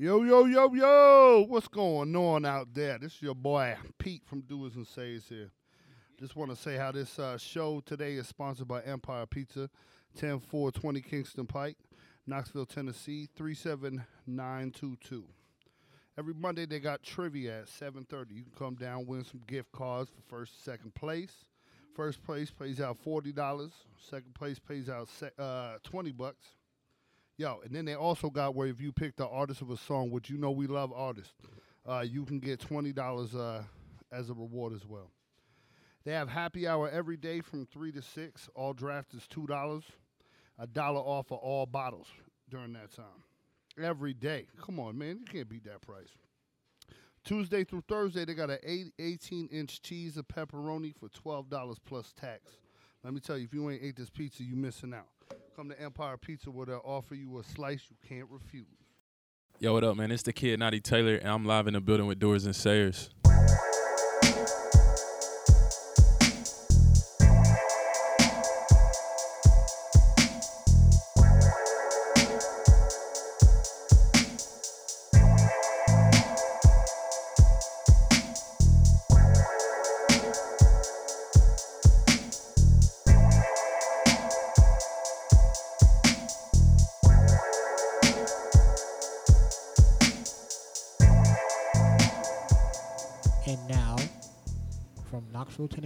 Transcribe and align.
Yo, 0.00 0.22
yo, 0.22 0.44
yo, 0.44 0.72
yo, 0.74 1.44
what's 1.48 1.66
going 1.66 2.14
on 2.14 2.44
out 2.44 2.72
there? 2.72 2.98
This 3.00 3.14
is 3.16 3.22
your 3.22 3.34
boy 3.34 3.76
Pete 3.98 4.22
from 4.24 4.42
Doers 4.42 4.76
and 4.76 4.86
Sayers 4.86 5.24
here. 5.28 5.50
Just 6.20 6.36
want 6.36 6.52
to 6.52 6.56
say 6.56 6.76
how 6.76 6.92
this 6.92 7.18
uh, 7.18 7.36
show 7.36 7.82
today 7.84 8.12
is 8.12 8.28
sponsored 8.28 8.68
by 8.68 8.80
Empire 8.82 9.26
Pizza, 9.26 9.68
10420 10.14 11.00
Kingston 11.00 11.46
Pike, 11.46 11.76
Knoxville, 12.28 12.64
Tennessee, 12.64 13.28
37922. 13.34 15.24
Every 16.16 16.34
Monday 16.34 16.66
they 16.66 16.78
got 16.78 17.02
trivia 17.02 17.62
at 17.62 17.66
7.30. 17.66 18.36
You 18.36 18.44
can 18.44 18.52
come 18.56 18.76
down, 18.76 19.04
win 19.04 19.24
some 19.24 19.40
gift 19.48 19.72
cards 19.72 20.10
for 20.10 20.22
first 20.36 20.64
second 20.64 20.94
place. 20.94 21.32
First 21.96 22.22
place 22.22 22.52
pays 22.52 22.80
out 22.80 22.98
$40. 23.04 23.72
Second 24.08 24.32
place 24.32 24.60
pays 24.60 24.88
out 24.88 25.08
se- 25.08 25.32
uh, 25.40 25.78
20 25.82 26.12
bucks. 26.12 26.46
Yo, 27.38 27.60
and 27.64 27.72
then 27.72 27.84
they 27.84 27.94
also 27.94 28.30
got 28.30 28.56
where 28.56 28.66
if 28.66 28.80
you 28.80 28.90
pick 28.90 29.14
the 29.14 29.28
artist 29.28 29.62
of 29.62 29.70
a 29.70 29.76
song, 29.76 30.10
which 30.10 30.28
you 30.28 30.36
know 30.36 30.50
we 30.50 30.66
love 30.66 30.92
artists, 30.92 31.34
uh, 31.88 32.00
you 32.00 32.24
can 32.24 32.40
get 32.40 32.58
twenty 32.58 32.92
dollars 32.92 33.32
uh, 33.32 33.62
as 34.10 34.28
a 34.28 34.34
reward 34.34 34.72
as 34.72 34.84
well. 34.84 35.12
They 36.04 36.12
have 36.12 36.28
happy 36.28 36.66
hour 36.66 36.90
every 36.90 37.16
day 37.16 37.40
from 37.40 37.64
three 37.64 37.92
to 37.92 38.02
six. 38.02 38.48
All 38.56 38.72
draft 38.72 39.14
is 39.14 39.28
two 39.28 39.46
dollars, 39.46 39.84
a 40.58 40.66
dollar 40.66 40.98
off 40.98 41.30
of 41.30 41.38
all 41.38 41.64
bottles 41.64 42.08
during 42.50 42.72
that 42.72 42.92
time. 42.92 43.22
Every 43.80 44.14
day. 44.14 44.48
Come 44.60 44.80
on, 44.80 44.98
man, 44.98 45.18
you 45.20 45.24
can't 45.24 45.48
beat 45.48 45.64
that 45.64 45.80
price. 45.80 46.08
Tuesday 47.24 47.62
through 47.62 47.84
Thursday, 47.88 48.24
they 48.24 48.34
got 48.34 48.50
an 48.50 48.58
eight, 48.64 48.92
18 48.98 49.48
inch 49.52 49.80
cheese 49.82 50.16
of 50.16 50.26
pepperoni 50.26 50.92
for 50.96 51.08
$12 51.08 51.76
plus 51.86 52.12
tax. 52.18 52.56
Let 53.04 53.12
me 53.12 53.20
tell 53.20 53.38
you, 53.38 53.44
if 53.44 53.54
you 53.54 53.70
ain't 53.70 53.82
ate 53.82 53.96
this 53.96 54.10
pizza, 54.10 54.42
you 54.42 54.56
missing 54.56 54.94
out. 54.94 55.06
Come 55.56 55.68
to 55.70 55.80
Empire 55.80 56.16
Pizza 56.16 56.50
where 56.50 56.66
they'll 56.66 56.80
offer 56.84 57.14
you 57.14 57.38
a 57.38 57.44
slice 57.44 57.82
you 57.90 57.96
can't 58.08 58.28
refuse. 58.30 58.66
Yo, 59.58 59.72
what 59.72 59.82
up, 59.82 59.96
man? 59.96 60.12
It's 60.12 60.22
the 60.22 60.32
kid 60.32 60.60
Naughty 60.60 60.80
Taylor, 60.80 61.16
and 61.16 61.28
I'm 61.28 61.44
live 61.44 61.66
in 61.66 61.74
the 61.74 61.80
building 61.80 62.06
with 62.06 62.20
Doers 62.20 62.46
and 62.46 62.54
Sayers. 62.54 63.10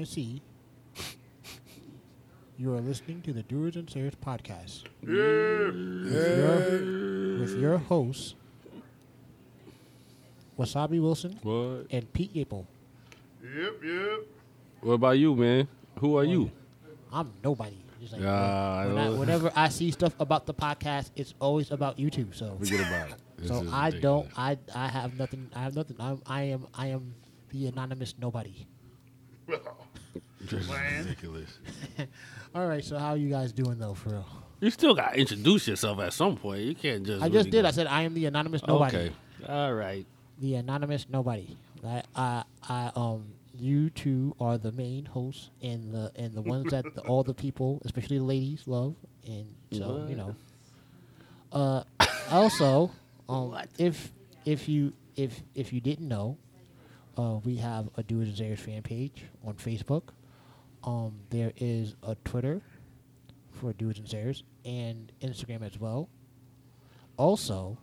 Tennessee, 0.07 0.43
you 2.59 2.75
are 2.75 2.81
listening 2.81 3.23
to 3.23 3.33
the 3.33 3.45
Doers 3.45 3.77
and 3.77 3.89
Sayers 3.89 4.15
podcast. 4.17 4.83
With, 5.01 5.11
your, 5.15 7.39
with 7.39 7.57
your 7.61 7.79
hosts, 7.79 8.35
Wasabi 10.59 11.01
Wilson 11.01 11.39
What? 11.45 11.87
and 11.93 12.13
Pete 12.13 12.35
Yapel. 12.35 12.67
Yep, 13.45 13.75
yep. 13.85 14.19
What 14.81 14.95
about 14.95 15.19
you, 15.21 15.37
man? 15.37 15.69
Who 16.01 16.19
are 16.19 16.25
you? 16.25 16.51
I'm 17.13 17.33
nobody. 17.45 17.77
Just 18.01 18.15
like, 18.15 18.23
Yeah, 18.23 18.33
I 18.33 18.87
I- 18.87 18.89
know. 18.89 19.15
whenever 19.21 19.53
I 19.55 19.69
see 19.69 19.93
stuff 19.93 20.17
about 20.19 20.47
the 20.47 20.55
podcast, 20.55 21.13
it's 21.15 21.33
always 21.39 21.71
about 21.71 21.97
you 22.01 22.11
two. 22.11 22.27
So, 22.33 22.57
Forget 22.59 22.89
about 22.89 23.11
it. 23.11 23.15
This 23.39 23.49
so 23.51 23.63
is 23.63 23.73
I 23.73 23.91
don't. 23.91 24.25
ridiculous. 24.25 24.59
I 24.75 24.75
I 24.75 24.89
have 24.89 25.17
nothing. 25.17 25.49
I 25.55 25.63
have 25.63 25.77
nothing. 25.77 25.97
I'm, 26.01 26.21
I 26.27 26.43
am. 26.43 26.67
I 26.75 26.87
am 26.89 27.15
the 27.51 27.69
anonymous 27.69 28.17
nobody. 28.19 28.67
This 30.43 30.53
is 30.65 30.69
ridiculous. 30.69 31.59
All 32.55 32.67
right. 32.67 32.85
So 32.85 32.99
how 32.99 33.11
are 33.11 33.17
you 33.17 33.31
guys 33.31 33.53
doing 33.53 33.79
though, 33.79 33.95
for 33.95 34.11
real? 34.11 34.27
You 34.61 34.71
still 34.71 34.95
got 34.95 35.15
to 35.15 35.19
introduce 35.21 35.67
yourself 35.67 35.99
at 36.01 36.13
some 36.13 36.37
point. 36.37 36.63
You 36.63 36.75
can't 36.75 37.05
just. 37.05 37.23
I 37.23 37.29
just 37.29 37.51
did. 37.51 37.63
go- 37.63 37.69
I 37.69 37.71
said 37.73 37.87
I 37.87 38.03
am 38.03 38.15
the 38.15 38.27
anonymous 38.27 38.65
nobody. 38.67 38.97
Okay. 38.97 39.13
All 39.49 39.75
right. 39.75 40.07
The 40.39 40.55
anonymous 40.57 41.07
nobody. 41.09 41.57
I, 41.85 42.03
I, 42.15 42.45
I, 42.69 42.93
um, 42.95 43.25
you 43.59 43.91
two 43.91 44.35
are 44.41 44.59
the 44.59 44.71
main 44.73 45.05
hosts 45.05 45.51
and 45.63 45.93
the 45.93 46.13
and 46.17 46.33
the 46.35 46.43
ones 46.43 46.71
that 46.71 46.85
the, 46.95 47.01
all 47.09 47.23
the 47.23 47.35
people, 47.35 47.83
especially 47.85 48.19
the 48.19 48.25
ladies, 48.25 48.63
love. 48.67 48.95
And 49.27 49.55
so 49.73 50.07
you 50.09 50.17
know. 50.17 50.35
Uh, 51.53 51.83
also, 52.31 52.91
um, 53.29 53.57
if 53.79 54.13
if 54.45 54.69
you 54.69 54.93
if 55.17 55.43
if 55.55 55.73
you 55.73 55.81
didn't 55.81 56.09
know, 56.09 56.39
uh, 57.19 57.39
we 57.45 57.57
have 57.57 57.89
a 57.97 58.03
Doers 58.03 58.29
and 58.29 58.37
Sayers 58.37 58.61
fan 58.61 58.83
page 58.83 59.25
on 59.45 59.55
Facebook. 59.55 60.05
Um, 60.85 61.15
there 61.31 61.53
is 61.57 61.95
a 62.03 62.17
Twitter 62.25 62.61
for 63.53 63.73
Doers 63.73 63.99
and 63.99 64.09
Sayers 64.09 64.43
and 64.65 65.13
Instagram 65.21 65.63
as 65.63 65.79
well. 65.79 66.09
Also, 67.17 67.79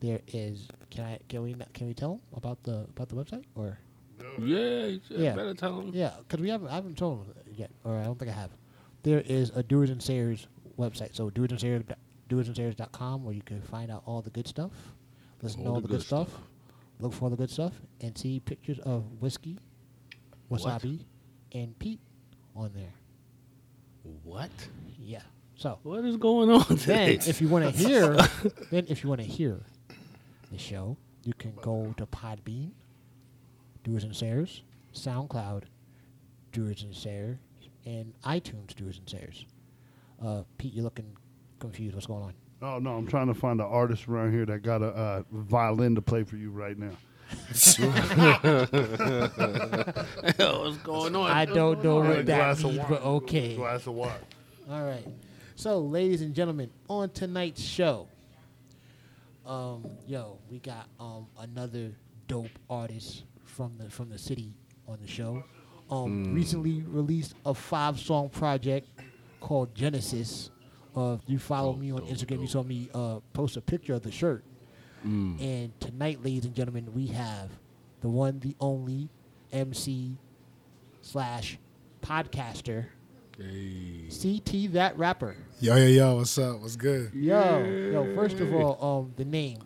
there 0.00 0.20
is. 0.28 0.68
Can 0.90 1.04
I? 1.04 1.18
Can 1.28 1.42
we? 1.42 1.54
Can 1.72 1.86
we 1.88 1.94
tell 1.94 2.12
'em 2.14 2.20
about 2.36 2.62
the 2.62 2.80
about 2.96 3.08
the 3.08 3.16
website 3.16 3.44
or? 3.54 3.78
Yeah, 4.38 4.86
you 4.86 5.00
Yeah. 5.10 5.34
better 5.34 5.54
tell 5.54 5.80
him. 5.80 5.90
Yeah, 5.94 6.14
because 6.18 6.40
we 6.40 6.48
haven't. 6.48 6.68
I 6.68 6.74
haven't 6.74 6.96
told 6.96 7.26
them 7.26 7.34
yet, 7.54 7.70
or 7.84 7.96
I 7.96 8.04
don't 8.04 8.18
think 8.18 8.30
I 8.30 8.34
have. 8.34 8.50
There 9.02 9.20
is 9.20 9.50
a 9.50 9.62
Doers 9.62 9.90
and 9.90 10.02
Sayers 10.02 10.46
website. 10.78 11.14
So 11.14 11.30
Doers 11.30 11.50
and 11.50 11.60
Sayers, 11.60 11.84
where 13.22 13.34
you 13.34 13.42
can 13.42 13.60
find 13.62 13.90
out 13.90 14.02
all 14.06 14.22
the 14.22 14.30
good 14.30 14.46
stuff, 14.46 14.94
listen 15.42 15.60
to 15.62 15.66
All 15.66 15.74
all 15.74 15.80
the 15.80 15.88
the 15.88 15.88
good 15.88 15.98
good 15.98 16.06
stuff, 16.06 16.28
stuff. 16.30 16.42
look 17.00 17.12
for 17.12 17.24
all 17.24 17.30
the 17.30 17.36
good 17.36 17.50
stuff, 17.50 17.80
and 18.00 18.16
see 18.16 18.40
pictures 18.40 18.78
of 18.80 19.20
whiskey, 19.20 19.58
wasabi, 20.50 21.04
and 21.52 21.78
Pete 21.78 22.00
on 22.54 22.70
there. 22.74 22.92
What? 24.22 24.50
Yeah. 24.98 25.22
So 25.56 25.78
What 25.82 26.04
is 26.04 26.16
going 26.16 26.50
on 26.50 26.64
today? 26.64 27.16
then, 27.18 27.28
if 27.28 27.40
you 27.40 27.48
want 27.48 27.64
to 27.64 27.70
hear, 27.70 28.16
then 28.70 28.86
if 28.88 29.02
you 29.02 29.08
want 29.08 29.20
to 29.20 29.26
hear 29.26 29.60
the 30.50 30.58
show, 30.58 30.96
you 31.24 31.32
can 31.34 31.54
go 31.62 31.94
to 31.96 32.06
Podbean, 32.06 32.70
Doers 33.82 34.04
and 34.04 34.14
Sayers, 34.14 34.62
SoundCloud, 34.92 35.64
Doers 36.52 36.82
and 36.82 36.94
Sayers, 36.94 37.38
and 37.86 38.12
iTunes 38.24 38.74
Doers 38.74 38.98
and 38.98 39.08
Sayers. 39.08 39.46
Uh, 40.22 40.42
Pete, 40.58 40.74
you're 40.74 40.84
looking 40.84 41.16
confused. 41.60 41.94
What's 41.94 42.06
going 42.06 42.22
on? 42.22 42.34
Oh 42.62 42.78
no, 42.78 42.96
I'm 42.96 43.06
trying 43.06 43.26
to 43.28 43.34
find 43.34 43.60
an 43.60 43.66
artist 43.66 44.08
around 44.08 44.32
here 44.32 44.46
that 44.46 44.62
got 44.62 44.82
a 44.82 44.86
uh, 44.86 45.22
violin 45.30 45.94
to 45.96 46.02
play 46.02 46.24
for 46.24 46.36
you 46.36 46.50
right 46.50 46.78
now. 46.78 46.92
What's 50.36 50.76
going 50.78 51.16
on? 51.16 51.30
I 51.30 51.44
don't 51.44 51.82
know 51.82 51.96
what 52.00 52.26
that 52.26 52.26
glass 52.26 52.58
of 52.58 52.64
means, 52.66 52.78
wine. 52.78 52.86
but 52.88 53.02
okay. 53.02 53.56
Glass 53.56 53.86
of 53.86 53.94
wine. 53.94 54.12
All 54.70 54.84
right. 54.84 55.06
So, 55.56 55.78
ladies 55.80 56.22
and 56.22 56.34
gentlemen, 56.34 56.70
on 56.88 57.10
tonight's 57.10 57.62
show, 57.62 58.08
um, 59.46 59.84
yo, 60.06 60.38
we 60.50 60.58
got 60.58 60.88
um 60.98 61.26
another 61.38 61.92
dope 62.26 62.50
artist 62.68 63.24
from 63.44 63.76
the 63.78 63.90
from 63.90 64.08
the 64.10 64.18
city 64.18 64.54
on 64.88 64.98
the 65.00 65.08
show. 65.08 65.44
Um, 65.90 66.34
recently 66.34 66.82
released 66.82 67.34
a 67.44 67.54
five 67.54 68.00
song 68.00 68.30
project 68.30 68.88
called 69.40 69.74
Genesis. 69.74 70.50
Uh, 70.96 71.18
if 71.22 71.28
you 71.28 71.38
follow 71.38 71.74
me 71.74 71.92
on 71.92 72.00
Instagram, 72.02 72.40
you 72.40 72.46
saw 72.46 72.62
me 72.62 72.88
uh, 72.94 73.20
post 73.32 73.56
a 73.56 73.60
picture 73.60 73.94
of 73.94 74.02
the 74.02 74.10
shirt. 74.10 74.44
And 75.04 75.78
tonight, 75.80 76.24
ladies 76.24 76.44
and 76.46 76.54
gentlemen, 76.54 76.92
we 76.94 77.08
have 77.08 77.50
the 78.00 78.08
one, 78.08 78.40
the 78.40 78.56
only 78.58 79.08
MC 79.52 80.16
slash 81.02 81.58
podcaster, 82.02 82.86
CT 83.36 84.72
that 84.72 84.96
rapper. 84.96 85.36
Yo, 85.60 85.76
yo, 85.76 85.86
yo, 85.86 86.16
what's 86.16 86.38
up? 86.38 86.60
What's 86.60 86.76
good? 86.76 87.12
Yo, 87.14 87.64
yo. 87.92 88.14
First 88.14 88.40
of 88.40 88.54
all, 88.54 88.78
um, 89.00 89.12
the 89.16 89.24
name 89.24 89.58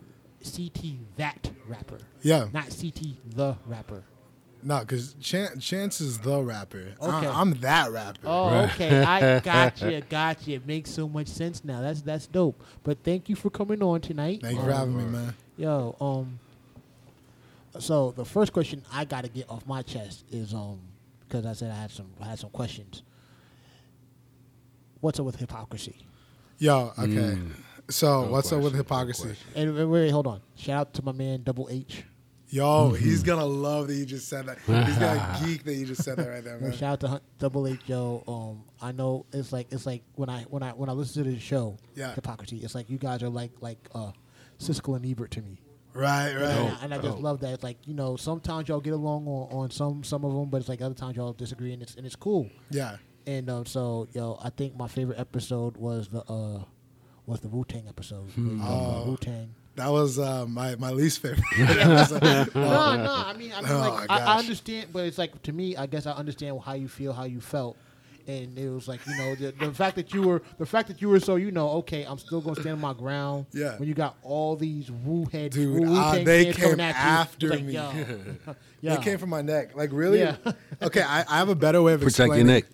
CT 0.42 1.16
that 1.16 1.50
rapper, 1.66 1.98
Yeah, 2.22 2.48
not 2.52 2.66
CT 2.70 3.16
the 3.34 3.56
rapper. 3.66 4.02
No, 4.62 4.80
because 4.80 5.14
Chan- 5.20 5.60
Chance 5.60 6.00
is 6.00 6.18
the 6.18 6.42
rapper. 6.42 6.94
I- 7.00 7.18
Okay. 7.18 7.26
I'm 7.28 7.52
that 7.60 7.92
rapper. 7.92 8.18
Oh, 8.24 8.48
okay. 8.64 9.02
I 9.02 9.38
gotcha, 9.44 10.02
gotcha. 10.08 10.52
It 10.52 10.66
makes 10.66 10.90
so 10.90 11.08
much 11.08 11.28
sense 11.28 11.64
now. 11.64 11.80
That's 11.80 12.02
that's 12.02 12.26
dope. 12.26 12.60
But 12.82 12.98
thank 13.04 13.28
you 13.28 13.36
for 13.36 13.50
coming 13.50 13.82
on 13.82 14.00
tonight. 14.00 14.40
Thank 14.42 14.56
you 14.58 14.64
for 14.64 14.70
Um, 14.72 14.76
having 14.76 14.96
me, 14.96 15.04
man. 15.04 15.34
Yo, 15.56 15.96
um, 16.00 16.38
so 17.78 18.10
the 18.12 18.24
first 18.24 18.52
question 18.52 18.82
I 18.92 19.04
got 19.04 19.22
to 19.24 19.30
get 19.30 19.48
off 19.50 19.66
my 19.66 19.82
chest 19.82 20.24
is 20.30 20.52
um, 20.54 20.80
because 21.20 21.46
I 21.46 21.52
said 21.52 21.70
I 21.70 21.74
had 21.80 21.90
some 21.90 22.06
I 22.20 22.24
had 22.26 22.38
some 22.38 22.50
questions. 22.50 23.02
What's 25.00 25.20
up 25.20 25.26
with 25.26 25.36
Hip-Hopcrisy? 25.36 25.94
Yo, 26.58 26.92
okay. 26.98 27.06
Mm. 27.06 27.52
So, 27.88 28.22
Good 28.22 28.30
what's 28.32 28.52
up 28.52 28.60
with 28.62 28.74
Hip-Hopcrisy? 28.74 29.20
question. 29.22 29.36
And, 29.54 29.78
and 29.78 29.90
wait, 29.90 30.10
hold 30.10 30.26
on. 30.26 30.40
Shout 30.56 30.80
out 30.80 30.94
to 30.94 31.02
my 31.04 31.12
man 31.12 31.42
Double 31.44 31.68
H. 31.70 32.02
Yo, 32.50 32.92
Mm-hmm. 32.92 33.04
he's 33.04 33.22
gonna 33.22 33.44
love 33.44 33.88
that 33.88 33.94
you 33.94 34.06
just 34.06 34.26
said 34.28 34.46
that. 34.46 34.58
He's 34.66 34.96
gonna 34.98 35.38
geek 35.44 35.64
that 35.64 35.74
you 35.74 35.84
just 35.84 36.02
said 36.02 36.16
that 36.16 36.28
right 36.28 36.42
there, 36.42 36.56
Well, 36.60 36.70
man. 36.70 36.78
shout 36.78 36.92
out 36.94 37.00
to 37.00 37.08
Hun- 37.08 37.20
Double 37.38 37.66
H 37.66 37.80
Joe. 37.86 38.24
Um, 38.26 38.64
I 38.80 38.92
know 38.92 39.26
it's 39.32 39.52
like 39.52 39.66
it's 39.70 39.84
like 39.84 40.02
when 40.14 40.30
I 40.30 40.42
when 40.44 40.62
I 40.62 40.70
when 40.70 40.88
I 40.88 40.92
listen 40.92 41.24
to 41.24 41.30
the 41.30 41.38
show, 41.38 41.76
Yeah. 41.94 42.14
Hip-Hopcrisy. 42.14 42.64
It's 42.64 42.74
like 42.74 42.88
you 42.88 42.96
guys 42.98 43.22
are 43.22 43.28
like 43.28 43.50
like 43.60 43.78
uh, 43.94 44.12
Siskel 44.58 44.96
and 44.96 45.04
Ebert 45.04 45.30
to 45.32 45.42
me. 45.42 45.60
Right, 45.94 46.28
And, 46.28 46.40
right. 46.40 46.76
I, 46.80 46.84
and 46.84 46.94
I 46.94 46.98
just 46.98 47.18
love 47.18 47.40
that. 47.40 47.52
It's 47.54 47.62
like 47.62 47.78
you 47.86 47.92
know, 47.94 48.16
sometimes 48.16 48.68
y'all 48.68 48.80
get 48.80 48.92
along 48.94 49.26
on, 49.26 49.48
on 49.64 49.70
some 49.70 50.02
some 50.04 50.24
of 50.24 50.32
them, 50.32 50.48
but 50.48 50.58
it's 50.58 50.68
like 50.68 50.80
other 50.80 50.94
times 50.94 51.16
y'all 51.16 51.32
disagree, 51.34 51.72
and 51.72 51.82
it's 51.82 51.96
and 51.96 52.06
it's 52.06 52.16
cool. 52.16 52.48
Yeah. 52.70 52.96
And 53.26 53.50
um, 53.50 53.66
so 53.66 54.08
yo, 54.12 54.38
I 54.42 54.48
think 54.50 54.74
my 54.76 54.88
favorite 54.88 55.18
episode 55.18 55.76
was 55.76 56.08
the 56.08 56.22
uh 56.22 56.62
was 57.26 57.40
the 57.40 57.48
Wu 57.48 57.64
Tang 57.64 57.84
episode. 57.88 58.30
Oh. 58.62 59.04
Wu 59.06 59.16
Tang. 59.18 59.54
That 59.78 59.90
was 59.90 60.18
uh, 60.18 60.44
my, 60.46 60.74
my 60.74 60.90
least 60.90 61.22
favorite. 61.22 61.44
episode. 61.58 62.22
No, 62.54 62.96
no. 62.96 63.22
I 63.26 63.34
mean, 63.36 63.52
I 63.52 63.60
mean, 63.60 63.70
Oh, 63.70 63.78
like, 63.78 64.10
I, 64.10 64.18
I 64.18 64.38
understand, 64.38 64.88
but 64.92 65.04
it's 65.06 65.18
like 65.18 65.40
to 65.44 65.52
me, 65.52 65.76
I 65.76 65.86
guess 65.86 66.04
I 66.04 66.12
understand 66.12 66.60
how 66.64 66.72
you 66.74 66.88
feel, 66.88 67.12
how 67.12 67.24
you 67.24 67.40
felt, 67.40 67.76
and 68.26 68.58
it 68.58 68.68
was 68.68 68.88
like 68.88 69.00
you 69.06 69.16
know 69.16 69.34
the, 69.36 69.52
the 69.52 69.72
fact 69.72 69.94
that 69.96 70.12
you 70.12 70.22
were 70.22 70.42
the 70.58 70.66
fact 70.66 70.88
that 70.88 71.00
you 71.00 71.08
were 71.08 71.20
so 71.20 71.36
you 71.36 71.50
know 71.52 71.70
okay, 71.70 72.04
I'm 72.04 72.18
still 72.18 72.40
gonna 72.40 72.60
stand 72.60 72.74
on 72.74 72.80
my 72.80 72.92
ground. 72.92 73.46
Yeah. 73.52 73.78
When 73.78 73.88
you 73.88 73.94
got 73.94 74.16
all 74.22 74.56
these 74.56 74.90
Wu 74.90 75.26
head, 75.26 75.52
Dude, 75.52 75.86
Wu 75.86 75.96
uh, 75.96 76.22
they 76.24 76.46
came 76.46 76.54
coming 76.54 76.80
at 76.80 76.94
you, 76.94 77.00
after 77.00 77.46
it's 77.46 77.56
like, 77.56 77.64
me. 77.64 77.72
Yo, 77.74 77.92
yo. 78.80 78.94
They 78.96 79.02
came 79.02 79.18
from 79.18 79.30
my 79.30 79.42
neck. 79.42 79.76
Like 79.76 79.90
really? 79.92 80.18
Yeah. 80.18 80.36
okay, 80.82 81.02
I, 81.02 81.20
I 81.28 81.38
have 81.38 81.48
a 81.48 81.54
better 81.54 81.80
way 81.80 81.94
of 81.94 82.00
Protect 82.00 82.34
your 82.34 82.44
neck. 82.44 82.64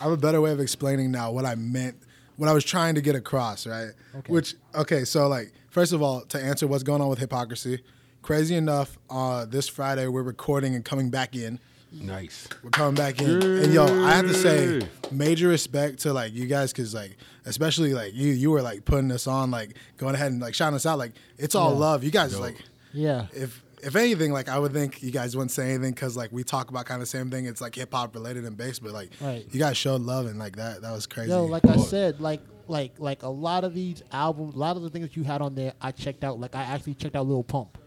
I 0.00 0.04
have 0.04 0.12
a 0.12 0.16
better 0.16 0.40
way 0.40 0.50
of 0.50 0.60
explaining 0.60 1.10
now 1.10 1.30
what 1.30 1.44
I 1.44 1.54
meant, 1.54 1.96
what 2.36 2.48
I 2.48 2.52
was 2.52 2.64
trying 2.64 2.96
to 2.96 3.00
get 3.00 3.14
across, 3.14 3.66
right? 3.66 3.92
Okay. 4.14 4.32
Which 4.32 4.54
okay, 4.74 5.04
so 5.04 5.28
like 5.28 5.52
first 5.78 5.92
of 5.92 6.02
all, 6.02 6.22
to 6.22 6.40
answer 6.42 6.66
what's 6.66 6.82
going 6.82 7.00
on 7.00 7.08
with 7.08 7.20
Hip-Hopcrisy, 7.20 7.78
crazy 8.20 8.56
enough, 8.56 8.98
uh, 9.10 9.44
this 9.44 9.68
Friday 9.68 10.08
we're 10.08 10.24
recording 10.24 10.74
and 10.74 10.84
coming 10.84 11.08
back 11.08 11.36
in. 11.36 11.60
Nice. 11.92 12.48
We're 12.64 12.70
coming 12.70 12.96
back 12.96 13.20
in, 13.22 13.40
and 13.40 13.72
yo, 13.72 13.84
I 14.04 14.16
have 14.16 14.26
to 14.26 14.34
say, 14.34 14.80
major 15.12 15.46
respect 15.46 16.00
to 16.00 16.12
like 16.12 16.32
you 16.34 16.46
guys, 16.46 16.72
cause 16.72 16.92
like, 16.96 17.16
especially 17.46 17.94
like 17.94 18.12
you, 18.12 18.32
you 18.32 18.50
were 18.50 18.60
like 18.60 18.84
putting 18.84 19.12
us 19.12 19.28
on, 19.28 19.52
like 19.52 19.76
going 19.98 20.16
ahead 20.16 20.32
and 20.32 20.40
like 20.40 20.52
shouting 20.56 20.74
us 20.74 20.84
out, 20.84 20.98
like 20.98 21.12
it's 21.38 21.54
all 21.54 21.72
Yeah. 21.74 21.78
love. 21.78 22.02
You 22.02 22.10
guys 22.10 22.36
like, 22.40 22.56
yeah. 22.92 23.26
if 23.32 23.62
if 23.80 23.94
anything, 23.94 24.32
like 24.32 24.48
I 24.48 24.58
would 24.58 24.72
think 24.72 25.00
you 25.00 25.12
guys 25.12 25.36
wouldn't 25.36 25.52
say 25.52 25.70
anything 25.72 25.92
because 25.94 26.16
like 26.16 26.32
we 26.32 26.42
talk 26.42 26.70
about 26.70 26.86
kind 26.86 27.00
of 27.00 27.06
the 27.06 27.10
same 27.10 27.30
thing. 27.30 27.46
It's 27.46 27.60
like 27.60 27.76
hip 27.76 27.94
hop 27.94 28.16
related 28.16 28.44
and 28.46 28.56
bass, 28.56 28.80
but 28.80 28.92
like 28.92 29.12
Right. 29.20 29.46
you 29.52 29.60
guys 29.60 29.76
showed 29.76 30.00
love 30.02 30.26
and 30.26 30.40
like 30.40 30.56
that. 30.56 30.82
That 30.82 30.90
was 30.90 31.06
crazy. 31.06 31.30
Yo, 31.30 31.44
like 31.44 31.64
I 31.66 31.76
said, 31.76 32.20
like 32.20 32.40
like 32.68 32.92
like 32.98 33.22
a 33.22 33.28
lot 33.28 33.64
of 33.64 33.74
these 33.74 34.02
albums, 34.12 34.54
a 34.54 34.58
lot 34.58 34.76
of 34.76 34.82
the 34.82 34.90
things 34.90 35.16
you 35.16 35.24
had 35.24 35.40
on 35.42 35.54
there, 35.54 35.72
I 35.80 35.90
checked 35.92 36.24
out. 36.24 36.38
Like 36.40 36.54
I 36.54 36.62
actually 36.62 36.94
checked 36.94 37.16
out 37.16 37.26
Lil 37.26 37.42
Pump. 37.44 37.78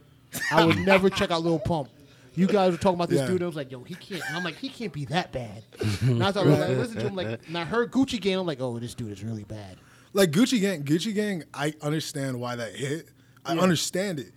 I 0.52 0.66
would 0.66 0.78
never 0.86 1.10
check 1.10 1.32
out 1.32 1.44
Lil 1.44 1.60
Pump. 1.60 1.90
You 2.36 2.48
guys 2.48 2.72
were 2.72 2.78
talking 2.78 2.96
about 2.96 3.10
this 3.10 3.20
Yeah. 3.20 3.28
dude. 3.28 3.44
I 3.44 3.46
was 3.46 3.56
like, 3.58 3.72
yo, 3.72 3.84
he 3.84 3.94
can't. 3.94 4.24
And 4.28 4.38
I'm 4.38 4.44
like, 4.44 4.56
he 4.56 4.70
can't 4.70 4.94
be 4.94 5.04
that 5.06 5.34
bad. 5.34 5.64
and 6.02 6.24
I 6.24 6.32
started 6.32 6.52
like, 6.58 6.70
listen 6.70 6.96
to 6.96 7.08
him. 7.08 7.16
Like, 7.16 7.42
and 7.48 7.58
I 7.58 7.66
heard 7.66 7.92
Gucci 7.92 8.22
Gang. 8.22 8.38
I'm 8.38 8.46
like, 8.48 8.62
oh, 8.62 8.80
this 8.80 8.94
dude 8.96 9.12
is 9.12 9.22
really 9.24 9.44
bad. 9.44 9.78
like 10.14 10.32
Gucci 10.32 10.62
Gang, 10.62 10.84
Gucci 10.84 11.14
Gang, 11.14 11.44
I 11.54 11.74
understand 11.82 12.40
why 12.40 12.56
that 12.56 12.74
hit. 12.74 13.10
I 13.46 13.58
understand 13.58 14.20
it. 14.20 14.32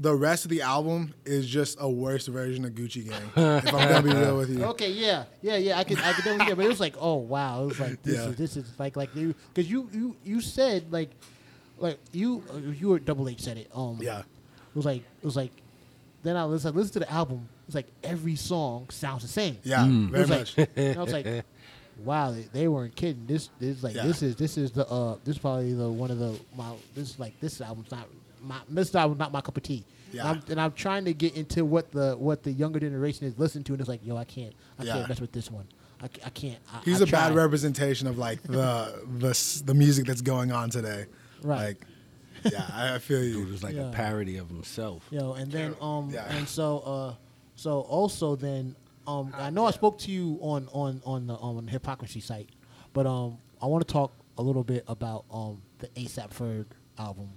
The 0.00 0.14
rest 0.14 0.44
of 0.44 0.50
the 0.50 0.62
album 0.62 1.12
is 1.24 1.48
just 1.48 1.76
a 1.80 1.88
worse 1.90 2.28
version 2.28 2.64
of 2.64 2.70
Gucci 2.72 3.08
Gang. 3.08 3.30
if 3.34 3.74
I'm 3.74 3.88
gonna 3.88 4.02
be 4.02 4.10
real 4.14 4.36
with 4.36 4.50
you. 4.50 4.64
Okay, 4.66 4.90
yeah, 4.92 5.24
yeah, 5.42 5.56
yeah. 5.56 5.76
I 5.78 5.82
could, 5.84 5.98
I 5.98 6.12
could 6.12 6.24
definitely 6.24 6.46
get, 6.46 6.56
but 6.56 6.64
it 6.66 6.68
was 6.68 6.78
like, 6.80 6.94
oh 7.00 7.16
wow, 7.16 7.64
it 7.64 7.66
was 7.66 7.80
like 7.80 8.02
this 8.04 8.14
Yeah. 8.16 8.28
is 8.28 8.36
this 8.36 8.56
is 8.56 8.72
like 8.78 8.96
like 8.96 9.14
you 9.16 9.34
because 9.52 9.68
you 9.68 9.88
you 9.92 10.16
you 10.24 10.40
said 10.40 10.92
like 10.92 11.10
like 11.78 11.98
you 12.12 12.44
you 12.78 12.88
were 12.90 13.00
double 13.00 13.28
H 13.28 13.40
said 13.40 13.56
it. 13.58 13.68
Um, 13.74 13.98
Yeah. 14.00 14.20
It 14.20 14.26
was 14.76 14.84
like 14.84 15.02
it 15.02 15.24
was 15.24 15.34
like 15.36 15.50
then 16.22 16.36
I 16.36 16.44
listened, 16.44 16.74
I 16.74 16.78
listened 16.78 16.92
to 16.94 16.98
the 17.00 17.12
album. 17.12 17.48
It's 17.66 17.74
like 17.74 17.86
every 18.04 18.36
song 18.36 18.86
sounds 18.90 19.22
the 19.22 19.28
same. 19.28 19.58
Yeah, 19.64 19.84
It 19.84 19.90
very 20.10 20.20
was 20.20 20.28
much. 20.30 20.58
like 20.58 20.70
and 20.76 20.96
I 20.98 21.02
was 21.02 21.12
like, 21.12 21.26
wow, 22.04 22.30
they, 22.30 22.42
they 22.52 22.68
weren't 22.68 22.94
kidding. 22.94 23.26
This 23.26 23.50
this 23.58 23.82
like 23.82 23.96
Yeah. 23.96 24.04
this 24.06 24.22
is 24.22 24.36
this 24.36 24.56
is 24.58 24.70
the 24.70 24.86
uh 24.88 25.16
this 25.24 25.34
is 25.36 25.38
probably 25.40 25.72
the 25.74 25.88
one 25.88 26.12
of 26.12 26.18
the 26.20 26.38
my 26.56 26.70
this 26.94 27.10
is 27.10 27.18
like 27.18 27.38
this 27.40 27.60
album's 27.60 27.90
not 27.90 28.06
my 28.42 28.58
this 28.68 28.94
album's 28.94 29.18
not 29.18 29.32
my 29.32 29.40
cup 29.40 29.56
of 29.56 29.62
tea. 29.62 29.84
Yeah. 30.12 30.20
And 30.22 30.28
I'm, 30.42 30.50
and 30.52 30.60
I'm 30.60 30.72
trying 30.72 31.04
to 31.04 31.12
get 31.14 31.36
into 31.36 31.64
what 31.64 31.90
the 31.92 32.14
what 32.16 32.42
the 32.42 32.50
younger 32.52 32.80
generation 32.80 33.26
is 33.26 33.38
listening 33.38 33.64
to, 33.64 33.72
and 33.74 33.80
it's 33.80 33.88
like, 33.88 34.04
yo, 34.04 34.16
I 34.16 34.24
can't 34.24 34.54
I 34.78 34.84
Yeah. 34.84 34.94
can't 34.94 35.08
mess 35.08 35.20
with 35.20 35.32
this 35.32 35.50
one. 35.50 35.66
I, 36.00 36.06
I 36.24 36.30
can't. 36.30 36.58
I, 36.72 36.80
He's 36.84 37.02
I 37.02 37.04
a 37.04 37.08
bad 37.08 37.34
representation 37.34 38.06
of 38.06 38.18
like 38.18 38.42
the 38.42 39.02
the 39.18 39.62
the 39.66 39.74
music 39.74 40.06
that's 40.06 40.20
going 40.22 40.52
on 40.52 40.70
today. 40.70 41.06
Right. 41.42 41.76
Like, 42.44 42.52
yeah, 42.52 42.64
I 42.72 42.94
I 42.94 42.98
feel 42.98 43.20
Dude 43.20 43.34
you. 43.46 43.52
was 43.52 43.62
like 43.62 43.74
Yeah. 43.74 43.88
a 43.88 43.92
parody 43.92 44.36
of 44.38 44.48
himself. 44.48 45.04
Yo, 45.10 45.32
and 45.32 45.50
then 45.50 45.74
um 45.80 46.10
Yeah. 46.10 46.24
and 46.36 46.48
so 46.48 46.78
uh 46.80 47.14
so 47.56 47.80
also 47.80 48.36
then 48.36 48.76
um 49.06 49.34
I 49.36 49.50
know 49.50 49.66
I 49.66 49.72
spoke 49.72 49.98
to 50.00 50.10
you 50.10 50.38
on 50.40 50.68
on 50.72 51.02
on 51.04 51.26
the 51.26 51.34
on 51.34 51.64
the 51.66 51.70
Hip-Hopcrisy 51.72 52.22
site, 52.22 52.48
but 52.92 53.06
um 53.06 53.38
I 53.60 53.66
want 53.66 53.86
to 53.86 53.92
talk 53.92 54.12
a 54.38 54.42
little 54.42 54.62
bit 54.64 54.84
about 54.86 55.24
um 55.32 55.60
the 55.80 55.88
ASAP 55.88 56.30
Ferg 56.30 56.66
album 56.98 57.30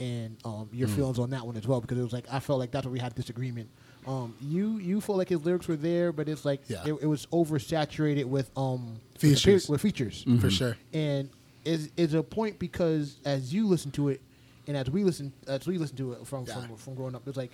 and 0.00 0.36
um 0.44 0.68
your 0.72 0.88
feelings 0.88 1.18
on 1.18 1.30
that 1.30 1.46
one 1.46 1.56
as 1.56 1.66
well 1.66 1.80
because 1.80 1.98
it 1.98 2.02
was 2.02 2.12
like 2.12 2.26
I 2.32 2.40
felt 2.40 2.58
like 2.58 2.70
that's 2.70 2.84
where 2.86 2.92
we 2.92 2.98
had 2.98 3.14
disagreement. 3.14 3.68
Um, 4.06 4.34
you 4.40 4.78
you 4.78 5.00
felt 5.00 5.18
like 5.18 5.28
his 5.28 5.44
lyrics 5.44 5.68
were 5.68 5.76
there, 5.76 6.12
but 6.12 6.28
it's 6.28 6.44
like 6.44 6.62
Yeah. 6.68 6.82
it, 6.84 6.94
it 7.02 7.06
was 7.06 7.26
oversaturated 7.26 8.24
with 8.24 8.50
um 8.56 8.94
with 9.12 9.20
the 9.20 9.28
Features. 9.34 9.66
pe- 9.66 9.72
with 9.72 9.80
features 9.80 10.24
For 10.40 10.50
sure. 10.50 10.76
and 10.92 11.30
is 11.64 11.90
is 11.96 12.14
a 12.14 12.22
point 12.22 12.58
because 12.58 13.18
as 13.24 13.54
you 13.54 13.68
listen 13.68 13.92
to 13.92 14.08
it 14.08 14.20
and 14.66 14.76
as 14.76 14.90
we 14.90 15.04
listen 15.04 15.32
as 15.46 15.66
we 15.66 15.78
listen 15.78 15.96
to 15.98 16.12
it 16.14 16.26
from 16.26 16.44
Yeah. 16.46 16.54
from, 16.66 16.76
from 16.76 16.94
growing 16.96 17.14
up 17.14 17.26
it's 17.28 17.36
like 17.36 17.52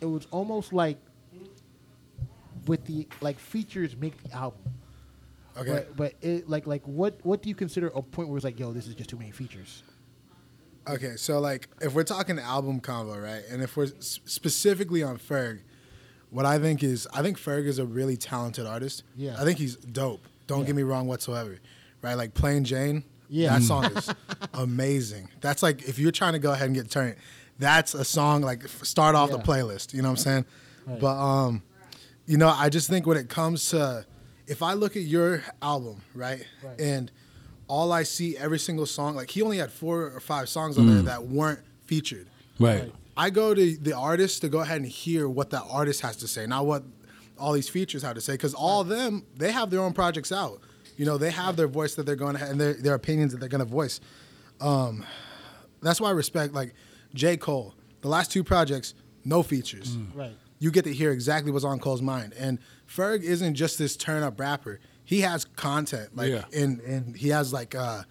it 0.00 0.06
was 0.06 0.26
almost 0.30 0.72
like 0.72 0.98
with 2.66 2.84
the 2.86 3.08
like 3.20 3.38
features 3.38 3.96
make 3.96 4.22
the 4.22 4.32
album 4.34 4.60
Okay. 5.56 5.68
but 5.72 5.96
but 5.96 6.14
it 6.22 6.48
like 6.48 6.66
like 6.68 6.86
what 6.86 7.18
what 7.24 7.42
do 7.42 7.48
you 7.48 7.54
consider 7.56 7.88
a 7.88 8.00
point 8.02 8.28
where 8.28 8.36
it's 8.36 8.44
like 8.44 8.58
yo 8.60 8.72
this 8.72 8.86
is 8.86 8.94
just 8.94 9.10
too 9.10 9.16
many 9.18 9.32
features 9.32 9.82
Okay, 10.88 11.14
so 11.16 11.40
like 11.40 11.68
if 11.80 11.94
we're 11.94 12.04
talking 12.04 12.38
album 12.38 12.80
convo, 12.80 13.22
right, 13.22 13.42
and 13.50 13.62
if 13.62 13.76
we're 13.76 13.84
s- 13.84 14.20
specifically 14.24 15.02
on 15.02 15.18
Ferg, 15.18 15.60
what 16.30 16.46
I 16.46 16.58
think 16.58 16.82
is 16.82 17.06
I 17.12 17.22
think 17.22 17.38
Ferg 17.38 17.66
is 17.66 17.78
a 17.78 17.84
really 17.86 18.16
talented 18.16 18.66
artist. 18.66 19.02
Yeah. 19.16 19.36
I 19.38 19.44
think 19.44 19.58
he's 19.58 19.76
dope. 19.76 20.22
Don't 20.46 20.60
Yeah. 20.60 20.66
get 20.66 20.76
me 20.76 20.82
wrong 20.82 21.06
whatsoever, 21.06 21.58
right? 22.02 22.14
Like 22.14 22.34
Plain 22.34 22.64
Jane. 22.64 23.04
Yeah. 23.28 23.58
that 23.58 23.62
song 23.62 23.84
is 23.96 24.12
amazing. 24.54 25.28
That's 25.40 25.62
like 25.62 25.82
if 25.88 25.98
you're 25.98 26.12
trying 26.12 26.32
to 26.32 26.38
go 26.38 26.52
ahead 26.52 26.66
and 26.66 26.74
get 26.74 26.90
turned, 26.90 27.16
that's 27.58 27.94
a 27.94 28.04
song 28.04 28.42
like 28.42 28.64
f- 28.64 28.84
start 28.84 29.14
off 29.14 29.30
the 29.30 29.38
playlist. 29.38 29.92
You 29.94 30.02
know 30.02 30.08
what 30.08 30.18
I'm 30.18 30.24
saying? 30.24 30.44
Right. 30.86 31.00
But 31.00 31.16
um, 31.20 31.62
you 32.26 32.36
know, 32.38 32.48
I 32.48 32.68
just 32.68 32.88
think 32.88 33.06
when 33.06 33.16
it 33.16 33.28
comes 33.28 33.68
to 33.70 34.04
if 34.46 34.62
I 34.62 34.72
look 34.72 34.96
at 34.96 35.02
your 35.02 35.44
album, 35.62 36.00
right, 36.14 36.44
Right. 36.64 36.80
and 36.80 37.12
all 37.70 37.92
I 37.92 38.02
see 38.02 38.36
every 38.36 38.58
single 38.58 38.84
song, 38.84 39.14
like 39.14 39.30
he 39.30 39.42
only 39.42 39.58
had 39.58 39.70
four 39.70 40.06
or 40.06 40.18
five 40.18 40.48
songs 40.48 40.76
on 40.76 40.88
there 40.88 41.02
that 41.02 41.26
weren't 41.26 41.60
featured. 41.84 42.26
Right. 42.58 42.92
I 43.16 43.30
go 43.30 43.54
to 43.54 43.76
the 43.76 43.92
artist 43.92 44.40
to 44.42 44.48
go 44.48 44.58
ahead 44.58 44.78
and 44.78 44.86
hear 44.86 45.28
what 45.28 45.50
that 45.50 45.62
artist 45.70 46.00
has 46.00 46.16
to 46.16 46.28
say, 46.28 46.46
not 46.46 46.66
what 46.66 46.82
all 47.38 47.52
these 47.52 47.68
features 47.68 48.02
have 48.02 48.14
to 48.16 48.20
say, 48.20 48.34
because 48.34 48.54
all 48.54 48.80
of 48.80 48.88
them 48.88 49.24
they 49.36 49.52
have 49.52 49.70
their 49.70 49.80
own 49.80 49.92
projects 49.92 50.32
out. 50.32 50.60
You 50.96 51.06
know, 51.06 51.16
they 51.16 51.30
have 51.30 51.56
their 51.56 51.68
voice 51.68 51.94
that 51.94 52.06
they're 52.06 52.16
going 52.16 52.36
to 52.36 52.44
and 52.44 52.60
their 52.60 52.74
their 52.74 52.94
opinions 52.94 53.32
that 53.32 53.38
they're 53.38 53.48
going 53.48 53.64
to 53.64 53.64
voice. 53.70 54.00
Um, 54.60 55.06
that's 55.80 56.00
why 56.00 56.08
I 56.08 56.12
respect 56.12 56.52
like 56.52 56.74
J 57.14 57.36
Cole. 57.36 57.74
The 58.00 58.08
last 58.08 58.32
two 58.32 58.42
projects, 58.42 58.94
no 59.24 59.42
features. 59.44 59.96
right 60.14 60.32
You 60.58 60.72
get 60.72 60.84
to 60.84 60.92
hear 60.92 61.12
exactly 61.12 61.52
what's 61.52 61.64
on 61.64 61.78
Cole's 61.78 62.02
mind, 62.02 62.34
and 62.36 62.58
Ferg 62.88 63.22
isn't 63.22 63.54
just 63.54 63.78
this 63.78 63.96
turn 63.96 64.24
up 64.24 64.40
rapper. 64.40 64.80
He 65.10 65.22
has 65.22 65.44
content, 65.56 66.14
like, 66.14 66.30
Yeah. 66.30 66.44
and 66.54 66.78
and 66.82 67.16
he 67.16 67.30
has 67.30 67.52
like 67.52 67.74
uh, 67.74 68.04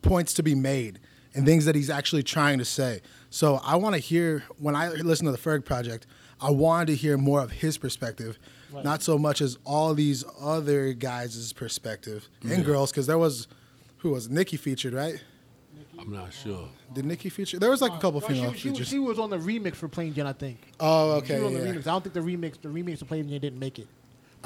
points 0.00 0.32
to 0.34 0.42
be 0.42 0.54
made 0.54 0.98
and 1.34 1.44
things 1.44 1.66
that 1.66 1.74
he's 1.74 1.90
actually 1.90 2.22
trying 2.22 2.56
to 2.60 2.64
say. 2.64 3.02
So 3.28 3.60
I 3.62 3.76
want 3.76 3.94
to 3.94 3.98
hear 3.98 4.42
when 4.58 4.74
I 4.74 4.88
listen 4.88 5.26
to 5.26 5.32
the 5.32 5.36
Ferg 5.36 5.66
project, 5.66 6.06
I 6.40 6.50
wanted 6.50 6.86
to 6.86 6.94
hear 6.94 7.18
more 7.18 7.42
of 7.42 7.50
his 7.50 7.76
perspective, 7.76 8.38
Right. 8.72 8.82
not 8.82 9.02
so 9.02 9.18
much 9.18 9.42
as 9.42 9.58
all 9.66 9.92
these 9.92 10.24
other 10.40 10.94
guys' 10.94 11.52
perspective 11.52 12.26
and 12.42 12.64
girls, 12.64 12.90
because 12.90 13.06
there 13.06 13.18
was 13.18 13.48
who 13.98 14.12
was? 14.12 14.30
Nikki 14.30 14.56
featured, 14.56 14.94
right? 14.94 15.22
I'm 15.98 16.10
not 16.10 16.32
sure. 16.32 16.70
Did 16.94 17.04
Nikki 17.04 17.28
feature? 17.28 17.58
There 17.58 17.70
was 17.70 17.82
like 17.82 17.92
a 17.92 17.98
couple 17.98 18.20
No, 18.22 18.26
female 18.28 18.52
she, 18.54 18.58
she, 18.60 18.68
was- 18.70 18.78
features. 18.78 18.88
she 18.88 18.98
was 18.98 19.18
on 19.18 19.28
the 19.28 19.38
remix 19.38 19.74
for 19.76 19.88
Plain 19.88 20.14
Jane 20.14 20.24
I 20.26 20.32
think 20.32 20.58
oh, 20.80 21.18
she 21.20 21.24
okay. 21.34 21.40
was 21.42 21.52
on 21.52 21.54
the 21.54 21.60
remix 21.68 21.78
I 21.86 21.90
don't 21.90 22.02
think 22.04 22.14
the 22.14 22.20
remix 22.20 22.52
the 22.62 22.68
remix 22.70 23.02
of 23.02 23.08
Plain 23.08 23.28
Jane 23.28 23.40
didn't 23.42 23.58
make 23.58 23.78
it 23.78 23.88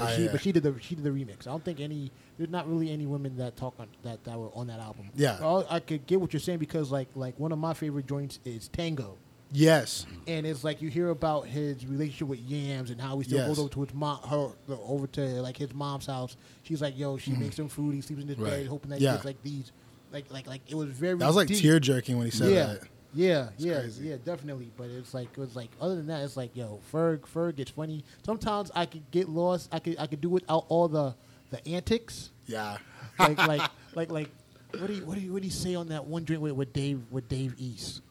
but 0.01 0.09
Ah, 0.09 0.17
she 0.17 0.25
yeah. 0.25 0.33
but 0.33 0.41
she 0.43 0.53
did 0.53 0.63
the 0.63 0.75
she 0.81 0.95
did 0.97 1.05
the 1.05 1.11
remix 1.11 1.47
I 1.47 1.51
don't 1.51 1.65
think 1.65 1.79
any 1.81 2.11
there's 2.39 2.51
not 2.51 2.69
really 2.69 2.91
any 2.91 3.07
women 3.07 3.37
that 3.37 3.57
talk 3.57 3.75
on 3.79 3.87
that 4.03 4.25
that 4.25 4.39
were 4.39 4.49
on 4.55 4.67
that 4.69 4.81
album 4.81 5.11
Yeah. 5.15 5.39
Well, 5.41 5.67
I 5.71 5.79
could 5.81 6.07
get 6.07 6.21
what 6.21 6.33
you're 6.33 6.41
saying 6.41 6.59
because 6.59 6.91
like 6.91 7.09
like 7.15 7.39
one 7.39 7.53
of 7.53 7.59
my 7.59 7.75
favorite 7.75 8.07
joints 8.07 8.41
is 8.45 8.69
Tango 8.69 9.17
Yes. 9.53 10.07
and 10.29 10.47
it's 10.47 10.63
like 10.63 10.81
you 10.81 10.89
hear 10.91 11.09
about 11.11 11.47
his 11.47 11.85
relationship 11.85 12.29
with 12.29 12.39
Yams 12.41 12.91
and 12.91 13.01
how 13.01 13.19
he 13.19 13.25
still 13.25 13.39
Yes. 13.39 13.49
goes 13.49 13.59
over 13.59 13.69
to 13.71 13.81
his 13.83 13.93
mom, 13.95 14.19
her 14.29 14.51
over 14.87 15.07
to 15.09 15.21
like 15.43 15.57
his 15.57 15.75
mom's 15.75 16.07
house. 16.07 16.37
She's 16.63 16.81
like, 16.81 16.97
yo, 16.97 17.17
she 17.19 17.33
makes 17.33 17.59
him 17.59 17.69
food. 17.69 17.95
He 17.97 18.01
sleeps 18.01 18.23
in 18.23 18.29
his 18.29 18.37
bed, 18.37 18.67
hoping 18.69 18.91
that. 18.91 19.01
Yeah. 19.01 19.11
he 19.11 19.17
gets 19.17 19.25
like 19.25 19.43
these, 19.43 19.73
like 20.13 20.27
like 20.31 20.47
like 20.47 20.61
it 20.69 20.77
was 20.77 20.91
very. 20.91 21.19
That 21.19 21.27
was 21.27 21.35
like 21.35 21.49
tear 21.49 21.81
jerking 21.81 22.17
when 22.17 22.27
he 22.27 22.31
said 22.31 22.51
yeah. 22.53 22.67
that. 22.75 22.83
Yeah, 23.13 23.49
yeah, 23.59 23.81
crazy. 23.81 24.09
yeah, 24.09 24.17
definitely. 24.25 24.71
But 24.77 24.91
it's 24.91 25.15
like 25.15 25.29
it 25.33 25.39
was 25.39 25.57
like 25.57 25.71
other 25.81 25.97
than 25.97 26.07
that, 26.07 26.23
it's 26.23 26.37
like 26.37 26.57
yo, 26.57 26.81
Ferg, 26.93 27.21
Ferg 27.21 27.57
gets 27.57 27.71
funny. 27.71 28.05
Sometimes 28.25 28.71
I 28.75 28.87
could 28.87 29.11
get 29.11 29.29
lost. 29.29 29.69
I 29.73 29.79
could 29.79 29.99
I 29.99 30.07
could 30.07 30.21
do 30.21 30.29
without 30.29 30.67
all 30.69 30.89
the 30.89 31.15
the 31.51 31.67
antics. 31.69 32.31
Yeah. 32.47 32.79
Like 33.19 33.39
like 33.47 33.63
like 33.95 34.11
like 34.11 34.31
what 34.79 34.87
do 34.87 34.95
you 34.95 35.05
what 35.05 35.17
do 35.17 35.21
you 35.21 35.33
what 35.33 35.43
do 35.43 35.47
you 35.49 35.53
say 35.53 35.75
on 35.75 35.89
that 35.89 36.07
one 36.07 36.25
drink 36.25 36.43
with, 36.43 36.53
with 36.53 36.73
Dave 36.73 37.03
with 37.11 37.29
Dave 37.29 37.55
East? 37.59 38.03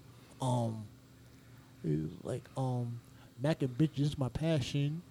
Um, 0.41 0.85
like, 2.23 2.43
um, 2.57 2.99
Mac 3.41 3.61
and 3.61 3.77
bitches 3.77 3.99
is 4.01 4.17
my 4.17 4.29
passion. 4.29 5.01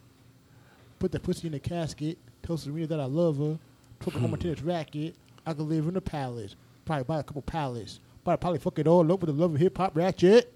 Put 0.99 1.13
the 1.13 1.21
pussy 1.21 1.47
in 1.47 1.53
the 1.53 1.61
casket. 1.61 2.19
Tell 2.43 2.57
Serena 2.57 2.87
that 2.89 3.01
I 3.01 3.05
love 3.05 3.39
her. 3.39 3.59
Took 4.01 4.15
her 4.15 4.21
home 4.21 4.33
to 4.33 4.37
tennis 4.37 4.63
racket. 4.63 5.15
I 5.47 5.55
could 5.55 5.67
live 5.67 5.87
in 5.87 5.97
a 5.97 6.01
palace. 6.01 6.57
Probably 6.85 7.05
buy 7.05 7.21
a 7.21 7.23
couple 7.23 7.43
palace. 7.43 8.01
But 8.29 8.43
probably 8.43 8.59
fuck 8.59 8.79
it 8.79 8.87
all 8.87 9.11
up 9.11 9.21
with 9.23 9.35
the 9.35 9.41
love 9.41 9.55
of 9.55 9.59
hip 9.59 9.79
hop 9.79 9.97
ratchet. 9.97 10.53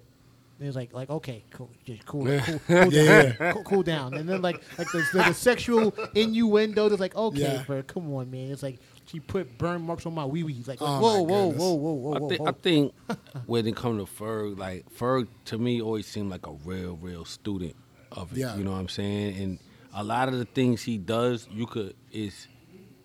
And 0.58 0.68
it's 0.68 0.76
like, 0.76 0.92
like 0.92 1.08
okay, 1.08 1.42
cool, 1.52 1.70
just 1.86 2.04
cool, 2.04 2.26
cool, 2.26 2.60
cool, 2.66 2.92
Yeah, 2.92 3.32
down, 3.32 3.52
Cool, 3.54 3.62
cool 3.64 3.82
down. 3.82 4.12
And 4.12 4.28
then 4.28 4.42
like, 4.42 4.56
like 4.76 4.88
the, 4.92 4.98
the, 5.14 5.18
the 5.28 5.32
sexual 5.32 5.94
innuendo. 6.14 6.90
That's 6.90 7.00
like, 7.00 7.16
okay, 7.16 7.40
Yeah. 7.40 7.62
bro, 7.66 7.82
come 7.82 8.12
on, 8.12 8.30
man. 8.30 8.50
It's 8.50 8.62
like 8.62 8.78
she 9.06 9.20
put 9.20 9.56
burn 9.56 9.80
marks 9.80 10.04
on 10.04 10.12
my 10.14 10.26
wee 10.26 10.42
wee. 10.44 10.62
Like, 10.66 10.82
Oh, 10.82 11.00
whoa, 11.00 11.24
my 11.24 11.32
whoa, 11.32 11.48
whoa, 11.48 11.72
whoa, 11.72 11.92
whoa, 11.94 12.12
I 12.14 12.18
whoa, 12.18 12.28
think, 12.28 12.40
whoa. 12.42 12.46
I 12.48 12.52
think 12.52 12.94
when 13.46 13.66
it 13.66 13.74
comes 13.74 14.04
to 14.06 14.22
Ferg, 14.22 14.58
like 14.58 14.84
Ferg 14.94 15.28
to 15.46 15.56
me 15.56 15.80
always 15.80 16.06
seemed 16.06 16.28
like 16.28 16.46
a 16.46 16.52
real, 16.66 16.98
real 17.00 17.24
student 17.24 17.74
of 18.12 18.32
it. 18.32 18.40
Yeah. 18.40 18.54
You 18.54 18.64
know 18.64 18.72
what 18.72 18.80
I'm 18.80 18.90
saying? 18.90 19.42
And 19.42 19.58
a 19.94 20.04
lot 20.04 20.28
of 20.28 20.34
the 20.38 20.44
things 20.44 20.82
he 20.82 20.98
does, 20.98 21.48
you 21.50 21.64
could 21.64 21.96
is 22.10 22.48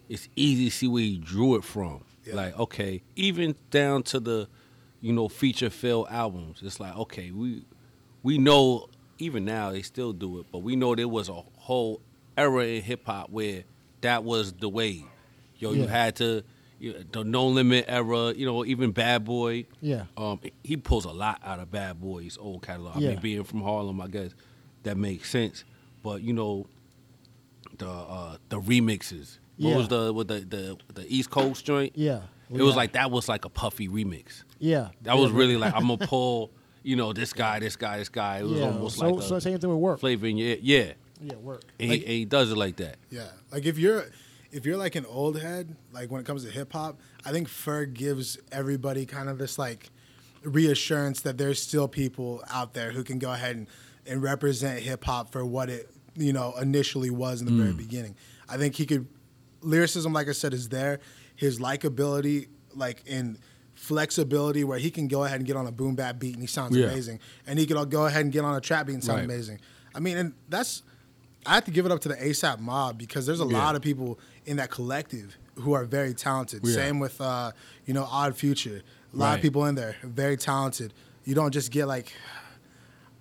it's 0.10 0.28
easy 0.36 0.66
to 0.66 0.72
see 0.76 0.88
where 0.90 1.04
he 1.04 1.18
drew 1.20 1.56
it 1.56 1.64
from. 1.64 2.04
Yeah. 2.28 2.36
Like, 2.36 2.60
okay, 2.60 3.02
even 3.16 3.56
down 3.72 4.04
to 4.04 4.20
the, 4.20 4.48
you 5.02 5.14
know, 5.14 5.28
feature 5.30 5.70
fill 5.70 6.08
albums. 6.10 6.60
It's 6.64 6.80
like, 6.80 6.96
okay, 6.98 7.32
we 7.32 7.64
we 8.24 8.38
know 8.38 8.90
even 9.20 9.46
now 9.46 9.72
they 9.72 9.82
still 9.82 10.14
do 10.14 10.40
it, 10.40 10.46
but 10.52 10.60
we 10.60 10.76
know 10.76 10.94
there 10.96 11.08
was 11.08 11.30
a 11.30 11.42
whole 11.58 12.02
era 12.38 12.66
in 12.66 12.82
hip 12.84 13.06
hop 13.06 13.30
where 13.30 13.64
that 14.02 14.24
was 14.24 14.54
the 14.54 14.70
way. 14.70 15.06
Yo, 15.58 15.72
you 15.72 15.88
had 15.88 16.16
to 16.18 16.44
you 16.80 16.94
know, 16.94 17.00
the 17.12 17.24
no 17.24 17.48
limit 17.48 17.86
era, 17.88 18.32
you 18.36 18.46
know, 18.46 18.64
even 18.64 18.92
Bad 18.92 19.26
Boy. 19.26 19.66
Yeah. 19.82 20.04
Um, 20.16 20.40
he 20.64 20.78
pulls 20.78 21.06
a 21.06 21.12
lot 21.12 21.42
out 21.44 21.60
of 21.60 21.72
Bad 21.72 22.00
Boy's 22.00 22.38
old 22.40 22.62
catalog. 22.62 22.98
I 22.98 23.00
Yeah. 23.00 23.10
mean, 23.12 23.20
being 23.20 23.44
from 23.44 23.62
Harlem, 23.62 24.00
I 24.00 24.08
guess 24.08 24.32
that 24.84 24.98
makes 24.98 25.30
sense. 25.32 25.64
But 26.04 26.22
you 26.22 26.34
know, 26.34 26.68
the 27.78 27.90
uh, 27.90 28.38
the 28.50 28.60
remixes. 28.60 29.38
What 29.58 29.70
Yeah. 29.70 29.78
was 29.78 29.88
the 29.88 30.14
with 30.14 30.28
the, 30.28 30.40
the 30.42 30.78
the 30.94 31.06
East 31.08 31.30
Coast 31.30 31.66
joint? 31.66 31.94
yeah. 31.96 32.22
It 32.50 32.62
was 32.62 32.78
like 32.78 32.94
that 32.94 33.12
was 33.12 33.28
like 33.28 33.44
a 33.44 33.50
puffy 33.50 33.90
remix. 33.90 34.44
yeah. 34.60 34.90
That 35.02 35.16
yeah, 35.16 35.22
was 35.22 35.32
really 35.32 35.58
like 35.58 35.74
I'm 35.76 35.88
gonna 35.88 36.08
pull, 36.08 36.52
you 36.82 36.96
know, 36.96 37.12
this 37.12 37.34
guy, 37.34 37.60
this 37.60 37.76
guy, 37.76 37.98
this 37.98 38.08
guy. 38.08 38.40
It 38.40 38.44
was 38.44 38.60
yeah. 38.60 38.66
almost 38.68 38.98
so, 38.98 39.10
like 39.10 39.28
so 39.28 39.36
a 39.36 39.42
same 39.42 39.60
thing 39.60 39.70
with 39.70 39.80
work. 39.80 40.00
flavor 40.00 40.28
in 40.28 40.38
your 40.38 40.48
ear. 40.50 40.58
Yeah, 40.62 40.94
Yeah, 41.22 41.36
work. 41.36 41.64
and, 41.80 41.90
Like- 41.90 42.00
he, 42.00 42.06
and 42.06 42.14
he 42.14 42.26
does 42.26 42.52
it 42.52 42.58
like 42.58 42.78
that. 42.78 42.96
Yeah, 43.10 43.28
like 43.52 43.66
if 43.66 43.78
you're 43.78 44.06
if 44.54 44.66
you're 44.66 44.78
like 44.78 44.96
an 44.96 45.06
old 45.08 45.42
head, 45.42 45.76
like 45.92 46.10
when 46.10 46.22
it 46.22 46.26
comes 46.26 46.46
to 46.46 46.50
hip 46.52 46.72
hop, 46.72 47.00
I 47.26 47.32
think 47.32 47.50
Ferg 47.50 47.94
gives 47.94 48.38
everybody 48.52 49.06
kind 49.06 49.28
of 49.28 49.38
this 49.38 49.60
like 49.60 49.90
reassurance 50.44 51.22
that 51.22 51.38
there's 51.38 51.62
still 51.62 51.88
people 51.88 52.42
out 52.50 52.74
there 52.74 52.92
who 52.92 53.04
can 53.04 53.20
go 53.20 53.32
ahead 53.34 53.56
and, 53.58 53.68
and 54.06 54.24
represent 54.24 54.80
hip 54.80 55.04
hop 55.04 55.32
for 55.32 55.46
what 55.46 55.70
it 55.70 55.90
you 56.16 56.32
know 56.34 56.54
initially 56.62 57.10
was 57.10 57.42
in 57.42 57.46
the 57.46 57.52
very 57.52 57.74
mm. 57.74 57.78
beginning. 57.78 58.16
I 58.48 58.56
think 58.58 58.76
he 58.76 58.86
could 58.86 59.08
lyricism, 59.68 60.14
like 60.14 60.28
I 60.28 60.32
said, 60.32 60.54
is 60.54 60.70
there. 60.70 61.00
His 61.36 61.60
likability, 61.60 62.48
like 62.76 63.04
in 63.06 63.38
flexibility, 63.76 64.64
where 64.64 64.80
he 64.80 64.90
can 64.90 65.08
go 65.08 65.24
ahead 65.24 65.40
and 65.40 65.46
get 65.48 65.56
on 65.56 65.68
a 65.68 65.72
boom 65.72 65.96
bap 65.96 66.20
beat 66.20 66.34
and 66.34 66.42
he 66.42 66.48
sounds 66.48 66.76
Yeah. 66.76 66.88
amazing, 66.88 67.20
and 67.46 67.60
he 67.60 67.66
could 67.68 67.90
go 67.90 68.06
ahead 68.06 68.24
and 68.24 68.32
get 68.34 68.44
on 68.44 68.56
a 68.56 68.62
trap 68.62 68.88
beat 68.88 68.94
and 68.94 69.04
sound 69.04 69.18
Right. 69.20 69.26
amazing. 69.26 69.60
I 69.94 70.00
mean, 70.00 70.18
and 70.18 70.34
that's 70.50 70.84
I 71.46 71.54
have 71.54 71.64
to 71.66 71.72
give 71.72 71.86
it 71.86 71.92
up 71.94 72.02
to 72.02 72.10
the 72.10 72.16
ASAP 72.16 72.60
mob 72.60 72.98
because 72.98 73.26
there's 73.26 73.40
a 73.40 73.46
Yeah. 73.46 73.58
lot 73.58 73.76
of 73.76 73.82
people 73.82 74.20
in 74.46 74.58
that 74.58 74.70
collective 74.70 75.38
who 75.56 75.72
are 75.74 75.86
very 75.86 76.14
talented. 76.14 76.62
Yeah. 76.66 76.74
Same 76.76 77.00
with 77.00 77.22
uh, 77.22 77.52
you 77.86 77.94
know 77.94 78.04
Odd 78.12 78.36
Future, 78.36 78.82
a 79.14 79.18
lot 79.18 79.28
Right. 79.30 79.36
of 79.36 79.42
people 79.42 79.66
in 79.66 79.76
there 79.76 79.96
very 80.04 80.36
talented. 80.38 80.94
You 81.24 81.36
don't 81.36 81.52
just 81.52 81.72
get 81.72 81.86
like 81.88 82.14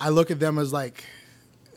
I 0.01 0.09
look 0.09 0.31
at 0.31 0.41
them 0.41 0.59
as 0.59 0.73
like 0.73 1.05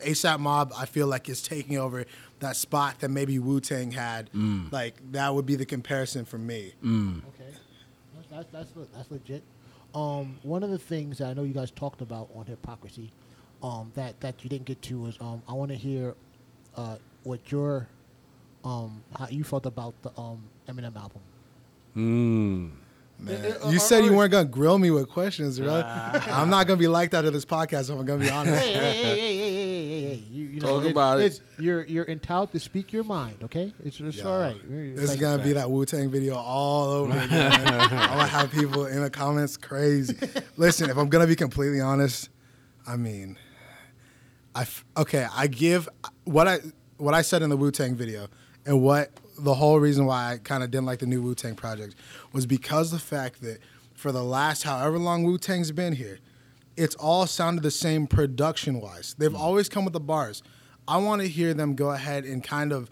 ASAP 0.04 0.40
Mob. 0.40 0.72
I 0.76 0.86
feel 0.86 1.06
like 1.06 1.28
is 1.28 1.42
taking 1.42 1.78
over 1.78 2.04
that 2.40 2.56
spot 2.56 2.98
that 3.00 3.10
maybe 3.10 3.38
Wu 3.38 3.60
Tang 3.60 3.90
had. 3.90 4.30
Mm. 4.32 4.72
Like 4.72 4.94
that 5.12 5.34
would 5.34 5.46
be 5.46 5.56
the 5.56 5.66
comparison 5.66 6.24
for 6.24 6.38
me. 6.38 6.72
Okay, 6.84 7.56
that's 8.30 8.46
that's 8.52 8.72
that's, 8.94 9.10
legit. 9.10 9.42
Um, 9.94 10.38
one 10.42 10.62
of 10.62 10.70
the 10.70 10.78
things 10.78 11.18
that 11.18 11.28
I 11.28 11.32
know 11.34 11.42
you 11.42 11.54
guys 11.54 11.70
talked 11.70 12.00
about 12.00 12.28
on 12.34 12.46
Hip-Hopcrisy, 12.46 13.10
um, 13.62 13.90
that 13.94 14.20
that 14.20 14.42
you 14.42 14.50
didn't 14.50 14.66
get 14.66 14.80
to 14.82 15.00
was 15.00 15.16
um, 15.20 15.42
I 15.48 15.52
want 15.52 15.70
to 15.70 15.76
hear, 15.76 16.14
uh, 16.76 16.96
what 17.24 17.50
your, 17.50 17.88
um, 18.64 19.02
how 19.18 19.28
you 19.28 19.44
felt 19.44 19.66
about 19.66 19.94
the 20.02 20.10
um 20.18 20.42
Eminem 20.68 20.96
album. 20.96 21.20
Mm. 21.96 22.70
Man, 23.18 23.34
uh, 23.34 23.68
you 23.68 23.76
uh, 23.76 23.80
said 23.80 24.04
you 24.04 24.12
uh, 24.12 24.16
weren't 24.16 24.32
gonna 24.32 24.44
grill 24.46 24.78
me 24.78 24.90
with 24.90 25.08
questions, 25.08 25.58
bro. 25.58 25.82
I'm 25.84 26.48
not 26.48 26.66
gonna 26.66 26.78
be 26.78 26.88
like 26.88 27.10
that 27.10 27.24
at 27.24 27.32
this 27.32 27.44
podcast. 27.44 27.90
If 27.90 27.98
I'm 27.98 28.06
gonna 28.06 28.24
be 28.24 28.30
honest. 28.30 28.62
hey, 28.62 28.72
hey, 28.72 29.36
hey, 29.36 29.59
hey, 30.00 30.14
hey, 30.16 30.22
you, 30.30 30.44
you 30.46 30.60
know, 30.60 30.76
Talk 30.78 30.84
it- 30.86 30.90
about 30.92 31.20
it. 31.20 31.24
it's- 31.26 31.40
You're 31.58 31.84
you're 31.84 32.04
entitled 32.06 32.52
to 32.52 32.60
speak 32.60 32.92
your 32.92 33.04
mind. 33.04 33.36
Okay, 33.44 33.72
it's, 33.84 34.00
it's 34.00 34.22
all 34.24 34.38
right. 34.38 34.56
It's 34.56 35.00
This 35.00 35.04
is 35.04 35.10
like- 35.10 35.20
gonna 35.20 35.42
be 35.42 35.52
that 35.54 35.70
Wu 35.70 35.84
Tang 35.84 36.10
video 36.10 36.36
all 36.36 36.90
over 36.90 37.12
again. 37.18 37.52
I'm 37.52 37.90
gonna 37.90 38.26
have 38.26 38.50
people 38.50 38.86
in 38.86 39.02
the 39.02 39.10
comments 39.10 39.56
crazy. 39.56 40.16
Listen, 40.56 40.90
if 40.90 40.96
I'm 40.96 41.08
gonna 41.08 41.26
be 41.26 41.36
completely 41.36 41.80
honest, 41.80 42.28
I 42.86 42.96
mean, 42.96 43.36
I 44.54 44.62
f- 44.62 44.84
okay. 44.96 45.26
I 45.32 45.46
give 45.46 45.88
what 46.24 46.48
I 46.48 46.58
what 46.96 47.14
I 47.14 47.22
said 47.22 47.42
in 47.42 47.50
the 47.50 47.56
Wu 47.56 47.70
Tang 47.70 47.94
video, 47.94 48.28
and 48.66 48.82
what 48.82 49.10
the 49.38 49.54
whole 49.54 49.78
reason 49.80 50.04
why 50.06 50.32
I 50.32 50.38
kind 50.38 50.62
of 50.62 50.70
didn't 50.70 50.86
like 50.86 50.98
the 50.98 51.06
new 51.06 51.22
Wu 51.22 51.34
Tang 51.34 51.54
project 51.54 51.94
was 52.32 52.46
because 52.46 52.90
the 52.90 52.98
fact 52.98 53.40
that 53.42 53.58
for 53.94 54.12
the 54.12 54.22
last 54.24 54.62
however 54.64 54.98
long 54.98 55.24
Wu 55.24 55.38
Tang's 55.38 55.72
been 55.72 55.94
here, 55.94 56.18
it's 56.76 56.94
all 56.94 57.26
sounded 57.26 57.62
the 57.62 57.70
same 57.70 58.06
production 58.06 58.80
wise. 58.80 59.14
They've 59.18 59.30
mm. 59.30 59.38
always 59.38 59.68
come 59.68 59.84
with 59.84 59.92
the 59.92 60.00
bars. 60.00 60.42
I 60.88 60.96
want 60.98 61.22
to 61.22 61.28
hear 61.28 61.54
them 61.54 61.74
go 61.74 61.90
ahead 61.90 62.24
and 62.24 62.42
kind 62.42 62.72
of. 62.72 62.90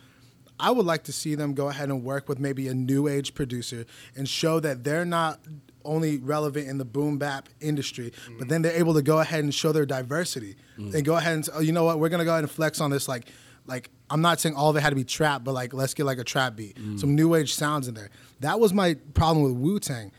I 0.61 0.73
would 0.73 0.87
like 0.87 1.04
to 1.04 1.12
see 1.12 1.37
them 1.37 1.54
go 1.54 1.68
ahead 1.68 1.88
and 1.88 2.02
work 2.02 2.28
with 2.28 2.40
maybe 2.40 2.66
a 2.66 2.75
new 2.75 3.06
age 3.06 3.35
producer 3.35 3.87
and 4.16 4.28
show 4.28 4.58
that 4.58 4.82
they're 4.82 5.04
not 5.04 5.38
only 5.85 6.18
relevant 6.18 6.68
in 6.68 6.78
the 6.78 6.85
boom 6.85 7.16
bap 7.16 7.49
industry, 7.61 8.12
but 8.38 8.47
mm. 8.47 8.50
then 8.50 8.62
they're 8.62 8.76
able 8.76 8.94
to 8.94 9.02
go 9.02 9.20
ahead 9.20 9.44
and 9.44 9.54
show 9.54 9.70
their 9.70 9.87
diversity 9.87 10.56
mm. 10.76 10.92
and 10.94 11.04
go 11.04 11.16
ahead 11.16 11.35
and 11.35 11.47
say, 11.47 11.52
oh, 11.54 11.61
you 11.61 11.73
know 11.73 11.85
what, 11.85 12.00
we're 12.00 12.08
gonna 12.08 12.25
go 12.25 12.32
ahead 12.32 12.42
and 12.42 12.50
flex 12.50 12.80
on 12.80 12.90
this. 12.90 13.06
Like, 13.08 13.26
like 13.66 13.90
I'm 14.11 14.20
not 14.20 14.40
saying 14.40 14.54
all 14.56 14.70
of 14.70 14.76
it 14.76 14.80
had 14.80 14.90
to 14.90 14.97
be 14.97 15.04
trap, 15.04 15.44
but 15.44 15.52
like 15.52 15.73
let's 15.73 15.94
get 15.94 16.04
like 16.04 16.18
a 16.18 16.25
trap 16.25 16.56
beat, 16.56 16.76
some 16.97 17.14
new 17.14 17.35
age 17.35 17.54
sounds 17.54 17.87
in 17.87 17.94
there. 17.94 18.11
That 18.40 18.58
was 18.58 18.73
my 18.75 18.94
problem 19.14 19.44
with 19.44 19.52
Wu 19.52 19.78
Tang. 19.78 20.12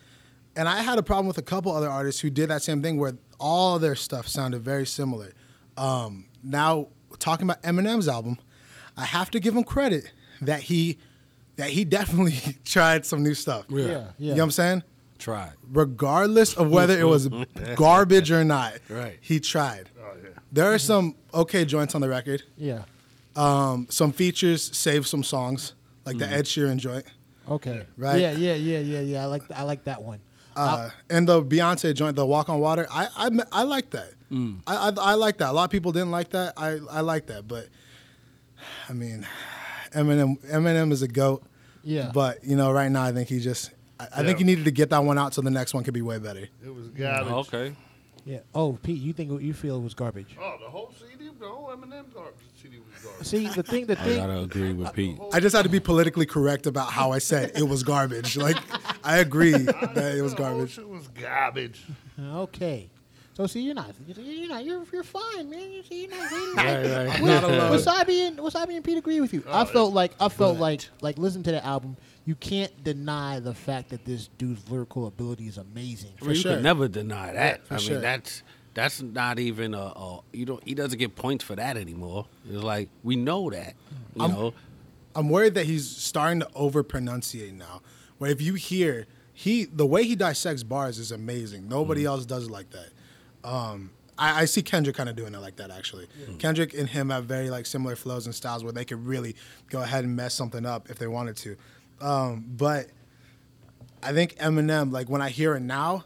And 0.55 0.67
I 0.67 0.81
had 0.81 0.97
a 0.97 1.03
problem 1.03 1.27
with 1.27 1.37
a 1.37 1.43
couple 1.43 1.71
other 1.71 1.89
artists 1.89 2.19
who 2.21 2.29
did 2.29 2.49
that 2.49 2.61
same 2.61 2.81
thing 2.81 2.97
where 2.97 3.13
all 3.39 3.79
their 3.79 3.95
stuff 3.95 4.27
sounded 4.27 4.61
very 4.61 4.85
similar. 4.85 5.33
Um, 5.77 6.25
now 6.43 6.87
talking 7.19 7.45
about 7.49 7.61
Eminem's 7.63 8.07
album, 8.07 8.37
I 8.97 9.05
have 9.05 9.31
to 9.31 9.39
give 9.39 9.55
him 9.55 9.63
credit 9.63 10.11
that 10.41 10.61
he 10.63 10.97
that 11.55 11.69
he 11.71 11.83
definitely 11.97 12.37
tried 12.65 13.05
some 13.05 13.23
new 13.23 13.33
stuff. 13.33 13.65
Yeah, 13.69 13.85
yeah. 13.87 14.03
You 14.17 14.27
know 14.29 14.33
what 14.35 14.43
I'm 14.43 14.51
saying? 14.51 14.83
Tried. 15.17 15.51
Regardless 15.71 16.53
of 16.55 16.69
whether 16.69 16.97
it 16.97 17.03
was 17.05 17.27
garbage 17.75 18.31
or 18.31 18.43
not, 18.45 18.75
Right. 18.89 19.17
he 19.21 19.39
tried. 19.39 19.89
Oh 20.01 20.13
yeah. 20.23 20.29
There 20.51 20.71
are 20.73 20.79
some 20.79 21.15
okay 21.33 21.65
joints 21.65 21.93
on 21.95 22.01
the 22.01 22.07
record. 22.09 22.43
Yeah. 22.57 22.83
Um, 23.35 23.87
some 23.89 24.11
features 24.11 24.75
save 24.75 25.07
some 25.07 25.23
songs, 25.23 25.73
like 26.05 26.17
the 26.17 26.27
Ed 26.27 26.45
Sheeran 26.45 26.77
joint. 26.77 27.05
Okay. 27.49 27.85
Right. 27.97 28.19
Yeah, 28.19 28.31
yeah, 28.31 28.53
yeah, 28.55 28.79
yeah, 28.79 28.99
yeah. 29.01 29.23
I 29.23 29.25
like 29.25 29.43
I 29.51 29.63
like 29.63 29.83
that 29.85 30.01
one. 30.01 30.19
Uh, 30.59 30.89
and 31.09 31.27
the 31.27 31.41
Beyonce 31.43 31.93
joint, 31.93 32.15
the 32.15 32.25
Walk 32.25 32.49
on 32.49 32.59
Water, 32.59 32.87
I 32.91 33.07
I, 33.15 33.29
I 33.51 33.63
like 33.63 33.89
that. 33.91 34.11
I, 34.31 34.89
I 34.89 34.91
I 34.97 35.13
like 35.15 35.37
that. 35.37 35.49
A 35.49 35.53
lot 35.53 35.63
of 35.63 35.69
people 35.71 35.91
didn't 35.91 36.11
like 36.11 36.29
that. 36.31 36.53
I 36.57 36.79
I 36.89 37.01
like 37.01 37.27
that, 37.27 37.47
but 37.47 37.67
I 38.87 38.93
mean, 38.93 39.25
Eminem 39.93 40.37
Eminem 40.51 40.91
is 40.91 41.01
a 41.01 41.07
goat. 41.07 41.43
Yeah. 41.83 42.11
But 42.13 42.43
you 42.43 42.55
know, 42.55 42.71
right 42.71 42.91
now 42.91 43.03
I 43.03 43.11
think 43.11 43.29
he 43.29 43.39
just 43.39 43.71
I, 43.99 44.07
I 44.17 44.23
think 44.23 44.37
he 44.37 44.43
needed 44.43 44.65
to 44.65 44.71
get 44.71 44.89
that 44.91 45.03
one 45.03 45.17
out 45.17 45.33
so 45.33 45.41
the 45.41 45.49
next 45.51 45.73
one 45.73 45.83
could 45.83 45.93
be 45.93 46.01
way 46.01 46.19
better. 46.19 46.47
It 46.63 46.73
was 46.73 46.89
garbage. 46.89 47.31
Okay. 47.53 47.75
Yeah. 48.25 48.39
Oh, 48.53 48.77
Pete, 48.83 49.01
you 49.01 49.13
think 49.13 49.31
what 49.31 49.41
you 49.41 49.53
feel 49.53 49.77
it 49.77 49.83
was 49.83 49.93
garbage? 49.93 50.35
Oh, 50.39 50.57
the 50.61 50.69
whole 50.69 50.93
CD, 50.99 51.08
the 51.39 51.47
whole 51.47 51.69
Eminem 51.69 52.13
garbage 52.13 52.33
CD 52.61 52.77
was 52.79 53.03
garbage. 53.03 53.27
See, 53.27 53.47
the 53.47 53.63
thing, 53.63 53.85
the 53.85 53.95
thing. 53.95 54.03
I 54.03 54.07
thing, 54.07 54.17
gotta 54.17 54.39
agree 54.41 54.73
with 54.73 54.93
Pete. 54.93 55.17
I 55.33 55.39
just 55.39 55.55
had 55.55 55.63
to 55.63 55.69
be 55.69 55.79
politically 55.79 56.25
correct 56.25 56.67
about 56.67 56.91
how 56.91 57.11
I 57.11 57.19
said 57.19 57.51
it 57.55 57.63
was 57.63 57.83
garbage. 57.83 58.37
Like 58.49 58.57
I 59.03 59.17
agree 59.17 59.51
that 59.51 60.15
it 60.15 60.21
was 60.21 60.33
garbage. 60.33 60.77
It 60.77 60.87
was 60.87 61.07
garbage. 61.09 61.83
okay. 62.19 62.89
So 63.33 63.47
see, 63.47 63.61
you're 63.61 63.73
not, 63.73 63.93
you're 64.05 64.49
not, 64.49 64.65
you're, 64.65 64.83
you're 64.91 65.03
fine, 65.03 65.49
man. 65.49 65.71
You 65.71 65.83
see, 65.83 66.01
you're 66.01 66.11
not, 66.11 66.31
you're 66.31 66.55
not. 66.55 66.65
Right, 66.65 67.09
right. 67.09 67.21
Wa- 67.21 67.77
Wasabi 67.77 68.27
and 68.27 68.37
Wasabi 68.37 68.75
and 68.75 68.83
Pete 68.83 68.97
agree 68.97 69.21
with 69.21 69.33
you. 69.33 69.43
I 69.47 69.61
oh, 69.61 69.65
felt 69.65 69.93
like 69.93 70.11
I 70.19 70.27
felt 70.27 70.57
like 70.57 70.81
like 71.01 71.17
listen 71.17 71.43
to 71.43 71.51
the 71.51 71.65
album. 71.65 71.95
You 72.25 72.35
can't 72.35 72.83
deny 72.83 73.39
the 73.39 73.53
fact 73.53 73.89
that 73.89 74.03
this 74.03 74.29
dude's 74.37 74.69
lyrical 74.69 75.07
ability 75.07 75.47
is 75.47 75.57
amazing. 75.57 76.11
I 76.21 76.25
mean, 76.25 76.35
you 76.35 76.41
sure. 76.41 76.55
could 76.55 76.63
never 76.63 76.89
deny 76.89 77.31
that. 77.31 77.65
for 77.65 77.75
I 77.75 77.77
mean, 77.77 78.01
that's 78.01 78.43
that's 78.79 79.01
not 79.01 79.39
even 79.39 79.73
a, 79.73 79.77
a 79.77 80.21
you 80.31 80.45
don't. 80.45 80.63
He 80.65 80.73
doesn't 80.73 80.97
get 80.97 81.15
points 81.15 81.43
for 81.43 81.55
that 81.55 81.77
anymore. 81.77 82.27
It's 82.49 82.63
like 82.63 82.89
we 83.03 83.15
know 83.15 83.49
that. 83.49 83.75
You 84.15 84.27
know. 84.27 84.53
I'm 85.15 85.29
worried 85.29 85.55
that 85.55 85.65
he's 85.65 85.87
starting 85.89 86.39
to 86.41 86.49
over 86.55 86.83
pronunciate 86.83 87.53
now. 87.53 87.81
Where 88.19 88.31
if 88.31 88.41
you 88.41 88.53
hear 88.53 89.07
he 89.33 89.65
the 89.65 89.85
way 89.85 90.03
he 90.03 90.15
dissects 90.15 90.63
bars 90.63 90.97
is 90.99 91.11
amazing. 91.11 91.67
Nobody 91.67 92.05
else 92.05 92.25
does 92.25 92.47
it 92.47 92.51
like 92.51 92.69
that. 92.71 92.89
Um, 93.43 93.91
I, 94.17 94.41
I 94.41 94.45
see 94.45 94.61
Kendrick 94.61 94.95
kind 94.95 95.09
of 95.09 95.15
doing 95.15 95.33
it 95.33 95.39
like 95.39 95.57
that 95.57 95.71
actually. 95.71 96.07
Kendrick 96.37 96.73
and 96.73 96.87
him 96.87 97.09
have 97.09 97.25
very 97.25 97.49
like 97.49 97.65
similar 97.65 97.95
flows 97.95 98.25
and 98.25 98.35
styles 98.35 98.63
where 98.63 98.73
they 98.73 98.85
could 98.85 99.05
really 99.05 99.35
go 99.69 99.81
ahead 99.81 100.03
and 100.03 100.15
mess 100.15 100.33
something 100.33 100.65
up 100.65 100.89
if 100.89 100.99
they 100.99 101.07
wanted 101.07 101.37
to. 101.37 101.55
Um, 102.01 102.45
but 102.47 102.87
I 104.03 104.13
think 104.13 104.35
Eminem, 104.35 104.91
like 104.91 105.09
when 105.09 105.21
I 105.21 105.29
hear 105.29 105.55
it 105.55 105.61
now, 105.61 106.05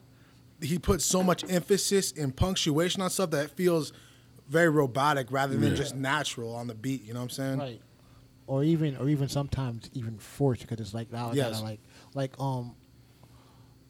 he 0.63 0.79
puts 0.79 1.05
so 1.05 1.21
much 1.21 1.43
emphasis 1.49 2.11
and 2.13 2.35
punctuation 2.35 3.01
on 3.01 3.09
stuff 3.09 3.31
that 3.31 3.45
it 3.45 3.51
feels 3.51 3.93
very 4.47 4.69
robotic 4.69 5.31
rather 5.31 5.55
than 5.57 5.75
just 5.75 5.95
natural 5.95 6.55
on 6.55 6.67
the 6.67 6.75
beat. 6.75 7.03
You 7.03 7.13
know 7.13 7.19
what 7.19 7.23
I'm 7.23 7.29
saying? 7.29 7.59
Right. 7.59 7.81
Or 8.47 8.63
even, 8.63 8.97
or 8.97 9.07
even 9.09 9.29
sometimes 9.29 9.89
even 9.93 10.17
forced 10.17 10.61
because 10.61 10.79
it's 10.79 10.93
like 10.93 11.11
now, 11.11 11.31
Yes. 11.33 11.51
yes. 11.53 11.61
like, 11.61 11.79
like 12.13 12.33
um, 12.39 12.75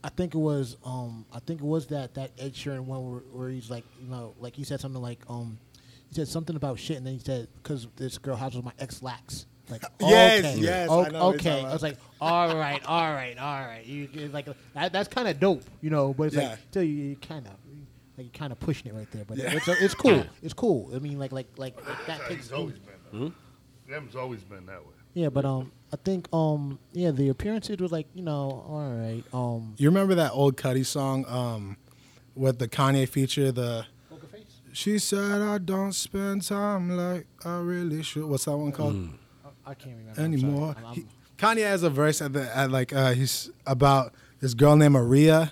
I 0.04 0.10
think 0.10 0.34
it 0.34 0.38
was 0.38 0.76
um, 0.84 1.24
I 1.32 1.38
think 1.40 1.60
it 1.60 1.66
was 1.66 1.86
that 1.86 2.14
that 2.14 2.30
Ed 2.38 2.52
Sheeran 2.54 2.80
one 2.84 3.10
where, 3.10 3.20
where 3.32 3.48
he's 3.48 3.70
like, 3.70 3.84
you 4.00 4.08
know, 4.08 4.34
like 4.38 4.54
he 4.54 4.62
said 4.62 4.78
something 4.80 5.00
like 5.00 5.20
um, 5.28 5.58
he 6.08 6.14
said 6.14 6.28
something 6.28 6.54
about 6.56 6.78
shit, 6.78 6.98
and 6.98 7.06
then 7.06 7.14
he 7.14 7.20
said 7.20 7.48
because 7.62 7.88
this 7.96 8.18
girl 8.18 8.36
house 8.36 8.54
was 8.54 8.62
my 8.62 8.72
ex 8.78 9.02
lax. 9.02 9.46
Like 9.70 9.82
Yes, 10.00 10.44
okay, 10.44 10.58
yes, 10.60 10.90
o- 10.90 11.04
I 11.04 11.08
know 11.08 11.22
okay. 11.34 11.64
I 11.64 11.72
was 11.72 11.82
like, 11.82 11.96
all 12.20 12.54
right, 12.54 12.84
all 12.86 13.12
right, 13.12 13.38
all 13.38 13.60
right. 13.66 13.84
You 13.86 14.08
it's 14.12 14.34
like 14.34 14.46
that, 14.74 14.92
that's 14.92 15.08
kind 15.08 15.26
of 15.26 15.40
dope, 15.40 15.62
you 15.80 15.88
know. 15.90 16.12
But 16.12 16.24
it's 16.24 16.36
Yeah. 16.36 16.50
like 16.50 16.58
still 16.70 16.82
you, 16.82 16.94
you 16.94 17.16
kind 17.16 17.46
of 17.46 17.52
like 18.18 18.26
you 18.26 18.30
kind 18.32 18.52
of 18.52 18.60
pushing 18.60 18.88
it 18.92 18.94
right 18.94 19.10
there. 19.10 19.24
But 19.24 19.38
Yeah. 19.38 19.52
it's 19.54 19.66
it's 19.68 19.94
cool. 19.94 20.24
It's 20.42 20.52
cool. 20.54 20.90
I 20.94 20.98
mean, 20.98 21.18
like 21.18 21.32
like 21.32 21.48
like, 21.56 21.76
like 21.88 22.06
that 22.06 22.28
takes 22.28 22.52
always 22.52 22.78
been 22.78 23.32
that. 23.88 23.94
Em's 23.94 24.14
always 24.16 24.42
been 24.42 24.66
that 24.66 24.80
way. 24.84 24.92
yeah, 25.14 25.28
but 25.30 25.44
um, 25.44 25.72
I 25.92 25.96
think 25.96 26.28
um, 26.32 26.78
yeah, 26.92 27.10
the 27.10 27.28
appearances 27.30 27.78
was 27.78 27.90
like 27.92 28.06
you 28.14 28.22
know, 28.22 28.64
all 28.68 28.90
right, 28.90 29.22
um, 29.32 29.74
You 29.78 29.88
remember 29.88 30.14
that 30.16 30.32
old 30.32 30.56
Cudi 30.56 30.84
song 30.84 31.24
um, 31.28 31.76
with 32.34 32.58
the 32.58 32.68
Kanye 32.68 33.08
feature? 33.08 33.50
The 33.52 33.86
poker 34.10 34.26
face. 34.26 34.60
she 34.72 34.98
said 34.98 35.40
I 35.42 35.58
don't 35.58 35.92
spend 35.92 36.42
time 36.42 36.96
like 36.96 37.26
I 37.46 37.56
really 37.58 38.02
should. 38.02 38.24
What's 38.24 38.44
that 38.46 38.56
one 38.56 38.72
called? 38.72 38.94
I, 38.96 39.23
I 39.66 39.74
can't 39.74 39.96
remember 39.96 40.10
I'm 40.10 40.14
sorry. 40.16 40.26
Anymore. 40.26 40.74
I'm- 40.76 40.84
I'm- 40.86 40.94
He- 40.94 41.06
Kanye 41.36 41.62
has 41.66 41.82
a 41.82 41.90
verse 41.90 42.22
at 42.22 42.32
the 42.32 42.56
at 42.56 42.70
like 42.70 42.92
uh, 42.92 43.12
he's 43.12 43.50
about 43.66 44.12
this 44.40 44.54
girl 44.54 44.76
named 44.76 44.92
Maria, 44.92 45.50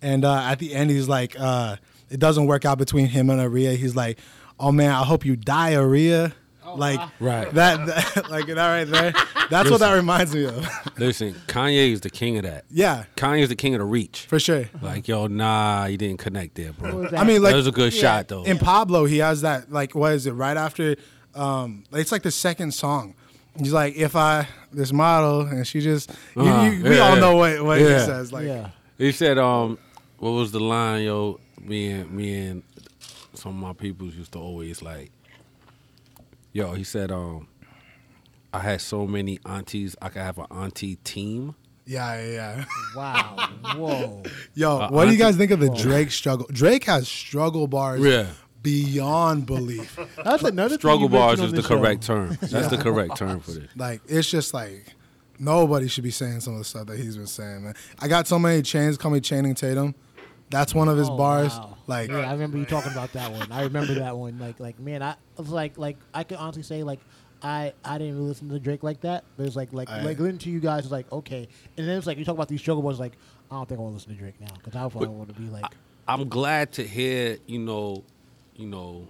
and 0.00 0.24
uh, 0.24 0.40
at 0.44 0.58
the 0.58 0.74
end 0.74 0.90
he's 0.90 1.08
like, 1.08 1.38
uh, 1.38 1.76
it 2.10 2.18
doesn't 2.20 2.46
work 2.46 2.64
out 2.64 2.78
between 2.78 3.06
him 3.08 3.28
and 3.30 3.40
Aria. 3.40 3.72
He's 3.74 3.94
like, 3.94 4.18
oh 4.58 4.72
man, 4.72 4.90
I 4.90 5.04
hope 5.04 5.24
you 5.26 5.36
die, 5.36 5.74
Aria. 5.76 6.32
like 6.76 6.98
Right. 7.20 7.52
that, 7.52 7.86
that 7.86 8.30
like 8.30 8.46
that 8.46 8.56
right 8.56 8.84
there. 8.84 9.12
That's 9.50 9.70
what 9.70 9.80
that 9.80 9.94
reminds 9.94 10.34
me 10.34 10.46
of. 10.46 10.66
Listen, 10.98 11.34
Kanye 11.48 11.92
is 11.92 12.00
the 12.00 12.10
king 12.10 12.38
of 12.38 12.44
that. 12.44 12.64
yeah, 12.70 13.04
Kanye 13.16 13.42
is 13.42 13.50
the 13.50 13.56
king 13.56 13.74
of 13.74 13.80
the 13.80 13.84
reach. 13.84 14.20
for 14.26 14.40
sure. 14.40 14.64
Like, 14.80 15.06
yo, 15.06 15.26
nah, 15.26 15.84
you 15.84 15.98
didn't 15.98 16.18
connect 16.18 16.54
there, 16.54 16.72
bro. 16.72 16.96
was 16.96 17.10
That 17.10 17.20
I 17.20 17.24
mean, 17.24 17.42
like 17.42 17.52
that 17.52 17.56
was 17.56 17.66
a 17.66 17.72
good 17.72 17.92
shot 17.92 18.28
though. 18.28 18.44
in 18.44 18.58
Pablo, 18.58 19.04
he 19.04 19.18
has 19.18 19.42
that 19.42 19.70
like 19.70 19.94
what 19.94 20.14
is 20.14 20.26
it? 20.26 20.32
Right 20.32 20.56
after, 20.56 20.96
um, 21.34 21.84
it's 21.92 22.10
like 22.10 22.22
the 22.22 22.30
second 22.30 22.72
song. 22.72 23.14
He's 23.58 23.72
like, 23.72 23.94
if 23.96 24.16
I 24.16 24.48
this 24.72 24.92
model 24.92 25.42
and 25.42 25.66
she 25.66 25.80
just, 25.80 26.10
you- 26.36 26.42
Uh-huh. 26.42 26.70
you- 26.70 26.82
we 26.84 26.96
Yeah, 26.96 27.02
all 27.10 27.16
know 27.16 27.36
what 27.36 27.64
what 27.64 27.78
he 27.78 27.84
says. 27.86 28.32
Like, 28.32 28.46
yeah, 28.46 28.70
He 28.98 29.12
said, 29.12 29.38
um, 29.38 29.78
what 30.18 30.30
was 30.30 30.50
the 30.52 30.60
line, 30.60 31.04
yo? 31.04 31.38
Me 31.60 31.90
and 31.90 32.10
me 32.10 32.34
and 32.48 32.62
some 33.34 33.50
of 33.52 33.56
my 33.68 33.72
peoples 33.72 34.14
used 34.14 34.32
to 34.32 34.38
always 34.38 34.82
like, 34.82 35.10
yo. 36.52 36.72
He 36.72 36.84
said, 36.84 37.10
um, 37.12 37.48
I 38.52 38.58
had 38.60 38.80
so 38.80 39.06
many 39.06 39.38
aunties, 39.46 39.96
I 40.00 40.08
could 40.08 40.22
have 40.22 40.38
an 40.38 40.46
auntie 40.50 40.96
team. 40.96 41.54
yeah, 41.86 42.20
yeah. 42.24 42.30
yeah. 42.32 42.64
wow, 42.96 43.48
whoa, 43.76 44.22
Yo, 44.54 44.78
Uh, 44.78 44.88
what 44.90 45.04
do 45.06 45.12
you 45.12 45.18
guys 45.18 45.36
think 45.36 45.50
of 45.50 45.60
the 45.60 45.70
Drake 45.70 46.10
struggle? 46.10 46.46
Drake 46.52 46.84
has 46.84 47.06
struggle 47.08 47.66
bars 47.66 48.00
Yeah. 48.00 48.26
Beyond 48.64 49.46
belief. 49.46 49.96
that's 50.24 50.42
another 50.42 50.70
thing 50.70 50.78
Struggle 50.78 51.02
you 51.02 51.08
bars 51.10 51.38
is 51.38 51.52
on 51.52 51.54
the 51.54 51.62
correct 51.62 52.02
show. 52.04 52.14
term. 52.26 52.38
That's 52.40 52.66
the 52.68 52.78
correct 52.78 53.16
term 53.16 53.38
for 53.38 53.52
this. 53.52 53.68
like, 53.76 54.00
it's 54.08 54.28
just 54.28 54.52
like 54.52 54.86
nobody 55.38 55.86
should 55.86 56.02
be 56.02 56.10
saying 56.10 56.40
some 56.40 56.54
of 56.54 56.58
the 56.58 56.64
stuff 56.64 56.86
that 56.88 56.98
he's 56.98 57.16
been 57.16 57.26
saying, 57.28 57.62
man. 57.62 57.74
I 58.00 58.08
got 58.08 58.26
so 58.26 58.38
many 58.40 58.62
chains 58.62 58.96
call 58.98 59.12
me 59.12 59.20
Channing 59.20 59.54
Tatum. 59.54 59.94
That's 60.50 60.74
one 60.74 60.88
of 60.88 60.96
his 60.98 61.08
Oh, 61.08 61.16
bars. 61.16 61.52
wow. 61.56 61.76
Like, 61.86 62.10
yeah, 62.10 62.28
I 62.28 62.32
remember 62.32 62.58
you 62.58 62.64
talking 62.64 62.92
about 62.92 63.12
that 63.12 63.30
one. 63.30 63.50
I 63.52 63.62
remember 63.62 63.94
that 63.94 64.16
one. 64.16 64.38
Like, 64.38 64.58
like 64.60 64.78
man, 64.80 65.02
I 65.02 65.14
was 65.36 65.48
like, 65.50 65.78
like 65.78 65.96
I 66.12 66.24
could 66.24 66.38
honestly 66.38 66.62
say, 66.62 66.82
like, 66.82 67.00
I 67.42 67.72
I 67.84 67.98
didn't 67.98 68.14
really 68.16 68.28
listen 68.28 68.48
to 68.48 68.58
Drake 68.58 68.82
like 68.82 69.00
that. 69.02 69.24
But 69.36 69.46
it's 69.46 69.56
like, 69.56 69.72
like, 69.72 69.90
I- 69.90 70.02
like 70.02 70.18
listening 70.18 70.38
to 70.38 70.50
you 70.50 70.60
guys 70.60 70.86
is 70.86 70.90
like, 70.92 71.10
okay. 71.12 71.48
And 71.76 71.86
then 71.88 71.98
it's 71.98 72.06
like 72.06 72.18
you 72.18 72.24
talk 72.24 72.34
about 72.34 72.48
these 72.48 72.60
struggle 72.60 72.82
bars, 72.82 72.98
like, 73.00 73.12
I 73.50 73.56
don't 73.56 73.68
think 73.68 73.78
I 73.78 73.82
want 73.82 73.92
to 73.92 73.96
listen 73.96 74.14
to 74.14 74.18
Drake 74.18 74.40
now 74.40 74.48
because 74.54 74.74
I 74.76 74.88
probably 74.88 75.08
want 75.08 75.34
to 75.34 75.40
be 75.40 75.48
like, 75.48 75.64
I'm 76.08 76.28
glad 76.28 76.72
to 76.72 76.86
hear, 76.86 77.38
you 77.46 77.58
know, 77.58 78.04
you 78.56 78.66
know, 78.66 79.06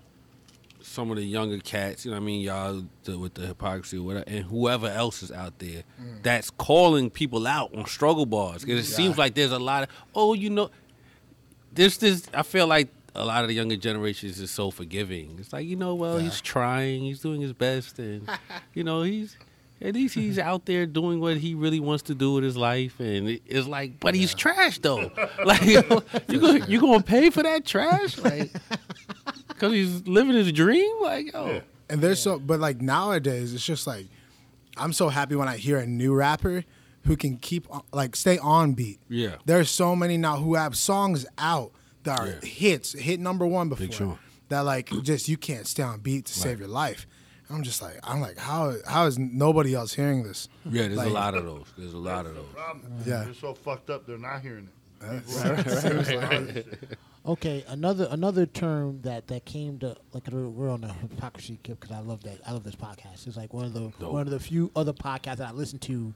some 0.83 1.11
of 1.11 1.17
the 1.17 1.25
younger 1.25 1.59
cats, 1.59 2.05
you 2.05 2.11
know 2.11 2.17
what 2.17 2.23
I 2.23 2.27
mean, 2.27 2.41
y'all 2.43 2.85
the, 3.05 3.19
with 3.19 3.35
the 3.35 3.47
Hip-Hopcrisy 3.47 3.99
or 3.99 4.03
whatever, 4.03 4.25
and 4.27 4.45
whoever 4.45 4.87
else 4.87 5.23
is 5.23 5.33
out 5.33 5.59
there 5.59 5.83
mm. 6.01 6.23
that's 6.23 6.51
calling 6.51 7.11
people 7.11 7.47
out 7.47 7.75
on 7.75 7.87
struggle 7.87 8.27
bars. 8.27 8.65
Because 8.65 8.87
it 8.87 8.93
seems 8.93 9.17
like 9.17 9.35
there's 9.35 9.53
a 9.53 9.59
lot 9.59 9.85
of, 9.85 9.89
oh, 10.15 10.35
you 10.35 10.51
know, 10.51 10.71
there's 11.73 11.97
this, 11.99 12.29
I 12.35 12.43
feel 12.43 12.67
like 12.67 12.89
a 13.15 13.25
lot 13.25 13.43
of 13.43 13.49
the 13.49 13.55
younger 13.55 13.77
generations 13.77 14.39
is 14.41 14.51
so 14.51 14.71
forgiving. 14.71 15.37
It's 15.39 15.53
like, 15.53 15.67
you 15.67 15.77
know, 15.77 15.95
well, 15.95 16.19
he's 16.19 16.41
trying, 16.41 17.03
he's 17.03 17.21
doing 17.21 17.41
his 17.41 17.53
best, 17.53 17.99
and, 17.99 18.29
you 18.75 18.85
know, 18.85 19.03
he's, 19.03 19.37
at 19.85 19.95
least 19.95 20.15
he's 20.15 20.39
out 20.39 20.65
there 20.67 20.87
doing 20.87 21.21
what 21.21 21.37
he 21.37 21.55
really 21.55 21.81
wants 21.81 22.05
to 22.05 22.15
do 22.15 22.33
with 22.35 22.45
his 22.45 22.57
life, 22.57 23.01
and 23.01 23.41
it's 23.47 23.67
like, 23.67 24.01
but 24.01 24.15
he's 24.15 24.35
trash 24.35 24.79
though. 24.79 25.11
Like 25.45 25.63
you 26.29 26.41
gonna 26.41 26.67
you 26.67 26.81
gonna 26.81 27.03
pay 27.03 27.29
for 27.29 27.43
that 27.43 27.67
trash? 27.67 28.17
Like 28.19 28.51
because 29.71 29.75
he's 30.03 30.07
living 30.07 30.35
his 30.35 30.53
dream? 30.53 30.91
Like 31.03 31.33
yo, 31.33 31.61
And 31.89 32.01
there's 32.01 32.21
so, 32.21 32.39
but 32.39 32.61
like 32.61 32.81
nowadays, 32.81 33.53
it's 33.55 33.65
just 33.65 33.87
like, 33.87 34.07
I'm 34.77 34.93
so 34.93 35.09
happy 35.09 35.35
when 35.37 35.49
I 35.49 35.57
hear 35.57 35.79
a 35.79 35.87
new 35.87 36.15
rapper 36.15 36.65
who 37.05 37.17
can 37.17 37.37
keep 37.37 37.67
like 37.93 38.17
stay 38.17 38.39
on 38.39 38.73
beat. 38.73 38.99
Yeah. 39.09 39.37
There's 39.45 39.71
so 39.71 39.95
many 39.95 40.17
now 40.17 40.37
who 40.37 40.55
have 40.55 40.77
songs 40.77 41.27
out 41.39 41.73
that 42.05 42.21
are 42.21 42.27
Yeah. 42.29 42.41
hits, 42.49 42.93
hit 42.93 43.21
number 43.21 43.47
one 43.47 43.69
before. 43.69 43.93
Sean. 43.93 44.19
That 44.49 44.61
like 44.61 44.91
just 45.03 45.29
you 45.29 45.37
can't 45.37 45.67
stay 45.67 45.83
on 45.83 46.01
beat 46.01 46.27
to 46.27 46.33
save 46.33 46.59
your 46.59 46.69
life. 46.69 47.07
I'm 47.51 47.63
just 47.63 47.83
like 47.83 47.99
I'm 48.03 48.21
like 48.21 48.39
how 48.39 48.75
how 48.87 49.05
is 49.07 49.19
nobody 49.19 49.75
else 49.75 49.93
hearing 49.95 50.23
this? 50.23 50.49
yeah. 50.65 50.83
There's 50.83 50.97
Like- 50.97 51.09
a 51.09 51.13
lot 51.13 51.35
of 51.35 51.45
those. 51.45 51.67
There's 51.77 51.93
a 51.95 51.99
lot 51.99 52.27
of 52.27 52.35
those. 52.35 52.47
Problem. 52.55 52.93
Yeah. 53.07 53.25
They're 53.25 53.35
so 53.35 53.55
fucked 53.55 53.91
up, 53.91 54.07
they're 54.07 54.17
not 54.19 54.41
hearing 54.43 54.69
it. 55.03 56.99
Okay, 57.27 57.65
another 57.69 58.07
another 58.11 58.45
term 58.45 59.01
that 59.03 59.29
that 59.29 59.47
came 59.47 59.79
to 59.79 59.97
like 60.13 60.25
we're 60.31 60.47
we're 60.49 60.69
on 60.71 60.83
the 60.83 60.89
Hip-Hopcrisy 60.89 61.57
kick 61.63 61.81
because 61.81 61.97
I 61.97 62.01
love 62.01 62.23
that 62.25 62.39
I 62.47 62.53
love 62.53 62.65
this 62.65 62.75
podcast. 62.77 63.27
It's 63.27 63.37
like 63.37 63.55
one 63.55 63.65
of 63.65 63.73
the 63.73 63.91
Dope. 63.99 64.13
one 64.13 64.23
of 64.23 64.31
the 64.31 64.39
few 64.41 64.71
other 64.77 64.93
podcasts 64.93 65.37
that 65.39 65.49
I 65.49 65.53
listen 65.53 65.79
to 65.81 66.13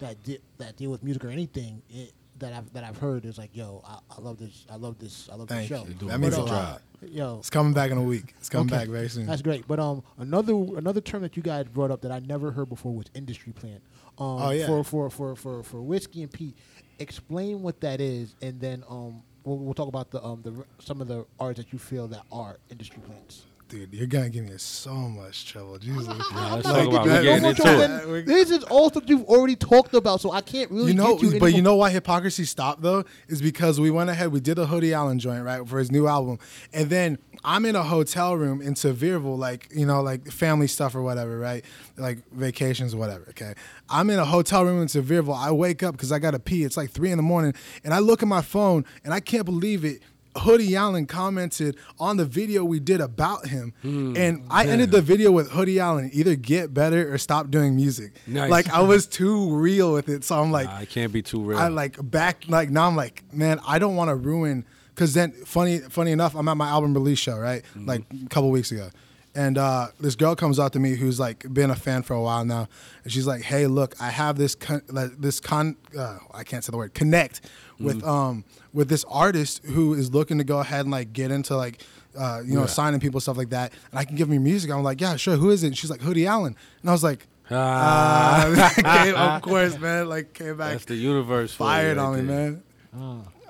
that 0.00 0.22
di- 0.22 0.38
that 0.56 0.76
deal 0.76 0.90
with 0.90 1.02
music 1.02 1.22
or 1.24 1.28
anything 1.28 1.82
it, 1.90 2.12
that 2.38 2.54
I've 2.54 2.72
that 2.72 2.82
I've 2.82 2.96
heard 2.96 3.26
is 3.26 3.36
like 3.36 3.50
yo 3.52 3.82
I, 3.86 3.98
I 4.16 4.20
love 4.22 4.38
this 4.38 4.64
I 4.70 4.76
love 4.76 4.98
this 4.98 5.28
I 5.30 5.34
love 5.36 5.48
Thank 5.48 5.68
this 5.68 5.78
show. 5.78 5.86
you. 5.86 6.08
That 6.08 6.14
a 6.14 6.18
means 6.18 6.34
a 6.34 6.40
lot. 6.40 6.48
job. 6.48 6.80
Yo, 7.10 7.38
It's 7.40 7.50
coming 7.50 7.74
back 7.74 7.90
in 7.90 7.98
a 7.98 8.02
week. 8.02 8.32
It's 8.38 8.48
coming 8.48 8.72
Okay. 8.72 8.84
back 8.84 8.88
very 8.88 9.08
soon. 9.10 9.26
That's 9.26 9.42
great. 9.42 9.68
But 9.68 9.80
um, 9.80 10.02
another 10.16 10.54
another 10.54 11.02
term 11.02 11.20
that 11.22 11.36
you 11.36 11.42
guys 11.42 11.66
brought 11.66 11.90
up 11.90 12.00
that 12.02 12.10
I 12.12 12.20
never 12.20 12.52
heard 12.52 12.70
before 12.70 12.94
was 12.94 13.06
industry 13.14 13.52
plant. 13.52 13.82
Um, 14.18 14.26
Oh, 14.40 14.50
yeah. 14.50 14.66
For 14.66 14.82
for 14.82 15.10
for 15.10 15.36
for 15.36 15.62
for 15.62 15.82
whiskey 15.82 16.22
and 16.22 16.32
Pete, 16.32 16.56
explain 16.98 17.60
what 17.60 17.80
that 17.82 18.00
is, 18.00 18.34
and 18.40 18.58
then 18.60 18.82
um, 18.88 19.22
we'll, 19.44 19.58
we'll 19.58 19.74
talk 19.74 19.88
about 19.88 20.10
the 20.10 20.22
um 20.22 20.42
the 20.42 20.64
some 20.78 21.00
of 21.00 21.08
the 21.08 21.24
artists 21.38 21.64
that 21.64 21.72
you 21.72 21.78
feel 21.78 22.08
that 22.08 22.22
are 22.30 22.58
industry 22.70 23.02
plants. 23.06 23.44
Dude, 23.72 23.94
you're 23.94 24.06
gonna 24.06 24.28
give 24.28 24.44
me 24.44 24.52
so 24.58 24.92
much 24.92 25.46
trouble. 25.46 25.78
Jesus. 25.78 26.06
let's 26.06 26.28
talk 26.28 26.86
about. 26.86 27.06
that- 27.06 27.20
We 27.20 27.24
getting 27.26 27.44
oh 27.46 27.48
into 27.48 27.62
it. 27.62 27.64
trouble 28.02 28.22
This 28.22 28.50
is 28.50 28.64
all 28.64 28.90
stuff 28.90 29.04
you've 29.06 29.24
already 29.24 29.56
talked 29.56 29.94
about, 29.94 30.20
so 30.20 30.30
I 30.30 30.42
can't 30.42 30.70
really 30.70 30.88
you 30.92 30.94
know, 30.98 31.16
get 31.16 31.32
you. 31.32 31.40
but 31.40 31.46
any 31.46 31.56
you 31.56 31.62
know 31.62 31.76
why 31.76 31.88
Hip-Hopcrisy 31.88 32.46
stopped 32.46 32.82
though 32.82 33.04
is 33.28 33.40
because 33.40 33.80
we 33.80 33.90
went 33.90 34.10
ahead, 34.10 34.30
we 34.30 34.40
did 34.40 34.58
a 34.58 34.66
Hoodie 34.66 34.92
Allen 34.92 35.18
joint 35.18 35.42
right 35.42 35.66
for 35.66 35.78
his 35.78 35.90
new 35.90 36.06
album, 36.06 36.38
and 36.74 36.90
then 36.90 37.16
I'm 37.44 37.64
in 37.64 37.74
a 37.74 37.82
hotel 37.82 38.36
room 38.36 38.60
in 38.60 38.74
Sevierville, 38.74 39.38
like 39.38 39.68
you 39.74 39.86
know, 39.86 40.02
like 40.02 40.30
family 40.30 40.66
stuff 40.66 40.94
or 40.94 41.00
whatever, 41.00 41.38
right? 41.38 41.64
Like 41.96 42.18
vacations 42.30 42.92
or 42.92 42.98
whatever. 42.98 43.24
Okay, 43.30 43.54
I'm 43.88 44.10
in 44.10 44.18
a 44.18 44.26
hotel 44.26 44.66
room 44.66 44.82
in 44.82 44.88
Sevierville. 44.88 45.34
I 45.34 45.50
wake 45.50 45.82
up 45.82 45.92
because 45.92 46.12
I 46.12 46.18
gotta 46.18 46.38
pee. 46.38 46.62
It's 46.64 46.76
like 46.76 46.90
three 46.90 47.10
in 47.10 47.16
the 47.16 47.22
morning, 47.22 47.54
and 47.84 47.94
I 47.94 48.00
look 48.00 48.22
at 48.22 48.28
my 48.28 48.42
phone 48.42 48.84
and 49.02 49.14
I 49.14 49.20
can't 49.20 49.46
believe 49.46 49.82
it. 49.86 50.02
Hoodie 50.38 50.74
Allen 50.76 51.06
commented 51.06 51.76
on 52.00 52.16
the 52.16 52.24
video 52.24 52.64
we 52.64 52.80
did 52.80 53.00
about 53.00 53.48
him, 53.48 53.74
Hmm. 53.82 54.14
and 54.16 54.42
I 54.50 54.66
ended 54.66 54.90
the 54.90 55.02
video 55.02 55.30
with 55.30 55.50
Hoodie 55.50 55.78
Allen 55.78 56.10
either 56.12 56.34
get 56.36 56.72
better 56.72 57.12
or 57.12 57.18
stop 57.18 57.50
doing 57.50 57.76
music. 57.76 58.12
Nice. 58.26 58.50
Like 58.50 58.68
I 58.72 58.80
was 58.80 59.06
too 59.06 59.54
real 59.54 59.92
with 59.92 60.08
it, 60.08 60.24
so 60.24 60.40
I'm 60.40 60.50
like, 60.50 60.66
Nah, 60.68 60.80
it 60.80 60.88
can't 60.90 61.12
be 61.12 61.22
too 61.22 61.42
real. 61.42 61.58
I 61.58 61.68
like 61.68 61.96
back 62.10 62.44
like 62.48 62.70
now 62.70 62.86
I'm 62.88 62.96
like 62.96 63.22
man 63.32 63.60
I 63.66 63.78
don't 63.78 63.94
want 63.96 64.08
to 64.08 64.14
ruin 64.14 64.64
because 64.94 65.12
then 65.14 65.32
funny 65.44 65.78
funny 65.78 66.12
enough 66.12 66.34
I'm 66.34 66.48
at 66.48 66.56
my 66.56 66.68
album 66.68 66.94
release 66.94 67.18
show 67.18 67.36
right 67.38 67.62
Mm-hmm. 67.74 67.86
like 67.86 68.02
a 68.24 68.28
couple 68.28 68.50
weeks 68.50 68.72
ago 68.72 68.88
And 69.34 69.56
uh, 69.56 69.88
this 69.98 70.14
girl 70.14 70.34
comes 70.36 70.58
out 70.60 70.72
to 70.74 70.78
me 70.78 70.94
who's 70.94 71.18
like 71.18 71.46
been 71.52 71.70
a 71.70 71.74
fan 71.76 72.02
for 72.02 72.12
a 72.14 72.20
while 72.20 72.44
now, 72.44 72.68
and 73.02 73.10
she's 73.10 73.26
like, 73.26 73.40
"Hey, 73.42 73.66
look, 73.66 73.94
I 73.98 74.10
have 74.10 74.36
this 74.36 74.54
con- 74.54 74.82
like, 74.90 75.10
this 75.18 75.40
con 75.40 75.76
uh, 75.98 76.18
I 76.34 76.44
can't 76.44 76.62
say 76.62 76.70
the 76.70 76.76
word 76.76 76.92
connect 76.92 77.40
with 77.82 78.04
um 78.04 78.44
with 78.72 78.88
this 78.88 79.04
artist 79.08 79.62
who 79.64 79.94
is 79.94 80.12
looking 80.14 80.38
to 80.38 80.44
go 80.44 80.58
ahead 80.60 80.80
and 80.80 80.90
like 80.90 81.12
get 81.12 81.30
into 81.30 81.56
like 81.56 81.82
uh, 82.18 82.40
you 82.44 82.54
know 82.54 82.66
signing 82.66 83.00
people 83.00 83.20
stuff 83.20 83.36
like 83.36 83.50
that, 83.50 83.72
and 83.90 83.98
I 83.98 84.04
can 84.04 84.16
give 84.16 84.28
me 84.28 84.38
music." 84.38 84.70
I'm 84.70 84.82
like, 84.82 85.00
"Yeah, 85.00 85.16
sure. 85.16 85.36
Who 85.36 85.50
is 85.50 85.62
it?" 85.62 85.68
And 85.68 85.78
she's 85.78 85.90
like, 85.90 86.00
"Hoodie 86.02 86.26
Allen," 86.26 86.54
and 86.80 86.90
I 86.90 86.92
was 86.92 87.02
like, 87.02 87.26
Ah, 87.50 88.46
uh, 88.76 88.82
came- 89.04 89.14
"Of 89.14 89.42
course, 89.42 89.78
man." 89.78 90.08
Like 90.08 90.32
came 90.34 90.56
back 90.56 90.72
that's 90.72 90.84
the 90.86 90.94
universe. 90.94 91.52
fired 91.54 91.96
right 91.96 92.02
on 92.02 92.16
me, 92.16 92.22
man. 92.22 92.62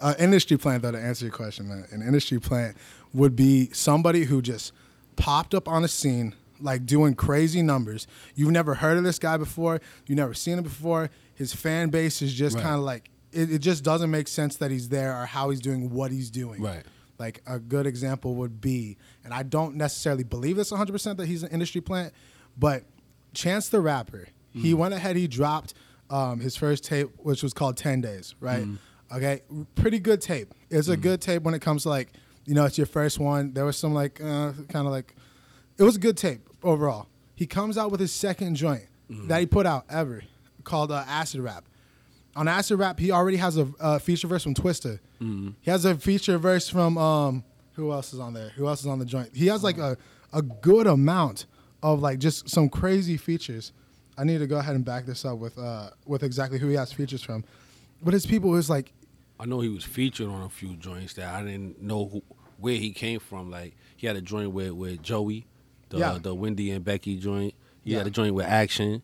Uh, 0.01 0.14
industry 0.18 0.57
plant, 0.57 0.83
though, 0.83 0.90
to 0.92 0.99
answer 0.99 1.25
your 1.27 1.33
question, 1.35 1.68
man, 1.68 1.85
an 1.92 2.03
industry 2.03 2.40
plant 2.40 2.77
would 3.14 3.37
be 3.37 3.68
somebody 3.73 4.25
who 4.25 4.42
just 4.42 4.73
popped 5.16 5.55
up 5.55 5.68
on 5.68 5.85
a 5.85 5.88
scene, 5.88 6.35
like 6.61 6.85
doing 6.87 7.14
crazy 7.14 7.62
numbers. 7.62 8.07
You've 8.35 8.51
never 8.51 8.75
heard 8.75 8.97
of 8.99 9.05
this 9.05 9.18
guy 9.21 9.37
before. 9.37 9.81
You've 10.07 10.16
never 10.18 10.35
seen 10.35 10.59
him 10.59 10.64
before. 10.64 11.11
His 11.35 11.53
fan 11.55 11.90
base 11.90 12.21
is 12.23 12.33
just 12.35 12.57
Right. 12.57 12.62
kind 12.62 12.75
of 12.77 12.81
like 12.83 13.11
it, 13.33 13.53
it. 13.53 13.59
just 13.59 13.85
doesn't 13.85 14.11
make 14.11 14.29
sense 14.29 14.57
that 14.57 14.71
he's 14.71 14.88
there 14.88 15.21
or 15.21 15.27
how 15.27 15.51
he's 15.51 15.61
doing 15.61 15.90
what 15.90 16.11
he's 16.11 16.31
doing. 16.31 16.61
Right. 16.62 16.83
Like 17.18 17.42
a 17.47 17.59
good 17.59 17.87
example 17.87 18.35
would 18.37 18.61
be, 18.61 18.97
and 19.25 19.33
I 19.33 19.42
don't 19.42 19.77
necessarily 19.77 20.25
believe 20.25 20.57
this 20.57 20.71
100 20.71 20.92
percent 20.92 21.18
that 21.18 21.27
he's 21.27 21.42
an 21.42 21.51
industry 21.51 21.81
plant, 21.81 22.12
but 22.59 22.85
Chance 23.35 23.68
the 23.68 23.81
Rapper, 23.81 24.29
he 24.53 24.75
went 24.75 24.92
ahead, 24.92 25.16
he 25.16 25.27
dropped 25.27 25.73
um, 26.11 26.40
his 26.40 26.57
first 26.57 26.85
tape, 26.85 27.09
which 27.18 27.42
was 27.42 27.55
called 27.55 27.77
10 27.77 28.03
Days, 28.03 28.35
right? 28.40 28.66
Okay, 29.14 29.42
pretty 29.75 29.99
good 29.99 30.21
tape. 30.21 30.53
It's 30.71 30.88
a 30.88 30.97
good 30.97 31.21
tape 31.21 31.42
when 31.42 31.55
it 31.55 31.61
comes 31.62 31.85
to 31.85 31.88
like, 31.88 32.12
you 32.45 32.55
know, 32.55 32.64
it's 32.64 32.77
your 32.77 32.87
first 32.87 33.18
one. 33.18 33.53
There 33.55 33.64
was 33.64 33.77
some 33.79 33.95
like, 33.95 34.21
uh, 34.21 34.53
kind 34.68 34.87
of 34.87 34.92
like, 34.92 35.14
it 35.79 35.83
was 35.83 35.97
a 35.97 36.01
good 36.01 36.16
tape 36.16 36.40
overall. 36.62 37.07
He 37.35 37.47
comes 37.47 37.79
out 37.79 37.90
with 37.90 38.01
his 38.01 38.12
second 38.12 38.57
joint 38.57 38.87
that 39.29 39.40
he 39.40 39.47
put 39.47 39.66
out 39.66 39.85
ever 39.90 40.23
called 40.64 40.92
uh, 40.92 41.05
Acid 41.07 41.40
Rap. 41.40 41.64
On 42.35 42.49
Acid 42.49 42.79
Rap, 42.79 42.99
he 42.99 43.11
already 43.11 43.37
has 43.37 43.59
a 43.59 43.68
uh, 43.79 43.99
feature 43.99 44.27
verse 44.27 44.42
from 44.42 44.55
Twista. 44.55 44.99
He 45.61 45.71
has 45.71 45.85
a 45.85 45.95
feature 45.97 46.38
verse 46.38 46.68
from 46.68 46.97
um, 46.99 47.45
who 47.75 47.92
else 47.92 48.12
is 48.12 48.18
on 48.21 48.33
there? 48.35 48.49
Who 48.57 48.66
else 48.66 48.81
is 48.81 48.87
on 48.87 48.99
the 48.99 49.05
joint? 49.05 49.31
He 49.35 49.47
has 49.49 49.62
like 49.62 49.79
a, 49.79 49.97
a 50.33 50.42
good 50.42 50.87
amount 50.87 51.47
of 51.83 52.01
like 52.01 52.18
just 52.18 52.49
some 52.49 52.68
crazy 52.68 53.16
features. 53.16 53.73
I 54.18 54.25
need 54.25 54.38
to 54.38 54.47
go 54.47 54.57
ahead 54.59 54.75
and 54.77 54.85
back 54.85 55.07
this 55.07 55.25
up 55.25 55.38
with 55.38 55.57
uh, 55.59 55.90
with 56.07 56.23
exactly 56.23 56.59
who 56.59 56.68
he 56.68 56.75
has 56.75 56.92
features 56.92 57.23
from. 57.23 57.45
But 58.03 58.14
his 58.14 58.27
people 58.27 58.55
is 58.57 58.68
like 58.68 58.92
I 59.38 59.45
know 59.47 59.61
he 59.61 59.68
was 59.68 59.85
featured 59.85 60.29
on 60.29 60.42
a 60.42 60.49
few 60.49 60.75
joints 60.77 61.14
that 61.14 61.33
I 61.35 61.42
didn't 61.42 61.81
know 61.83 62.07
who, 62.09 62.23
where 62.59 62.75
he 62.77 62.90
came 62.92 63.21
from. 63.21 63.51
Like 63.51 63.75
he 63.97 64.07
had 64.07 64.16
a 64.16 64.21
joint 64.23 64.53
with 64.53 64.73
with 64.73 65.03
Joey, 65.03 65.47
the 65.90 65.99
Yeah. 65.99 66.18
the 66.21 66.35
Wendy 66.35 66.71
and 66.73 66.85
Becky 66.85 67.16
joint. 67.16 67.55
He 67.85 67.92
Yeah. 67.92 67.99
had 67.99 68.07
a 68.07 68.11
joint 68.11 68.35
with 68.35 68.47
Action. 68.47 69.03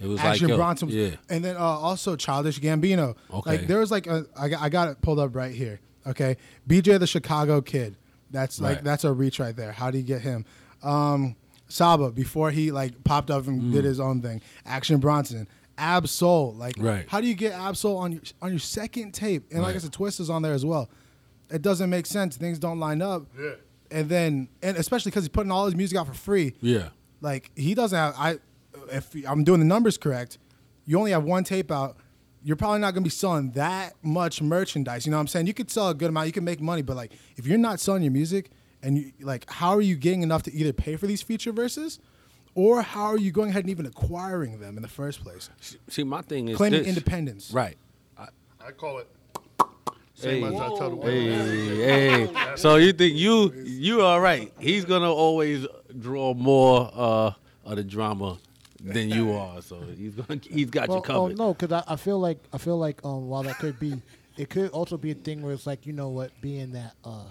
It 0.00 0.06
was 0.06 0.18
Action 0.20 0.46
like 0.46 0.50
yo, 0.52 0.56
Bronson, 0.56 0.88
yeah. 0.88 1.10
and 1.28 1.44
then 1.44 1.56
uh, 1.56 1.60
also 1.60 2.16
Childish 2.16 2.58
Gambino. 2.60 3.16
Okay. 3.32 3.50
Like 3.50 3.66
there 3.66 3.78
was 3.80 3.90
like 3.90 4.06
a, 4.06 4.24
I 4.38 4.48
got, 4.48 4.62
I 4.62 4.68
got 4.70 4.88
it 4.88 5.00
pulled 5.02 5.18
up 5.18 5.36
right 5.36 5.54
here. 5.54 5.78
Okay, 6.06 6.36
BJ 6.66 6.98
the 6.98 7.06
Chicago 7.06 7.60
Kid. 7.60 7.96
That's 8.30 8.60
like 8.60 8.76
Right. 8.76 8.84
that's 8.84 9.04
a 9.04 9.12
reach 9.12 9.38
right 9.38 9.54
there. 9.54 9.72
How 9.72 9.90
do 9.90 9.98
you 9.98 10.04
get 10.04 10.22
him? 10.22 10.46
Um, 10.82 11.36
Saba 11.68 12.10
before 12.10 12.50
he 12.50 12.72
like 12.72 13.04
popped 13.04 13.30
up 13.30 13.46
and 13.46 13.62
Mm. 13.62 13.72
did 13.72 13.84
his 13.84 14.00
own 14.00 14.22
thing. 14.22 14.40
Action 14.64 14.98
Bronson. 14.98 15.46
Ab 15.76 16.08
Soul. 16.08 16.54
Like 16.54 16.74
Right. 16.78 17.04
how 17.08 17.20
do 17.20 17.26
you 17.26 17.34
get 17.34 17.52
Ab 17.52 17.76
Soul 17.76 17.96
on 17.98 18.12
your 18.12 18.22
on 18.40 18.50
your 18.50 18.58
second 18.58 19.12
tape? 19.12 19.44
And 19.50 19.60
like 19.62 19.70
I 19.70 19.72
Right. 19.74 19.82
said, 19.82 19.92
Twist 19.92 20.18
is 20.20 20.30
on 20.30 20.42
there 20.42 20.52
as 20.54 20.64
well. 20.64 20.88
It 21.50 21.62
doesn't 21.62 21.90
make 21.90 22.06
sense. 22.06 22.36
Things 22.36 22.58
don't 22.58 22.78
line 22.80 23.02
up. 23.02 23.26
Yeah. 23.38 23.50
And 23.90 24.08
then 24.08 24.48
and 24.62 24.76
especially 24.76 25.10
because 25.10 25.24
he's 25.24 25.28
putting 25.28 25.50
all 25.52 25.66
his 25.66 25.74
music 25.74 25.98
out 25.98 26.06
for 26.06 26.14
free 26.14 26.54
Yeah. 26.60 26.88
like 27.20 27.50
he 27.56 27.74
doesn't 27.74 27.98
have 27.98 28.14
i 28.16 28.38
if 28.90 29.14
i'm 29.26 29.44
doing 29.44 29.60
the 29.60 29.66
numbers 29.66 29.96
correct 29.98 30.38
you 30.86 30.98
only 30.98 31.10
have 31.10 31.24
one 31.24 31.44
tape 31.44 31.70
out 31.70 31.96
you're 32.42 32.56
probably 32.56 32.78
not 32.80 32.92
going 32.94 33.02
to 33.02 33.06
be 33.06 33.10
selling 33.10 33.50
that 33.52 33.94
much 34.02 34.40
merchandise 34.42 35.04
you 35.06 35.10
know 35.10 35.16
what 35.16 35.22
i'm 35.22 35.26
saying 35.28 35.46
you 35.46 35.54
could 35.54 35.70
sell 35.70 35.88
a 35.90 35.94
good 35.94 36.08
amount 36.08 36.26
you 36.26 36.32
can 36.32 36.44
make 36.44 36.60
money 36.60 36.82
but 36.82 36.96
like 36.96 37.12
if 37.36 37.46
you're 37.46 37.58
not 37.58 37.78
selling 37.80 38.02
your 38.02 38.12
music 38.12 38.50
and 38.82 38.96
you 38.98 39.12
like 39.20 39.48
how 39.50 39.70
are 39.70 39.80
you 39.82 39.94
getting 39.96 40.22
enough 40.22 40.42
to 40.42 40.52
either 40.54 40.72
pay 40.72 40.96
for 40.96 41.06
these 41.06 41.22
feature 41.22 41.52
verses 41.52 41.98
or 42.54 42.82
how 42.82 43.04
are 43.04 43.18
you 43.18 43.30
going 43.30 43.50
ahead 43.50 43.62
and 43.64 43.70
even 43.70 43.86
acquiring 43.86 44.58
them 44.58 44.76
in 44.76 44.82
the 44.82 44.88
first 44.88 45.22
place 45.22 45.50
See, 45.88 46.02
my 46.02 46.22
thing 46.22 46.48
is 46.48 46.56
claiming 46.56 46.80
this. 46.80 46.88
independence 46.88 47.52
Right. 47.52 47.76
I 48.62 48.72
call 48.72 48.98
it. 48.98 49.08
Same 50.14 50.42
Hey. 50.42 50.54
as 50.54 50.60
I 50.60 50.68
tell 50.76 50.90
the 50.90 50.96
world. 50.96 51.08
Hey, 51.10 52.26
hey. 52.26 52.52
So 52.56 52.76
you 52.76 52.92
think 52.92 53.16
you 53.16 53.52
you 53.64 54.02
all 54.02 54.20
right? 54.20 54.52
He's 54.58 54.84
gonna 54.84 55.10
always 55.10 55.66
draw 55.98 56.34
more 56.34 56.90
uh, 56.94 57.32
of 57.64 57.76
the 57.76 57.82
drama 57.84 58.38
than 58.82 59.10
you 59.10 59.32
are. 59.36 59.60
So 59.62 59.80
he's 59.96 60.14
gonna 60.14 60.40
he's 60.42 60.70
got 60.70 60.88
well, 60.88 60.98
you 60.98 61.02
covered. 61.02 61.18
Oh, 61.40 61.46
no, 61.46 61.54
because 61.54 61.72
I, 61.72 61.92
I 61.92 61.96
feel 61.96 62.18
like 62.18 62.38
I 62.52 62.58
feel 62.58 62.78
like 62.78 63.04
um 63.04 63.28
while 63.28 63.42
that 63.44 63.58
could 63.58 63.78
be, 63.80 64.00
it 64.36 64.48
could 64.50 64.70
also 64.70 64.96
be 64.96 65.10
a 65.10 65.14
thing 65.14 65.42
where 65.42 65.52
it's 65.52 65.66
like 65.66 65.86
you 65.86 65.92
know 65.92 66.08
what, 66.08 66.30
being 66.40 66.72
that 66.72 66.94
uh, 67.04 67.24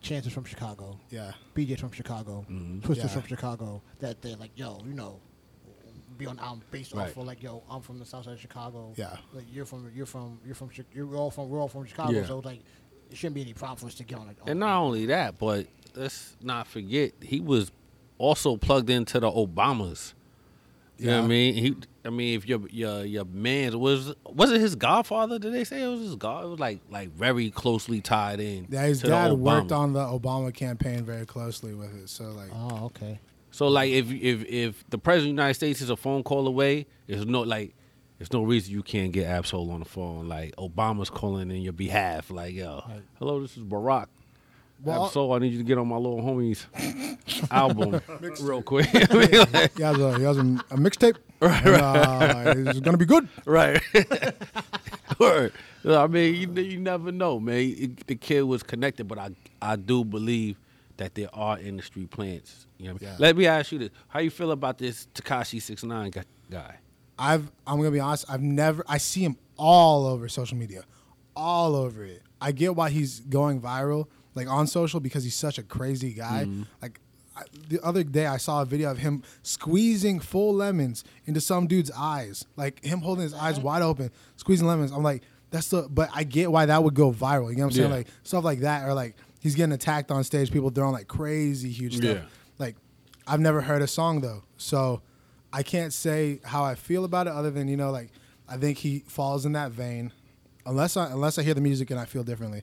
Chance 0.00 0.26
is 0.26 0.32
from 0.32 0.44
Chicago, 0.44 0.98
yeah 1.10 1.32
BJ's 1.54 1.80
from 1.80 1.90
Chicago, 1.92 2.44
Mm-hmm. 2.50 2.80
Twista's 2.80 3.10
Yeah. 3.10 3.20
from 3.20 3.26
Chicago, 3.28 3.82
that 4.00 4.20
they're 4.20 4.36
like, 4.36 4.50
yo, 4.54 4.78
you 4.84 4.92
know, 4.92 5.18
be 6.18 6.26
on 6.26 6.38
album 6.38 6.62
based 6.70 6.92
Right. 6.92 7.08
off 7.10 7.16
of 7.16 7.26
like, 7.26 7.42
yo, 7.42 7.62
I'm 7.70 7.80
from 7.80 7.98
the 7.98 8.04
south 8.04 8.24
side 8.26 8.34
of 8.34 8.40
Chicago. 8.40 8.92
Yeah. 8.96 9.16
Like 9.32 9.44
you're 9.50 9.64
from 9.64 9.90
you're 9.94 10.04
from 10.06 10.38
you're 10.44 10.54
from 10.54 10.70
you're 10.92 11.16
all 11.16 11.30
from 11.30 11.48
we're 11.48 11.58
all 11.60 11.68
from 11.68 11.86
Chicago, 11.86 12.12
Yeah. 12.12 12.26
so 12.26 12.40
like 12.40 12.60
it 13.10 13.16
shouldn't 13.16 13.34
be 13.34 13.42
any 13.42 13.54
problem 13.54 13.78
for 13.78 13.86
us 13.86 13.94
to 13.96 14.04
get 14.04 14.18
on. 14.18 14.26
Like, 14.26 14.36
And 14.46 14.60
not 14.60 14.78
only 14.78 15.06
that, 15.06 15.38
but 15.38 15.66
let's 15.94 16.36
not 16.42 16.66
forget 16.66 17.12
he 17.22 17.40
was 17.40 17.70
also 18.24 18.56
plugged 18.56 18.90
into 18.90 19.20
the 19.20 19.30
Obamas. 19.30 20.14
You 20.98 21.06
know 21.06 21.12
what 21.12 21.18
Yeah. 21.18 21.24
I 21.24 21.28
mean? 21.28 21.54
He, 21.54 21.76
I 22.04 22.10
mean, 22.10 22.36
if 22.36 22.46
your 22.46 22.60
your 22.70 23.04
your 23.04 23.24
man 23.24 23.78
was 23.78 24.14
was 24.26 24.50
it 24.52 24.60
his 24.60 24.74
godfather? 24.76 25.38
Did 25.38 25.52
they 25.52 25.64
say 25.64 25.82
it 25.82 25.88
was 25.88 26.00
his 26.00 26.16
god? 26.16 26.44
It 26.44 26.48
was 26.48 26.60
like 26.60 26.80
like 26.90 27.10
very 27.10 27.50
closely 27.50 28.00
tied 28.00 28.40
in. 28.40 28.66
yeah 28.70 28.82
his 28.86 29.00
to 29.00 29.06
the 29.06 29.12
dad 29.12 29.32
worked 29.32 29.72
on 29.72 29.92
the 29.92 30.00
obama 30.04 30.52
campaign 30.54 31.04
very 31.04 31.26
closely 31.26 31.74
with 31.74 31.94
it 31.96 32.08
so 32.08 32.24
like 32.30 32.50
Oh, 32.54 32.86
okay. 32.86 33.20
So 33.50 33.68
like 33.68 33.90
if 33.90 34.10
if 34.10 34.44
if 34.46 34.84
the 34.90 34.98
president 34.98 35.30
of 35.32 35.36
the 35.36 35.42
United 35.42 35.54
States 35.54 35.80
is 35.80 35.88
a 35.90 35.96
phone 35.96 36.22
call 36.22 36.46
away, 36.46 36.86
there's 37.06 37.26
no 37.26 37.40
like 37.42 37.74
there's 38.18 38.32
no 38.32 38.42
reason 38.42 38.72
you 38.72 38.82
can't 38.82 39.10
get 39.12 39.26
Ab 39.26 39.46
Soul 39.46 39.70
on 39.70 39.80
the 39.80 39.84
phone. 39.88 40.28
Like 40.28 40.54
Obama's 40.56 41.10
calling 41.10 41.50
in 41.50 41.62
your 41.62 41.72
behalf. 41.72 42.30
Like 42.30 42.54
yo, 42.54 42.82
hello, 43.18 43.40
this 43.40 43.56
is 43.56 43.62
Barack. 43.64 44.06
Well- 44.82 45.06
Ab 45.06 45.12
Soul, 45.12 45.32
I 45.32 45.38
need 45.38 45.52
you 45.52 45.58
to 45.58 45.64
get 45.64 45.78
on 45.78 45.88
my 45.88 45.96
little 45.96 46.20
homie's 46.20 46.66
album 47.50 48.00
real 48.40 48.62
quick. 48.62 48.88
I 48.94 49.14
mean, 49.14 49.30
like, 49.52 49.76
he 49.76 49.82
has 49.82 49.98
a, 49.98 50.18
he 50.18 50.24
has 50.24 50.36
a, 50.38 50.40
a 50.40 50.76
mixtape 50.76 51.16
right, 51.40 51.66
uh, 51.66 52.54
it's 52.56 52.80
gonna 52.80 52.96
be 52.96 53.04
good 53.06 53.28
right. 53.46 53.80
Word. 55.18 55.52
I 55.86 56.06
mean, 56.06 56.34
you, 56.34 56.62
you 56.62 56.78
never 56.80 57.12
know, 57.12 57.38
man. 57.40 57.56
It- 57.58 58.06
the 58.06 58.14
kid 58.16 58.42
was 58.42 58.62
connected, 58.62 59.06
but 59.08 59.18
I 59.18 59.30
I 59.62 59.76
do 59.76 60.04
believe 60.04 60.56
that 60.96 61.14
there 61.14 61.28
are 61.34 61.58
industry 61.58 62.06
plants. 62.06 62.66
You 62.78 62.86
know, 62.88 62.92
what 62.94 63.02
I 63.02 63.04
mean? 63.06 63.14
Yeah. 63.18 63.26
let 63.26 63.36
me 63.36 63.46
ask 63.46 63.72
you 63.72 63.78
this: 63.78 63.90
How 64.08 64.20
you 64.20 64.30
feel 64.30 64.50
about 64.52 64.78
this 64.78 65.06
Tekashi 65.14 65.60
Six 65.62 65.82
Nine 65.84 66.10
guy? 66.50 66.76
I've 67.18 67.50
I'm 67.66 67.76
gonna 67.78 67.90
be 67.90 68.00
honest. 68.00 68.24
I've 68.28 68.42
never 68.42 68.84
I 68.88 68.98
see 68.98 69.22
him 69.22 69.36
all 69.56 70.06
over 70.06 70.28
social 70.28 70.56
media, 70.58 70.82
all 71.36 71.76
over 71.76 72.04
it. 72.04 72.22
I 72.40 72.52
get 72.52 72.74
why 72.74 72.90
he's 72.90 73.20
going 73.20 73.60
viral, 73.60 74.06
like 74.34 74.48
on 74.48 74.66
social, 74.66 75.00
because 75.00 75.24
he's 75.24 75.36
such 75.36 75.58
a 75.58 75.62
crazy 75.62 76.12
guy. 76.12 76.44
Mm-hmm. 76.44 76.62
Like 76.82 77.00
I, 77.36 77.42
the 77.68 77.80
other 77.82 78.04
day, 78.04 78.26
I 78.26 78.36
saw 78.36 78.62
a 78.62 78.64
video 78.64 78.90
of 78.90 78.98
him 78.98 79.22
squeezing 79.42 80.20
full 80.20 80.54
lemons 80.54 81.04
into 81.26 81.40
some 81.40 81.66
dude's 81.66 81.90
eyes, 81.96 82.44
like 82.56 82.84
him 82.84 83.00
holding 83.00 83.24
his 83.24 83.34
eyes 83.34 83.58
wide 83.58 83.82
open, 83.82 84.10
squeezing 84.36 84.66
lemons. 84.66 84.92
I'm 84.92 85.02
like, 85.02 85.22
that's 85.50 85.68
the. 85.68 85.88
But 85.88 86.10
I 86.14 86.24
get 86.24 86.50
why 86.52 86.66
that 86.66 86.82
would 86.82 86.94
go 86.94 87.12
viral. 87.12 87.50
You 87.50 87.56
know 87.56 87.64
what 87.64 87.66
I'm 87.66 87.70
saying? 87.72 87.90
Yeah. 87.90 87.96
Like 87.96 88.08
stuff 88.22 88.44
like 88.44 88.60
that, 88.60 88.88
or 88.88 88.94
like 88.94 89.16
he's 89.40 89.54
getting 89.54 89.72
attacked 89.72 90.10
on 90.10 90.24
stage, 90.24 90.50
people 90.50 90.70
throwing 90.70 90.92
like 90.92 91.08
crazy 91.08 91.70
huge 91.70 91.96
stuff. 91.96 92.16
Yeah. 92.16 92.22
Like 92.58 92.76
I've 93.26 93.40
never 93.40 93.60
heard 93.60 93.82
a 93.82 93.86
song 93.86 94.20
though, 94.20 94.42
so 94.56 95.02
I 95.52 95.62
can't 95.62 95.92
say 95.92 96.40
how 96.44 96.64
I 96.64 96.74
feel 96.74 97.04
about 97.04 97.26
it 97.26 97.32
other 97.32 97.50
than 97.50 97.68
you 97.68 97.76
know 97.76 97.90
like 97.90 98.10
I 98.48 98.56
think 98.56 98.78
he 98.78 99.00
falls 99.06 99.46
in 99.46 99.52
that 99.52 99.70
vein. 99.70 100.12
Unless 100.66 100.96
I 100.96 101.10
unless 101.10 101.38
I 101.38 101.42
hear 101.42 101.54
the 101.54 101.60
music 101.60 101.90
and 101.90 102.00
I 102.00 102.06
feel 102.06 102.24
differently, 102.24 102.62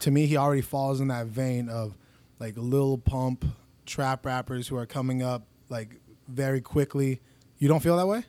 to 0.00 0.10
me 0.10 0.26
he 0.26 0.36
already 0.36 0.62
falls 0.62 1.00
in 1.00 1.08
that 1.08 1.26
vein 1.26 1.68
of 1.68 1.96
like 2.38 2.54
Lil 2.56 2.98
Pump 2.98 3.44
trap 3.86 4.24
rappers 4.26 4.68
who 4.68 4.76
are 4.76 4.86
coming 4.86 5.22
up 5.22 5.46
like 5.68 5.96
very 6.28 6.60
quickly. 6.60 7.20
You 7.58 7.68
don't 7.68 7.80
feel 7.80 7.96
that 7.96 8.06
way? 8.06 8.24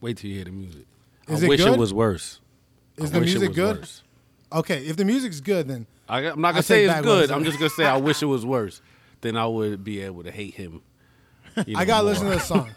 Wait 0.00 0.16
till 0.16 0.30
you 0.30 0.36
hear 0.36 0.44
the 0.44 0.50
music. 0.50 0.86
Is 1.28 1.42
I 1.42 1.46
it 1.46 1.48
wish 1.48 1.60
good? 1.60 1.74
it 1.74 1.78
was 1.78 1.92
worse. 1.94 2.40
Is 2.96 3.10
I 3.10 3.18
the 3.18 3.20
music 3.20 3.54
good? 3.54 3.78
worse. 3.78 4.02
Okay, 4.52 4.84
if 4.86 4.96
the 4.96 5.04
music's 5.04 5.40
good, 5.40 5.68
then 5.68 5.86
I, 6.08 6.22
am 6.22 6.40
not 6.40 6.52
gonna 6.52 6.62
say 6.62 6.84
it's 6.84 6.94
I 6.94 7.02
good. 7.02 7.30
I'm 7.30 7.44
just 7.44 7.58
gonna 7.58 7.70
say 7.70 7.84
I 7.84 7.98
wish 7.98 8.22
it 8.22 8.26
was 8.26 8.44
worse. 8.46 8.80
Then 9.20 9.36
I 9.36 9.46
would 9.46 9.84
be 9.84 10.00
able 10.00 10.22
to 10.24 10.30
hate 10.30 10.54
him. 10.54 10.80
you 11.66 11.76
I 11.76 11.84
gotta 11.84 12.02
more. 12.04 12.12
listen 12.12 12.30
to 12.30 12.34
the 12.36 12.40
song, 12.40 12.70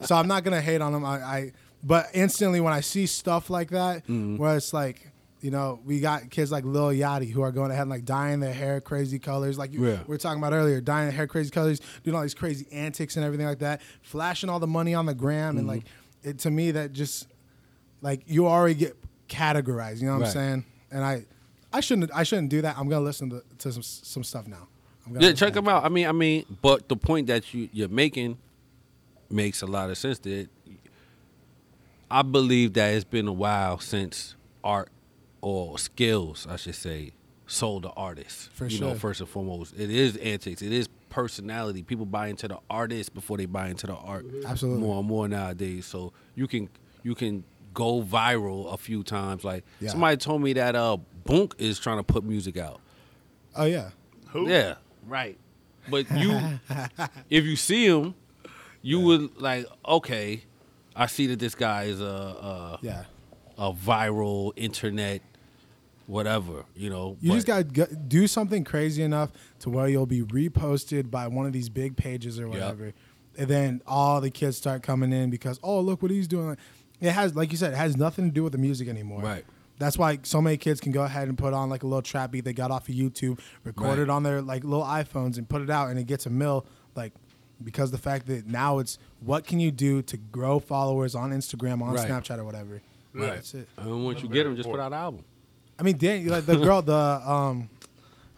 so 0.02 0.14
I'm 0.14 0.28
not 0.28 0.44
gonna 0.44 0.60
hate 0.60 0.80
on 0.80 0.94
him. 0.94 1.04
I, 1.04 1.16
I 1.20 1.52
but 1.82 2.08
instantly 2.14 2.60
when 2.60 2.72
I 2.72 2.80
see 2.80 3.06
stuff 3.06 3.50
like 3.50 3.70
that, 3.70 4.04
Mm-hmm. 4.04 4.36
where 4.36 4.56
it's 4.56 4.72
like 4.72 5.10
You 5.40 5.50
know, 5.50 5.80
we 5.84 6.00
got 6.00 6.30
kids 6.30 6.50
like 6.50 6.64
Lil 6.64 6.88
Yachty 6.88 7.30
who 7.30 7.42
are 7.42 7.52
going 7.52 7.70
ahead 7.70 7.82
and 7.82 7.90
like 7.90 8.04
dyeing 8.04 8.40
their 8.40 8.54
hair 8.54 8.80
crazy 8.80 9.18
colors, 9.18 9.58
like 9.58 9.72
you, 9.72 9.86
Yeah. 9.86 9.98
we 10.06 10.12
were 10.14 10.18
talking 10.18 10.42
about 10.42 10.52
earlier, 10.54 10.80
dyeing 10.80 11.08
their 11.08 11.16
hair 11.16 11.26
crazy 11.26 11.50
colors, 11.50 11.80
doing 12.04 12.14
all 12.16 12.22
these 12.22 12.34
crazy 12.34 12.66
antics 12.72 13.16
and 13.16 13.24
everything 13.24 13.46
like 13.46 13.58
that, 13.58 13.82
flashing 14.02 14.48
all 14.48 14.58
the 14.58 14.66
money 14.66 14.94
on 14.94 15.06
the 15.06 15.14
gram, 15.14 15.50
and 15.58 15.60
mm-hmm. 15.60 15.68
like 15.68 15.84
it 16.22 16.38
to 16.40 16.50
me 16.50 16.70
that 16.72 16.92
just 16.92 17.28
like 18.00 18.22
you 18.26 18.46
already 18.46 18.74
get 18.74 18.96
categorized. 19.28 20.00
You 20.00 20.06
know 20.06 20.14
what 20.14 20.20
Right. 20.22 20.26
I'm 20.28 20.32
saying? 20.32 20.64
And 20.90 21.04
I, 21.04 21.24
I 21.72 21.80
shouldn't, 21.80 22.10
I 22.14 22.22
shouldn't 22.22 22.48
do 22.48 22.62
that. 22.62 22.78
I'm 22.78 22.88
gonna 22.88 23.04
listen 23.04 23.28
to, 23.30 23.42
to 23.58 23.72
some 23.72 23.82
some 23.82 24.24
stuff 24.24 24.46
now. 24.46 24.68
Yeah, 25.20 25.32
check 25.32 25.52
them 25.52 25.68
out. 25.68 25.84
I 25.84 25.88
mean, 25.88 26.06
I 26.06 26.12
mean, 26.12 26.44
but 26.62 26.88
the 26.88 26.96
point 26.96 27.26
that 27.28 27.52
you 27.54 27.68
you're 27.72 27.88
making 27.88 28.38
makes 29.30 29.62
a 29.62 29.66
lot 29.66 29.90
of 29.90 29.98
sense. 29.98 30.18
That 30.20 30.48
I 32.10 32.22
believe 32.22 32.72
that 32.74 32.94
it's 32.94 33.04
been 33.04 33.28
a 33.28 33.32
while 33.32 33.78
since 33.78 34.34
art 34.64 34.88
or 35.46 35.78
skills, 35.78 36.44
I 36.50 36.56
should 36.56 36.74
say, 36.74 37.12
sold 37.46 37.84
the 37.84 37.90
artist. 37.90 38.50
For 38.52 38.66
you 38.66 38.80
know, 38.80 38.94
first 38.96 39.20
and 39.20 39.28
foremost, 39.28 39.74
it 39.78 39.90
is 39.90 40.16
antics. 40.16 40.60
It 40.60 40.72
is 40.72 40.88
personality. 41.08 41.84
People 41.84 42.04
buy 42.04 42.26
into 42.26 42.48
the 42.48 42.58
artist 42.68 43.14
before 43.14 43.36
they 43.36 43.46
buy 43.46 43.68
into 43.68 43.86
the 43.86 43.94
art. 43.94 44.26
Absolutely. 44.44 44.82
more 44.82 44.98
and 44.98 45.06
more 45.06 45.28
nowadays. 45.28 45.86
So 45.86 46.12
you 46.34 46.48
can 46.48 46.68
you 47.04 47.14
can 47.14 47.44
go 47.74 48.02
viral 48.02 48.74
a 48.74 48.76
few 48.76 49.04
times. 49.04 49.44
Like 49.44 49.62
Yeah. 49.80 49.90
somebody 49.90 50.16
told 50.16 50.42
me 50.42 50.52
that 50.54 50.74
uh 50.74 50.96
Boonk 51.24 51.52
is 51.58 51.78
trying 51.78 51.98
to 51.98 52.02
put 52.02 52.24
music 52.24 52.56
out. 52.56 52.80
Oh 53.54 53.66
yeah, 53.66 53.90
Who? 54.30 54.48
Yeah, 54.48 54.74
right. 55.06 55.38
But 55.88 56.10
you, 56.10 56.36
if 57.30 57.44
you 57.44 57.54
see 57.54 57.86
him, 57.86 58.16
you 58.82 58.98
would 58.98 59.40
like, 59.40 59.64
okay, 59.86 60.42
I 60.96 61.06
see 61.06 61.28
that 61.28 61.38
this 61.38 61.54
guy 61.54 61.84
is 61.84 62.00
a 62.00 62.04
a, 62.04 62.78
yeah. 62.82 63.04
a 63.56 63.72
viral 63.72 64.52
internet, 64.56 65.22
whatever, 66.06 66.64
you 66.74 66.90
know. 66.90 67.16
You 67.20 67.30
but- 67.30 67.34
just 67.36 67.46
got 67.46 67.74
to 67.74 67.94
do 67.96 68.26
something 68.26 68.64
crazy 68.64 69.02
enough 69.02 69.30
to 69.60 69.70
where 69.70 69.88
you'll 69.88 70.06
be 70.06 70.22
reposted 70.22 71.10
by 71.10 71.26
one 71.28 71.46
of 71.46 71.52
these 71.52 71.68
big 71.68 71.96
pages 71.96 72.38
or 72.40 72.48
whatever, 72.48 72.92
and 73.36 73.48
then 73.48 73.82
all 73.86 74.20
the 74.20 74.30
kids 74.30 74.56
start 74.56 74.82
coming 74.82 75.12
in 75.12 75.30
because 75.30 75.60
oh 75.62 75.80
look 75.80 76.02
what 76.02 76.10
he's 76.10 76.28
doing. 76.28 76.56
It 77.00 77.10
has, 77.12 77.34
like 77.36 77.50
you 77.52 77.58
said, 77.58 77.72
it 77.72 77.76
has 77.76 77.96
nothing 77.96 78.24
to 78.26 78.30
do 78.30 78.42
with 78.42 78.52
the 78.52 78.58
music 78.58 78.88
anymore. 78.88 79.20
Right. 79.20 79.44
That's 79.78 79.98
why 79.98 80.20
so 80.22 80.40
many 80.40 80.56
kids 80.56 80.80
can 80.80 80.90
go 80.92 81.02
ahead 81.02 81.28
and 81.28 81.36
put 81.36 81.52
on 81.52 81.68
like 81.68 81.82
a 81.82 81.86
little 81.86 82.00
trap 82.00 82.30
beat 82.30 82.46
they 82.46 82.54
got 82.54 82.70
off 82.70 82.88
of 82.88 82.94
YouTube, 82.94 83.38
record 83.64 83.84
Right. 83.88 83.98
it 83.98 84.08
on 84.08 84.22
their 84.22 84.40
like 84.40 84.64
little 84.64 84.86
iPhones 84.86 85.36
and 85.36 85.46
put 85.46 85.60
it 85.60 85.68
out, 85.68 85.90
and 85.90 85.98
it 85.98 86.06
gets 86.06 86.24
a 86.24 86.30
mill. 86.30 86.64
Like 86.94 87.12
because 87.62 87.90
the 87.90 87.98
fact 87.98 88.26
that 88.26 88.46
now 88.46 88.78
it's 88.78 88.98
what 89.20 89.46
can 89.46 89.60
you 89.60 89.70
do 89.70 90.00
to 90.02 90.16
grow 90.16 90.58
followers 90.58 91.14
on 91.14 91.30
Instagram, 91.32 91.82
on 91.82 91.92
Right. 91.94 92.08
Snapchat 92.08 92.38
or 92.38 92.44
whatever. 92.44 92.80
Right. 93.12 93.34
That's 93.34 93.52
it. 93.54 93.68
And 93.76 94.04
once 94.04 94.22
you 94.22 94.28
get 94.30 94.46
him, 94.46 94.56
just 94.56 94.68
put 94.70 94.80
out 94.80 94.92
an 94.92 94.98
album. 94.98 95.24
I 95.78 95.82
mean, 95.82 95.96
Dan, 95.98 96.26
like 96.28 96.46
the 96.46 96.56
girl, 96.56 96.80
the 96.82 96.94
um, 96.94 97.68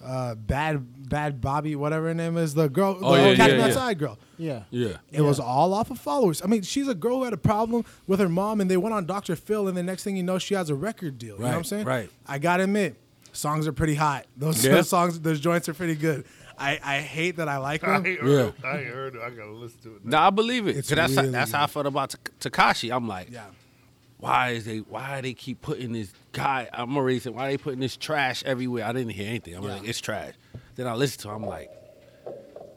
uh, 0.05 0.35
bad, 0.35 1.09
bad 1.09 1.41
Bobby, 1.41 1.77
whatever 1.77 2.07
her 2.09 2.15
name 2.15 2.37
is, 2.37 2.55
the 2.55 2.69
girl, 2.69 2.99
Oh, 3.01 3.15
the 3.17 3.31
yeah, 3.31 3.35
Catch 3.37 3.49
yeah, 3.51 3.55
Me 3.55 3.61
yeah. 3.61 3.67
Outside 3.67 3.99
girl. 3.99 4.19
Yeah. 4.39 4.63
Yeah. 4.71 4.97
It 5.13 5.23
was 5.23 5.39
all 5.41 5.75
off 5.75 5.91
of 5.91 5.99
followers. 5.99 6.41
I 6.43 6.47
mean, 6.47 6.63
she's 6.63 6.89
a 6.89 6.95
girl 6.95 7.19
who 7.19 7.25
had 7.25 7.33
a 7.33 7.37
problem 7.39 7.85
with 8.07 8.21
her 8.21 8.29
mom, 8.29 8.61
and 8.61 8.71
they 8.71 8.77
went 8.77 8.95
on 8.95 9.07
Dr. 9.07 9.37
Phil, 9.37 9.69
and 9.69 9.77
the 9.77 9.83
next 9.83 10.05
thing 10.05 10.17
you 10.17 10.23
know, 10.23 10.39
she 10.39 10.55
has 10.55 10.71
a 10.71 10.75
record 10.75 11.19
deal. 11.19 11.37
You 11.37 11.43
know 11.43 11.49
what 11.49 11.55
I'm 11.57 11.65
saying? 11.65 11.87
right. 11.87 12.11
I 12.27 12.39
gotta 12.39 12.65
admit, 12.65 12.97
songs 13.33 13.67
are 13.67 13.73
pretty 13.73 13.95
hot. 13.95 14.27
Those, 14.37 14.65
Yeah. 14.65 14.73
those 14.75 14.89
songs, 14.89 15.19
those 15.21 15.41
joints 15.41 15.69
are 15.69 15.75
pretty 15.75 15.95
good. 15.97 16.25
I, 16.61 16.81
I 16.83 16.99
hate 17.01 17.37
that 17.37 17.49
I 17.49 17.59
like 17.59 17.85
I 17.85 17.97
ain't 17.99 18.21
heard, 18.21 18.53
I 18.65 18.79
ain't 18.79 18.87
heard 18.89 19.15
it. 19.15 19.23
I 19.23 19.31
gotta 19.31 19.53
listen 19.53 19.79
to 19.83 19.95
it. 19.97 20.05
No, 20.05 20.19
I 20.19 20.31
believe 20.31 20.67
it. 20.67 20.77
It's 20.77 20.89
'Cause 20.89 20.97
that's 20.97 21.15
really 21.15 21.29
that's 21.31 21.53
how 21.53 21.63
I 21.63 21.67
felt 21.69 21.87
about 21.87 22.17
Tekashi. 22.41 22.93
I'm 22.93 23.07
like, 23.07 23.31
Yeah. 23.31 23.45
Why 24.19 24.51
is 24.51 24.65
they 24.65 24.79
why 24.79 25.21
they 25.21 25.33
keep 25.33 25.61
putting 25.61 25.93
this 25.93 26.13
guy? 26.33 26.69
I'm 26.73 26.97
a 26.97 27.21
saying 27.21 27.37
why 27.37 27.51
they 27.51 27.57
putting 27.57 27.81
this 27.81 27.97
trash 27.97 28.43
everywhere. 28.45 28.85
I 28.85 28.93
didn't 28.93 29.11
hear 29.11 29.29
anything. 29.29 29.55
I'm 29.55 29.63
like, 29.63 29.87
it's 29.87 30.01
trash. 30.01 30.35
Then 30.75 30.87
I 30.87 30.95
listen 30.95 31.21
to. 31.23 31.29
it, 31.31 31.35
I'm 31.35 31.47
like, 31.47 31.71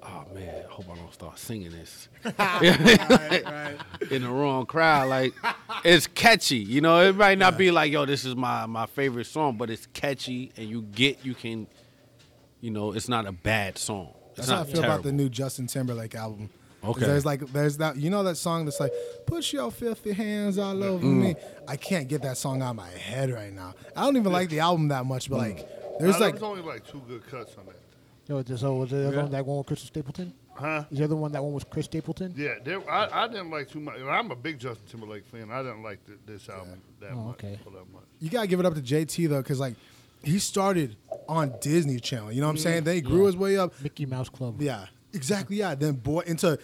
oh 0.03 0.25
man, 0.33 0.63
I 0.67 0.71
hope 0.71 0.85
I 0.91 0.95
don't 0.95 1.13
start 1.13 1.39
singing 1.39 1.71
this 1.71 2.09
in 4.11 4.21
the 4.21 4.29
wrong 4.29 4.67
crowd. 4.67 5.09
Like, 5.09 5.33
it's 5.83 6.05
catchy. 6.07 6.57
You 6.57 6.81
know, 6.81 7.01
it 7.01 7.15
might 7.15 7.39
not 7.39 7.57
be 7.57 7.71
like, 7.71 7.91
yo, 7.91 8.05
this 8.05 8.23
is 8.23 8.35
my 8.35 8.67
my 8.67 8.85
favorite 8.85 9.25
song, 9.25 9.57
but 9.57 9.71
it's 9.71 9.87
catchy, 9.87 10.51
and 10.57 10.69
you 10.69 10.83
get 10.83 11.25
you 11.25 11.33
can, 11.33 11.65
you 12.59 12.69
know, 12.69 12.93
it's 12.93 13.09
not 13.09 13.25
a 13.25 13.31
bad 13.31 13.79
song. 13.79 14.13
It's 14.29 14.47
That's 14.47 14.49
how 14.49 14.61
I 14.61 14.63
feel 14.65 14.83
about 14.83 15.01
the 15.03 15.11
new 15.11 15.27
Justin 15.27 15.65
Timberlake 15.65 16.13
album. 16.13 16.51
'Cause 16.81 16.97
Okay. 16.97 17.05
There's 17.05 17.25
like 17.25 17.41
there's 17.53 17.77
that 17.77 17.95
you 17.97 18.09
know 18.09 18.23
that 18.23 18.35
song 18.37 18.65
that's 18.65 18.79
like 18.79 18.91
put 19.27 19.51
your 19.53 19.69
filthy 19.71 20.13
hands 20.13 20.57
all 20.57 20.83
over 20.83 21.05
Mm. 21.05 21.21
me. 21.21 21.35
I 21.67 21.77
can't 21.77 22.07
get 22.07 22.21
that 22.23 22.37
song 22.37 22.61
out 22.61 22.71
of 22.71 22.75
my 22.77 22.89
head 22.89 23.29
right 23.31 23.53
now. 23.53 23.73
I 23.95 24.01
don't 24.03 24.17
even 24.17 24.31
like 24.31 24.49
the 24.49 24.59
album 24.61 24.87
that 24.89 25.05
much, 25.05 25.29
but 25.29 25.37
like 25.37 25.67
there's 25.99 26.19
like 26.19 26.33
was 26.35 26.43
only 26.43 26.63
like 26.63 26.85
two 26.87 27.01
good 27.07 27.25
cuts 27.27 27.55
on 27.57 27.65
that. 27.67 27.75
So, 28.47 28.55
so 28.55 28.75
was 28.75 28.89
the 28.91 29.07
other 29.09 29.17
one 29.21 29.31
that 29.31 29.45
one 29.45 29.57
with 29.59 29.67
Chris 29.67 29.81
Stapleton? 29.81 30.33
Huh? 30.53 30.83
Is 30.91 30.97
the 30.99 31.03
other 31.05 31.15
one 31.15 31.31
that 31.31 31.43
one 31.43 31.53
was 31.53 31.63
Chris 31.63 31.85
Stapleton? 31.85 32.33
Yeah, 32.37 32.55
there, 32.63 32.87
I, 32.89 33.23
I 33.23 33.27
didn't 33.27 33.49
like 33.51 33.69
too 33.69 33.79
much. 33.79 33.99
I'm 33.99 34.29
a 34.31 34.35
big 34.35 34.59
Justin 34.59 34.85
Timberlake 34.87 35.25
fan. 35.25 35.49
I 35.51 35.63
didn't 35.63 35.81
like 35.83 36.05
th- 36.05 36.19
this 36.25 36.47
album 36.49 36.81
that 36.99 37.11
Oh, 37.13 37.15
much. 37.15 37.35
okay. 37.35 37.59
For 37.63 37.71
that 37.71 37.91
much. 37.91 38.03
you 38.19 38.29
gotta 38.29 38.47
give 38.47 38.59
it 38.59 38.65
up 38.65 38.75
to 38.75 38.81
JT 38.81 39.27
though, 39.29 39.41
because 39.41 39.59
like 39.59 39.75
he 40.23 40.39
started 40.39 40.97
on 41.27 41.53
Disney 41.61 41.99
Channel. 41.99 42.31
You 42.31 42.41
know 42.41 42.47
what 42.47 42.51
I'm 42.51 42.57
saying? 42.57 42.83
They 42.83 43.01
grew 43.01 43.25
his 43.25 43.35
way 43.35 43.57
up. 43.57 43.73
Mickey 43.81 44.05
Mouse 44.05 44.29
Club. 44.29 44.61
Yeah, 44.61 44.85
exactly. 45.13 45.57
Yeah, 45.57 45.75
then 45.75 45.93
boy 45.93 46.21
into 46.21 46.57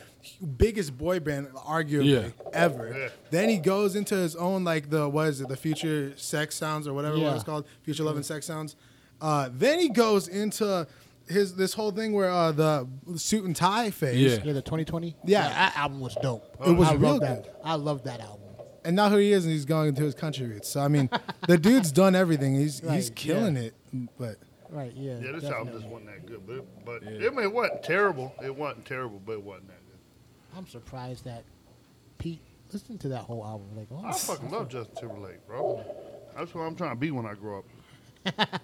biggest 0.57 0.97
boy 0.97 1.19
band 1.19 1.47
arguably 1.53 2.05
Yeah. 2.23 2.29
ever. 2.53 2.93
Yeah. 2.97 3.09
Then 3.31 3.49
he 3.49 3.57
goes 3.57 3.95
into 3.95 4.15
his 4.15 4.35
own 4.35 4.63
like 4.63 4.89
the 4.89 5.07
what 5.07 5.27
is 5.27 5.41
it, 5.41 5.47
the 5.49 5.57
Future 5.57 6.13
Sex 6.17 6.55
Sounds 6.55 6.87
or 6.87 6.93
whatever 6.93 7.17
Yeah. 7.17 7.27
what 7.27 7.35
it's 7.35 7.43
called, 7.43 7.65
Future 7.83 8.03
Love 8.03 8.15
and 8.15 8.25
Sex 8.25 8.45
Sounds. 8.45 8.75
Uh, 9.21 9.49
then 9.51 9.79
he 9.79 9.89
goes 9.89 10.27
into 10.27 10.87
his 11.27 11.55
this 11.55 11.73
whole 11.73 11.91
thing 11.91 12.13
where 12.13 12.29
uh, 12.29 12.51
the 12.51 12.87
suit 13.15 13.43
and 13.45 13.55
tie 13.55 13.89
phase. 13.91 14.17
Yeah. 14.37 14.43
Yeah, 14.43 14.53
the 14.53 14.61
2020. 14.61 15.15
Yeah. 15.25 15.47
that 15.49 15.77
album 15.77 15.99
was 15.99 16.15
dope. 16.21 16.55
It 16.65 16.71
was 16.71 16.89
I 16.89 16.93
real 16.93 17.11
love 17.11 17.21
that. 17.21 17.43
good. 17.43 17.53
I 17.63 17.75
love 17.75 18.03
that 18.03 18.19
album. 18.21 18.41
And 18.85 18.95
now 18.95 19.09
here 19.09 19.19
he 19.19 19.33
is, 19.33 19.43
and 19.43 19.51
he's 19.51 19.65
going 19.65 19.89
into 19.89 20.03
his 20.03 20.15
country 20.15 20.45
roots. 20.47 20.69
So 20.69 20.79
I 20.79 20.87
mean, 20.87 21.09
the 21.47 21.57
dude's 21.57 21.91
done 21.91 22.15
everything. 22.15 22.55
He's 22.55 22.79
he's 22.79 23.09
killing 23.09 23.55
yeah. 23.55 23.63
it. 23.63 23.73
But 24.17 24.37
Right. 24.69 24.91
Yeah. 24.95 25.13
Yeah, 25.13 25.31
this 25.33 25.43
definitely. 25.43 25.49
album 25.57 25.73
just 25.73 25.85
wasn't 25.87 26.05
that 26.11 26.25
good. 26.25 26.47
But, 26.47 26.85
but 26.85 27.03
it, 27.03 27.21
it 27.23 27.53
wasn't 27.53 27.83
terrible. 27.83 28.33
It 28.43 28.55
wasn't 28.55 28.85
terrible, 28.85 29.21
but 29.25 29.33
it 29.33 29.43
wasn't 29.43 29.67
that 29.69 29.79
good. 29.87 30.57
I'm 30.57 30.67
surprised 30.67 31.25
that 31.25 31.43
Pete 32.17 32.41
listened 32.73 32.99
to 33.01 33.09
that 33.09 33.21
whole 33.21 33.45
album. 33.45 33.67
Like, 33.75 33.87
oh, 33.91 34.03
I 34.05 34.11
fucking 34.13 34.51
love 34.51 34.69
Justin 34.69 34.95
Timberlake, 34.95 35.45
bro. 35.47 35.83
That's 36.35 36.53
what 36.53 36.61
I'm 36.63 36.75
trying 36.75 36.91
to 36.91 36.95
be 36.99 37.11
when 37.11 37.25
I 37.25 37.33
grow 37.33 37.59
up. 37.59 37.65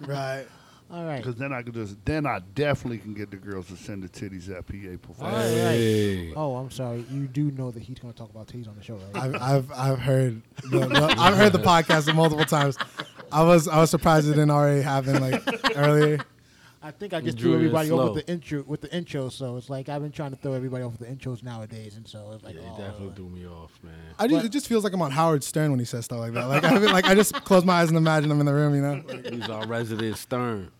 right. 0.06 0.44
all 0.90 1.04
right. 1.06 1.16
Because 1.22 1.36
then 1.36 1.52
I 1.52 1.62
could 1.62 1.74
just, 1.74 2.04
then 2.04 2.26
I 2.26 2.40
definitely 2.54 2.98
can 2.98 3.14
get 3.14 3.30
the 3.30 3.36
girls 3.38 3.68
to 3.68 3.76
send 3.76 4.02
the 4.02 4.08
titties 4.08 4.50
at 4.54 4.66
PA 4.66 4.74
All 4.90 4.98
performance. 4.98 5.44
right. 5.44 5.50
Hey. 5.54 6.32
Oh, 6.36 6.56
I'm 6.56 6.70
sorry. 6.70 7.04
You 7.10 7.26
do 7.26 7.50
know 7.52 7.70
that 7.70 7.82
he's 7.82 7.98
going 7.98 8.12
to 8.12 8.18
talk 8.18 8.30
about 8.30 8.46
titties 8.48 8.68
on 8.68 8.76
the 8.76 8.82
show, 8.82 8.96
right? 9.14 9.22
I've 9.22 9.40
I've 9.40 9.72
I've 9.72 9.98
heard 10.00 10.42
the, 10.70 10.80
the- 10.80 11.14
I've 11.18 11.36
heard 11.36 11.52
the 11.52 11.58
podcast 11.60 12.12
multiple 12.14 12.44
times. 12.44 12.76
I 13.34 13.42
was 13.42 13.66
I 13.68 13.78
was 13.78 13.90
surprised 13.90 14.28
it 14.28 14.32
didn't 14.32 14.50
already 14.50 14.82
happen 14.82 15.20
like 15.20 15.42
earlier. 15.76 16.24
I 16.80 16.90
think 16.90 17.14
I 17.14 17.20
just 17.20 17.38
drew 17.38 17.52
threw 17.52 17.54
everybody 17.56 17.90
off 17.90 18.14
with 18.14 18.26
the 18.26 18.32
intro 18.32 18.62
with 18.62 18.80
the 18.82 18.94
intro, 18.94 19.28
so 19.30 19.56
it's 19.56 19.68
like 19.68 19.88
I've 19.88 20.02
been 20.02 20.12
trying 20.12 20.30
to 20.30 20.36
throw 20.36 20.52
everybody 20.52 20.84
off 20.84 20.92
with 20.92 21.00
the 21.00 21.14
intros 21.14 21.42
nowadays, 21.42 21.96
and 21.96 22.06
so 22.06 22.32
it's 22.32 22.44
like, 22.44 22.54
Yeah, 22.54 22.60
he 22.60 22.68
oh, 22.68 22.78
definitely 22.78 23.14
threw 23.16 23.28
me 23.30 23.46
off, 23.46 23.72
man. 23.82 23.94
I 24.18 24.28
just, 24.28 24.44
it 24.44 24.50
just 24.50 24.68
feels 24.68 24.84
like 24.84 24.92
I'm 24.92 25.00
on 25.02 25.10
Howard 25.10 25.42
Stern 25.42 25.70
when 25.70 25.78
he 25.78 25.86
says 25.86 26.04
stuff 26.04 26.18
like 26.18 26.34
that. 26.34 26.46
Like 26.46 26.62
I 26.62 26.76
like 26.76 27.06
I 27.06 27.14
just 27.14 27.32
close 27.44 27.64
my 27.64 27.80
eyes 27.80 27.88
and 27.88 27.96
imagine 27.96 28.30
I'm 28.30 28.38
in 28.38 28.46
the 28.46 28.54
room. 28.54 28.74
You 28.74 28.82
know. 28.82 29.02
He's 29.30 29.48
our 29.48 29.66
resident 29.66 30.16
Stern. 30.18 30.70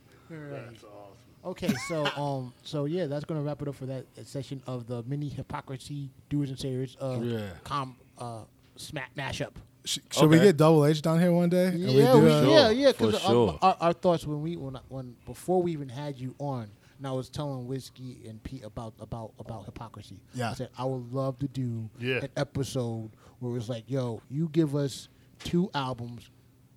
Okay, 1.45 1.73
so 1.89 2.07
um, 2.17 2.53
so 2.63 2.85
yeah, 2.85 3.07
that's 3.07 3.25
gonna 3.25 3.43
wrap 3.43 3.61
it 3.63 3.69
up 3.69 3.75
for 3.75 3.87
that 3.87 4.05
session 4.25 4.63
of 4.67 4.87
the 4.87 5.03
mini 5.05 5.29
Hip-Hopcrisy 5.29 6.09
doers 6.31 6.51
and 6.51 6.59
sayers 6.59 6.97
uh 7.01 7.19
Yeah. 7.23 7.49
com 7.65 7.97
uh 8.19 8.43
smack 8.77 9.11
mashup. 9.17 9.53
Sh- 9.85 9.99
Should 10.11 10.31
we 10.31 10.37
Okay. 10.37 10.47
get 10.47 10.57
Double 10.57 10.85
H 10.87 11.03
down 11.03 11.21
here 11.21 11.33
one 11.33 11.49
day? 11.51 11.67
And 11.67 11.79
Yeah, 11.81 12.13
do 12.13 12.19
we, 12.21 12.31
a- 12.31 12.49
yeah, 12.49 12.71
yeah. 12.71 12.93
Because 12.93 13.15
uh, 13.17 13.19
sure. 13.19 13.59
our, 13.61 13.77
our 13.81 13.93
thoughts 13.93 14.27
when 14.27 14.41
we 14.43 14.57
when 14.57 14.77
I- 14.77 14.81
when 14.89 15.17
before 15.27 15.63
we 15.63 15.73
even 15.73 15.89
had 15.91 16.19
you 16.19 16.35
on, 16.39 16.69
and 16.99 17.07
I 17.07 17.13
was 17.13 17.29
telling 17.29 17.67
Whiskey 17.67 18.23
and 18.27 18.43
Pete 18.43 18.65
about 18.65 18.95
about 19.01 19.33
about 19.39 19.67
Hip-Hopcrisy. 19.67 20.19
Yeah. 20.35 20.51
I 20.51 20.55
said 20.55 20.71
I 20.79 20.85
would 20.87 21.13
love 21.13 21.39
to 21.41 21.49
do 21.49 21.91
Yeah. 22.01 22.19
an 22.23 22.29
episode 22.37 23.11
where 23.41 23.57
it's 23.59 23.69
like, 23.69 23.85
yo, 23.91 24.23
you 24.31 24.49
give 24.51 24.75
us 24.75 25.09
two 25.41 25.71
albums, 25.75 26.31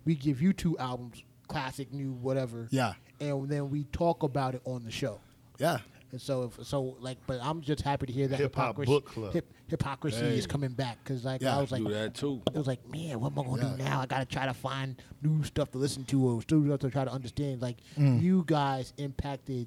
we 0.04 0.14
give 0.14 0.42
you 0.42 0.52
two 0.52 0.76
albums, 0.78 1.22
classic, 1.46 1.92
new, 1.92 2.12
whatever. 2.12 2.68
Yeah. 2.70 2.94
and 3.20 3.48
then 3.48 3.70
we 3.70 3.84
talk 3.84 4.22
about 4.22 4.54
it 4.54 4.60
on 4.64 4.84
the 4.84 4.90
show. 4.90 5.18
Yeah. 5.58 5.78
And 6.12 6.20
so, 6.20 6.44
if, 6.44 6.66
so 6.66 6.96
like, 7.00 7.18
but 7.26 7.38
I'm 7.42 7.60
just 7.62 7.82
happy 7.82 8.06
to 8.06 8.12
hear 8.12 8.28
that 8.28 8.38
Hip 8.38 8.54
Hop 8.54 8.76
hypocrisy, 8.78 8.92
Book 8.92 9.06
Club. 9.06 9.32
hip, 9.32 9.46
Hip-Hopcrisy 9.68 10.22
is 10.22 10.46
coming 10.46 10.70
back 10.70 10.98
because, 11.02 11.24
like, 11.24 11.42
Yeah, 11.42 11.56
I 11.56 11.60
was 11.60 11.70
like, 11.70 11.82
Do 11.84 11.90
that 11.92 12.14
too. 12.14 12.40
it 12.46 12.56
was 12.56 12.66
like, 12.66 12.86
man, 12.88 13.20
what 13.20 13.32
am 13.32 13.38
I 13.38 13.42
gonna 13.44 13.76
do 13.76 13.82
now? 13.84 14.00
I 14.00 14.06
gotta 14.06 14.24
try 14.24 14.46
to 14.46 14.54
find 14.54 15.00
new 15.22 15.42
stuff 15.44 15.70
to 15.72 15.78
listen 15.78 16.04
to 16.06 16.26
or 16.28 16.42
studio 16.42 16.76
to 16.76 16.90
try 16.90 17.04
to 17.04 17.12
understand. 17.12 17.60
Like, 17.62 17.76
Mm. 17.96 18.22
you 18.22 18.44
guys 18.46 18.92
impacted 18.96 19.66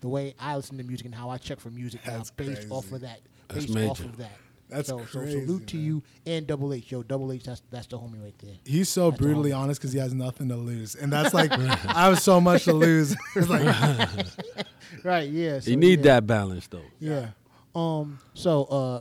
the 0.00 0.08
way 0.08 0.34
I 0.38 0.56
listen 0.56 0.76
to 0.78 0.84
music 0.84 1.06
and 1.06 1.14
how 1.14 1.30
I 1.30 1.38
check 1.38 1.60
for 1.60 1.70
music 1.70 2.00
now, 2.06 2.18
That's 2.18 2.30
based 2.30 2.66
off 2.70 2.90
of 2.92 3.00
that, 3.02 3.20
That's 3.48 3.66
based 3.66 3.88
off 3.90 3.98
major. 4.00 4.10
of 4.10 4.16
that. 4.18 4.32
That's 4.68 4.88
so, 4.88 4.98
so 4.98 5.20
crazy, 5.20 5.46
salute 5.46 5.68
to 5.68 5.78
you 5.78 6.02
and 6.26 6.44
Double 6.44 6.72
H. 6.74 6.90
Yo, 6.90 7.04
Double 7.04 7.30
H, 7.32 7.44
that's 7.44 7.62
that's 7.70 7.86
the 7.86 7.98
homie 7.98 8.20
right 8.20 8.34
there. 8.40 8.56
He's 8.64 8.88
so 8.88 9.10
That's 9.10 9.22
brutally 9.22 9.52
honest 9.52 9.80
because 9.80 9.92
he 9.92 10.00
has 10.00 10.12
nothing 10.12 10.48
to 10.48 10.56
lose, 10.56 10.96
and 10.96 11.12
that's 11.12 11.32
like 11.32 11.52
I 11.52 12.08
have 12.08 12.18
so 12.18 12.40
much 12.40 12.64
to 12.64 12.72
lose. 12.72 13.14
It's 13.36 13.48
like 13.48 13.64
Right, 15.04 15.28
yeah. 15.30 15.60
So, 15.60 15.70
you 15.70 15.76
need 15.76 16.00
yeah. 16.00 16.14
that 16.14 16.26
balance 16.26 16.66
though. 16.66 16.82
Yeah. 16.98 17.28
Um. 17.76 18.18
So, 18.34 18.64
uh, 18.64 19.00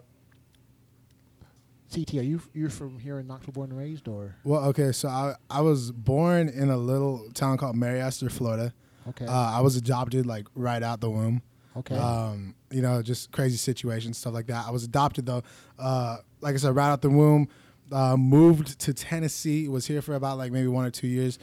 CT, 1.96 2.14
are 2.16 2.22
you 2.24 2.42
you're 2.54 2.70
from 2.70 3.00
here 3.00 3.20
in 3.20 3.28
Knoxville, 3.28 3.54
born 3.54 3.70
and 3.72 3.80
raised, 3.80 4.08
or 4.08 4.36
well, 4.44 4.66
okay. 4.66 4.92
So 4.92 5.08
I 5.08 5.36
I 5.50 5.62
was 5.62 5.92
born 5.92 6.50
in 6.50 6.70
a 6.70 6.78
little 6.78 7.30
town 7.34 7.58
called 7.58 7.76
Mariester, 7.76 8.30
Florida. 8.30 8.74
okay, 9.10 9.26
Uh, 9.26 9.32
I 9.58 9.62
was 9.62 9.76
adopted 9.76 10.26
like 10.26 10.46
right 10.56 10.84
out 10.84 11.00
the 11.02 11.10
womb. 11.10 11.42
okay, 11.78 11.96
Um, 11.98 12.56
you 12.72 12.82
know, 12.82 13.02
just 13.02 13.32
crazy 13.32 13.58
situations, 13.58 14.18
stuff 14.18 14.34
like 14.34 14.48
that. 14.48 14.66
I 14.68 14.72
was 14.72 14.84
adopted 14.84 15.26
though. 15.26 15.44
Uh, 15.80 16.18
like 16.42 16.54
I 16.54 16.58
said, 16.58 16.76
right 16.76 16.90
out 16.92 17.02
the 17.02 17.10
womb. 17.10 17.48
Uh, 17.92 18.18
moved 18.18 18.80
to 18.80 18.94
Tennessee. 18.94 19.68
Was 19.68 19.86
here 19.88 20.02
for 20.02 20.16
about 20.16 20.38
like 20.38 20.52
maybe 20.52 20.68
one 20.68 20.86
or 20.86 20.92
two 20.92 21.08
years. 21.08 21.38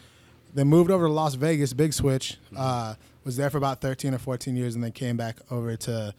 Then 0.55 0.67
moved 0.69 0.91
over 0.91 1.07
to 1.07 1.13
Las 1.13 1.35
Vegas. 1.35 1.73
Big 1.73 1.93
switch. 1.95 2.37
Uh, 2.55 2.95
was 3.25 3.37
there 3.37 3.49
for 3.49 3.59
about 3.59 3.81
thirteen 3.81 4.13
or 4.13 4.19
fourteen 4.19 4.57
years, 4.57 4.75
and 4.75 4.83
then 4.85 4.93
came 4.93 5.17
back 5.17 5.39
over 5.51 5.77
to 5.77 6.13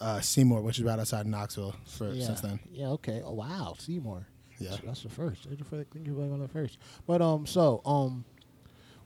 uh, 0.00 0.20
Seymour, 0.20 0.62
which 0.62 0.78
is 0.78 0.84
right 0.84 0.98
outside 0.98 1.26
Knoxville, 1.26 1.74
for 1.86 2.10
yeah, 2.12 2.26
since 2.26 2.40
then. 2.40 2.60
yeah, 2.72 2.88
okay. 2.88 3.22
Oh 3.24 3.32
wow, 3.34 3.74
Seymour. 3.78 4.26
Yeah. 4.58 4.72
So 4.72 4.78
that's 4.84 5.02
the 5.02 5.08
first. 5.08 5.44
That's 5.44 5.58
the 5.58 5.64
first. 5.64 5.90
Thank 5.92 6.06
you 6.06 6.14
for 6.14 6.20
one 6.20 6.40
of 6.40 6.48
the 6.48 6.52
first. 6.52 6.78
But 7.06 7.22
um, 7.22 7.46
so 7.46 7.80
um, 7.84 8.24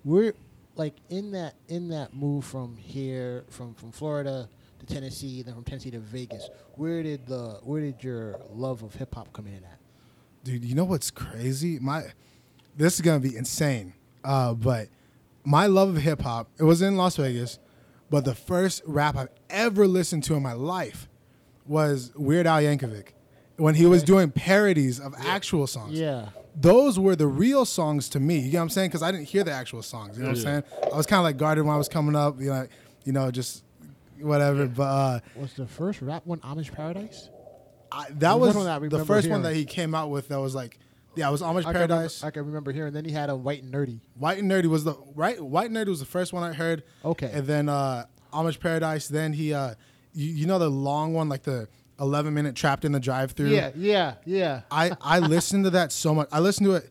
we're 0.04 0.34
like 0.76 0.94
in 1.10 1.32
that 1.32 1.54
in 1.68 1.88
that 1.88 2.14
move 2.14 2.44
from 2.44 2.76
here 2.76 3.44
from 3.50 3.74
from 3.74 3.92
Florida 3.92 4.48
to 4.80 4.86
Tennessee, 4.86 5.42
then 5.42 5.54
from 5.54 5.64
Tennessee 5.64 5.90
to 5.92 6.00
Vegas. 6.00 6.48
Where 6.74 7.02
did 7.02 7.26
the 7.26 7.60
where 7.62 7.80
did 7.80 8.02
your 8.02 8.40
love 8.50 8.82
of 8.82 8.94
hip 8.94 9.14
hop 9.14 9.32
come 9.32 9.46
in 9.46 9.64
at? 9.64 9.78
Dude, 10.42 10.64
you 10.64 10.74
know 10.74 10.84
what's 10.84 11.10
crazy? 11.10 11.78
My 11.78 12.02
this 12.76 12.94
is 12.94 13.00
gonna 13.00 13.20
be 13.20 13.36
insane. 13.36 13.94
Uh, 14.24 14.54
but 14.54 14.88
my 15.44 15.66
love 15.66 15.90
of 15.90 15.96
hip 15.96 16.22
hop, 16.22 16.48
it 16.58 16.64
was 16.64 16.82
in 16.82 16.96
Las 16.96 17.16
Vegas, 17.16 17.58
but 18.10 18.24
the 18.24 18.34
first 18.34 18.82
rap 18.86 19.16
I've 19.16 19.28
ever 19.50 19.86
listened 19.86 20.24
to 20.24 20.34
in 20.34 20.42
my 20.42 20.52
life 20.52 21.08
was 21.66 22.12
Weird 22.14 22.46
Al 22.46 22.60
Yankovic. 22.60 23.08
When 23.56 23.74
he 23.74 23.86
was 23.86 24.02
doing 24.02 24.30
parodies 24.30 24.98
of 24.98 25.14
actual 25.18 25.66
songs. 25.66 25.98
Yeah. 25.98 26.30
Those 26.56 26.98
were 26.98 27.16
the 27.16 27.26
real 27.26 27.64
songs 27.64 28.08
to 28.10 28.20
me. 28.20 28.38
You 28.38 28.52
know 28.52 28.58
what 28.58 28.62
I'm 28.64 28.68
saying? 28.70 28.90
Because 28.90 29.02
I 29.02 29.10
didn't 29.10 29.26
hear 29.28 29.44
the 29.44 29.52
actual 29.52 29.82
songs. 29.82 30.16
You 30.16 30.24
know 30.24 30.30
what 30.30 30.38
I'm 30.38 30.42
saying? 30.42 30.62
I 30.92 30.96
was 30.96 31.06
kind 31.06 31.18
of 31.18 31.24
like 31.24 31.36
guarded 31.36 31.64
when 31.64 31.74
I 31.74 31.78
was 31.78 31.88
coming 31.88 32.16
up, 32.16 32.40
you 32.40 32.50
know, 32.50 32.66
you 33.04 33.12
know, 33.12 33.30
just 33.30 33.64
whatever. 34.20 34.66
But 34.66 34.82
uh, 34.82 35.20
Was 35.36 35.54
the 35.54 35.66
first 35.66 36.02
rap 36.02 36.26
one 36.26 36.40
Amish 36.40 36.72
Paradise? 36.72 37.28
I, 37.90 38.06
that 38.10 38.38
Was 38.38 38.56
was 38.56 38.64
that 38.64 38.90
the 38.90 39.04
first 39.04 39.28
one 39.28 39.42
that 39.42 39.54
he 39.54 39.64
came 39.64 39.94
out 39.94 40.10
with 40.10 40.28
that 40.28 40.40
was 40.40 40.54
like, 40.54 40.78
yeah, 41.16 41.28
it 41.28 41.32
was 41.32 41.42
Amish 41.42 41.60
I 41.60 41.62
can 41.62 41.66
remember- 41.74 41.86
Paradise. 41.88 42.24
I 42.24 42.30
can 42.30 42.46
remember 42.46 42.72
hearing. 42.72 42.92
Then 42.92 43.04
he 43.04 43.12
had 43.12 43.30
a 43.30 43.36
White 43.36 43.62
and 43.62 43.72
Nerdy. 43.72 44.00
White 44.14 44.38
and 44.38 44.50
Nerdy 44.50 44.66
was 44.66 44.84
the 44.84 44.94
right. 45.14 45.40
White 45.40 45.66
and 45.70 45.76
Nerdy 45.76 45.88
was 45.88 46.00
the 46.00 46.06
first 46.06 46.32
one 46.32 46.42
I 46.42 46.52
heard. 46.52 46.82
Okay. 47.04 47.30
and 47.32 47.46
then 47.46 47.68
uh, 47.68 48.04
Amish 48.32 48.58
Paradise. 48.60 49.08
Then 49.08 49.32
he, 49.32 49.52
uh, 49.54 49.74
you, 50.12 50.26
you 50.26 50.46
know, 50.46 50.58
the 50.58 50.68
long 50.70 51.14
one, 51.14 51.28
like 51.28 51.42
the 51.42 51.68
11 52.00 52.34
minute 52.34 52.56
trapped 52.56 52.84
in 52.84 52.92
the 52.92 53.00
drive-through. 53.00 53.50
Yeah, 53.50 53.70
yeah, 53.76 54.14
yeah. 54.24 54.62
I 54.70 54.92
I 55.00 55.18
listened 55.34 55.64
to 55.64 55.70
that 55.70 55.92
so 55.92 56.14
much. 56.14 56.28
I 56.32 56.40
listened 56.40 56.66
to 56.66 56.74
it, 56.74 56.90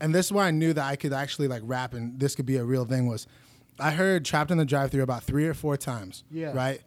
and 0.00 0.14
this 0.14 0.26
is 0.26 0.32
why 0.32 0.46
I 0.48 0.50
knew 0.50 0.72
that 0.72 0.84
I 0.84 0.96
could 0.96 1.12
actually 1.12 1.48
like 1.48 1.62
rap 1.64 1.92
and 1.94 2.18
this 2.18 2.34
could 2.34 2.46
be 2.46 2.56
a 2.56 2.64
real 2.64 2.84
thing. 2.86 3.06
Was 3.06 3.26
I 3.78 3.90
heard 3.90 4.24
trapped 4.24 4.50
in 4.50 4.58
the 4.58 4.64
drive-through 4.64 5.02
about 5.02 5.22
three 5.24 5.46
or 5.46 5.54
four 5.54 5.76
times. 5.76 6.24
Yeah. 6.30 6.52
Right. 6.52 6.80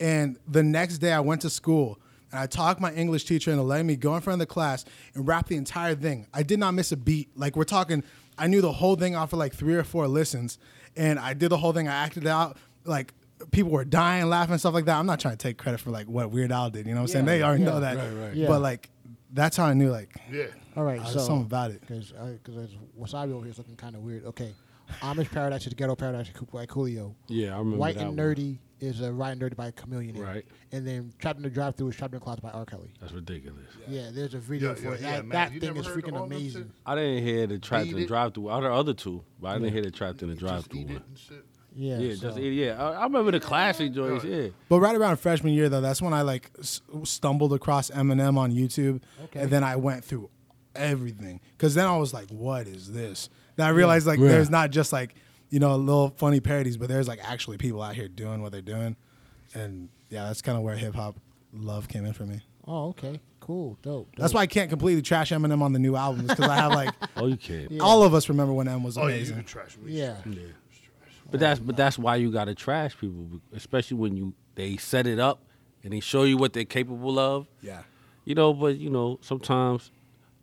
And 0.00 0.38
the 0.48 0.62
next 0.62 0.98
day 0.98 1.12
I 1.12 1.20
went 1.20 1.42
to 1.42 1.50
school. 1.50 1.98
And 2.32 2.40
I 2.40 2.46
talked 2.46 2.80
my 2.80 2.92
English 2.92 3.24
teacher 3.24 3.50
into 3.50 3.62
letting 3.62 3.86
me 3.86 3.96
go 3.96 4.16
in 4.16 4.22
front 4.22 4.40
of 4.40 4.48
the 4.48 4.52
class 4.52 4.84
and 5.14 5.28
rap 5.28 5.46
the 5.48 5.56
entire 5.56 5.94
thing. 5.94 6.26
I 6.32 6.42
did 6.42 6.58
not 6.58 6.72
miss 6.72 6.90
a 6.90 6.96
beat. 6.96 7.28
Like 7.36 7.56
we're 7.56 7.64
talking, 7.64 8.02
I 8.38 8.46
knew 8.46 8.60
the 8.60 8.72
whole 8.72 8.96
thing 8.96 9.14
off 9.14 9.32
of 9.32 9.38
like 9.38 9.54
three 9.54 9.74
or 9.74 9.84
four 9.84 10.08
listens, 10.08 10.58
and 10.96 11.18
I 11.18 11.34
did 11.34 11.50
the 11.50 11.58
whole 11.58 11.72
thing. 11.72 11.88
I 11.88 11.94
acted 11.94 12.26
out 12.26 12.56
like 12.84 13.12
people 13.50 13.70
were 13.70 13.84
dying, 13.84 14.28
laughing, 14.28 14.56
stuff 14.58 14.74
like 14.74 14.86
that. 14.86 14.98
I'm 14.98 15.06
not 15.06 15.20
trying 15.20 15.36
to 15.36 15.38
take 15.38 15.58
credit 15.58 15.78
for 15.78 15.90
like 15.90 16.08
what 16.08 16.30
Weird 16.30 16.52
Al 16.52 16.70
did. 16.70 16.86
You 16.86 16.94
know 16.94 17.02
what 17.02 17.10
I'm 17.10 17.12
saying? 17.12 17.24
They 17.26 17.42
already 17.42 17.64
yeah. 17.64 17.70
know 17.70 17.80
that. 17.80 17.96
Right, 17.96 18.26
right. 18.26 18.34
Yeah. 18.34 18.48
But 18.48 18.62
like 18.62 18.88
that's 19.32 19.56
how 19.56 19.66
I 19.66 19.74
knew 19.74 19.90
like 19.90 20.14
Yeah. 20.30 20.46
All 20.74 20.84
right, 20.84 21.00
uh, 21.00 21.04
so 21.04 21.18
something 21.18 21.42
about 21.42 21.70
it. 21.70 21.82
because 21.82 22.12
because 22.12 22.70
Wasabi 22.98 23.32
over 23.32 23.42
here 23.42 23.50
is 23.50 23.58
looking 23.58 23.76
kind 23.76 23.94
of 23.94 24.02
weird. 24.02 24.24
Okay, 24.24 24.54
Amish 25.00 25.30
Paradise 25.30 25.66
is 25.66 25.74
Ghetto 25.74 25.94
Paradise 25.94 26.30
by 26.50 26.64
Coolio. 26.64 27.14
Yeah, 27.28 27.54
I 27.54 27.58
remember 27.58 27.76
White 27.76 27.96
that 27.96 28.06
and 28.06 28.16
one. 28.16 28.26
Nerdy 28.34 28.58
is 28.82 29.00
a 29.00 29.12
Right 29.12 29.30
and 29.30 29.40
Nerdy 29.40 29.56
by 29.56 29.70
Chamillionaire. 29.70 30.18
Right. 30.26 30.44
And 30.72 30.86
then 30.86 31.12
Trapped 31.18 31.38
in 31.38 31.42
the 31.44 31.50
Drive 31.50 31.76
Through 31.76 31.88
is 31.90 31.96
Trapped 31.96 32.12
in 32.12 32.18
the 32.18 32.24
Closet 32.24 32.42
by 32.42 32.50
R. 32.50 32.64
Kelly. 32.66 32.90
That's 33.00 33.12
ridiculous. 33.12 33.64
Yeah, 33.88 34.10
there's 34.12 34.34
a 34.34 34.38
video 34.38 34.70
Yeah, 34.70 34.74
for 34.74 34.82
yeah, 34.82 34.92
it. 34.94 35.00
yeah, 35.00 35.10
that 35.12 35.24
man. 35.26 35.28
that 35.30 35.52
You 35.54 35.60
thing 35.60 35.68
never 35.68 35.80
is 35.80 35.86
heard 35.86 35.96
freaking 36.04 36.12
all 36.18 36.26
them 36.26 36.32
amazing. 36.36 36.62
shit? 36.64 36.70
I 36.84 36.94
didn't 36.96 37.24
hear 37.24 37.46
the 37.46 37.58
trapped 37.58 37.86
Eat 37.86 37.90
in 37.90 37.96
the 37.96 38.02
it. 38.02 38.08
drive 38.08 38.34
through. 38.34 38.48
Other 38.48 38.70
other 38.72 38.92
two, 38.94 39.22
but 39.40 39.48
I 39.48 39.54
didn't 39.58 39.72
hear 39.72 39.82
the 39.82 39.90
trapped 39.90 40.22
in 40.22 40.28
the 40.28 40.34
drive 40.34 40.56
Just 40.58 40.70
through 40.70 40.80
eat 40.80 40.86
one. 40.88 40.96
and 41.08 41.18
shit. 41.18 41.44
Yeah. 41.74 41.98
Yeah, 41.98 42.14
so- 42.16 42.20
just 42.28 42.38
yeah. 42.38 42.82
I, 42.84 42.90
I 42.92 43.02
remember 43.04 43.30
the 43.30 43.40
classic 43.40 43.92
joints. 43.92 44.24
Yeah, 44.24 44.48
But 44.68 44.80
right 44.80 44.94
around 44.94 45.16
freshman 45.20 45.54
year, 45.54 45.68
though, 45.70 45.80
that's 45.80 46.02
when 46.02 46.12
I 46.12 46.20
like 46.22 46.50
s- 46.58 46.82
stumbled 47.04 47.52
across 47.54 47.90
Eminem 47.90 48.36
on 48.36 48.52
YouTube, 48.52 49.00
Okay. 49.24 49.40
and 49.40 49.50
then 49.50 49.64
I 49.64 49.76
went 49.76 50.04
through 50.04 50.28
everything. 50.74 51.40
Because 51.52 51.74
then 51.74 51.86
I 51.86 51.96
was 51.96 52.12
like, 52.12 52.28
"What 52.30 52.66
is 52.66 52.92
this?" 52.92 53.28
Then 53.56 53.66
I 53.66 53.70
realized 53.70 54.06
like 54.06 54.18
Yeah. 54.18 54.28
there's 54.28 54.50
not 54.50 54.70
just 54.70 54.92
like 54.92 55.14
you 55.52 55.60
know 55.60 55.76
little 55.76 56.10
funny 56.16 56.40
parodies, 56.40 56.76
but 56.76 56.88
there's 56.88 57.06
like 57.06 57.20
actually 57.22 57.58
people 57.58 57.80
out 57.82 57.94
here 57.94 58.08
doing 58.08 58.42
what 58.42 58.50
they're 58.50 58.60
doing, 58.62 58.96
and 59.54 59.88
yeah, 60.10 60.24
that's 60.26 60.42
kind 60.42 60.58
of 60.58 60.64
where 60.64 60.74
hip 60.74 60.94
hop 60.96 61.14
love 61.52 61.86
came 61.86 62.04
in 62.04 62.12
for 62.14 62.24
me. 62.26 62.40
Oh, 62.66 62.88
okay. 62.88 63.20
Cool. 63.40 63.76
Dope. 63.82 64.06
dope. 64.06 64.16
That's 64.16 64.32
why 64.32 64.40
I 64.42 64.46
can't 64.46 64.70
completely 64.70 65.02
trash 65.02 65.30
Eminem 65.32 65.62
on 65.62 65.72
the 65.72 65.78
new 65.78 65.94
albums 65.96 66.28
because 66.28 66.48
I 66.48 66.56
have 66.56 66.72
like 66.72 66.94
oh 67.16 67.26
you 67.26 67.36
can't. 67.36 67.70
Yeah. 67.70 67.82
all 67.82 68.02
of 68.02 68.14
us 68.14 68.28
remember 68.28 68.52
when 68.54 68.66
M 68.68 68.82
was 68.82 68.96
Oh, 68.96 69.02
amazing. 69.02 69.36
can 69.36 69.44
trash 69.44 69.76
me. 69.78 69.92
Yeah. 69.92 70.16
Yeah. 70.26 70.42
But 71.30 71.40
that's 71.40 71.60
but 71.60 71.76
that's 71.76 71.98
why 71.98 72.16
you 72.16 72.30
gotta 72.32 72.54
trash 72.54 72.96
people, 72.98 73.40
especially 73.52 73.96
when 73.98 74.16
you 74.16 74.32
they 74.54 74.76
set 74.76 75.06
it 75.06 75.18
up 75.18 75.42
and 75.84 75.92
they 75.92 76.00
show 76.00 76.22
you 76.24 76.36
what 76.36 76.52
they're 76.52 76.64
capable 76.64 77.18
of. 77.18 77.46
yeah. 77.60 77.82
You 78.24 78.36
know, 78.36 78.54
but 78.54 78.78
you 78.78 78.88
know, 78.90 79.18
sometimes 79.22 79.90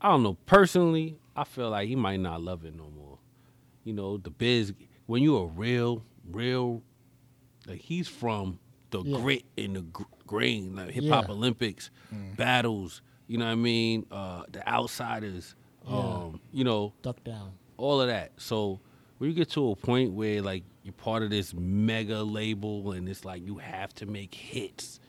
I 0.01 0.09
don't 0.09 0.21
know. 0.23 0.35
Personally, 0.45 1.17
I 1.35 1.45
feel 1.45 1.69
like 1.69 1.87
he 1.87 1.95
might 1.95 2.19
not 2.19 2.41
love 2.41 2.65
it 2.65 2.75
no 2.75 2.89
more. 2.95 3.17
You 3.85 3.93
know, 3.93 4.17
the 4.17 4.29
biz 4.29 4.73
when 5.09 5.23
you 5.23 5.35
a 5.37 5.45
real, 5.47 6.03
real 6.31 6.83
like 7.67 7.81
he's 7.81 8.07
from 8.07 8.59
the 8.91 9.01
Yeah. 9.01 9.17
grit 9.19 9.43
and 9.57 9.75
the 9.75 9.81
gr- 9.81 10.03
grain, 10.27 10.75
like 10.75 10.91
hip 10.91 11.05
hop 11.09 11.25
Yeah. 11.27 11.33
Olympics, 11.33 11.89
battles, 12.37 13.01
you 13.27 13.37
know 13.39 13.45
what 13.45 13.51
I 13.51 13.55
mean? 13.55 14.05
Uh 14.11 14.43
the 14.51 14.67
outsiders, 14.67 15.55
Yeah. 15.87 15.97
um, 15.97 16.41
you 16.51 16.63
know, 16.63 16.93
Duck 17.01 17.23
down. 17.23 17.53
all 17.77 17.99
of 18.01 18.07
that. 18.07 18.33
So 18.37 18.79
when 19.17 19.29
you 19.31 19.35
get 19.35 19.49
to 19.51 19.71
a 19.71 19.75
point 19.75 20.13
where 20.13 20.41
like 20.41 20.63
you're 20.83 20.93
part 20.93 21.23
of 21.23 21.29
this 21.31 21.53
mega 21.55 22.21
label 22.23 22.91
and 22.91 23.09
it's 23.09 23.25
like 23.25 23.45
you 23.45 23.57
have 23.57 23.93
to 23.95 24.05
make 24.05 24.33
hits, 24.35 24.99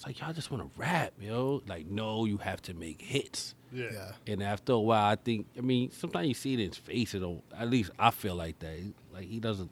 it's 0.00 0.06
like 0.06 0.18
y'all 0.18 0.32
just 0.32 0.50
want 0.50 0.62
to 0.62 0.80
rap, 0.80 1.12
yo. 1.20 1.62
Like 1.68 1.86
no, 1.86 2.24
you 2.24 2.38
have 2.38 2.62
to 2.62 2.74
make 2.74 3.02
hits. 3.02 3.54
Yeah. 3.70 3.88
Yeah. 3.92 4.12
And 4.32 4.42
after 4.42 4.72
a 4.72 4.78
while, 4.80 5.04
I 5.12 5.16
think 5.16 5.46
I 5.58 5.60
mean 5.60 5.90
sometimes 5.90 6.26
you 6.26 6.32
see 6.34 6.54
it 6.54 6.60
in 6.60 6.68
his 6.68 6.78
face. 6.78 7.12
It 7.14 7.18
don't. 7.20 7.42
At 7.54 7.68
least 7.68 7.90
I 7.98 8.10
feel 8.10 8.34
like 8.34 8.58
that. 8.60 8.78
Like 9.12 9.24
he 9.26 9.40
doesn't. 9.40 9.70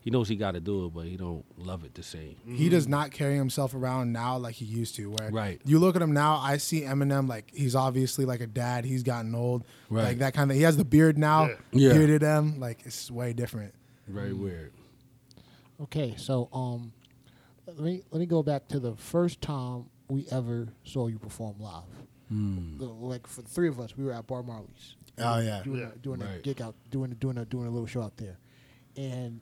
He 0.00 0.10
knows 0.10 0.26
he 0.28 0.34
got 0.36 0.52
to 0.52 0.60
do 0.60 0.86
it, 0.86 0.94
but 0.94 1.04
he 1.06 1.16
don't 1.18 1.44
love 1.58 1.84
it 1.84 1.94
the 1.94 2.02
same. 2.02 2.36
He 2.44 2.68
does 2.70 2.88
not 2.88 3.12
carry 3.12 3.36
himself 3.36 3.72
around 3.74 4.10
now 4.12 4.36
like 4.38 4.54
he 4.56 4.64
used 4.64 4.96
to. 4.96 5.10
Where 5.10 5.30
Right. 5.30 5.60
you 5.64 5.78
look 5.78 5.94
at 5.96 6.02
him 6.02 6.12
now, 6.12 6.38
I 6.38 6.56
see 6.56 6.80
Eminem 6.80 7.28
like 7.28 7.50
he's 7.54 7.76
obviously 7.76 8.24
like 8.24 8.40
a 8.40 8.46
dad. 8.48 8.84
He's 8.86 9.02
gotten 9.02 9.34
old, 9.34 9.64
Right. 9.90 10.04
like 10.04 10.18
that 10.20 10.32
kind 10.34 10.50
of. 10.50 10.56
He 10.56 10.62
has 10.64 10.76
the 10.78 10.84
beard 10.84 11.18
now, 11.18 11.48
Yeah. 11.48 11.54
Yeah. 11.72 11.92
bearded 11.92 12.22
M. 12.24 12.58
Like 12.58 12.80
it's 12.86 13.10
way 13.10 13.32
different. 13.34 13.74
Very 14.08 14.32
weird. 14.32 14.72
Okay, 15.80 16.14
so 16.16 16.48
um, 16.52 16.92
let 17.66 17.78
me 17.80 18.02
let 18.10 18.20
me 18.20 18.26
go 18.26 18.42
back 18.42 18.68
to 18.68 18.80
the 18.80 18.94
first 18.96 19.40
time 19.40 19.86
we 20.08 20.26
ever 20.30 20.68
saw 20.84 21.06
you 21.06 21.18
perform 21.18 21.56
live. 21.58 21.84
Hmm. 22.28 22.78
The- 22.78 22.84
like 22.86 23.26
for 23.26 23.42
the 23.42 23.48
three 23.48 23.68
of 23.68 23.78
us, 23.80 23.96
we 23.96 24.04
were 24.04 24.12
at 24.12 24.26
Bar 24.26 24.42
Marley's. 24.42 24.96
Oh, 25.18 25.38
yeah. 25.40 25.62
doing, 25.62 25.80
Yeah. 25.80 25.90
a, 25.94 25.98
doing 25.98 26.22
a 26.22 26.38
gig 26.38 26.62
out, 26.62 26.74
doing 26.90 27.12
a, 27.12 27.14
doing 27.14 27.36
a 27.38 27.44
doing 27.44 27.66
a 27.66 27.70
little 27.70 27.86
show 27.86 28.00
out 28.02 28.16
there, 28.16 28.38
and 28.96 29.40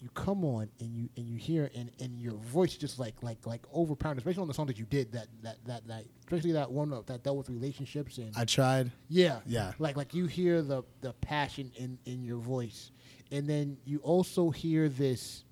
you 0.00 0.08
come 0.14 0.44
on 0.44 0.68
and 0.80 0.96
you 0.96 1.08
and 1.16 1.28
you 1.28 1.36
hear 1.36 1.70
and, 1.76 1.90
and 2.00 2.18
your 2.20 2.32
voice 2.32 2.76
just 2.76 2.98
like 2.98 3.14
like 3.22 3.46
like 3.46 3.60
overpowering, 3.72 4.18
especially 4.18 4.40
on 4.42 4.48
the 4.48 4.54
song 4.54 4.66
that 4.66 4.78
you 4.78 4.84
did 4.86 5.12
that 5.12 5.28
that 5.42 5.58
that 5.66 5.86
night, 5.86 6.08
especially 6.24 6.52
that 6.52 6.70
one 6.72 6.90
that 7.06 7.22
dealt 7.22 7.36
with 7.36 7.48
relationships 7.50 8.18
and 8.18 8.32
I 8.36 8.44
tried. 8.44 8.90
yeah, 9.08 9.40
Yeah. 9.46 9.72
Like 9.78 9.96
like 9.96 10.12
you 10.14 10.26
hear 10.26 10.60
the 10.62 10.82
the 11.02 11.12
passion 11.12 11.70
in 11.76 11.98
in 12.04 12.24
your 12.24 12.38
voice, 12.38 12.90
and 13.30 13.46
then 13.48 13.76
you 13.84 13.98
also 13.98 14.50
hear 14.50 14.88
this, 14.88 15.44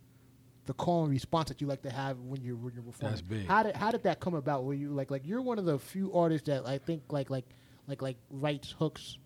the 0.71 0.75
call 0.75 1.03
and 1.03 1.11
response 1.11 1.49
that 1.49 1.61
you 1.61 1.67
like 1.67 1.83
to 1.83 1.91
have 1.91 2.17
when 2.21 2.41
you're 2.43 2.55
when 2.55 2.73
you're 2.75 2.85
performing. 2.85 3.11
That's 3.17 3.23
big. 3.23 3.47
How 3.49 3.65
did 3.65 3.75
how 3.75 3.91
did 3.91 4.05
that 4.05 4.21
come 4.21 4.35
about? 4.35 4.63
Were 4.65 4.75
you 4.75 4.91
like 4.91 5.11
like 5.11 5.27
you're 5.27 5.43
one 5.43 5.59
of 5.59 5.65
the 5.65 5.79
few 5.81 6.13
artists 6.15 6.47
that 6.47 6.65
I 6.67 6.79
think 6.79 7.03
like 7.11 7.29
like 7.29 7.45
like 7.89 8.01
like 8.03 8.17
writes 8.31 8.75
hooks, 8.79 9.19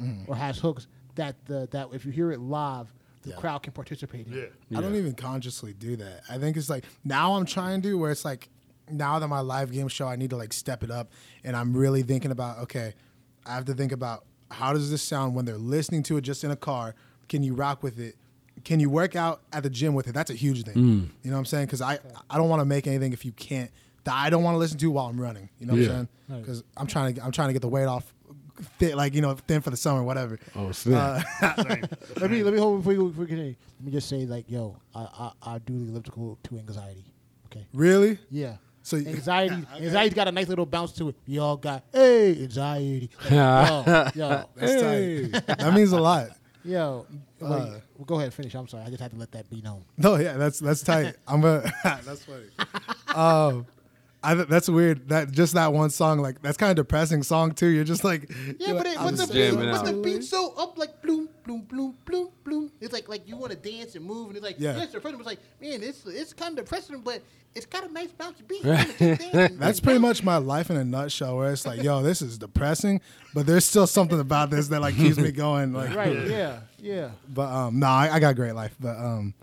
Mm-hmm. 0.00 0.30
or 0.30 0.36
has 0.36 0.58
hooks 0.58 0.86
that 1.16 1.34
the 1.46 1.68
that 1.72 1.88
if 1.92 2.06
you 2.06 2.12
hear 2.12 2.30
it 2.32 2.40
live, 2.40 2.94
the 3.22 3.30
Yeah. 3.30 3.36
crowd 3.36 3.62
can 3.64 3.72
participate 3.74 4.26
in. 4.28 4.32
Yeah. 4.32 4.38
it. 4.44 4.54
I 4.76 4.80
don't 4.80 4.94
even 4.94 5.12
consciously 5.14 5.74
do 5.74 5.96
that. 5.96 6.22
I 6.30 6.38
think 6.38 6.56
it's 6.56 6.70
like 6.70 6.84
now 7.04 7.34
I'm 7.34 7.44
trying 7.44 7.82
to 7.82 7.98
where 7.98 8.10
it's 8.10 8.24
like 8.24 8.48
now 8.90 9.18
that 9.18 9.28
my 9.28 9.40
live 9.40 9.70
game 9.72 9.88
show, 9.88 10.06
I 10.08 10.16
need 10.16 10.30
to 10.30 10.36
like 10.36 10.52
step 10.54 10.82
it 10.82 10.90
up, 10.90 11.10
and 11.44 11.54
I'm 11.54 11.76
really 11.76 12.02
thinking 12.02 12.30
about 12.30 12.58
okay, 12.60 12.94
I 13.44 13.54
have 13.54 13.64
to 13.66 13.74
think 13.74 13.92
about 13.92 14.24
how 14.50 14.72
does 14.72 14.90
this 14.90 15.02
sound 15.02 15.34
when 15.34 15.44
they're 15.44 15.58
listening 15.58 16.02
to 16.04 16.16
it 16.16 16.22
just 16.22 16.44
in 16.44 16.50
a 16.50 16.56
car. 16.56 16.94
Can 17.28 17.42
you 17.42 17.52
rock 17.54 17.82
with 17.82 17.98
it? 17.98 18.14
Can 18.64 18.80
you 18.80 18.90
work 18.90 19.16
out 19.16 19.40
at 19.52 19.62
the 19.62 19.70
gym 19.70 19.94
with 19.94 20.08
it? 20.08 20.12
That's 20.12 20.30
a 20.30 20.34
huge 20.34 20.64
thing. 20.64 20.74
Mm. 20.74 21.08
You 21.22 21.30
know 21.30 21.32
what 21.32 21.38
I'm 21.40 21.44
saying? 21.46 21.66
Because 21.66 21.82
I 21.82 21.98
I 22.30 22.36
don't 22.38 22.48
want 22.48 22.60
to 22.60 22.64
make 22.66 22.86
anything 22.86 23.12
if 23.12 23.24
you 23.24 23.32
can't 23.32 23.70
that 24.04 24.14
I 24.14 24.30
don't 24.30 24.42
want 24.42 24.54
to 24.54 24.58
listen 24.58 24.78
to 24.78 24.90
while 24.90 25.06
I'm 25.06 25.20
running. 25.20 25.48
You 25.58 25.66
know 25.66 25.74
what 25.74 25.82
Yeah. 25.82 25.88
I'm 25.90 26.08
saying? 26.28 26.40
Because 26.42 26.64
I'm 26.76 26.86
trying 26.86 27.14
to 27.14 27.24
I'm 27.24 27.32
trying 27.32 27.48
to 27.48 27.52
get 27.52 27.62
the 27.62 27.68
weight 27.68 27.86
off, 27.86 28.12
fit 28.78 28.96
like 28.96 29.14
you 29.14 29.20
know 29.22 29.34
thin 29.34 29.60
for 29.60 29.70
the 29.70 29.76
summer, 29.76 30.02
whatever. 30.02 30.38
Oh, 30.56 30.72
snap. 30.72 31.24
Uh, 31.42 31.54
let 32.20 32.30
me 32.30 32.42
let 32.42 32.52
me 32.54 32.58
hold 32.58 32.80
before 32.80 32.92
you 32.92 33.08
before 33.08 33.24
you 33.24 33.28
continue. 33.28 33.54
Let 33.80 33.86
me 33.86 33.92
just 33.92 34.08
say 34.08 34.26
like, 34.26 34.50
yo, 34.50 34.76
I 34.94 35.00
I, 35.44 35.54
I 35.54 35.58
do 35.58 35.84
the 35.84 35.90
elliptical 35.92 36.38
to 36.44 36.58
anxiety. 36.58 37.04
Okay. 37.46 37.66
Really? 37.72 38.18
Yeah. 38.30 38.56
So 38.82 38.96
you- 38.96 39.08
anxiety, 39.08 39.54
anxiety's 39.74 40.14
got 40.14 40.28
a 40.28 40.32
nice 40.32 40.48
little 40.48 40.64
bounce 40.66 40.92
to 40.92 41.08
it. 41.10 41.16
We 41.26 41.38
all 41.38 41.56
got 41.56 41.84
hey 41.92 42.42
anxiety. 42.42 43.10
Like, 43.24 43.30
yo, 43.32 44.08
yo, 44.14 44.44
That's 44.56 44.82
tight. 44.82 45.58
that 45.58 45.74
means 45.74 45.92
a 45.92 46.00
lot. 46.00 46.28
Yo. 46.64 47.06
Wait, 47.40 47.48
Uh, 47.48 47.80
well, 47.96 48.04
go 48.06 48.14
ahead, 48.16 48.26
and 48.26 48.34
finish. 48.34 48.54
I'm 48.54 48.68
sorry. 48.68 48.84
I 48.84 48.88
just 48.88 49.00
had 49.00 49.12
to 49.12 49.16
let 49.16 49.32
that 49.32 49.48
be 49.50 49.60
known. 49.62 49.84
No, 49.96 50.16
yeah, 50.16 50.36
that's 50.36 50.58
that's 50.58 50.82
tight. 50.82 51.16
I'm 51.28 51.44
a 51.44 51.60
that's 51.84 52.24
funny. 52.24 52.44
Um, 53.14 53.66
I 54.22 54.34
th- 54.34 54.48
that's 54.48 54.68
weird. 54.68 55.08
That 55.08 55.30
just 55.30 55.54
that 55.54 55.72
one 55.72 55.90
song, 55.90 56.18
like 56.18 56.42
that's 56.42 56.56
kind 56.56 56.70
of 56.70 56.76
depressing 56.76 57.22
song 57.22 57.52
too. 57.52 57.68
You're 57.68 57.84
just 57.84 58.02
like 58.04 58.28
Yeah, 58.58 58.72
but, 58.72 58.86
it, 58.86 58.96
but 58.98 59.16
the 59.16 59.26
beat, 59.32 59.54
but 59.54 59.82
the 59.84 59.92
beat's 59.92 60.28
so 60.28 60.54
up 60.58 60.76
like 60.76 61.00
bloom, 61.02 61.28
bloom, 61.44 61.62
bloom, 61.62 61.94
bloom. 62.04 62.28
It's 62.88 62.94
like 62.94 63.08
like 63.08 63.28
you 63.28 63.36
want 63.36 63.52
to 63.52 63.58
dance 63.58 63.94
and 63.94 64.04
move, 64.04 64.28
and 64.28 64.36
it's 64.36 64.44
like 64.44 64.56
Yeah. 64.58 64.76
yes, 64.76 64.92
the 64.92 65.00
person 65.00 65.18
was 65.18 65.26
like, 65.26 65.38
man, 65.60 65.82
it's 65.82 66.04
it's 66.06 66.32
kind 66.32 66.58
of 66.58 66.64
depressing, 66.64 67.00
but 67.00 67.22
it's 67.54 67.66
got 67.66 67.88
a 67.88 67.92
nice 67.92 68.08
bouncy 68.12 68.46
beat. 68.46 68.62
You 68.64 68.70
wanna 68.70 69.16
keep. 69.48 69.58
That's 69.58 69.80
pretty 69.80 69.98
much 69.98 70.22
my 70.22 70.36
life 70.38 70.70
in 70.70 70.76
a 70.76 70.84
nutshell. 70.84 71.36
Where 71.38 71.52
it's 71.52 71.66
like, 71.66 71.82
yo, 71.82 72.02
this 72.02 72.22
is 72.22 72.38
depressing, 72.38 73.00
but 73.34 73.46
there's 73.46 73.64
still 73.64 73.86
something 73.86 74.20
about 74.20 74.50
this 74.50 74.68
that 74.68 74.80
like 74.80 74.96
keeps 74.96 75.16
me 75.18 75.30
going. 75.32 75.72
Like, 75.72 75.94
right. 75.94 76.16
Yeah, 76.28 76.60
yeah. 76.78 77.10
but 77.28 77.48
um, 77.50 77.78
no, 77.78 77.86
I, 77.86 78.10
I 78.14 78.20
got 78.20 78.30
a 78.30 78.34
great 78.34 78.54
life. 78.54 78.74
But 78.80 78.96
um, 78.96 79.34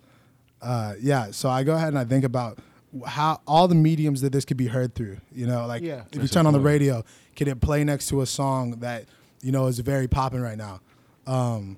uh, 0.61 0.93
yeah. 0.99 1.31
So 1.31 1.49
I 1.49 1.63
go 1.63 1.73
ahead 1.75 1.89
and 1.89 1.99
I 1.99 2.05
think 2.05 2.25
about 2.25 2.59
how 3.05 3.41
all 3.45 3.67
the 3.67 3.75
mediums 3.75 4.21
that 4.21 4.31
this 4.31 4.45
could 4.45 4.57
be 4.57 4.67
heard 4.67 4.95
through. 4.95 5.17
You 5.33 5.47
know, 5.47 5.65
like 5.67 5.81
Yeah. 5.83 6.03
if 6.11 6.21
you 6.21 6.27
turn 6.27 6.45
on 6.45 6.53
the 6.53 6.59
radio, 6.59 7.03
can 7.35 7.47
it 7.47 7.59
play 7.61 7.83
next 7.83 8.07
to 8.09 8.21
a 8.21 8.25
song 8.25 8.71
that 8.79 9.05
you 9.41 9.51
know 9.51 9.67
is 9.67 9.79
very 9.79 10.07
popping 10.07 10.41
right 10.41 10.57
now? 10.57 10.79
Um, 11.27 11.77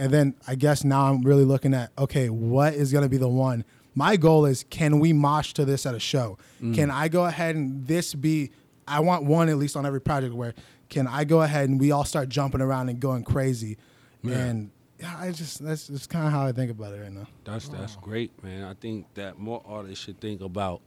and 0.00 0.10
then 0.10 0.34
I 0.48 0.54
guess 0.54 0.82
now 0.82 1.08
I'm 1.10 1.20
really 1.20 1.44
looking 1.44 1.74
at 1.74 1.92
okay, 1.98 2.30
what 2.30 2.72
is 2.72 2.90
going 2.90 3.04
to 3.04 3.08
be 3.10 3.18
the 3.18 3.28
one? 3.28 3.64
My 3.94 4.16
goal 4.16 4.46
is 4.46 4.64
can 4.70 4.98
we 4.98 5.12
mosh 5.12 5.52
to 5.52 5.64
this 5.66 5.84
at 5.84 5.94
a 5.94 6.00
show? 6.00 6.38
Can 6.74 6.90
I 6.90 7.08
go 7.08 7.26
ahead 7.26 7.54
and 7.54 7.86
this 7.86 8.14
be? 8.14 8.50
I 8.88 9.00
want 9.00 9.24
one 9.24 9.48
at 9.50 9.58
least 9.58 9.76
on 9.76 9.84
every 9.84 10.00
project 10.00 10.34
where 10.34 10.54
can 10.88 11.06
I 11.06 11.24
go 11.24 11.42
ahead 11.42 11.68
and 11.68 11.78
we 11.78 11.92
all 11.92 12.04
start 12.04 12.30
jumping 12.30 12.62
around 12.62 12.88
and 12.88 12.98
going 12.98 13.24
crazy, 13.24 13.76
and 14.24 14.70
yeah, 14.98 15.16
I 15.18 15.32
just 15.32 15.62
that's 15.62 15.86
just 15.86 16.08
kind 16.08 16.26
of 16.26 16.32
how 16.32 16.46
I 16.46 16.52
think 16.52 16.70
about 16.70 16.94
it 16.94 17.00
right 17.02 17.12
now. 17.12 17.26
That's 17.44 17.68
that's 17.68 17.96
great, 17.96 18.42
man. 18.42 18.64
I 18.64 18.74
think 18.74 19.06
that 19.14 19.38
more 19.38 19.62
artists 19.66 20.04
should 20.04 20.20
think 20.20 20.40
about 20.40 20.80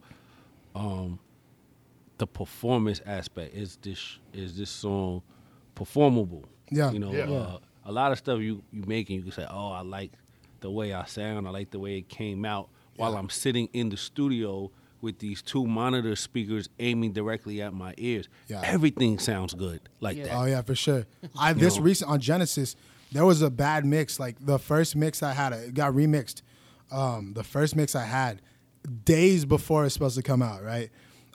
um, 0.74 1.20
the 2.18 2.26
performance 2.26 3.00
aspect. 3.06 3.54
Is 3.54 3.78
this 3.80 4.18
is 4.32 4.56
this 4.56 4.70
song 4.70 5.22
performable? 5.76 6.44
Yeah. 6.70 6.90
you 6.90 6.98
know, 6.98 7.12
Yeah. 7.12 7.30
Uh, 7.30 7.58
a 7.84 7.92
lot 7.92 8.12
of 8.12 8.18
stuff 8.18 8.40
you 8.40 8.62
you 8.72 8.82
making, 8.86 9.16
you 9.16 9.22
can 9.22 9.32
say, 9.32 9.46
"Oh, 9.48 9.72
I 9.72 9.82
like 9.82 10.12
the 10.60 10.70
way 10.70 10.92
I 10.92 11.04
sound. 11.04 11.46
I 11.46 11.50
like 11.50 11.70
the 11.70 11.78
way 11.78 11.98
it 11.98 12.08
came 12.08 12.44
out." 12.44 12.68
While 12.96 13.16
I'm 13.16 13.28
sitting 13.28 13.68
in 13.72 13.88
the 13.88 13.96
studio 13.96 14.70
with 15.00 15.18
these 15.18 15.42
two 15.42 15.66
monitor 15.66 16.14
speakers 16.16 16.68
aiming 16.78 17.12
directly 17.12 17.60
at 17.60 17.74
my 17.74 17.92
ears, 17.98 18.28
Yeah. 18.48 18.62
everything 18.64 19.18
sounds 19.18 19.52
good 19.52 19.80
like 20.00 20.16
Yeah. 20.16 20.24
that. 20.24 20.34
Oh 20.36 20.44
yeah, 20.44 20.62
for 20.62 20.74
sure. 20.76 21.04
I 21.38 21.52
this 21.54 21.78
recent 21.78 22.10
on 22.10 22.20
Genesis, 22.20 22.76
there 23.12 23.24
was 23.26 23.42
a 23.42 23.50
bad 23.50 23.84
mix. 23.84 24.18
Like 24.20 24.36
the 24.40 24.58
first 24.58 24.94
mix 24.96 25.22
I 25.22 25.32
had, 25.32 25.52
it 25.52 25.74
got 25.74 25.92
remixed. 25.92 26.42
Um, 26.92 27.32
the 27.34 27.42
first 27.44 27.74
mix 27.74 27.94
I 27.96 28.04
had, 28.04 28.40
days 29.04 29.44
before 29.44 29.84
it's 29.84 29.94
supposed 29.94 30.16
to 30.16 30.22
come 30.22 30.40
out. 30.42 30.62
Right, 30.62 30.90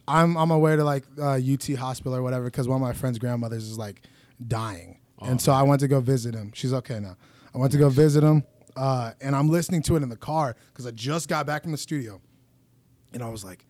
I'm 0.07 0.37
on 0.37 0.47
my 0.47 0.57
way 0.57 0.75
to 0.77 0.83
like 0.85 1.03
uh, 1.21 1.31
UT 1.33 1.67
hospital 1.75 2.15
or 2.15 2.23
whatever 2.23 2.45
because 2.45 2.67
one 2.69 2.77
of 2.81 2.87
my 2.87 2.93
friend's 2.93 3.19
grandmothers 3.19 3.65
is 3.67 3.77
like 3.77 4.01
dying, 4.47 4.98
and 5.21 5.41
so 5.41 5.51
I 5.51 5.63
went 5.63 5.81
to 5.81 5.87
go 5.87 5.99
visit 5.99 6.33
him. 6.35 6.51
She's 6.53 6.73
okay 6.73 6.99
now. 6.99 7.17
I 7.53 7.57
went 7.57 7.71
to 7.71 7.77
go 7.77 7.89
visit 7.89 8.23
him, 8.23 8.43
uh, 8.75 9.11
and 9.21 9.35
I'm 9.35 9.49
listening 9.49 9.81
to 9.83 9.95
it 9.95 10.03
in 10.03 10.09
the 10.09 10.17
car 10.17 10.55
because 10.71 10.85
I 10.85 10.91
just 10.91 11.27
got 11.27 11.45
back 11.45 11.63
from 11.63 11.71
the 11.71 11.77
studio, 11.77 12.21
and 13.13 13.23
I 13.23 13.29
was 13.29 13.43
like, 13.43 13.65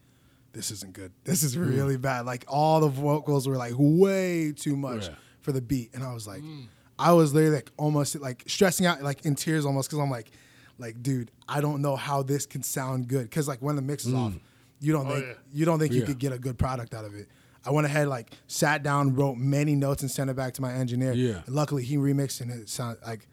this 0.51 0.71
isn't 0.71 0.93
good. 0.93 1.11
This 1.23 1.43
is 1.43 1.55
mm. 1.55 1.69
really 1.69 1.97
bad. 1.97 2.25
Like 2.25 2.45
all 2.47 2.79
the 2.81 2.89
vocals 2.89 3.47
were 3.47 3.57
like 3.57 3.73
way 3.77 4.51
too 4.51 4.75
much 4.75 5.07
Yeah. 5.07 5.15
for 5.41 5.51
the 5.51 5.61
beat, 5.61 5.91
and 5.93 6.03
I 6.03 6.13
was 6.13 6.27
like, 6.27 6.41
mm. 6.41 6.65
I 6.97 7.13
was 7.13 7.33
literally 7.33 7.55
like 7.55 7.71
almost 7.77 8.19
like 8.19 8.43
stressing 8.47 8.85
out, 8.85 9.01
like 9.01 9.25
in 9.25 9.35
tears 9.35 9.65
almost, 9.65 9.89
because 9.89 9.99
I'm 9.99 10.11
like, 10.11 10.31
like 10.77 11.01
dude, 11.01 11.31
I 11.47 11.61
don't 11.61 11.81
know 11.81 11.95
how 11.95 12.23
this 12.23 12.45
can 12.45 12.63
sound 12.63 13.07
good, 13.07 13.23
because 13.23 13.47
like 13.47 13.61
when 13.61 13.75
the 13.75 13.81
mix 13.81 14.05
is 14.05 14.13
off, 14.13 14.33
mm. 14.33 14.39
you 14.81 14.91
don't 14.91 15.07
oh, 15.07 15.13
think 15.13 15.25
yeah. 15.25 15.33
you 15.53 15.65
don't 15.65 15.79
think 15.79 15.93
you 15.93 16.03
could 16.03 16.19
get 16.19 16.33
a 16.33 16.39
good 16.39 16.57
product 16.57 16.93
out 16.93 17.05
of 17.05 17.15
it. 17.15 17.27
I 17.65 17.71
went 17.71 17.85
ahead, 17.85 18.07
like 18.07 18.31
sat 18.47 18.83
down, 18.83 19.15
wrote 19.15 19.35
many 19.37 19.75
notes, 19.75 20.01
and 20.01 20.09
sent 20.09 20.29
it 20.29 20.35
back 20.35 20.53
to 20.55 20.61
my 20.61 20.73
engineer. 20.73 21.13
Yeah. 21.13 21.41
And 21.45 21.55
luckily, 21.55 21.83
he 21.83 21.97
remixed, 21.97 22.41
and 22.41 22.51
it 22.51 22.69
sounded 22.69 23.01
like 23.05 23.27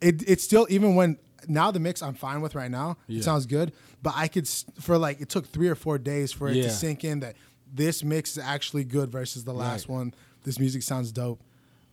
it. 0.00 0.22
It's 0.28 0.44
still 0.44 0.66
even 0.70 0.94
when 0.94 1.18
now 1.48 1.70
the 1.70 1.80
mix 1.80 2.02
I'm 2.02 2.14
fine 2.14 2.40
with 2.40 2.54
right 2.54 2.70
now. 2.70 2.96
Yeah. 3.06 3.18
It 3.18 3.24
sounds 3.24 3.46
good, 3.46 3.72
but 4.02 4.12
I 4.16 4.28
could 4.28 4.46
for 4.80 4.96
like 4.98 5.20
it 5.20 5.28
took 5.28 5.46
three 5.46 5.68
or 5.68 5.74
four 5.74 5.98
days 5.98 6.32
for 6.32 6.48
it 6.48 6.56
Yeah. 6.56 6.64
to 6.64 6.70
sink 6.70 7.04
in 7.04 7.20
that 7.20 7.36
this 7.72 8.02
mix 8.04 8.32
is 8.32 8.38
actually 8.42 8.84
good 8.84 9.10
versus 9.10 9.44
the 9.44 9.52
last 9.54 9.88
Right. 9.88 9.94
one. 9.96 10.14
This 10.44 10.58
music 10.58 10.82
sounds 10.82 11.10
dope, 11.12 11.42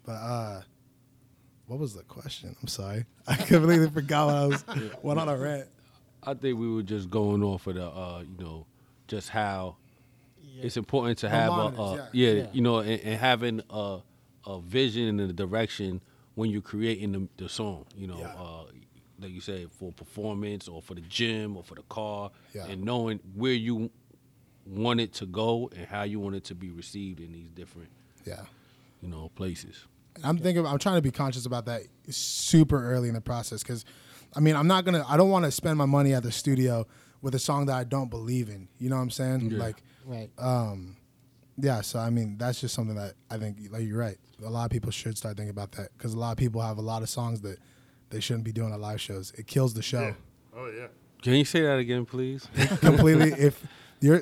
but 0.06 0.14
uh, 0.14 0.62
what 1.68 1.80
was 1.80 1.94
the 1.96 2.04
question? 2.04 2.56
I'm 2.62 2.68
sorry, 2.68 3.06
I 3.28 3.36
completely 3.36 3.90
forgot 3.90 4.28
what 4.28 4.36
I 4.36 4.46
was 4.46 4.64
went 5.04 5.20
on 5.20 5.30
a 5.30 5.36
rant. 5.38 5.68
I 6.24 6.34
think 6.36 6.58
we 6.60 6.72
were 6.74 6.84
just 6.84 7.10
going 7.10 7.44
off 7.44 7.68
of 7.68 7.76
the, 7.76 7.86
uh, 7.88 8.24
you 8.28 8.44
know, 8.44 8.66
just 9.08 9.30
how 9.30 9.78
it's 10.62 10.78
important 10.78 11.18
to 11.20 11.30
have 11.30 11.52
a, 11.52 11.56
monitors, 11.56 11.80
uh, 11.80 12.10
yeah. 12.14 12.30
yeah, 12.32 12.38
Yeah. 12.42 12.48
you 12.54 12.62
know, 12.62 12.80
and, 12.80 13.02
and 13.02 13.20
having 13.20 13.62
a, 13.70 14.00
a 14.46 14.60
vision 14.62 15.20
and 15.20 15.30
a 15.30 15.34
direction 15.34 16.02
when 16.36 16.50
you're 16.50 16.62
creating 16.62 17.12
the, 17.14 17.28
the 17.44 17.50
song. 17.50 17.86
You 17.96 18.08
know, 18.08 18.20
Yeah. 18.20 18.34
uh, 18.38 18.64
like 19.20 19.32
you 19.32 19.42
said, 19.42 19.72
for 19.72 19.92
performance 19.94 20.68
or 20.68 20.82
for 20.82 20.94
the 20.94 21.02
gym 21.02 21.56
or 21.58 21.64
for 21.64 21.76
the 21.76 21.84
car, 21.84 22.32
Yeah. 22.54 22.66
and 22.68 22.84
knowing 22.84 23.20
where 23.36 23.54
you 23.54 23.90
want 24.66 25.00
it 25.00 25.14
to 25.14 25.26
go 25.26 25.70
and 25.76 25.86
how 25.88 26.04
you 26.04 26.20
want 26.20 26.36
it 26.36 26.44
to 26.46 26.56
be 26.56 26.72
received 26.72 27.20
in 27.20 27.32
these 27.32 27.50
different, 27.50 27.90
Yeah. 28.26 28.42
you 29.02 29.08
know, 29.10 29.30
places. 29.36 29.86
I'm 30.24 30.38
thinking. 30.38 30.66
I'm 30.66 30.80
trying 30.80 30.96
to 30.96 31.02
be 31.02 31.12
conscious 31.12 31.46
about 31.46 31.66
that 31.66 31.82
super 32.10 32.82
early 32.94 33.10
in 33.10 33.16
the 33.16 33.22
process 33.22 33.62
because, 33.62 33.84
I 34.34 34.40
mean, 34.40 34.56
I'm 34.56 34.66
not 34.68 34.86
gonna. 34.86 35.04
I 35.10 35.18
don't 35.18 35.30
want 35.30 35.44
to 35.44 35.52
spend 35.52 35.78
my 35.78 35.86
money 35.86 36.14
at 36.14 36.24
the 36.24 36.32
studio 36.32 36.88
with 37.22 37.36
a 37.36 37.40
song 37.40 37.66
that 37.66 37.76
I 37.76 37.84
don't 37.84 38.10
believe 38.10 38.48
in. 38.50 38.70
You 38.80 38.90
know 38.90 38.96
what 38.96 39.02
I'm 39.02 39.10
saying? 39.10 39.52
Yeah. 39.52 39.58
Like, 39.60 39.84
Right. 40.06 40.30
yeah. 41.58 41.82
So 41.82 42.00
I 42.00 42.10
mean, 42.10 42.38
that's 42.38 42.62
just 42.62 42.74
something 42.76 42.96
that 42.96 43.14
I 43.30 43.38
think. 43.38 43.58
Like 43.72 43.84
you're 43.84 43.98
right. 43.98 44.18
A 44.46 44.50
lot 44.50 44.66
of 44.66 44.72
people 44.72 44.92
should 44.92 45.18
start 45.18 45.38
thinking 45.38 45.50
about 45.52 45.72
that 45.74 45.90
because 45.98 46.14
a 46.14 46.20
lot 46.20 46.32
of 46.32 46.38
people 46.38 46.62
have 46.62 46.78
a 46.78 46.82
lot 46.82 47.02
of 47.02 47.10
songs 47.10 47.42
that 47.42 47.58
they 48.10 48.20
shouldn't 48.20 48.44
be 48.46 48.52
doing 48.52 48.74
at 48.74 48.80
live 48.80 49.00
shows. 49.02 49.32
It 49.38 49.48
kills 49.48 49.74
the 49.74 49.82
show 49.82 50.02
Yeah. 50.02 50.14
Oh 50.58 50.68
yeah. 50.76 50.88
Can 51.22 51.34
you 51.34 51.46
say 51.46 51.62
that 51.62 51.80
again, 51.80 52.06
please? 52.06 52.48
completely. 52.82 53.32
if 53.38 53.66
you're 54.02 54.22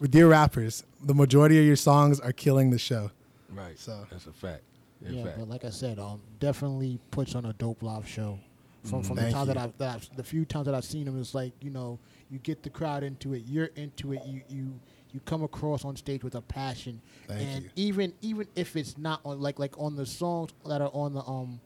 with 0.00 0.14
your 0.14 0.28
rappers, 0.28 0.82
the 1.02 1.14
majority 1.14 1.58
of 1.58 1.64
your 1.64 1.76
songs 1.76 2.18
are 2.20 2.32
killing 2.32 2.70
the 2.70 2.78
show. 2.78 3.10
right. 3.50 3.78
So- 3.78 4.06
that's 4.10 4.26
a 4.26 4.32
fact. 4.32 4.62
In 5.04 5.14
Yeah, 5.14 5.24
fact. 5.24 5.38
but 5.38 5.48
like 5.48 5.64
I 5.64 5.70
said, 5.70 5.98
um, 5.98 6.20
definitely 6.40 6.98
puts 7.10 7.34
on 7.34 7.46
a 7.46 7.52
dope 7.54 7.82
live 7.82 8.06
show. 8.08 8.38
From 8.84 9.02
from 9.02 9.16
the 9.16 9.22
Thank 9.22 9.34
time 9.34 9.46
that. 9.48 9.56
I've, 9.58 9.76
that 9.78 9.94
I've 9.96 10.16
the 10.16 10.24
few 10.24 10.44
times 10.46 10.64
that 10.66 10.74
I've 10.74 10.84
seen 10.84 11.06
him, 11.06 11.18
it's 11.20 11.34
like 11.34 11.52
you 11.60 11.70
know 11.70 11.98
you 12.30 12.38
get 12.38 12.62
the 12.62 12.70
crowd 12.70 13.02
into 13.02 13.34
it, 13.34 13.42
you're 13.46 13.66
into 13.76 14.12
it, 14.14 14.22
you 14.26 14.40
you 14.48 14.80
you 15.12 15.20
come 15.20 15.42
across 15.42 15.84
on 15.84 15.96
stage 15.96 16.22
with 16.24 16.34
a 16.34 16.40
passion, 16.42 17.00
Thank 17.26 17.40
and 17.48 17.64
you. 17.64 17.70
even 17.76 18.12
even 18.20 18.46
if 18.56 18.76
it's 18.76 18.96
not 18.98 19.20
on 19.24 19.40
like 19.40 19.58
like 19.58 19.78
on 19.78 19.96
the 19.96 20.06
songs 20.06 20.50
that 20.66 20.80
are 20.80 20.90
on 20.92 21.14
the 21.14 21.22
um 21.24 21.60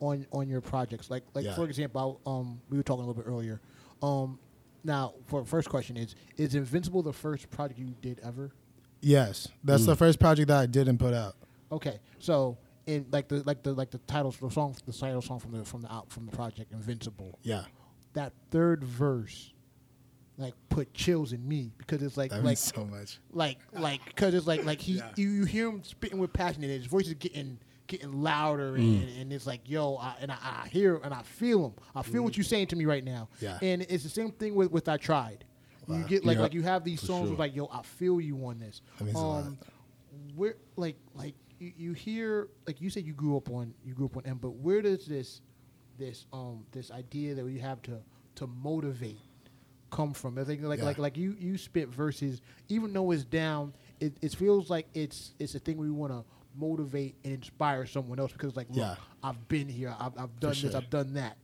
on 0.00 0.26
on 0.32 0.48
your 0.48 0.60
projects, 0.60 1.10
like 1.10 1.24
like 1.34 1.44
Yeah. 1.44 1.54
for 1.54 1.64
example, 1.64 2.20
I- 2.26 2.30
um 2.30 2.60
we 2.70 2.76
were 2.76 2.82
talking 2.82 3.04
a 3.04 3.06
little 3.06 3.22
bit 3.22 3.28
earlier, 3.30 3.60
um 4.02 4.38
now 4.82 5.14
for 5.26 5.44
first 5.44 5.68
question 5.68 5.96
is 5.96 6.14
is 6.36 6.54
Invincible 6.54 7.02
the 7.02 7.12
first 7.12 7.50
project 7.50 7.78
you 7.78 7.94
did 8.00 8.20
ever? 8.22 8.50
Yes, 9.02 9.48
that's 9.64 9.86
the 9.86 9.96
first 9.96 10.18
project 10.18 10.48
that 10.48 10.58
I 10.58 10.66
didn't 10.66 10.98
put 10.98 11.14
out. 11.14 11.34
Okay, 11.72 12.00
so 12.18 12.58
in 12.86 13.06
like 13.12 13.28
the 13.28 13.42
like 13.44 13.62
the 13.62 13.72
like 13.72 13.90
the 13.90 13.98
title 13.98 14.30
the 14.30 14.50
song 14.50 14.74
the 14.86 14.92
title 14.92 15.22
song 15.22 15.38
from 15.38 15.52
the 15.52 15.64
from 15.64 15.82
the 15.82 15.92
out 15.92 16.10
from 16.10 16.26
the 16.26 16.32
project 16.32 16.72
Invincible. 16.72 17.38
Yeah, 17.42 17.64
That 18.14 18.32
third 18.50 18.82
verse, 18.84 19.52
like 20.40 20.54
put 20.68 20.92
chills 20.94 21.32
in 21.32 21.46
me 21.46 21.72
because 21.78 22.02
it's 22.02 22.16
like 22.16 22.30
that 22.30 22.44
like 22.44 22.58
so 22.58 22.84
much. 22.84 23.18
like 23.32 23.58
like 23.72 24.04
because 24.06 24.34
it's 24.34 24.46
like 24.46 24.64
like 24.64 24.80
he 24.80 24.94
Yeah. 24.94 25.10
you, 25.16 25.28
you 25.28 25.44
hear 25.44 25.68
him 25.68 25.82
spitting 25.84 26.18
with 26.18 26.32
passion 26.32 26.62
and 26.62 26.72
his 26.72 26.86
voice 26.86 27.06
is 27.06 27.14
getting 27.14 27.58
getting 27.86 28.12
louder 28.22 28.76
and, 28.76 29.02
and, 29.02 29.18
and 29.20 29.32
it's 29.32 29.46
like 29.46 29.62
yo 29.68 29.96
I, 29.96 30.14
and 30.20 30.30
I, 30.30 30.36
I 30.64 30.68
hear 30.68 30.96
and 31.02 31.12
I 31.12 31.22
feel 31.22 31.64
him 31.66 31.72
I 31.94 32.02
feel 32.02 32.22
what 32.22 32.36
you're 32.36 32.44
saying 32.44 32.68
to 32.68 32.76
me 32.76 32.84
right 32.86 33.02
now 33.04 33.28
Yeah. 33.40 33.58
and 33.62 33.82
it's 33.82 34.04
the 34.04 34.08
same 34.10 34.30
thing 34.32 34.54
with 34.54 34.70
with 34.70 34.88
I 34.88 34.96
tried 34.96 35.44
You 35.88 36.04
get 36.04 36.24
like 36.24 36.36
Yeah. 36.36 36.42
like 36.42 36.54
you 36.54 36.62
have 36.62 36.84
these 36.84 37.00
For 37.00 37.06
songs 37.06 37.22
sure. 37.22 37.30
with 37.30 37.38
like 37.40 37.54
yo, 37.56 37.66
I 37.72 37.82
feel 37.82 38.20
you 38.20 38.36
on 38.46 38.60
this. 38.60 38.80
That 38.98 39.04
means 39.04 39.16
a 39.16 39.20
lot. 39.20 39.44
Um, 39.44 39.58
where 40.36 40.54
like 40.76 40.96
like 41.14 41.34
you, 41.58 41.72
you 41.76 41.92
hear 41.92 42.48
like 42.66 42.80
you 42.80 42.90
said 42.90 43.04
you 43.04 43.12
grew 43.12 43.36
up 43.36 43.50
on 43.50 43.74
you 43.84 43.92
grew 43.94 44.06
up 44.06 44.16
on 44.16 44.24
M, 44.24 44.38
but 44.40 44.50
where 44.54 44.82
does 44.82 45.04
this 45.06 45.40
this 45.98 46.26
um 46.32 46.64
this 46.70 46.90
idea 46.92 47.34
that 47.34 47.44
we 47.44 47.58
have 47.58 47.82
to 47.82 47.98
to 48.36 48.46
motivate 48.46 49.18
come 49.90 50.12
from? 50.12 50.38
I 50.38 50.44
think 50.44 50.62
like 50.62 50.78
Yeah. 50.78 50.84
like 50.86 50.98
like 50.98 51.16
you 51.16 51.36
you 51.38 51.58
spit 51.58 51.88
verses, 51.88 52.40
even 52.68 52.92
though 52.92 53.10
it's 53.10 53.24
down, 53.24 53.74
it, 54.00 54.16
it 54.22 54.34
feels 54.34 54.70
like 54.70 54.86
it's 54.94 55.34
it's 55.38 55.54
a 55.54 55.58
thing 55.58 55.76
we 55.76 55.90
want 55.90 56.12
to 56.12 56.24
motivate 56.56 57.14
and 57.24 57.32
inspire 57.34 57.86
someone 57.86 58.18
else 58.18 58.32
because 58.32 58.56
like 58.56 58.68
look, 58.70 58.78
Yeah. 58.78 58.94
I've 59.22 59.48
been 59.48 59.68
here, 59.68 59.94
I've, 59.98 60.12
I've 60.18 60.40
done 60.40 60.50
this, 60.50 60.58
sure. 60.58 60.76
I've 60.76 60.90
done 60.90 61.14
that. 61.14 61.36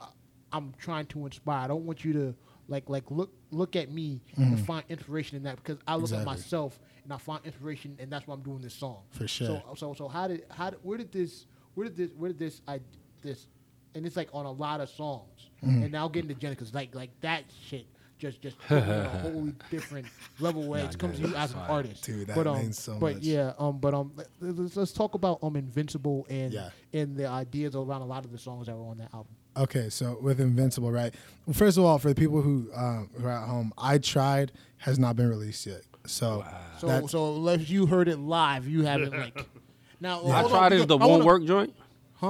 I- 0.00 0.08
I'm 0.52 0.72
trying 0.78 1.06
to 1.06 1.24
inspire. 1.24 1.64
I 1.64 1.66
don't 1.66 1.84
want 1.84 2.04
you 2.04 2.12
to 2.14 2.34
like 2.68 2.88
like 2.88 3.10
look 3.10 3.32
look 3.50 3.74
at 3.76 3.90
me 3.90 4.22
and 4.36 4.58
find 4.64 4.84
inspiration 4.88 5.36
in 5.36 5.42
that 5.44 5.56
because 5.56 5.78
I 5.86 5.94
look 5.96 6.04
Mm-hmm. 6.10 6.14
Exactly. 6.14 6.22
at 6.32 6.36
myself 6.36 6.80
and 7.04 7.12
I 7.12 7.18
find 7.18 7.44
inspiration 7.44 7.96
and 7.98 8.10
that's 8.10 8.26
why 8.26 8.34
I'm 8.34 8.42
doing 8.42 8.60
this 8.62 8.74
song. 8.74 9.02
For 9.10 9.26
sure. 9.26 9.62
So 9.68 9.74
so 9.76 9.94
so 9.94 10.08
how 10.08 10.28
did 10.28 10.44
how 10.50 10.70
did, 10.70 10.78
where 10.82 10.96
did 10.98 11.10
this 11.12 11.46
where 11.74 11.88
did 11.88 11.96
this 11.96 12.10
where 12.16 12.30
did 12.30 12.38
this 12.38 12.60
I 12.68 12.80
this 13.22 13.46
and 13.94 14.06
it's 14.06 14.16
like 14.16 14.28
on 14.32 14.46
a 14.46 14.52
lot 14.52 14.80
of 14.80 14.88
songs 14.88 15.50
Mm-hmm. 15.64 15.82
and 15.84 15.92
now 15.92 16.08
getting 16.08 16.28
to 16.28 16.34
Jenna 16.34 16.54
because 16.54 16.74
like 16.74 16.94
like 16.94 17.10
that 17.20 17.44
shit 17.68 17.86
just 18.18 18.40
just 18.42 18.56
on 18.70 18.78
a 18.78 19.08
whole 19.20 19.48
different 19.70 20.06
level 20.40 20.66
where 20.66 20.84
it 20.84 20.98
comes 20.98 21.18
to 21.20 21.28
you 21.28 21.34
as 21.36 21.52
an 21.52 21.58
artist. 21.60 22.04
Dude, 22.04 22.26
that 22.28 22.36
but, 22.36 22.46
um, 22.46 22.58
means 22.58 22.78
so 22.80 22.96
but 22.98 23.14
much. 23.16 23.22
yeah, 23.24 23.52
um, 23.58 23.78
but 23.78 23.94
um, 23.94 24.12
let- 24.16 24.28
let's, 24.40 24.76
let's 24.76 24.92
talk 24.92 25.14
about 25.14 25.38
um 25.42 25.54
Invincible 25.56 26.26
and 26.28 26.52
Yeah. 26.52 26.70
and 26.92 27.16
the 27.16 27.26
ideas 27.26 27.74
around 27.76 28.02
a 28.02 28.06
lot 28.06 28.24
of 28.24 28.32
the 28.32 28.38
songs 28.38 28.66
that 28.66 28.76
were 28.76 28.86
on 28.90 28.98
that 28.98 29.12
album. 29.14 29.32
Okay, 29.56 29.88
so 29.90 30.18
with 30.22 30.40
Invincible, 30.40 30.90
right? 30.90 31.14
Well, 31.46 31.54
first 31.54 31.76
of 31.78 31.84
all, 31.84 31.98
for 31.98 32.08
the 32.08 32.14
people 32.14 32.40
who, 32.40 32.70
um, 32.74 33.10
who 33.18 33.26
are 33.26 33.30
at 33.32 33.46
home, 33.46 33.72
I 33.76 33.98
tried 33.98 34.50
has 34.78 34.98
not 34.98 35.14
been 35.14 35.28
released 35.28 35.66
yet. 35.66 35.82
So, 36.06 36.44
So 36.78 37.06
so 37.06 37.34
unless 37.36 37.68
you 37.68 37.86
heard 37.86 38.08
it 38.08 38.18
live, 38.18 38.66
you 38.66 38.82
haven't 38.84 39.12
like. 39.12 39.46
Now 40.00 40.20
I 40.26 40.42
tried 40.48 40.72
on, 40.72 40.78
is 40.80 40.86
the 40.86 40.96
I 40.98 41.00
won't 41.06 41.10
wanna- 41.12 41.24
work 41.26 41.44
joint. 41.44 41.74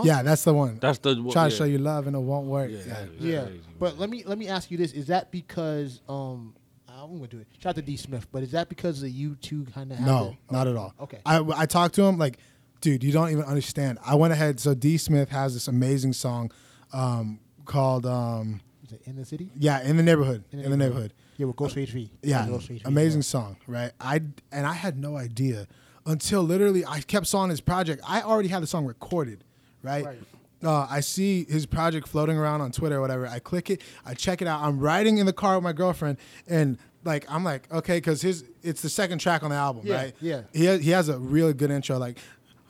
Yeah, 0.02 0.22
that's 0.22 0.44
the 0.44 0.54
one. 0.54 0.78
That's 0.80 0.98
the 0.98 1.14
one. 1.20 1.32
Try 1.32 1.44
yeah. 1.44 1.48
to 1.50 1.54
show 1.56 1.64
you 1.64 1.78
love 1.78 2.06
and 2.06 2.16
it 2.16 2.20
won't 2.20 2.46
work. 2.46 2.70
Yeah, 2.70 2.78
Yeah. 2.78 2.94
that 2.94 3.08
is 3.08 3.24
Yeah, 3.24 3.46
but 3.78 3.98
let 3.98 4.10
me 4.10 4.24
let 4.26 4.38
me 4.38 4.48
ask 4.48 4.70
you 4.70 4.78
this: 4.78 4.92
Is 4.92 5.06
that 5.08 5.30
because 5.30 6.00
um 6.08 6.54
I'm 6.88 7.16
gonna 7.16 7.26
do 7.26 7.38
it? 7.38 7.48
Shout 7.58 7.70
out 7.70 7.76
to 7.76 7.82
D 7.82 7.96
Smith, 7.96 8.26
but 8.30 8.42
is 8.42 8.52
that 8.52 8.68
because 8.68 9.00
the 9.00 9.10
you 9.10 9.34
two 9.36 9.64
kind 9.74 9.92
of 9.92 10.00
No, 10.00 10.36
not 10.50 10.66
at 10.68 10.76
all. 10.76 10.94
Okay. 11.00 11.18
I, 11.26 11.44
I 11.56 11.66
talked 11.66 11.94
to 11.96 12.02
him 12.04 12.16
like, 12.18 12.38
dude, 12.80 13.02
you 13.02 13.12
don't 13.12 13.30
even 13.30 13.44
understand. 13.44 13.98
I 14.04 14.14
went 14.14 14.32
ahead. 14.32 14.60
So 14.60 14.74
D 14.74 14.96
Smith 14.98 15.30
has 15.30 15.54
this 15.54 15.68
amazing 15.68 16.12
song 16.12 16.52
um, 16.92 17.40
called 17.64 18.06
um, 18.06 18.60
Is 18.84 18.92
it 18.92 19.02
in 19.04 19.16
the 19.16 19.24
city? 19.24 19.50
yeah, 19.56 19.82
in 19.82 19.96
the 19.96 20.02
neighborhood. 20.02 20.44
In 20.52 20.70
the 20.70 20.76
neighborhood. 20.76 21.12
Yeah, 21.38 21.46
with 21.46 21.56
Ghostface 21.56 21.88
V. 21.88 22.10
Yeah, 22.22 22.46
Ghostface 22.46 22.68
V. 22.68 22.82
amazing 22.84 23.22
song, 23.22 23.56
right? 23.66 23.90
I 24.00 24.20
and 24.52 24.66
I 24.66 24.74
had 24.74 24.98
no 24.98 25.16
idea 25.16 25.66
until 26.06 26.42
literally 26.42 26.84
I 26.86 27.00
kept 27.00 27.26
sawing 27.26 27.50
his 27.50 27.60
project. 27.60 28.02
I 28.06 28.22
already 28.22 28.48
had 28.48 28.62
the 28.62 28.66
song 28.66 28.84
recorded, 28.86 29.44
right? 29.82 30.04
Right. 30.04 30.18
Uh, 30.64 30.86
I 30.88 31.00
see 31.00 31.44
his 31.48 31.66
project 31.66 32.06
floating 32.06 32.36
around 32.36 32.60
on 32.60 32.70
Twitter 32.70 32.98
or 32.98 33.00
whatever. 33.00 33.26
I 33.26 33.40
click 33.40 33.68
it, 33.68 33.82
I 34.06 34.14
check 34.14 34.40
it 34.40 34.46
out. 34.48 34.60
I'm 34.62 34.78
riding 34.78 35.18
in 35.18 35.26
the 35.26 35.32
car 35.32 35.56
with 35.56 35.64
my 35.64 35.72
girlfriend, 35.72 36.18
and 36.46 36.78
like 37.04 37.24
I'm 37.28 37.42
like, 37.42 37.70
okay, 37.72 37.96
because 37.96 38.22
his 38.22 38.44
it's 38.62 38.80
the 38.80 38.88
second 38.88 39.18
track 39.18 39.42
on 39.42 39.50
the 39.50 39.56
album, 39.56 39.82
Yeah, 39.84 39.94
right? 39.96 40.14
yeah. 40.20 40.42
He 40.52 40.64
has, 40.66 40.80
he 40.80 40.90
has 40.90 41.08
a 41.08 41.18
really 41.18 41.52
good 41.52 41.72
intro, 41.72 41.98
like, 41.98 42.18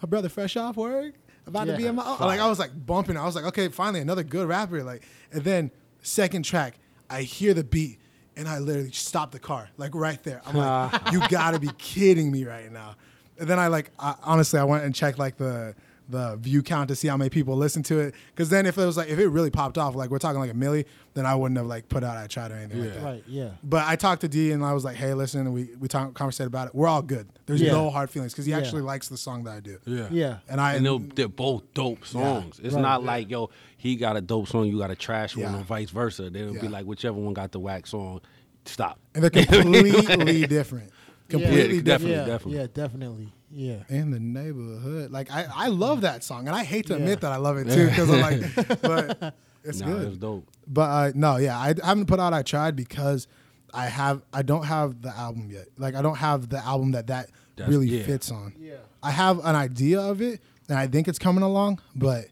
"My 0.02 0.06
brother, 0.08 0.30
fresh 0.30 0.56
off 0.56 0.76
work, 0.78 1.14
about 1.46 1.66
to 1.66 1.76
be 1.76 1.82
Yeah. 1.82 1.90
in 1.90 1.96
my." 1.96 2.16
Like 2.18 2.40
I 2.40 2.48
was 2.48 2.58
like 2.58 2.70
bumping. 2.86 3.18
I 3.18 3.26
was 3.26 3.34
like, 3.34 3.44
okay, 3.44 3.68
finally 3.68 4.00
another 4.00 4.22
good 4.22 4.48
rapper. 4.48 4.82
Like, 4.82 5.02
and 5.30 5.44
then 5.44 5.70
second 6.00 6.44
track, 6.46 6.78
I 7.10 7.22
hear 7.22 7.52
the 7.52 7.64
beat. 7.64 7.98
And 8.34 8.48
I 8.48 8.60
literally 8.60 8.92
stopped 8.92 9.32
the 9.32 9.38
car, 9.38 9.68
like 9.76 9.94
right 9.94 10.22
there. 10.22 10.40
I'm 10.46 10.56
like, 10.56 10.98
you 11.12 11.20
gotta 11.28 11.58
be 11.58 11.68
kidding 11.76 12.32
me 12.32 12.44
right 12.46 12.72
now. 12.72 12.96
And 13.38 13.46
then 13.46 13.58
I 13.58 13.66
like, 13.66 13.90
I, 13.98 14.14
honestly, 14.22 14.58
I 14.58 14.64
went 14.64 14.84
and 14.84 14.94
checked 14.94 15.18
like 15.18 15.36
the 15.36 15.74
the 16.12 16.36
view 16.36 16.62
count 16.62 16.88
to 16.90 16.94
see 16.94 17.08
how 17.08 17.16
many 17.16 17.28
people 17.30 17.56
listen 17.56 17.82
to 17.84 17.98
it. 17.98 18.14
Because 18.30 18.48
then 18.50 18.66
if 18.66 18.78
it 18.78 18.84
was 18.86 18.96
like, 18.96 19.08
if 19.08 19.18
it 19.18 19.26
really 19.28 19.50
popped 19.50 19.76
off, 19.78 19.96
like 19.96 20.10
we're 20.10 20.18
talking 20.18 20.38
like 20.38 20.50
a 20.50 20.54
milli, 20.54 20.84
then 21.14 21.26
I 21.26 21.34
wouldn't 21.34 21.58
have 21.58 21.66
like 21.66 21.88
put 21.88 22.04
out 22.04 22.16
I 22.16 22.26
tried 22.28 22.52
or 22.52 22.54
anything 22.54 22.80
like 22.84 22.94
that. 22.94 23.02
Right. 23.02 23.24
Yeah. 23.26 23.50
But 23.64 23.86
I 23.88 23.96
talked 23.96 24.20
to 24.20 24.28
D 24.28 24.52
and 24.52 24.64
I 24.64 24.72
was 24.74 24.84
like, 24.84 24.96
hey, 24.96 25.14
listen, 25.14 25.40
and 25.40 25.52
we 25.52 25.70
we 25.80 25.88
talked 25.88 26.14
conversated 26.14 26.46
about 26.46 26.68
it. 26.68 26.74
We're 26.74 26.86
all 26.86 27.02
good. 27.02 27.28
There's 27.46 27.60
Yeah. 27.60 27.72
no 27.72 27.90
hard 27.90 28.10
feelings 28.10 28.32
because 28.32 28.44
he 28.46 28.52
Yeah. 28.52 28.58
actually 28.58 28.82
likes 28.82 29.08
the 29.08 29.16
song 29.16 29.44
that 29.44 29.54
I 29.54 29.60
do. 29.60 29.78
Yeah. 29.86 30.08
Yeah. 30.10 30.36
And 30.48 30.60
I 30.60 30.74
and 30.74 30.86
they're, 30.86 30.98
they're 31.14 31.28
both 31.28 31.64
dope 31.74 32.06
songs. 32.06 32.60
It's 32.62 32.74
Right. 32.74 32.80
not 32.82 33.02
like 33.02 33.28
yo, 33.30 33.50
he 33.76 33.96
got 33.96 34.16
a 34.16 34.20
dope 34.20 34.46
song, 34.48 34.66
you 34.66 34.78
got 34.78 34.90
a 34.90 34.96
trash 34.96 35.36
one, 35.36 35.52
Yeah. 35.52 35.60
or 35.60 35.64
vice 35.64 35.90
versa. 35.90 36.30
They'll 36.30 36.54
Yeah. 36.54 36.60
be 36.60 36.68
like 36.68 36.84
whichever 36.86 37.18
one 37.18 37.34
got 37.34 37.50
the 37.52 37.58
whack 37.60 37.86
song, 37.86 38.20
stop. 38.64 38.98
and 39.14 39.24
they're 39.24 39.30
completely 39.46 40.46
different. 40.46 40.90
Completely 41.28 41.76
Yeah, 41.76 41.82
different. 41.82 41.84
definitely, 41.86 42.12
yeah, 42.16 42.26
definitely. 42.26 42.58
Yeah, 42.60 42.66
definitely. 42.74 43.32
Yeah. 43.54 43.82
in 43.88 44.10
the 44.10 44.20
neighborhood. 44.20 45.10
Like 45.10 45.30
I, 45.30 45.46
I 45.54 45.68
love 45.68 46.00
that 46.02 46.24
song, 46.24 46.46
and 46.48 46.56
I 46.56 46.64
hate 46.64 46.86
to 46.86 46.94
Yeah. 46.94 46.98
admit 47.00 47.20
that 47.20 47.32
I 47.32 47.36
love 47.36 47.56
it 47.58 47.68
too 47.70 47.86
because 47.88 48.10
I'm 48.10 48.20
like, 48.20 48.80
but 48.82 49.34
it's 49.64 49.80
nah, 49.80 49.86
good. 49.86 50.08
it's 50.08 50.16
dope. 50.18 50.48
But 50.66 50.82
uh, 50.90 51.12
no, 51.14 51.36
yeah, 51.36 51.58
I, 51.58 51.74
I 51.82 51.86
haven't 51.86 52.06
put 52.06 52.18
out. 52.20 52.32
I 52.32 52.42
tried 52.42 52.76
because 52.76 53.28
I 53.74 53.86
have. 53.86 54.22
I 54.32 54.42
don't 54.42 54.64
have 54.64 55.02
the 55.02 55.10
album 55.16 55.50
yet. 55.50 55.66
Like 55.78 55.94
I 55.94 56.02
don't 56.02 56.16
have 56.18 56.48
the 56.48 56.58
album 56.64 56.92
that 56.92 57.06
that 57.08 57.30
That's- 57.56 57.70
really 57.72 57.86
yeah. 57.88 58.04
fits 58.04 58.30
on. 58.30 58.54
Yeah. 58.58 58.74
I 59.02 59.10
have 59.10 59.38
an 59.44 59.56
idea 59.56 60.00
of 60.00 60.22
it, 60.22 60.40
and 60.68 60.78
I 60.78 60.86
think 60.86 61.08
it's 61.08 61.18
coming 61.18 61.42
along, 61.42 61.80
but 61.94 62.26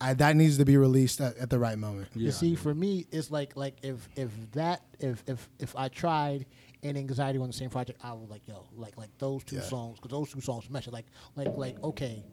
I, 0.00 0.12
that 0.14 0.34
needs 0.36 0.58
to 0.58 0.64
be 0.64 0.76
released 0.76 1.20
at, 1.20 1.36
at 1.38 1.48
the 1.48 1.58
right 1.58 1.78
moment. 1.78 2.08
Yeah. 2.14 2.26
You 2.26 2.32
see, 2.32 2.54
for 2.54 2.74
me, 2.74 3.06
it's 3.12 3.30
like 3.30 3.56
like 3.56 3.76
if 3.82 4.08
if 4.16 4.30
that 4.52 4.82
if 4.98 5.22
if 5.26 5.48
if 5.58 5.74
I 5.76 5.88
tried 5.88 6.46
and 6.82 6.96
anxiety 6.96 7.38
on 7.38 7.46
the 7.46 7.52
same 7.52 7.70
project, 7.70 8.00
I 8.04 8.12
was 8.12 8.28
like 8.30 8.42
yo 8.46 8.66
like 8.76 8.96
like 8.96 9.10
those 9.18 9.44
two 9.44 9.56
Yeah. 9.56 9.62
songs 9.62 9.98
because 9.98 10.10
those 10.10 10.30
two 10.32 10.40
songs 10.40 10.68
mesh. 10.70 10.86
Like 10.88 11.06
like 11.34 11.56
like 11.56 11.82
okay. 11.82 12.24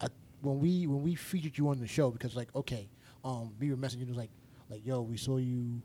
I, 0.00 0.08
when 0.40 0.60
we 0.60 0.86
when 0.86 1.02
we 1.02 1.14
featured 1.14 1.56
you 1.58 1.68
on 1.68 1.78
the 1.80 1.86
show 1.86 2.10
because 2.10 2.34
like 2.36 2.54
okay, 2.54 2.88
um, 3.24 3.52
we 3.58 3.70
were 3.70 3.76
messaging 3.76 4.02
It 4.02 4.08
was 4.08 4.16
like 4.16 4.30
like 4.68 4.84
yo 4.86 5.02
we 5.02 5.16
saw 5.16 5.36
you. 5.38 5.82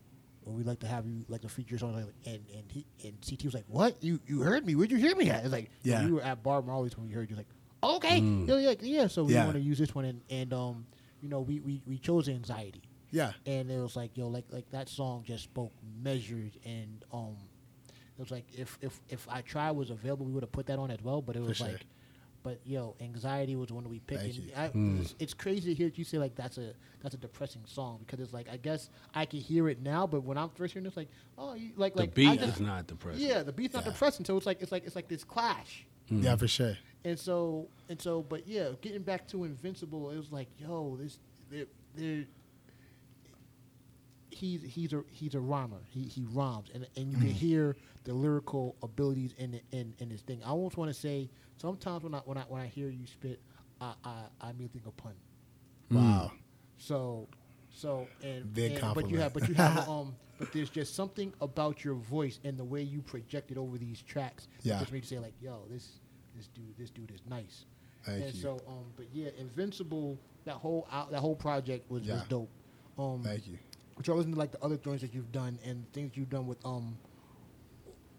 Or 0.47 0.53
we'd 0.53 0.67
like 0.67 0.81
to 0.81 0.87
have 0.87 1.07
you 1.07 1.25
like 1.27 1.41
to 1.41 1.49
feature 1.49 1.71
your 1.71 1.79
song, 1.79 1.95
like, 1.95 2.05
and 2.27 2.45
and 2.55 2.71
he 2.71 2.85
and 3.03 3.17
CT 3.27 3.45
was 3.45 3.55
like, 3.55 3.63
"What? 3.67 3.95
You 4.03 4.19
you 4.27 4.41
heard 4.41 4.63
me? 4.63 4.75
Where'd 4.75 4.91
you 4.91 4.97
hear 4.97 5.15
me 5.15 5.27
at?" 5.31 5.43
It's 5.43 5.51
like, 5.51 5.71
Yeah. 5.81 6.05
we 6.05 6.11
were 6.11 6.21
at 6.21 6.43
Bar 6.43 6.61
Marley's 6.61 6.95
when 6.95 7.07
we 7.07 7.13
heard 7.13 7.31
you. 7.31 7.35
Like, 7.35 7.47
okay, 7.83 8.19
yeah, 8.45 8.57
yeah, 8.59 8.73
yeah. 8.79 9.07
So 9.07 9.23
we 9.23 9.33
Yeah. 9.33 9.45
want 9.45 9.55
to 9.55 9.59
use 9.63 9.79
this 9.79 9.95
one, 9.95 10.05
and 10.05 10.21
and 10.29 10.53
um, 10.53 10.85
you 11.19 11.29
know, 11.29 11.39
we 11.41 11.61
we 11.61 11.81
we 11.87 11.97
chose 11.97 12.29
anxiety 12.29 12.83
Yeah, 13.15 13.31
and 13.45 13.71
it 13.71 13.79
was 13.79 13.95
like 13.95 14.17
yo 14.17 14.27
like 14.27 14.45
like 14.51 14.69
that 14.71 14.89
song 14.89 15.23
just 15.25 15.43
spoke 15.45 15.71
measured 16.03 16.51
and 16.65 17.03
um 17.13 17.37
it 18.17 18.21
was 18.21 18.31
like 18.31 18.45
if 18.57 18.77
if 18.81 18.99
if 19.09 19.27
I 19.29 19.41
try 19.41 19.71
was 19.71 19.89
available 19.89 20.25
we 20.25 20.31
would 20.33 20.43
have 20.43 20.51
put 20.51 20.65
that 20.67 20.79
on 20.79 20.91
as 20.91 21.01
well 21.01 21.21
but 21.21 21.35
it 21.35 21.41
was 21.41 21.57
sure. 21.57 21.67
like 21.67 21.85
but 22.43 22.59
yo 22.65 22.95
anxiety 23.01 23.55
was 23.55 23.71
one 23.71 23.87
we 23.89 23.99
picked 23.99 24.21
Thank 24.21 24.35
and 24.35 24.43
you. 24.83 24.97
I, 24.97 25.01
it's, 25.01 25.15
it's 25.19 25.33
crazy 25.33 25.73
to 25.73 25.75
hear 25.75 25.91
you 25.95 26.03
say 26.03 26.17
like 26.19 26.35
that's 26.35 26.57
a 26.57 26.73
that's 27.01 27.15
a 27.15 27.17
depressing 27.17 27.63
song 27.65 27.99
because 28.05 28.19
it's 28.19 28.33
like 28.33 28.47
I 28.51 28.57
guess 28.57 28.89
I 29.13 29.25
can 29.25 29.39
hear 29.39 29.67
it 29.69 29.81
now 29.81 30.05
but 30.07 30.21
when 30.23 30.37
I'm 30.37 30.49
first 30.49 30.73
hearing 30.73 30.85
it, 30.85 30.89
it's 30.89 30.97
like 30.97 31.09
oh 31.37 31.53
you, 31.55 31.71
like 31.77 31.93
The 31.95 32.01
like 32.01 32.09
I 32.11 32.13
beat 32.13 32.39
just- 32.41 32.55
is 32.55 32.59
not 32.59 32.85
depressing. 32.87 33.21
yeah 33.27 33.43
the 33.43 33.51
beat's 33.53 33.73
not 33.73 33.85
Yeah. 33.85 33.91
depressing 33.93 34.25
so 34.25 34.35
it's 34.37 34.45
like 34.45 34.61
it's 34.61 34.71
like 34.71 34.85
it's 34.85 34.95
like 34.95 35.07
this 35.07 35.23
clash 35.23 35.85
yeah, 36.07 36.35
for 36.35 36.47
sure. 36.47 36.77
and 37.03 37.17
so 37.17 37.67
and 37.89 37.99
so, 37.99 38.21
but 38.21 38.47
yeah, 38.47 38.69
getting 38.81 39.01
back 39.01 39.27
to 39.29 39.43
Invincible, 39.43 40.11
it 40.11 40.17
was 40.17 40.31
like, 40.31 40.47
yo, 40.59 40.95
this 41.01 41.17
they're, 41.49 41.65
they're 41.95 42.25
he's 44.35 44.61
he's 44.63 44.93
a 44.93 45.03
he's 45.11 45.33
a 45.35 45.39
rhymer. 45.39 45.81
He 45.89 46.03
he 46.03 46.25
rhymes, 46.31 46.69
and 46.73 46.87
and 46.95 47.11
you 47.11 47.17
can 47.17 47.27
hear 47.27 47.75
the 48.03 48.13
lyrical 48.13 48.75
abilities 48.83 49.33
in 49.37 49.51
the, 49.51 49.61
in 49.71 49.93
in 49.99 50.09
his 50.09 50.21
thing. 50.21 50.41
I 50.45 50.49
almost 50.49 50.77
want 50.77 50.89
to 50.93 50.99
say 50.99 51.29
sometimes 51.57 52.03
when 52.03 52.13
I 52.13 52.19
when 52.25 52.37
I 52.37 52.41
when 52.47 52.61
I 52.61 52.67
hear 52.67 52.89
you 52.89 53.07
spit, 53.07 53.39
I 53.81 53.93
I 54.03 54.13
I 54.41 54.49
immediately 54.51 54.81
think 54.81 54.87
of 54.87 54.97
pun. 54.97 55.13
Wow. 55.91 56.31
So, 56.77 57.27
so 57.69 58.07
and, 58.23 58.53
Big 58.53 58.73
and 58.73 58.93
but 58.93 59.09
you 59.09 59.17
compliment. 59.17 59.21
have 59.21 59.33
but 59.33 59.47
you 59.49 59.55
have 59.55 59.89
um 59.89 60.15
but 60.37 60.51
there's 60.51 60.69
just 60.69 60.95
something 60.95 61.33
about 61.39 61.83
your 61.85 61.95
voice 61.95 62.39
and 62.43 62.57
the 62.57 62.63
way 62.63 62.81
you 62.81 63.01
project 63.01 63.51
it 63.51 63.57
over 63.57 63.77
these 63.77 64.01
tracks 64.01 64.47
Yeah. 64.63 64.73
that 64.73 64.79
gets 64.79 64.91
me 64.91 65.01
say 65.01 65.19
like, 65.19 65.33
yo, 65.41 65.63
this 65.69 65.99
this 66.35 66.47
dude 66.47 66.75
this 66.77 66.89
dude 66.89 67.11
is 67.11 67.21
nice. 67.29 67.65
Thank 68.03 68.23
and 68.25 68.33
you. 68.35 68.41
so 68.41 68.61
um 68.67 68.85
but 68.97 69.05
yeah, 69.13 69.29
Invincible 69.39 70.19
that 70.43 70.55
whole 70.55 70.87
out 70.91 71.11
that 71.11 71.21
whole 71.21 71.35
project 71.35 71.89
was, 71.89 72.01
was 72.01 72.09
Yeah. 72.09 72.21
dope. 72.27 72.49
Um 72.97 73.21
Thank 73.23 73.47
you. 73.47 73.57
Which 73.95 74.09
I 74.09 74.13
listen 74.13 74.33
to 74.33 74.37
like 74.37 74.51
the 74.51 74.63
other 74.63 74.77
joints 74.77 75.01
that 75.01 75.13
you've 75.13 75.31
done 75.31 75.57
and 75.65 75.91
things 75.93 76.11
you've 76.15 76.29
done 76.29 76.47
with 76.47 76.63
um 76.65 76.97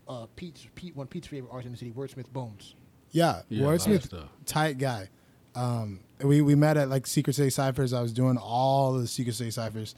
uh 0.09 0.27
Pete's 0.37 0.66
Pete 0.74 0.97
one 0.97 1.07
Pete's 1.07 1.27
favorite 1.29 1.51
artist 1.51 1.66
in 1.66 1.72
the 1.72 1.79
city, 1.79 1.93
Wordsmith 1.93 2.33
Bones. 2.33 2.74
Yeah, 3.11 3.43
Yeah, 3.49 3.61
a 3.61 3.66
lot 3.66 3.74
of 3.74 3.81
Wordsmith, 3.83 4.29
tight 4.45 4.79
guy. 4.79 5.09
Um, 5.55 6.01
we 6.22 6.43
we 6.43 6.55
met 6.55 6.77
at 6.77 6.89
like 6.89 7.07
Secret 7.07 7.35
City 7.35 7.51
Ciphers. 7.51 7.93
I 7.93 8.01
was 8.03 8.12
doing 8.12 8.37
all 8.37 8.93
the 8.95 9.07
Secret 9.07 9.35
City 9.35 9.51
Ciphers, 9.51 9.95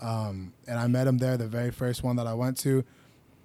um, 0.00 0.52
and 0.66 0.78
I 0.78 0.86
met 0.86 1.06
him 1.06 1.18
there. 1.18 1.36
The 1.36 1.46
very 1.46 1.70
first 1.70 2.02
one 2.02 2.16
that 2.16 2.26
I 2.26 2.34
went 2.34 2.58
to, 2.58 2.84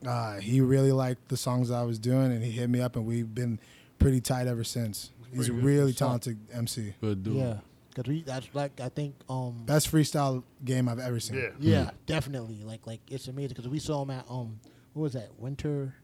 uh, 0.06 0.40
he 0.40 0.60
really 0.60 0.92
liked 0.92 1.30
the 1.30 1.38
songs 1.38 1.72
I 1.72 1.84
was 1.84 2.00
doing, 2.00 2.32
and 2.34 2.44
he 2.44 2.52
hit 2.52 2.70
me 2.70 2.82
up, 2.82 2.96
and 2.98 3.06
we've 3.06 3.34
been 3.34 3.60
pretty 3.98 4.20
tight 4.20 4.48
ever 4.48 4.64
since. 4.64 5.12
He's 5.34 5.50
a 5.50 5.54
really 5.54 5.94
talented 5.94 6.38
MC. 6.52 6.94
Good 7.02 7.24
dude. 7.24 7.36
Yeah. 7.38 7.58
Because 7.94 8.10
we 8.10 8.22
that's 8.24 8.48
like 8.54 8.80
I 8.80 8.90
think 8.90 9.16
um 9.30 9.64
Best 9.66 9.92
freestyle 9.92 10.44
game 10.66 10.90
I've 10.90 11.00
ever 11.00 11.20
seen. 11.20 11.36
Yeah. 11.38 11.50
yeah 11.60 11.90
definitely 12.06 12.64
like 12.64 12.86
like 12.88 13.02
it's 13.10 13.28
amazing 13.28 13.50
because 13.56 13.68
we 13.70 13.80
saw 13.80 14.02
him 14.04 14.10
at 14.12 14.26
um 14.30 14.60
what 14.94 15.04
was 15.04 15.14
that 15.14 15.30
winter 15.38 15.96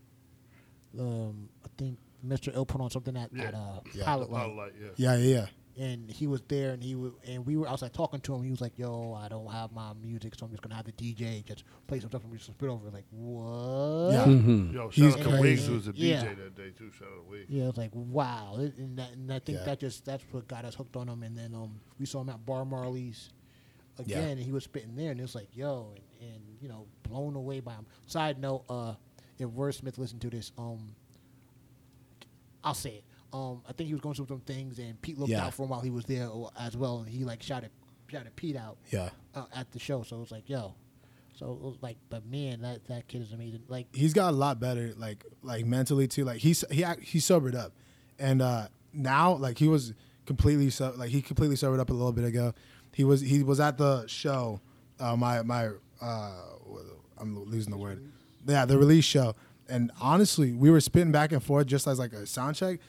um 0.99 1.49
I 1.65 1.69
think 1.77 1.97
Mr. 2.25 2.53
Ill 2.53 2.65
put 2.65 2.81
on 2.81 2.89
something 2.89 3.15
at, 3.15 3.29
Yeah. 3.33 3.43
at 3.43 3.53
uh 3.53 3.79
Yeah. 3.93 4.03
Pilot 4.05 4.29
Pilot 4.29 4.55
Light 4.55 4.55
light, 4.55 4.73
yeah. 4.97 5.13
Yeah, 5.13 5.17
yeah, 5.17 5.35
yeah. 5.35 5.45
And 5.79 6.11
he 6.11 6.27
was 6.27 6.41
there 6.49 6.71
and 6.73 6.83
he 6.83 6.93
was 6.93 7.13
and 7.25 7.45
we 7.45 7.55
were 7.55 7.67
I 7.67 7.71
was 7.71 7.81
like 7.81 7.93
talking 7.93 8.19
to 8.19 8.35
him 8.35 8.43
he 8.43 8.51
was 8.51 8.59
like 8.59 8.77
yo 8.77 9.13
I 9.13 9.29
don't 9.29 9.49
have 9.51 9.71
my 9.71 9.93
music 10.01 10.35
so 10.35 10.45
I'm 10.45 10.51
just 10.51 10.61
gonna 10.61 10.75
have 10.75 10.85
the 10.85 10.91
DJ 10.91 11.43
just 11.45 11.63
play 11.87 11.99
some 12.01 12.09
stuff 12.09 12.21
and 12.23 12.31
we 12.31 12.37
just 12.37 12.49
spit 12.51 12.69
over 12.69 12.89
like 12.91 13.05
what 13.11 14.11
Yeah. 14.13 14.25
Mhm. 14.25 14.73
Yo, 14.73 14.89
shout 14.89 14.93
He's 14.93 15.13
out 15.15 15.17
to 15.19 15.23
crazy. 15.23 15.41
Wiggs, 15.41 15.67
who 15.67 15.73
was 15.75 15.87
a 15.87 15.93
DJ 15.93 15.99
Yeah. 16.09 16.23
that 16.33 16.55
day 16.55 16.71
too. 16.77 16.91
Shout 16.91 17.07
out 17.07 17.23
to 17.25 17.31
Wiggs. 17.31 17.49
Yeah, 17.49 17.63
it 17.63 17.67
was 17.67 17.77
like 17.77 17.91
wow, 17.93 18.55
and, 18.57 18.97
that, 18.99 19.11
and 19.13 19.31
I 19.31 19.39
think 19.39 19.59
Yeah. 19.59 19.65
that 19.65 19.79
just 19.79 20.03
that's 20.05 20.23
what 20.31 20.47
got 20.47 20.65
us 20.65 20.75
hooked 20.75 20.95
on 20.97 21.07
him. 21.07 21.23
And 21.23 21.37
then 21.37 21.55
um, 21.55 21.79
we 21.97 22.05
saw 22.05 22.21
him 22.21 22.29
at 22.29 22.45
Bar 22.45 22.65
Marley's 22.65 23.29
again, 23.97 24.21
Yeah. 24.23 24.27
and 24.29 24.39
he 24.39 24.51
was 24.51 24.65
spitting 24.65 24.95
there, 24.95 25.11
and 25.11 25.19
it 25.19 25.23
was 25.23 25.35
like 25.35 25.47
yo, 25.55 25.93
and, 26.21 26.29
and 26.33 26.41
you 26.61 26.67
know, 26.67 26.87
blown 27.03 27.35
away 27.37 27.61
by 27.61 27.73
him. 27.73 27.85
Side 28.05 28.37
note, 28.39 28.65
uh, 28.69 28.95
if 29.37 29.47
Wordsmith 29.49 29.97
listened 29.97 30.19
to 30.21 30.29
this, 30.29 30.51
um, 30.57 30.93
I'll 32.63 32.73
say 32.73 32.89
it. 32.95 33.03
Um, 33.31 33.61
I 33.67 33.73
think 33.73 33.87
he 33.87 33.93
was 33.93 34.01
going 34.01 34.15
through 34.15 34.27
some 34.27 34.39
things, 34.41 34.79
and 34.79 34.99
Pete 35.01 35.17
looked 35.17 35.29
Yeah. 35.31 35.45
out 35.45 35.53
for 35.53 35.63
him 35.63 35.69
while 35.69 35.81
he 35.81 35.89
was 35.91 36.05
there 36.05 36.27
uh, 36.31 36.49
as 36.59 36.75
well, 36.75 36.99
and 36.99 37.07
he 37.09 37.23
like 37.25 37.43
shouted 37.43 37.69
shouted 38.07 38.35
Pete 38.35 38.55
out 38.55 38.77
Yeah. 38.91 39.09
uh, 39.35 39.45
at 39.53 39.71
the 39.71 39.77
show. 39.79 40.01
So 40.03 40.17
it 40.17 40.19
was 40.21 40.31
like 40.31 40.49
yo, 40.49 40.73
so 41.35 41.51
it 41.53 41.61
was 41.61 41.77
like, 41.81 41.97
but 42.09 42.25
man, 42.25 42.61
that 42.61 42.85
that 42.87 43.07
kid 43.07 43.21
is 43.21 43.31
amazing. 43.31 43.61
Like 43.67 43.87
he's 43.93 44.13
got 44.13 44.33
a 44.33 44.35
lot 44.37 44.59
better, 44.59 44.93
like 44.97 45.23
like 45.43 45.65
mentally 45.65 46.07
too. 46.07 46.23
Like 46.25 46.39
he's 46.39 46.63
he 46.71 46.83
he 47.01 47.19
sobered 47.19 47.55
up, 47.55 47.73
and 48.17 48.41
uh 48.41 48.67
now 48.93 49.33
like 49.33 49.59
he 49.59 49.67
was 49.67 49.93
completely 50.25 50.69
so 50.71 50.93
like 50.97 51.09
he 51.11 51.21
completely 51.21 51.55
sobered 51.55 51.79
up 51.79 51.89
a 51.91 51.93
little 51.93 52.11
bit 52.13 52.25
ago. 52.25 52.53
He 52.93 53.03
was 53.03 53.21
he 53.21 53.43
was 53.43 53.59
at 53.59 53.77
the 53.77 54.07
show, 54.07 54.59
uh, 54.99 55.15
my 55.15 55.43
my 55.43 55.69
uh 56.01 56.31
I'm 57.19 57.37
losing 57.45 57.71
the 57.71 57.77
word. 57.77 58.11
Yeah, 58.47 58.65
the 58.65 58.77
release 58.77 59.05
show, 59.05 59.35
and 59.67 59.91
honestly, 60.01 60.53
we 60.53 60.71
were 60.71 60.81
spitting 60.81 61.11
back 61.11 61.31
and 61.31 61.43
forth 61.43 61.67
just 61.67 61.85
as 61.87 61.99
like 61.99 62.13
a 62.13 62.25
sound 62.25 62.55
check. 62.55 62.79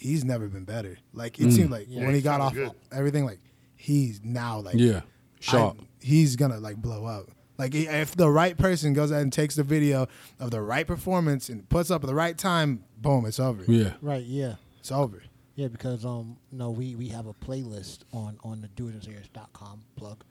He's 0.00 0.24
never 0.24 0.48
been 0.48 0.64
better. 0.64 0.98
Like 1.12 1.38
it 1.38 1.52
seemed 1.52 1.70
like 1.70 1.86
Yeah, 1.88 2.00
when 2.00 2.10
he 2.10 2.16
he 2.16 2.22
got 2.22 2.40
off 2.40 2.54
sounded 2.54 2.72
everything, 2.90 3.24
like 3.26 3.38
he's 3.76 4.20
now 4.24 4.60
like 4.60 4.74
Yeah. 4.76 5.02
Sharp. 5.40 5.76
I- 5.80 5.84
he's 6.00 6.36
gonna 6.36 6.58
like 6.58 6.76
blow 6.76 7.04
up. 7.04 7.30
Like 7.58 7.74
if 7.74 8.16
the 8.16 8.30
right 8.30 8.56
person 8.56 8.94
goes 8.94 9.12
out 9.12 9.20
and 9.20 9.30
takes 9.32 9.56
the 9.56 9.62
video 9.62 10.08
of 10.38 10.50
the 10.50 10.62
right 10.62 10.86
performance 10.86 11.50
and 11.50 11.68
puts 11.68 11.90
up 11.90 12.02
at 12.02 12.06
the 12.06 12.14
right 12.14 12.36
time, 12.38 12.84
boom, 12.96 13.26
it's 13.26 13.38
over. 13.38 13.62
yeah. 13.70 13.92
right, 14.00 14.24
yeah. 14.24 14.54
It's 14.78 14.90
over. 14.90 15.22
Yeah, 15.56 15.68
because 15.68 16.06
um 16.06 16.38
no, 16.50 16.70
we 16.70 16.94
we 16.96 17.08
have 17.08 17.26
a 17.26 17.34
playlist 17.34 17.98
on 18.12 18.38
on 18.42 18.62
the 18.62 18.68
doitandserious.com 18.68 19.82
plug. 19.96 20.24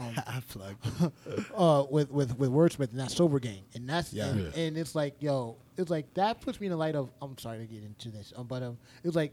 Um, 0.00 0.42
Plug. 0.48 0.76
uh, 1.54 1.84
with 1.90 2.10
with 2.10 2.38
with 2.38 2.50
Wordsmith 2.50 2.90
and 2.90 3.00
that 3.00 3.10
sober 3.10 3.38
gang, 3.38 3.62
and 3.74 3.88
that's 3.88 4.12
Yeah. 4.12 4.28
and, 4.30 4.40
Yeah. 4.40 4.60
and 4.62 4.76
it's 4.78 4.94
like 4.94 5.16
yo, 5.20 5.56
it's 5.76 5.90
like 5.90 6.12
that 6.14 6.40
puts 6.40 6.60
me 6.60 6.66
in 6.66 6.70
the 6.70 6.76
light 6.76 6.94
of. 6.94 7.10
I'm 7.20 7.36
sorry 7.38 7.58
to 7.58 7.66
get 7.66 7.82
into 7.84 8.10
this, 8.10 8.32
um, 8.36 8.46
but 8.46 8.62
um, 8.62 8.78
it's 9.04 9.16
like 9.16 9.32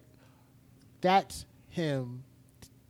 that's 1.02 1.46
him. 1.70 2.24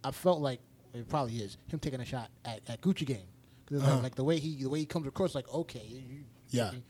I 0.04 0.12
felt 0.12 0.42
like 0.42 0.60
it 0.94 1.08
probably 1.10 1.36
is 1.38 1.58
him 1.68 1.80
taking 1.80 2.00
a 2.00 2.06
shot 2.06 2.30
at, 2.46 2.62
at 2.68 2.82
Gucci 2.82 3.06
Gang 3.06 3.28
because 3.66 3.84
Uh-huh. 3.84 3.96
like, 3.96 4.04
like 4.04 4.16
the 4.16 4.24
way 4.24 4.40
he 4.40 4.56
the 4.64 4.70
way 4.70 4.80
he 4.80 4.86
comes 4.86 5.08
across, 5.08 5.36
like 5.36 5.52
okay, 5.54 5.86
you, 5.88 6.24
Yeah. 6.50 6.72
you 6.72 6.82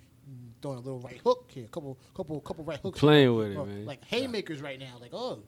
throwing 0.61 0.77
a 0.77 0.81
little 0.81 0.99
right 0.99 1.19
hook 1.23 1.49
here, 1.53 1.65
a 1.65 1.67
couple 1.69 1.97
couple 2.15 2.39
couple 2.41 2.63
right 2.63 2.79
hooks, 2.79 2.99
Playing 2.99 3.35
with 3.35 3.51
it, 3.51 3.57
man. 3.57 3.85
like 3.85 4.03
haymakers 4.05 4.61
right 4.61 4.79
now, 4.79 4.97
like 5.01 5.11
oh, 5.13 5.35
So, 5.35 5.43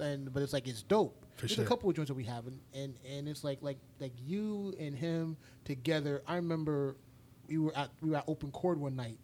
and 0.00 0.32
but 0.32 0.42
it's 0.42 0.52
like 0.52 0.66
it's 0.68 0.82
dope. 0.82 1.18
For 1.36 1.42
There's 1.46 1.52
sure. 1.52 1.64
a 1.64 1.66
couple 1.66 1.88
of 1.88 1.96
joints 1.96 2.08
that 2.08 2.14
we 2.14 2.24
have, 2.24 2.46
and, 2.46 2.58
and 2.74 2.94
and 3.10 3.28
it's 3.28 3.42
like 3.44 3.58
like 3.62 3.78
like 4.00 4.12
you 4.24 4.74
and 4.78 4.94
him 4.96 5.36
together. 5.64 6.22
I 6.26 6.36
remember 6.36 6.96
we 7.48 7.58
were 7.58 7.76
at 7.76 7.90
we 8.00 8.10
were 8.10 8.16
at 8.16 8.24
open 8.26 8.50
chord 8.50 8.78
one 8.78 8.96
night 8.96 9.18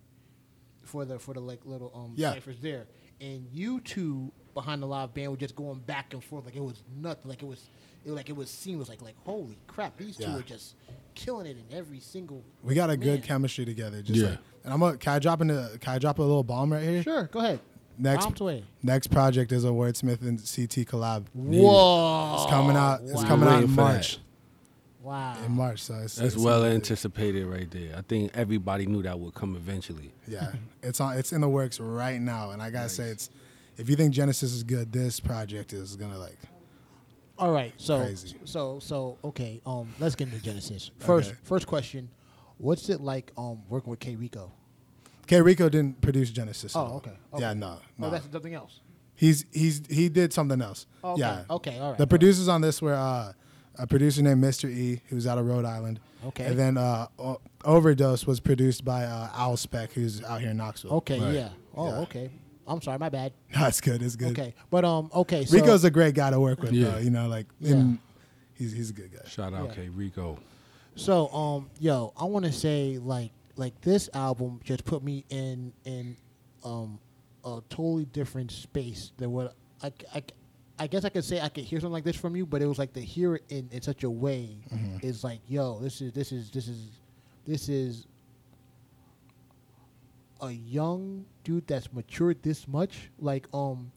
for 0.82 1.04
the 1.04 1.18
for 1.18 1.34
the 1.34 1.40
like 1.40 1.60
little 1.64 1.92
um 1.94 2.14
Yeah. 2.16 2.32
ciphers 2.32 2.56
there, 2.60 2.86
and 3.20 3.46
you 3.52 3.80
two 3.80 4.32
behind 4.54 4.82
the 4.82 4.86
live 4.86 5.14
band 5.14 5.30
were 5.30 5.36
just 5.36 5.54
going 5.54 5.78
back 5.80 6.14
and 6.14 6.24
forth 6.24 6.44
like 6.46 6.56
it 6.56 6.62
was 6.64 6.82
nothing. 6.96 7.28
Like 7.28 7.42
it 7.42 7.46
was 7.46 7.68
it 8.06 8.10
like 8.12 8.28
it 8.30 8.36
was 8.36 8.50
seamless. 8.50 8.88
Like 8.88 9.02
like 9.02 9.16
holy 9.24 9.58
crap, 9.66 9.96
these 9.98 10.16
two 10.16 10.24
Yeah. 10.24 10.36
are 10.38 10.42
just 10.42 10.74
killing 11.14 11.46
it 11.46 11.56
in 11.58 11.76
every 11.76 12.00
single. 12.00 12.42
We 12.62 12.74
got 12.74 12.90
a 12.90 12.96
good 12.96 13.22
chemistry 13.22 13.64
together. 13.66 14.00
Just 14.02 14.18
Yeah. 14.20 14.30
like, 14.30 14.38
and 14.64 14.72
I'm 14.72 14.80
gonna 14.80 14.96
can 14.96 15.12
I 15.14 15.18
drop 15.18 15.40
in 15.42 15.50
a 15.50 15.76
can 15.78 15.94
I 15.94 15.98
drop 15.98 16.18
a 16.18 16.22
little 16.22 16.42
bomb 16.42 16.72
right 16.72 16.82
here? 16.82 17.02
Sure, 17.02 17.24
go 17.24 17.40
ahead. 17.40 17.60
Next 17.98 18.38
Bombs 18.38 18.62
next 18.82 19.08
project 19.08 19.50
is 19.50 19.64
a 19.64 19.68
Wordsmith 19.68 20.22
and 20.22 20.38
CT 20.38 20.86
collab. 20.86 21.26
Whoa, 21.34 22.36
It's 22.36 22.50
coming 22.50 22.76
out. 22.76 23.00
It's 23.02 23.14
wow. 23.14 23.24
coming 23.26 23.48
out 23.48 23.54
Waiting 23.56 23.70
in 23.70 23.74
for. 23.74 23.80
March. 23.82 24.18
Wow. 25.02 25.36
In 25.44 25.52
March, 25.52 25.80
so 25.82 25.94
it's, 25.94 26.16
That's 26.16 26.34
it's 26.34 26.44
well 26.44 26.62
gonna 26.62 26.74
anticipated 26.74 27.46
right 27.46 27.70
there. 27.70 27.96
I 27.96 28.02
think 28.02 28.30
everybody 28.34 28.86
knew 28.86 29.02
that 29.02 29.18
would 29.18 29.34
come 29.34 29.56
eventually. 29.56 30.12
Yeah, 30.26 30.52
it's 30.82 31.00
on. 31.00 31.16
It's 31.16 31.32
in 31.32 31.40
the 31.40 31.48
works 31.48 31.80
right 31.80 32.20
now, 32.20 32.50
and 32.50 32.60
I 32.60 32.70
gotta 32.70 32.88
say, 32.88 33.04
it's 33.04 33.30
if 33.78 33.88
you 33.88 33.96
think 33.96 34.12
Genesis 34.12 34.52
is 34.52 34.62
good, 34.62 34.92
this 34.92 35.18
project 35.18 35.72
is 35.72 35.96
gonna 35.96 36.18
like. 36.18 36.38
All 37.38 37.52
right, 37.52 37.72
so 37.78 38.00
Crazy. 38.00 38.34
so 38.44 38.80
so 38.80 39.16
okay. 39.24 39.60
Um, 39.64 39.94
let's 39.98 40.14
get 40.14 40.28
into 40.28 40.42
Genesis 40.42 40.90
first. 40.98 41.30
Okay. 41.30 41.38
First 41.42 41.66
question: 41.66 42.10
What's 42.58 42.88
it 42.88 43.00
like 43.00 43.32
um 43.38 43.62
working 43.68 43.90
with 43.90 44.00
K 44.00 44.16
Rico? 44.16 44.52
K 45.28 45.40
Rico 45.40 45.68
didn't 45.68 46.00
produce 46.00 46.30
Genesis. 46.30 46.74
Oh, 46.74 46.80
all. 46.80 46.96
okay. 46.96 47.12
Yeah, 47.38 47.50
okay. 47.50 47.58
no, 47.60 47.66
Oh, 47.66 47.80
no. 47.98 48.10
that's 48.10 48.26
something 48.32 48.54
else. 48.54 48.80
he's 49.14 49.44
he's 49.52 49.82
he 49.88 50.08
did 50.08 50.32
something 50.32 50.60
else. 50.60 50.86
Oh, 51.04 51.12
okay. 51.12 51.20
Yeah. 51.20 51.44
Okay. 51.50 51.78
All 51.78 51.90
right. 51.90 51.96
The 51.98 52.02
all 52.02 52.06
right. 52.06 52.08
producers 52.10 52.48
on 52.48 52.60
this 52.62 52.82
were 52.82 52.94
uh, 52.94 53.32
a 53.78 53.86
producer 53.86 54.22
named 54.22 54.42
Mr. 54.42 54.68
E, 54.68 55.00
who's 55.08 55.26
out 55.26 55.38
of 55.38 55.46
Rhode 55.46 55.64
Island. 55.64 56.00
Okay. 56.26 56.46
And 56.46 56.58
then 56.58 56.76
uh, 56.76 57.06
O- 57.18 57.40
Overdose 57.64 58.26
was 58.26 58.40
produced 58.40 58.84
by 58.84 59.04
uh, 59.04 59.28
Owl 59.34 59.56
Spec, 59.56 59.92
who's 59.92 60.22
out 60.24 60.40
here 60.40 60.50
in 60.50 60.56
Knoxville. 60.56 60.94
Okay. 60.94 61.20
Right. 61.20 61.34
Yeah. 61.34 61.48
Oh, 61.76 61.86
Yeah. 61.88 61.98
okay. 62.00 62.30
I'm 62.66 62.82
sorry. 62.82 62.98
My 62.98 63.08
bad. 63.08 63.32
That's 63.54 63.80
good. 63.80 64.02
It's 64.02 64.16
good. 64.16 64.32
Okay. 64.38 64.54
But 64.70 64.84
um. 64.84 65.10
Okay. 65.14 65.44
So, 65.44 65.56
Rico's 65.56 65.84
a 65.84 65.90
great 65.90 66.14
guy 66.14 66.30
to 66.30 66.40
work 66.40 66.60
with. 66.60 66.72
Yeah. 66.72 66.90
Though, 66.92 66.98
you 66.98 67.10
know, 67.10 67.28
like 67.28 67.46
Yeah. 67.60 67.74
and 67.76 67.98
he's 68.54 68.72
he's 68.72 68.90
a 68.90 68.92
good 68.94 69.12
guy. 69.12 69.28
Shout 69.28 69.54
out 69.54 69.68
Yeah. 69.68 69.74
K 69.74 69.88
Rico. 69.90 70.38
So 70.96 71.28
um, 71.28 71.70
yo, 71.78 72.12
I 72.16 72.24
want 72.24 72.44
to 72.46 72.52
say 72.52 72.98
like 72.98 73.30
like 73.58 73.78
this 73.82 74.08
album 74.14 74.60
just 74.64 74.84
put 74.86 75.02
me 75.02 75.24
in 75.28 75.72
in 75.84 76.16
um 76.64 76.98
a 77.44 77.60
totally 77.68 78.06
different 78.06 78.50
space 78.50 79.12
than 79.18 79.30
what 79.32 79.54
I 79.82 79.92
I. 80.14 80.22
I 80.80 80.86
guess 80.86 81.04
I 81.04 81.08
could 81.08 81.24
say 81.24 81.40
I 81.40 81.48
could 81.48 81.64
hear 81.64 81.80
something 81.80 81.92
like 81.92 82.04
this 82.04 82.14
from 82.14 82.36
you, 82.36 82.46
but 82.46 82.62
it 82.62 82.66
was 82.66 82.78
like 82.78 82.92
to 82.92 83.00
hear 83.00 83.34
it 83.34 83.42
in, 83.48 83.68
in 83.72 83.82
such 83.82 84.04
a 84.04 84.10
way 84.10 84.58
is 85.02 85.24
like, 85.24 85.40
yo, 85.48 85.80
this 85.80 86.00
is 86.00 86.12
this 86.12 86.30
is 86.30 86.52
this 86.52 86.68
is 86.68 86.90
this 87.44 87.68
is 87.68 88.06
a 90.40 90.52
young 90.52 91.24
dude 91.42 91.66
that's 91.66 91.92
matured 91.92 92.40
this 92.44 92.68
much. 92.68 93.10
Like 93.18 93.48
um 93.52 93.90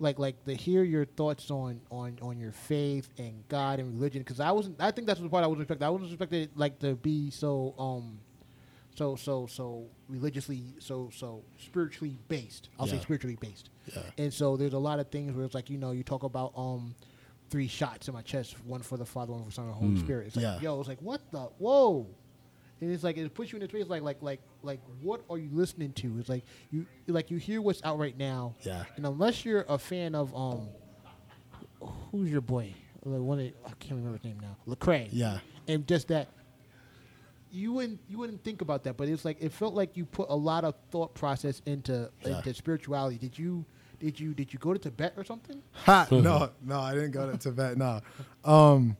like 0.00 0.18
like 0.18 0.44
to 0.46 0.54
hear 0.54 0.82
your 0.82 1.04
thoughts 1.04 1.48
on 1.48 1.80
on 1.92 2.18
on 2.22 2.40
your 2.40 2.50
faith 2.50 3.08
and 3.18 3.44
God 3.48 3.78
and 3.78 3.94
religion 3.94 4.22
because 4.22 4.40
I 4.40 4.50
wasn't 4.50 4.80
I 4.80 4.90
think 4.90 5.06
that's 5.06 5.20
the 5.20 5.28
part 5.28 5.44
I 5.44 5.46
wasn't 5.46 5.62
expecting 5.62 5.86
I 5.86 5.90
wasn't 5.90 6.10
expecting 6.10 6.48
like 6.56 6.80
to 6.80 6.96
be 6.96 7.30
so 7.30 7.72
um 7.78 8.18
so 8.94 9.16
so 9.16 9.46
so 9.46 9.86
religiously 10.08 10.62
so 10.78 11.10
so 11.14 11.42
spiritually 11.58 12.16
based 12.28 12.68
I'll 12.78 12.86
say 12.86 12.98
spiritually 13.00 13.36
based 13.40 13.70
Yeah. 13.86 14.02
and 14.18 14.32
so 14.34 14.56
there's 14.56 14.72
a 14.74 14.78
lot 14.78 14.98
of 14.98 15.08
things 15.10 15.32
where 15.34 15.44
it's 15.44 15.54
like 15.54 15.70
you 15.70 15.78
know 15.78 15.92
you 15.92 16.02
talk 16.02 16.22
about 16.22 16.52
um 16.56 16.94
three 17.50 17.68
shots 17.68 18.08
in 18.08 18.14
my 18.14 18.22
chest 18.22 18.56
one 18.64 18.80
for 18.82 18.96
the 18.96 19.04
Father 19.06 19.32
one 19.32 19.42
for 19.42 19.48
the 19.48 19.54
Son 19.54 19.64
and 19.66 19.72
the 19.74 19.78
Holy 19.78 19.96
Spirit 19.98 20.26
it's 20.28 20.36
like 20.36 20.42
Yeah. 20.42 20.60
yo 20.60 20.78
it's 20.80 20.88
like 20.88 21.00
what 21.00 21.20
the 21.30 21.40
whoa 21.58 22.06
and 22.80 22.90
it's 22.92 23.04
like 23.04 23.16
it 23.16 23.32
puts 23.34 23.52
you 23.52 23.56
in 23.58 23.62
a 23.62 23.68
space 23.68 23.86
like 23.88 24.02
like 24.02 24.18
like 24.22 24.40
like 24.62 24.80
what 25.02 25.20
are 25.28 25.36
you 25.38 25.50
listening 25.52 25.92
to? 25.92 26.18
It's 26.18 26.28
like 26.30 26.44
you 26.70 26.86
like 27.08 27.30
you 27.30 27.36
hear 27.36 27.60
what's 27.60 27.82
out 27.84 27.98
right 27.98 28.16
now. 28.16 28.54
Yeah. 28.62 28.84
And 28.96 29.04
unless 29.04 29.44
you're 29.44 29.66
a 29.68 29.76
fan 29.78 30.14
of 30.14 30.34
um, 30.34 30.68
who's 32.10 32.30
your 32.30 32.40
boy? 32.40 32.72
Like 33.04 33.20
one 33.20 33.40
of, 33.40 33.46
I 33.66 33.70
can't 33.80 33.96
remember 33.96 34.16
his 34.18 34.24
name 34.24 34.38
now. 34.40 34.56
Lecrae. 34.66 35.08
Yeah. 35.12 35.38
And 35.68 35.86
just 35.86 36.08
that. 36.08 36.28
You 37.52 37.72
wouldn't 37.72 38.00
you 38.08 38.18
wouldn't 38.18 38.42
think 38.44 38.60
about 38.62 38.84
that, 38.84 38.96
but 38.96 39.08
it's 39.08 39.24
like 39.24 39.38
it 39.42 39.52
felt 39.52 39.74
like 39.74 39.96
you 39.96 40.04
put 40.04 40.28
a 40.30 40.36
lot 40.36 40.64
of 40.64 40.74
thought 40.90 41.14
process 41.14 41.60
into 41.66 42.10
Yeah. 42.24 42.36
into 42.38 42.54
spirituality. 42.54 43.18
Did 43.18 43.38
you 43.38 43.64
did 43.98 44.18
you 44.20 44.34
did 44.34 44.52
you 44.52 44.58
go 44.58 44.72
to 44.72 44.78
Tibet 44.78 45.14
or 45.16 45.24
something? 45.24 45.60
Ha, 45.84 46.06
no, 46.12 46.50
no, 46.64 46.80
I 46.80 46.94
didn't 46.94 47.10
go 47.10 47.30
to 47.30 47.36
Tibet. 47.36 47.76
No, 47.76 48.00
um, 48.44 48.96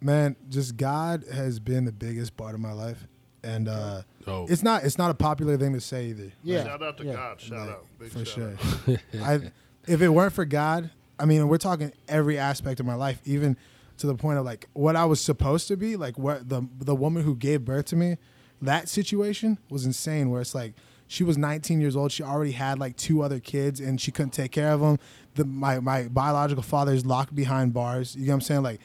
man, 0.00 0.36
just 0.48 0.76
God 0.76 1.24
has 1.32 1.58
been 1.58 1.84
the 1.84 1.92
biggest 1.92 2.36
part 2.36 2.54
of 2.54 2.60
my 2.60 2.72
life, 2.72 3.06
and 3.42 3.68
uh, 3.68 4.02
Dope. 4.24 4.50
it's 4.50 4.62
not 4.62 4.84
it's 4.84 4.98
not 4.98 5.10
a 5.10 5.14
popular 5.14 5.56
thing 5.56 5.72
to 5.72 5.80
say 5.80 6.06
either. 6.08 6.32
Yeah. 6.42 6.64
Shout 6.64 6.82
out 6.82 6.96
to 6.98 7.04
yeah. 7.04 7.12
God. 7.14 7.40
Shout 7.40 7.58
Like, 7.60 7.70
out. 7.70 7.86
Big 7.98 8.08
for 8.10 8.24
shout 8.24 8.54
sure. 8.86 8.94
out. 8.94 8.98
I, 9.42 9.52
if 9.88 10.02
it 10.02 10.08
weren't 10.10 10.32
for 10.32 10.44
God, 10.44 10.90
I 11.18 11.24
mean, 11.24 11.48
we're 11.48 11.58
talking 11.58 11.92
every 12.08 12.38
aspect 12.38 12.78
of 12.80 12.86
my 12.86 12.94
life, 12.94 13.20
even 13.24 13.56
to 13.98 14.06
the 14.06 14.14
point 14.14 14.38
of 14.38 14.44
like 14.44 14.68
what 14.72 14.96
I 14.96 15.04
was 15.04 15.20
supposed 15.20 15.68
to 15.68 15.76
be, 15.76 15.96
like 15.96 16.18
what 16.18 16.48
the 16.48 16.62
the 16.78 16.94
woman 16.94 17.22
who 17.22 17.34
gave 17.36 17.64
birth 17.64 17.86
to 17.86 17.96
me, 17.96 18.16
that 18.62 18.88
situation 18.88 19.58
was 19.70 19.84
insane. 19.86 20.30
Where 20.30 20.40
it's 20.40 20.54
like 20.54 20.74
she 21.08 21.22
was 21.24 21.38
19 21.38 21.80
years 21.80 21.94
old, 21.96 22.10
she 22.12 22.22
already 22.22 22.52
had 22.52 22.78
like 22.78 22.96
two 22.96 23.22
other 23.22 23.38
kids, 23.40 23.80
and 23.80 24.00
she 24.00 24.10
couldn't 24.10 24.32
take 24.32 24.52
care 24.52 24.72
of 24.72 24.80
them. 24.80 24.98
The 25.34 25.44
my 25.44 25.80
my 25.80 26.08
biological 26.08 26.62
father 26.62 26.92
is 26.92 27.04
locked 27.06 27.34
behind 27.34 27.72
bars. 27.74 28.14
You 28.16 28.26
know 28.26 28.32
what 28.32 28.34
I'm 28.34 28.40
saying? 28.42 28.62
Like 28.62 28.80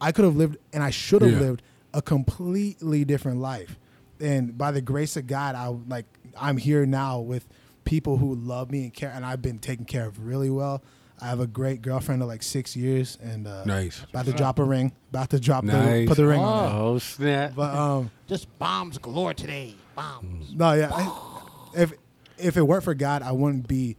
I 0.00 0.12
could 0.12 0.24
have 0.24 0.36
lived 0.36 0.56
and 0.72 0.82
I 0.82 0.90
should 0.90 1.22
have 1.22 1.32
Yeah. 1.32 1.40
lived 1.40 1.62
a 1.94 2.02
completely 2.02 3.04
different 3.04 3.40
life. 3.40 3.78
And 4.20 4.56
by 4.56 4.70
the 4.70 4.80
grace 4.80 5.16
of 5.16 5.26
God, 5.26 5.54
I 5.54 5.68
like 5.68 6.06
I'm 6.38 6.56
here 6.56 6.84
now 6.86 7.20
with 7.20 7.46
people 7.84 8.16
who 8.18 8.34
love 8.34 8.70
me 8.70 8.84
and 8.84 8.92
care, 8.94 9.12
and 9.14 9.24
I've 9.24 9.40
been 9.42 9.58
taken 9.58 9.84
care 9.84 10.06
of 10.06 10.26
really 10.26 10.50
well. 10.50 10.82
I 11.20 11.26
have 11.28 11.40
a 11.40 11.46
great 11.46 11.80
girlfriend 11.82 12.22
of 12.22 12.28
like 12.28 12.42
six 12.42 12.76
years, 12.76 13.16
and 13.22 13.46
uh, 13.46 13.64
Nice. 13.64 14.02
about 14.10 14.26
to 14.26 14.32
drop 14.32 14.58
a 14.58 14.64
ring. 14.64 14.92
About 15.10 15.30
to 15.30 15.40
drop 15.40 15.64
the 15.64 16.04
put 16.06 16.16
the 16.16 16.26
ring 16.26 16.40
on. 16.40 16.64
it. 16.66 16.74
Oh 16.74 16.98
snap! 16.98 17.52
But 17.56 17.74
um, 17.74 18.10
Just 18.26 18.58
bombs 18.58 18.98
galore 18.98 19.32
today. 19.34 19.74
Bombs. 19.94 20.52
no, 20.54 20.72
yeah. 20.74 20.90
I, 20.92 21.42
if 21.74 21.92
if 22.38 22.56
it 22.56 22.62
weren't 22.62 22.84
for 22.84 22.94
God, 22.94 23.22
I 23.22 23.32
wouldn't 23.32 23.66
be 23.66 23.96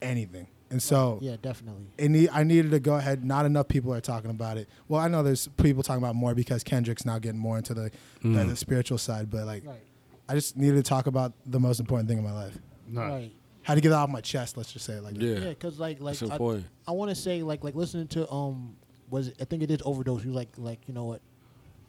anything. 0.00 0.46
And 0.70 0.80
so 0.80 1.18
Yeah, 1.20 1.34
definitely. 1.42 1.86
it 1.98 2.08
need, 2.10 2.28
I 2.32 2.44
needed 2.44 2.70
to 2.70 2.78
go 2.78 2.94
ahead. 2.94 3.24
Not 3.24 3.44
enough 3.44 3.66
people 3.66 3.92
are 3.92 4.00
talking 4.00 4.30
about 4.30 4.56
it. 4.56 4.68
Well, 4.86 5.00
I 5.00 5.08
know 5.08 5.24
there's 5.24 5.48
people 5.56 5.82
talking 5.82 6.00
about 6.00 6.14
more 6.14 6.32
because 6.32 6.62
Kendrick's 6.62 7.04
now 7.04 7.18
getting 7.18 7.40
more 7.40 7.56
into 7.58 7.74
the 7.74 7.90
the, 8.22 8.44
the 8.44 8.54
spiritual 8.54 8.96
side. 8.98 9.28
But 9.30 9.46
like, 9.46 9.66
Right. 9.66 9.80
I 10.28 10.34
just 10.34 10.56
needed 10.56 10.76
to 10.76 10.82
talk 10.84 11.08
about 11.08 11.32
the 11.44 11.58
most 11.58 11.80
important 11.80 12.08
thing 12.08 12.18
in 12.18 12.24
my 12.24 12.32
life. 12.32 12.56
Nice. 12.86 13.10
Right. 13.10 13.32
Had 13.62 13.74
to 13.74 13.80
get 13.80 13.88
it 13.90 13.94
off 13.94 14.08
my 14.08 14.20
chest. 14.20 14.56
Let's 14.56 14.72
just 14.72 14.84
say 14.86 14.94
it 14.94 15.02
like 15.02 15.14
that. 15.14 15.22
Yeah. 15.22 15.38
Yeah, 15.38 15.48
because 15.50 15.78
like 15.78 16.00
like 16.00 16.18
That's 16.18 16.30
I, 16.30 16.34
important. 16.34 16.66
I 16.88 16.92
want 16.92 17.10
to 17.10 17.14
say 17.14 17.42
like 17.42 17.62
like 17.62 17.74
listening 17.74 18.08
to 18.08 18.30
um 18.32 18.76
was 19.10 19.28
it, 19.28 19.36
I 19.40 19.44
think 19.44 19.62
it 19.62 19.70
is 19.70 19.80
overdose. 19.84 20.24
You 20.24 20.32
like 20.32 20.48
like 20.56 20.80
you 20.88 20.94
know 20.94 21.04
what. 21.04 21.20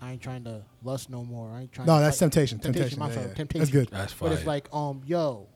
I 0.04 0.14
ain't 0.14 0.22
trying 0.22 0.44
to 0.46 0.64
lust 0.84 1.12
no 1.12 1.24
more. 1.24 1.52
I 1.52 1.62
ain't 1.62 1.72
trying. 1.72 1.86
No, 1.86 1.98
to 1.98 2.02
that's 2.02 2.18
fight- 2.18 2.32
temptation. 2.32 2.58
Temptation. 2.60 2.98
my 2.98 3.08
Yeah, 3.10 3.14
fault. 3.14 3.28
yeah. 3.28 3.34
Temptation. 3.36 3.60
That's 3.60 3.72
good. 3.72 3.88
That's 3.92 4.12
fine. 4.14 4.30
But 4.30 4.38
it's 4.38 4.48
like 4.48 4.68
um 4.74 5.02
yo, 5.06 5.48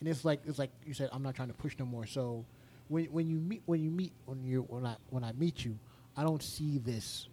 and 0.00 0.08
it's 0.08 0.24
like 0.24 0.40
it's 0.46 0.58
like 0.58 0.70
you 0.84 0.94
said. 0.94 1.08
I'm 1.12 1.22
not 1.22 1.34
trying 1.36 1.48
to 1.48 1.54
push 1.54 1.76
no 1.78 1.84
more. 1.86 2.04
So 2.04 2.44
when 2.88 3.04
when 3.06 3.28
you 3.28 3.36
meet 3.38 3.62
when 3.66 3.80
you 3.80 3.90
meet 3.90 4.12
when 4.26 4.42
you 4.42 4.62
when 4.68 4.84
I 4.84 4.96
when 5.10 5.22
I 5.24 5.30
meet 5.32 5.64
you, 5.64 5.78
I 6.16 6.24
don't 6.24 6.42
see 6.42 6.78
this 6.78 7.28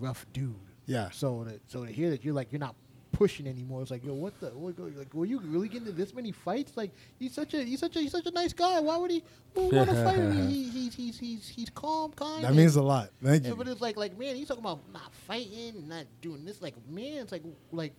rough 0.00 0.26
dude. 0.32 0.54
Yeah. 0.86 1.10
So 1.10 1.44
to, 1.44 1.60
so 1.68 1.84
to 1.86 1.92
hear 1.92 2.10
that 2.10 2.24
you're 2.24 2.34
like 2.34 2.48
you're 2.52 2.58
not 2.58 2.74
pushing 3.14 3.46
anymore, 3.46 3.80
it's 3.82 3.90
like 3.90 4.04
yo, 4.04 4.12
what 4.14 4.38
the 4.40 4.48
what, 4.50 4.78
like 4.96 5.12
were 5.14 5.24
you 5.24 5.40
really 5.40 5.68
getting 5.68 5.86
into 5.88 5.96
this 5.98 6.12
many 6.12 6.32
fights? 6.32 6.76
Like 6.76 6.90
he's 7.18 7.32
such 7.32 7.54
a 7.54 7.62
he's 7.64 7.80
such 7.80 7.96
a 7.96 8.00
he's 8.00 8.12
such 8.12 8.26
a 8.26 8.30
nice 8.30 8.52
guy. 8.52 8.78
Why 8.80 8.96
would 8.98 9.10
he 9.10 9.22
want 9.54 9.88
to 9.88 10.04
fight 10.04 10.16
him? 10.16 10.48
He, 10.48 10.68
he's 10.68 10.94
he's 10.94 11.18
he's 11.18 11.48
he's 11.48 11.70
calm, 11.70 12.12
kind. 12.12 12.44
That 12.44 12.54
means 12.54 12.76
a 12.76 12.82
lot. 12.82 13.10
Thank 13.22 13.44
Yeah, 13.44 13.50
you. 13.50 13.56
but 13.56 13.68
it's 13.68 13.80
like 13.80 13.96
like 13.96 14.18
man, 14.18 14.36
he's 14.36 14.48
talking 14.48 14.62
about 14.64 14.80
not 14.92 15.12
fighting, 15.26 15.88
not 15.88 16.04
doing 16.20 16.44
this. 16.44 16.60
Like 16.60 16.74
man, 16.88 17.22
it's 17.22 17.32
like 17.32 17.42
like 17.72 17.92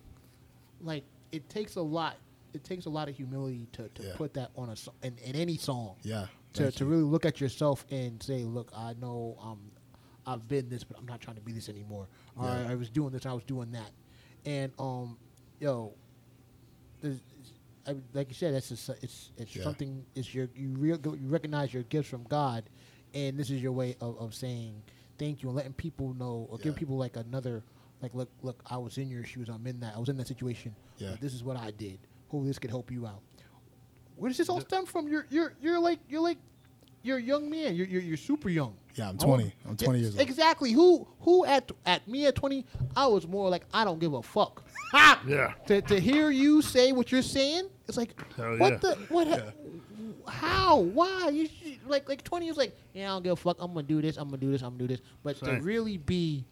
like 0.82 1.04
it 1.32 1.48
takes 1.48 1.76
a 1.76 1.82
lot. 1.82 2.16
It 2.54 2.64
takes 2.64 2.86
a 2.86 2.90
lot 2.90 3.08
of 3.08 3.16
humility 3.16 3.66
to, 3.72 3.88
to 3.88 4.02
Yeah. 4.02 4.12
put 4.16 4.32
that 4.34 4.50
on 4.56 4.70
a 4.70 4.76
so- 4.76 4.94
in, 5.02 5.16
in 5.24 5.36
any 5.36 5.56
song. 5.58 5.96
Yeah. 6.02 6.26
To, 6.54 6.70
to 6.70 6.84
you. 6.84 6.90
really 6.90 7.02
look 7.02 7.26
at 7.26 7.38
yourself 7.38 7.84
and 7.90 8.22
say, 8.22 8.44
look, 8.44 8.70
I 8.74 8.94
know 8.98 9.36
um, 9.42 9.58
I've 10.26 10.48
been 10.48 10.70
this, 10.70 10.82
but 10.82 10.96
I'm 10.98 11.04
not 11.04 11.20
trying 11.20 11.36
to 11.36 11.42
be 11.42 11.52
this 11.52 11.68
anymore. 11.68 12.06
Or 12.34 12.46
Yeah. 12.46 12.68
I, 12.68 12.72
I 12.72 12.74
was 12.76 12.88
doing 12.88 13.10
this, 13.10 13.26
I 13.26 13.34
was 13.34 13.44
doing 13.44 13.72
that, 13.72 13.90
and 14.46 14.72
um, 14.78 15.18
yo, 15.60 15.92
I, 17.86 17.94
like 18.14 18.28
you 18.28 18.34
said, 18.34 18.54
that's 18.54 18.68
just, 18.68 18.88
it's 19.02 19.30
it's 19.36 19.54
Yeah. 19.54 19.62
something. 19.64 20.04
It's 20.14 20.34
your 20.34 20.48
you 20.54 20.70
real 20.70 20.98
you 21.04 21.28
recognize 21.28 21.72
your 21.72 21.84
gifts 21.84 22.08
from 22.08 22.24
God, 22.24 22.64
and 23.14 23.38
this 23.38 23.50
is 23.50 23.62
your 23.62 23.72
way 23.72 23.96
of, 24.00 24.18
of 24.18 24.34
saying 24.34 24.82
thank 25.18 25.42
you 25.42 25.48
and 25.48 25.56
letting 25.56 25.72
people 25.72 26.12
know 26.14 26.46
or 26.50 26.58
giving 26.58 26.74
people 26.74 26.96
like 26.96 27.16
another 27.16 27.62
like 28.02 28.12
look 28.14 28.28
look 28.42 28.60
I 28.68 28.76
was 28.78 28.98
in 28.98 29.08
your 29.08 29.24
shoes. 29.24 29.48
I'm 29.48 29.66
in 29.66 29.78
that. 29.80 29.94
I 29.94 29.98
was 30.00 30.08
in 30.08 30.16
that 30.16 30.26
situation. 30.26 30.74
Yeah. 30.98 31.10
but 31.12 31.20
this 31.20 31.32
is 31.34 31.44
what 31.44 31.56
I 31.56 31.70
did. 31.70 31.98
Hopefully, 32.28 32.48
this 32.48 32.58
could 32.58 32.70
help 32.70 32.90
you 32.90 33.06
out. 33.06 33.20
Where 34.16 34.28
does 34.30 34.38
this 34.38 34.48
all 34.48 34.60
stem 34.60 34.86
from? 34.86 35.06
You're 35.08 35.26
you're 35.30 35.52
you're 35.60 35.78
like 35.78 36.00
you're 36.08 36.22
like 36.22 36.38
you're 37.06 37.18
a 37.18 37.22
young 37.22 37.48
man. 37.48 37.74
You're 37.76 37.86
you're, 37.86 38.02
you're 38.02 38.16
super 38.16 38.48
young. 38.50 38.74
Yeah, 38.94 39.10
I'm 39.10 39.18
I 39.22 39.26
want- 39.26 39.40
20. 39.42 39.54
I'm 39.68 39.76
20 39.76 39.98
years 40.00 40.12
old. 40.14 40.20
Exactly. 40.20 40.72
Who 40.72 41.06
who 41.20 41.44
at 41.46 41.70
at 41.84 42.06
me 42.08 42.26
at 42.26 42.34
20, 42.34 42.64
I 42.96 43.06
was 43.06 43.26
more 43.26 43.48
like 43.50 43.64
I 43.72 43.84
don't 43.84 43.98
give 44.00 44.12
a 44.14 44.22
fuck. 44.22 44.64
Yeah. 45.26 45.52
to, 45.66 45.82
to 45.82 46.00
hear 46.00 46.30
you 46.30 46.62
say 46.62 46.92
what 46.92 47.10
you're 47.12 47.20
saying, 47.22 47.68
it's 47.88 47.96
like 47.98 48.14
Hell 48.36 48.56
what 48.58 48.72
yeah. 48.74 48.78
the 48.78 48.94
what? 49.08 49.26
ha- 49.28 49.52
How? 50.26 50.78
Why? 50.78 51.28
You 51.30 51.46
should, 51.48 51.78
like 51.86 52.08
like 52.08 52.22
20 52.24 52.46
years 52.46 52.56
like 52.56 52.74
yeah 52.94 53.06
I 53.06 53.14
don't 53.14 53.22
give 53.24 53.32
a 53.32 53.36
fuck. 53.36 53.56
I'm 53.60 53.72
gonna 53.74 53.82
do 53.86 54.00
this. 54.00 54.16
I'm 54.16 54.28
gonna 54.28 54.38
do 54.38 54.52
this. 54.52 54.62
I'm 54.62 54.70
gonna 54.76 54.86
do 54.86 54.94
this. 54.94 55.00
But 55.22 55.38
to 55.40 55.44
Same. 55.46 55.62
really 55.62 55.98
be 55.98 56.44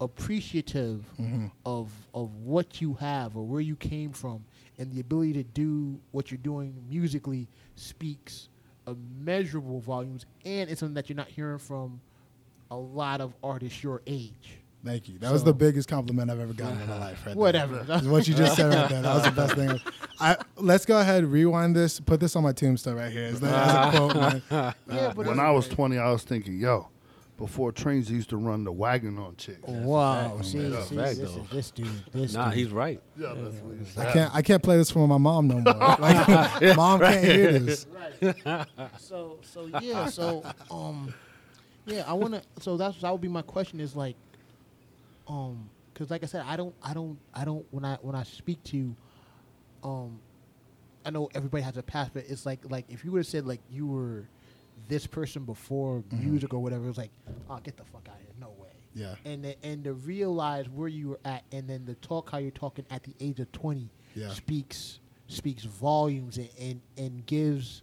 appreciative 0.00 1.04
Mm-hmm. 1.18 1.46
of 1.64 1.90
of 2.14 2.34
what 2.36 2.80
you 2.82 2.94
have 2.94 3.36
or 3.36 3.44
where 3.46 3.60
you 3.62 3.76
came 3.76 4.12
from 4.12 4.44
and 4.78 4.92
the 4.92 5.00
ability 5.00 5.32
to 5.34 5.42
do 5.42 5.98
what 6.10 6.30
you're 6.30 6.36
doing 6.38 6.74
musically 6.88 7.48
speaks 7.76 8.48
immeasurable 8.86 9.80
volumes 9.80 10.26
and 10.44 10.70
it's 10.70 10.80
something 10.80 10.94
that 10.94 11.08
you're 11.08 11.16
not 11.16 11.28
hearing 11.28 11.58
from 11.58 12.00
a 12.70 12.76
lot 12.76 13.20
of 13.20 13.34
artists 13.42 13.82
your 13.82 14.02
age. 14.06 14.58
Thank 14.84 15.08
you. 15.08 15.18
That 15.18 15.32
was 15.32 15.42
the 15.42 15.52
biggest 15.52 15.88
compliment 15.88 16.30
I've 16.30 16.38
ever 16.38 16.52
gotten 16.52 16.80
in 16.80 16.88
my 16.88 16.98
life. 16.98 17.18
Right 17.26 17.32
there. 17.32 17.36
Whatever. 17.36 17.78
what 18.08 18.28
you 18.28 18.34
just 18.34 18.54
said 18.54 18.72
right 18.72 18.88
there. 18.88 19.02
That 19.02 19.14
was 19.14 19.24
the 19.24 19.30
best 19.32 19.54
thing. 19.54 19.80
I 20.20 20.36
let's 20.56 20.86
go 20.86 21.00
ahead, 21.00 21.24
rewind 21.24 21.74
this, 21.74 21.98
put 21.98 22.20
this 22.20 22.36
on 22.36 22.44
my 22.44 22.52
tombstone 22.52 22.96
right 22.96 23.10
here. 23.10 23.24
As 23.24 23.40
the, 23.40 23.48
a 23.48 23.90
quote, 23.90 24.14
man. 24.14 24.42
yeah, 24.50 25.12
but 25.14 25.26
When 25.26 25.40
I 25.40 25.50
was 25.50 25.66
20, 25.68 25.98
I 25.98 26.10
was 26.10 26.22
thinking, 26.22 26.60
yo, 26.60 26.88
before 27.38 27.70
trains 27.70 28.10
used 28.10 28.30
to 28.30 28.36
run 28.36 28.64
the 28.64 28.72
wagon 28.72 29.18
on 29.18 29.36
chicks. 29.36 29.58
Wow, 29.62 30.40
see, 30.40 30.58
That's 30.58 30.88
see 30.88 30.96
fact, 30.96 31.18
this, 31.18 31.32
though. 31.32 31.42
is, 31.42 31.48
this 31.50 31.70
dude, 31.70 31.86
this 32.12 32.32
Nah, 32.34 32.46
dude. 32.48 32.58
he's 32.58 32.70
right. 32.70 33.00
Yeah, 33.16 33.34
that's 33.36 33.56
what 33.56 34.06
I 34.06 34.12
can't 34.12 34.34
I 34.34 34.42
can't 34.42 34.62
play 34.62 34.76
this 34.78 34.90
for 34.90 35.06
my 35.06 35.18
mom 35.18 35.48
no 35.48 35.60
more. 35.60 35.74
Like 35.98 36.76
mom 36.76 37.00
can't 37.00 37.24
hear 37.24 37.58
this. 37.58 37.86
so 38.98 39.38
so 39.42 39.66
yeah 39.82 40.06
so 40.06 40.42
um 40.70 41.12
yeah 41.84 42.04
i 42.06 42.12
want 42.14 42.32
to 42.34 42.42
so 42.60 42.76
that's 42.78 42.98
that 43.02 43.12
would 43.12 43.20
be 43.20 43.28
my 43.28 43.42
question 43.42 43.78
is 43.80 43.94
like 43.94 44.16
um 45.28 45.68
because 45.92 46.10
like 46.10 46.22
i 46.22 46.26
said 46.26 46.42
i 46.46 46.56
don't 46.56 46.74
i 46.82 46.94
don't 46.94 47.18
i 47.34 47.44
don't 47.44 47.64
when 47.70 47.84
i 47.84 47.96
when 48.00 48.14
i 48.14 48.22
speak 48.22 48.62
to 48.64 48.76
you 48.76 48.96
um 49.84 50.18
i 51.04 51.10
know 51.10 51.28
everybody 51.34 51.62
has 51.62 51.76
a 51.76 51.82
path 51.82 52.10
but 52.14 52.24
it's 52.28 52.46
like 52.46 52.60
like 52.70 52.86
if 52.88 53.04
you 53.04 53.12
would 53.12 53.18
have 53.18 53.26
said 53.26 53.46
like 53.46 53.60
you 53.70 53.86
were 53.86 54.26
this 54.88 55.06
person 55.06 55.44
before 55.44 55.98
mm-hmm. 56.00 56.30
music 56.30 56.54
or 56.54 56.58
whatever 56.60 56.84
it 56.84 56.88
was 56.88 56.98
like 56.98 57.10
oh 57.50 57.58
get 57.62 57.76
the 57.76 57.84
fuck 57.84 58.06
out 58.08 58.14
of 58.16 58.20
here 58.20 58.30
no 58.40 58.50
way 58.58 58.68
Yeah. 58.94 59.14
and 59.24 59.44
the, 59.44 59.56
and 59.64 59.84
to 59.84 59.92
realize 59.94 60.68
where 60.68 60.88
you 60.88 61.08
were 61.10 61.20
at 61.24 61.44
and 61.52 61.68
then 61.68 61.84
the 61.84 61.94
talk 61.96 62.30
how 62.30 62.38
you're 62.38 62.50
talking 62.50 62.84
at 62.90 63.02
the 63.04 63.14
age 63.20 63.40
of 63.40 63.50
20 63.52 63.88
Yeah. 64.14 64.30
speaks 64.30 65.00
speaks 65.28 65.64
volumes 65.64 66.36
and, 66.38 66.50
and 66.60 66.80
and 66.96 67.26
gives 67.26 67.82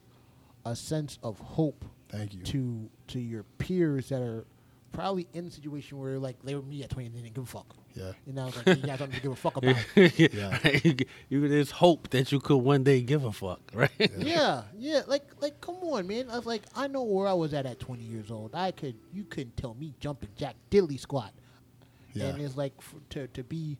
a 0.66 0.76
sense 0.76 1.20
of 1.24 1.40
hope 1.40 1.84
Thank 2.10 2.34
you. 2.34 2.42
to 2.44 2.90
to 3.08 3.20
your 3.20 3.44
peers 3.58 4.10
that 4.10 4.22
are 4.22 4.46
probably 4.92 5.28
in 5.34 5.48
a 5.48 5.52
situation 5.52 5.98
where 6.00 6.20
like 6.20 6.42
they 6.44 6.56
were 6.56 6.62
me 6.62 6.84
at 6.84 6.90
20 6.90 7.08
and 7.08 7.16
they 7.16 7.22
didn't 7.22 7.36
give 7.36 7.44
a 7.44 7.48
fuck 7.48 7.76
Yeah. 7.96 8.12
and 8.26 8.36
now 8.36 8.48
it's 8.48 8.58
like 8.58 8.78
you 8.78 8.84
guys 8.88 9.00
don't 9.00 9.22
give 9.22 9.32
a 9.32 9.36
fuck 9.36 9.58
about 9.58 9.76
Yeah. 9.96 10.58
you 11.30 11.48
there's 11.48 11.72
hope 11.72 12.10
that 12.10 12.32
you 12.32 12.40
could 12.40 12.58
one 12.58 12.84
day 12.84 13.02
give 13.02 13.24
a 13.24 13.32
fuck, 13.32 13.62
right? 13.74 13.92
yeah 14.18 14.64
yeah 14.78 15.02
like 15.08 15.24
like 15.40 15.62
come 15.62 15.76
on 15.84 16.08
man 16.08 16.30
i 16.32 16.36
was 16.38 16.46
like 16.46 16.64
i 16.76 16.88
know 16.88 17.04
where 17.04 17.28
i 17.28 17.34
was 17.34 17.54
at 17.54 17.66
at 17.66 17.80
20 17.80 18.04
years 18.04 18.32
old 18.32 18.56
i 18.56 18.72
could 18.72 18.96
you 19.14 19.24
couldn't 19.26 19.56
tell 19.58 19.76
me 19.76 19.94
jumping 20.00 20.30
jack 20.36 20.56
diddly 20.72 21.00
squat 21.00 21.34
Yeah. 22.14 22.28
and 22.28 22.42
it's 22.42 22.58
like 22.58 22.74
f 22.80 22.96
to, 23.12 23.28
to 23.28 23.44
be 23.44 23.78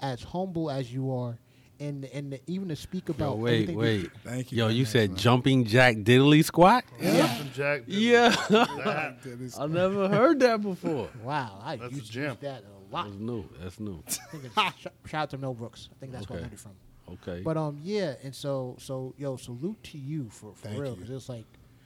as 0.00 0.22
humble 0.22 0.70
as 0.70 0.92
you 0.92 1.12
are 1.12 1.38
and 1.80 2.04
and 2.14 2.38
even 2.46 2.68
to 2.68 2.76
speak 2.76 3.08
Yo, 3.08 3.14
about 3.14 3.38
wait, 3.38 3.54
everything 3.62 3.76
wait. 3.76 4.10
Thank 4.22 4.52
you. 4.52 4.58
Yo, 4.58 4.68
you 4.68 4.84
said 4.84 5.10
man. 5.10 5.18
jumping 5.18 5.64
jack 5.64 5.96
diddly 5.96 6.44
squat? 6.44 6.84
Jumping 7.02 7.50
Jack. 7.52 7.82
Yeah. 7.88 8.28
That, 8.48 9.16
I 9.58 9.66
never 9.66 10.08
heard 10.08 10.38
that 10.40 10.62
before. 10.62 11.08
wow 11.22 11.58
i 11.64 11.74
That's 11.76 11.92
a 11.92 11.96
used 11.96 12.06
to 12.06 12.12
gem. 12.12 12.24
use 12.30 12.36
that 12.42 12.62
a 12.62 12.73
lot 12.94 13.06
That's 13.06 13.18
new. 13.20 13.44
That's 13.60 13.80
new. 13.80 14.02
I 14.06 14.10
think 14.30 14.44
it's, 14.44 14.54
shout 15.10 15.22
out 15.22 15.30
to 15.30 15.38
Mel 15.38 15.54
Brooks 15.54 15.88
i 15.92 15.94
think 16.00 16.12
that's 16.12 16.28
where 16.28 16.38
i 16.38 16.42
Okay. 16.42 16.44
learned 16.44 16.54
it 16.54 16.60
from 16.60 16.72
Okay. 17.14 17.42
But 17.44 17.56
um, 17.58 17.78
yeah, 17.82 18.14
and 18.22 18.34
so 18.34 18.76
so 18.78 19.14
yo, 19.18 19.36
salute 19.36 19.82
to 19.92 19.98
you 19.98 20.30
for 20.30 20.54
for 20.54 20.68
Thank 20.68 20.80
real 20.80 20.94
because 20.96 21.10
it's 21.10 21.28
like, 21.28 21.44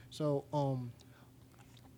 so 0.09 0.45
um, 0.53 0.93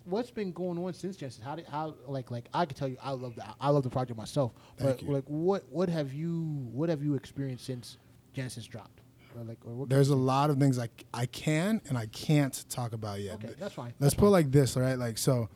what's 0.06 0.32
been 0.32 0.52
going 0.52 0.80
on 0.80 0.92
since 0.94 1.18
Genesis? 1.18 1.44
How 1.44 1.56
did 1.56 1.68
how 1.68 1.94
like 2.08 2.32
like 2.32 2.50
I 2.52 2.66
can 2.66 2.76
tell 2.76 2.88
you 2.88 2.98
I 3.02 3.12
love 3.12 3.36
the 3.36 3.44
I 3.60 3.70
love 3.70 3.84
the 3.84 3.92
project 3.92 4.18
myself. 4.18 4.54
Thank 4.78 4.98
but 5.02 5.04
you. 5.08 5.14
like 5.14 5.24
what 5.28 5.64
what 5.70 5.88
have 5.90 6.12
you 6.14 6.42
what 6.74 6.90
have 6.90 7.04
you 7.04 7.14
experienced 7.14 7.64
since 7.66 8.00
Genesis 8.34 8.66
dropped? 8.66 9.02
Or 9.38 9.44
like 9.44 9.60
or 9.68 9.74
what 9.76 9.90
There's 9.90 10.10
a 10.10 10.16
lot 10.16 10.50
of 10.50 10.58
things 10.58 10.80
I, 10.80 10.90
I 11.14 11.28
can 11.28 11.80
and 11.90 12.00
I 12.00 12.08
can't 12.08 12.66
talk 12.70 12.92
about 12.94 13.22
yet. 13.22 13.36
okay, 13.36 13.54
that's 13.60 13.76
fine. 13.76 13.94
Let's 14.00 14.00
That's 14.00 14.16
put 14.16 14.26
it 14.28 14.30
like 14.32 14.52
this, 14.52 14.76
all 14.76 14.82
right? 14.82 14.98
Like 14.98 15.20
so, 15.20 15.48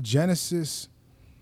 Genesis 0.00 0.88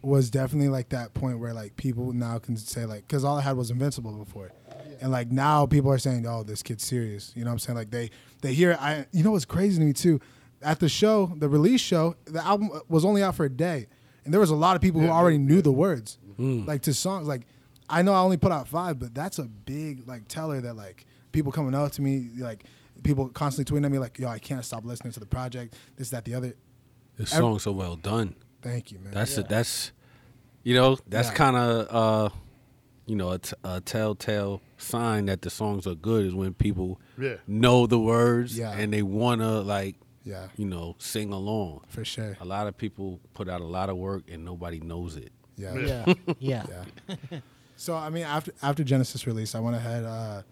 was 0.07 0.31
definitely 0.31 0.69
like 0.69 0.91
that 0.91 1.15
point 1.15 1.41
where 1.41 1.53
like 1.53 1.77
people 1.77 2.13
now 2.13 2.39
can 2.39 2.57
say 2.57 2.87
like 2.87 3.07
because 3.09 3.25
all 3.25 3.37
I 3.37 3.41
had 3.43 3.57
was 3.57 3.73
Invincible 3.73 4.13
before, 4.13 4.53
and 5.01 5.11
like 5.11 5.33
now 5.33 5.67
people 5.67 5.91
are 5.91 5.99
saying, 5.99 6.27
"Oh, 6.27 6.45
this 6.45 6.63
kid's 6.63 6.85
serious." 6.85 7.33
You 7.35 7.45
know 7.45 7.51
what 7.51 7.55
I'm 7.55 7.59
saying? 7.59 7.77
Like 7.77 7.91
they 7.91 8.11
they 8.41 8.55
hear 8.55 8.79
I. 8.81 9.07
You 9.11 9.25
know 9.25 9.33
what's 9.33 9.45
crazy 9.45 9.81
to 9.81 9.85
me 9.85 9.93
too? 9.93 10.21
At 10.63 10.79
the 10.79 10.89
show, 10.89 11.33
the 11.37 11.49
release 11.49 11.81
show, 11.81 12.15
the 12.25 12.43
album 12.43 12.71
was 12.89 13.05
only 13.05 13.23
out 13.23 13.35
for 13.35 13.45
a 13.45 13.51
day, 13.51 13.89
and 14.25 14.33
there 14.33 14.41
was 14.41 14.51
a 14.51 14.55
lot 14.55 14.77
of 14.77 14.83
people 14.83 15.01
who 15.01 15.09
already 15.09 15.39
knew 15.39 15.61
the 15.61 15.73
words, 15.73 16.19
mm-hmm. 16.39 16.67
like 16.67 16.83
to 16.83 16.95
songs. 16.95 17.27
Like 17.27 17.43
I 17.91 18.03
know 18.03 18.13
I 18.13 18.21
only 18.21 18.37
put 18.37 18.53
out 18.53 18.69
five, 18.69 19.01
but 19.01 19.13
that's 19.13 19.41
a 19.41 19.45
big 19.45 20.07
like 20.07 20.29
teller 20.29 20.61
that 20.61 20.75
like 20.75 21.05
people 21.33 21.51
coming 21.51 21.75
up 21.75 21.93
to 21.93 22.03
me 22.03 22.31
like. 22.39 22.65
People 23.03 23.29
constantly 23.29 23.71
tweeting 23.71 23.85
at 23.85 23.93
me 23.93 23.99
like, 23.99 24.19
"Yo, 24.19 24.27
I 24.27 24.39
can't 24.39 24.65
stop 24.65 24.87
listening 24.87 25.13
to 25.13 25.21
the 25.21 25.27
project. 25.27 25.77
This, 25.97 26.09
that, 26.11 26.25
the 26.25 26.33
other." 26.33 26.55
This 27.19 27.31
Ev- 27.35 27.41
song's 27.41 27.63
so 27.63 27.73
well 27.73 27.95
done. 27.95 28.35
Thank 28.63 28.91
you, 28.91 28.99
man. 28.99 29.13
That's 29.13 29.37
it. 29.37 29.49
That's 29.49 29.93
You 30.67 30.75
know, 30.75 30.99
that's 31.07 31.29
Yeah. 31.29 31.35
kind 31.35 31.57
of 31.57 31.87
uh, 31.95 32.29
you 33.07 33.15
know, 33.15 33.31
a, 33.31 33.39
t- 33.39 33.55
a 33.63 33.81
telltale 33.81 34.61
sign 34.79 35.27
that 35.27 35.43
the 35.43 35.49
songs 35.49 35.87
are 35.87 35.95
good 35.95 36.27
is 36.27 36.35
when 36.35 36.55
people 36.55 37.01
Yeah. 37.17 37.37
know 37.47 37.87
the 37.87 38.01
words 38.01 38.59
Yeah. 38.59 38.73
and 38.73 38.93
they 38.93 39.03
wanna 39.03 39.61
like, 39.61 39.95
Yeah, 40.25 40.49
you 40.57 40.65
know, 40.67 40.97
sing 40.99 41.33
along. 41.33 41.83
for 41.87 42.05
sure. 42.05 42.37
A 42.41 42.45
lot 42.45 42.67
of 42.67 42.77
people 42.77 43.21
put 43.33 43.49
out 43.49 43.61
a 43.61 43.65
lot 43.65 43.91
of 43.91 43.97
work 43.97 44.25
and 44.29 44.45
nobody 44.45 44.81
knows 44.81 45.17
it. 45.17 45.31
Yeah. 45.57 45.75
Yeah, 45.77 46.15
yeah. 46.41 46.67
Yeah. 47.31 47.39
so 47.77 47.95
I 47.95 48.11
mean, 48.11 48.25
after 48.25 48.53
after 48.61 48.83
Genesis 48.83 49.25
release, 49.25 49.55
I 49.55 49.61
went 49.61 49.77
ahead. 49.77 50.03
Uh, 50.05 50.43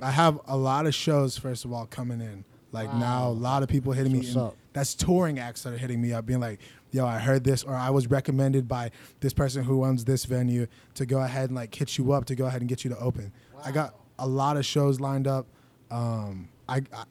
I 0.00 0.12
have 0.12 0.40
a 0.46 0.56
lot 0.56 0.86
of 0.86 0.94
shows. 0.94 1.36
First 1.36 1.66
of 1.66 1.72
all, 1.74 1.84
coming 1.84 2.22
in. 2.22 2.44
Like 2.72 2.92
now, 2.94 3.28
a 3.28 3.30
lot 3.30 3.62
of 3.62 3.68
people 3.68 3.92
hitting 3.92 4.12
me. 4.12 4.18
What's 4.20 4.34
up? 4.36 4.56
That's 4.72 4.94
touring 4.94 5.38
acts 5.38 5.62
that 5.62 5.74
are 5.74 5.78
hitting 5.78 6.00
me 6.00 6.12
up, 6.14 6.24
being 6.24 6.40
like, 6.40 6.58
"Yo, 6.90 7.06
I 7.06 7.18
heard 7.18 7.44
this, 7.44 7.62
or 7.62 7.74
I 7.74 7.90
was 7.90 8.06
recommended 8.06 8.66
by 8.66 8.90
this 9.20 9.34
person 9.34 9.62
who 9.64 9.84
owns 9.84 10.06
this 10.06 10.24
venue 10.24 10.66
to 10.94 11.04
go 11.04 11.20
ahead 11.20 11.50
and 11.50 11.54
like 11.54 11.74
hit 11.74 11.98
you 11.98 12.12
up 12.12 12.24
to 12.26 12.34
go 12.34 12.46
ahead 12.46 12.62
and 12.62 12.68
get 12.68 12.82
you 12.84 12.90
to 12.90 12.98
open." 12.98 13.30
I 13.62 13.72
got 13.72 13.94
a 14.18 14.26
lot 14.26 14.56
of 14.56 14.64
shows 14.64 15.00
lined 15.00 15.26
up. 15.28 15.46
Um, 15.90 16.48
I, 16.68 16.82
I 16.94 17.04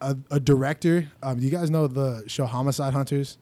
a, 0.00 0.16
a 0.30 0.40
director. 0.40 1.10
Um, 1.22 1.38
you 1.38 1.50
guys 1.50 1.70
know 1.70 1.86
the 1.86 2.24
show 2.26 2.46
Homicide 2.46 2.94
Hunters? 2.94 3.36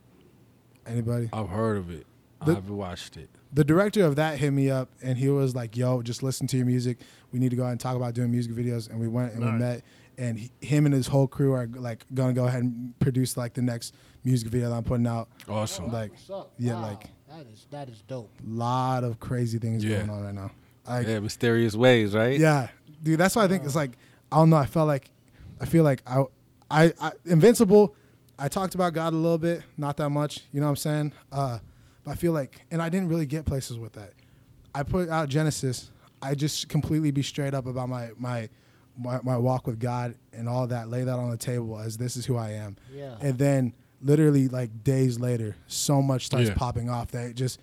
Anybody? 0.87 1.29
I've 1.33 1.49
heard 1.49 1.77
of 1.77 1.91
it. 1.91 2.07
The- 2.45 2.57
I've 2.57 2.71
watched 2.71 3.17
it. 3.17 3.29
the 3.53 3.65
director 3.65 4.05
of 4.05 4.17
that 4.17 4.39
hit 4.39 4.51
me 4.53 4.71
up 4.71 4.89
and 5.03 5.19
he 5.19 5.29
was 5.29 5.55
like, 5.55 5.77
"Yo, 5.77 6.03
just 6.03 6.23
listen 6.23 6.47
to 6.49 6.57
your 6.57 6.67
music. 6.67 6.99
We 7.33 7.39
need 7.39 7.51
to 7.51 7.57
go 7.57 7.63
ahead 7.63 7.73
and 7.73 7.81
talk 7.81 7.97
about 7.97 8.15
doing 8.15 8.31
music 8.31 8.53
videos." 8.53 8.89
And 8.91 8.99
we 8.99 9.07
went 9.09 9.35
and 9.35 9.45
we 9.45 9.51
met, 9.53 9.83
and 10.21 10.39
he, 10.39 10.51
him 10.61 10.85
and 10.87 10.95
his 10.95 11.07
whole 11.09 11.27
crew 11.27 11.53
are 11.53 11.67
like 11.67 12.05
gonna 12.15 12.33
go 12.33 12.47
ahead 12.47 12.63
and 12.63 12.97
produce 13.01 13.37
like 13.37 13.55
the 13.55 13.63
next 13.63 13.95
music 14.23 14.49
video 14.49 14.69
that 14.71 14.77
I'm 14.77 14.85
putting 14.85 15.07
out. 15.07 15.29
Awesome. 15.49 15.91
Like, 15.91 16.13
up? 16.33 16.53
yeah, 16.59 16.75
Wow, 16.75 16.83
like 16.83 17.05
that 17.29 17.47
is 17.53 17.67
that 17.71 17.89
is 17.89 18.03
dope. 18.03 18.31
lot 18.47 19.03
of 19.03 19.19
crazy 19.19 19.59
things 19.59 19.85
Yeah. 19.85 19.99
going 19.99 20.11
on 20.11 20.23
right 20.25 20.35
now. 20.35 20.51
Like, 20.87 21.07
yeah, 21.07 21.21
mysterious 21.21 21.75
ways, 21.75 22.15
right? 22.15 22.39
yeah, 22.39 22.69
dude. 23.03 23.19
That's 23.19 23.35
why 23.37 23.45
I 23.45 23.49
think 23.49 23.65
it's 23.65 23.75
like 23.75 23.93
I 24.31 24.37
don't 24.37 24.51
know. 24.51 24.57
I 24.57 24.67
felt 24.67 24.87
like 24.87 25.11
I 25.61 25.65
feel 25.67 25.85
like 25.85 26.03
I, 26.07 26.25
I, 26.71 26.93
I 27.01 27.13
Invincible. 27.27 27.95
I 28.39 28.49
talked 28.49 28.75
about 28.75 28.95
God 28.95 29.13
a 29.13 29.17
little 29.17 29.39
bit, 29.39 29.63
not 29.77 29.97
that 29.99 30.09
much. 30.11 30.45
You 30.53 30.61
know 30.61 30.67
what 30.67 30.71
I'm 30.71 30.77
saying? 30.77 31.13
Uh, 31.31 31.59
but 32.05 32.13
I 32.13 32.15
feel 32.15 32.33
like, 32.33 32.63
and 32.71 32.81
I 32.81 32.89
didn't 32.89 33.09
really 33.09 33.27
get 33.27 33.45
places 33.45 33.79
with 33.79 33.93
that. 33.93 34.13
I 34.75 34.83
put 34.83 35.11
out 35.11 35.29
Genesis. 35.29 35.91
I 36.23 36.35
just 36.35 36.69
completely 36.71 37.11
be 37.11 37.23
straight 37.23 37.53
up 37.55 37.67
about 37.67 37.89
my 37.89 38.11
my 38.17 38.49
my, 39.01 39.21
my 39.23 39.37
walk 39.37 39.67
with 39.67 39.79
God 39.81 40.15
and 40.33 40.49
all 40.49 40.67
that. 40.69 40.89
Lay 40.89 41.05
that 41.05 41.19
on 41.19 41.31
the 41.31 41.37
table 41.37 41.79
as 41.79 41.97
this 41.97 42.17
is 42.17 42.27
who 42.27 42.37
I 42.37 42.51
am. 42.53 42.77
Yeah. 42.95 43.17
And 43.21 43.39
then 43.39 43.73
literally 44.03 44.49
like 44.49 44.85
days 44.85 45.19
later, 45.19 45.57
so 45.67 46.01
much 46.03 46.27
starts 46.27 46.49
Yeah. 46.49 46.55
popping 46.55 46.89
off 46.91 47.11
that 47.13 47.27
it 47.31 47.37
just. 47.37 47.61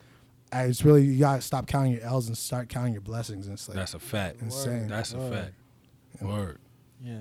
It's 0.53 0.85
really 0.85 1.03
you 1.03 1.19
gotta 1.19 1.41
stop 1.41 1.67
counting 1.67 1.91
your 1.91 2.03
L's 2.03 2.27
and 2.27 2.37
start 2.37 2.69
counting 2.69 2.93
your 2.93 3.01
blessings. 3.01 3.47
And 3.47 3.53
it's 3.55 3.67
like 3.67 3.75
That's 3.75 3.93
a 3.95 3.99
fact. 3.99 4.41
insane. 4.41 4.87
That's 4.87 5.13
a 5.13 5.17
Word. 5.17 5.33
fact. 5.33 6.23
Word. 6.23 6.57
Yeah. 7.03 7.19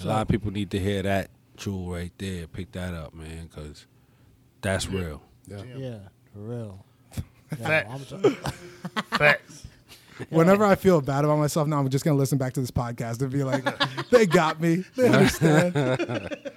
A 0.00 0.06
lot 0.06 0.22
of 0.22 0.28
people 0.28 0.52
need 0.52 0.70
to 0.70 0.78
hear 0.78 1.02
that 1.02 1.30
jewel 1.56 1.90
right 1.90 2.12
there. 2.18 2.46
Pick 2.46 2.70
that 2.72 2.94
up, 2.94 3.14
man, 3.14 3.48
because 3.52 3.86
that's 4.60 4.86
real. 4.88 5.22
Yeah. 5.48 5.62
Yeah, 5.76 5.98
for 6.32 6.38
real. 6.38 6.84
Facts. 7.58 7.90
I'm 7.90 8.04
so- 8.04 8.30
Facts. 9.18 9.66
Whenever 10.30 10.64
I 10.64 10.74
feel 10.74 11.00
bad 11.00 11.24
about 11.24 11.38
myself 11.38 11.68
now, 11.68 11.78
I'm 11.78 11.88
just 11.88 12.04
gonna 12.04 12.16
listen 12.16 12.38
back 12.38 12.52
to 12.54 12.60
this 12.60 12.70
podcast 12.70 13.20
and 13.22 13.30
be 13.30 13.44
like, 13.44 13.64
"They 14.10 14.26
got 14.26 14.60
me. 14.60 14.84
They 14.96 15.08
understand." 15.08 15.74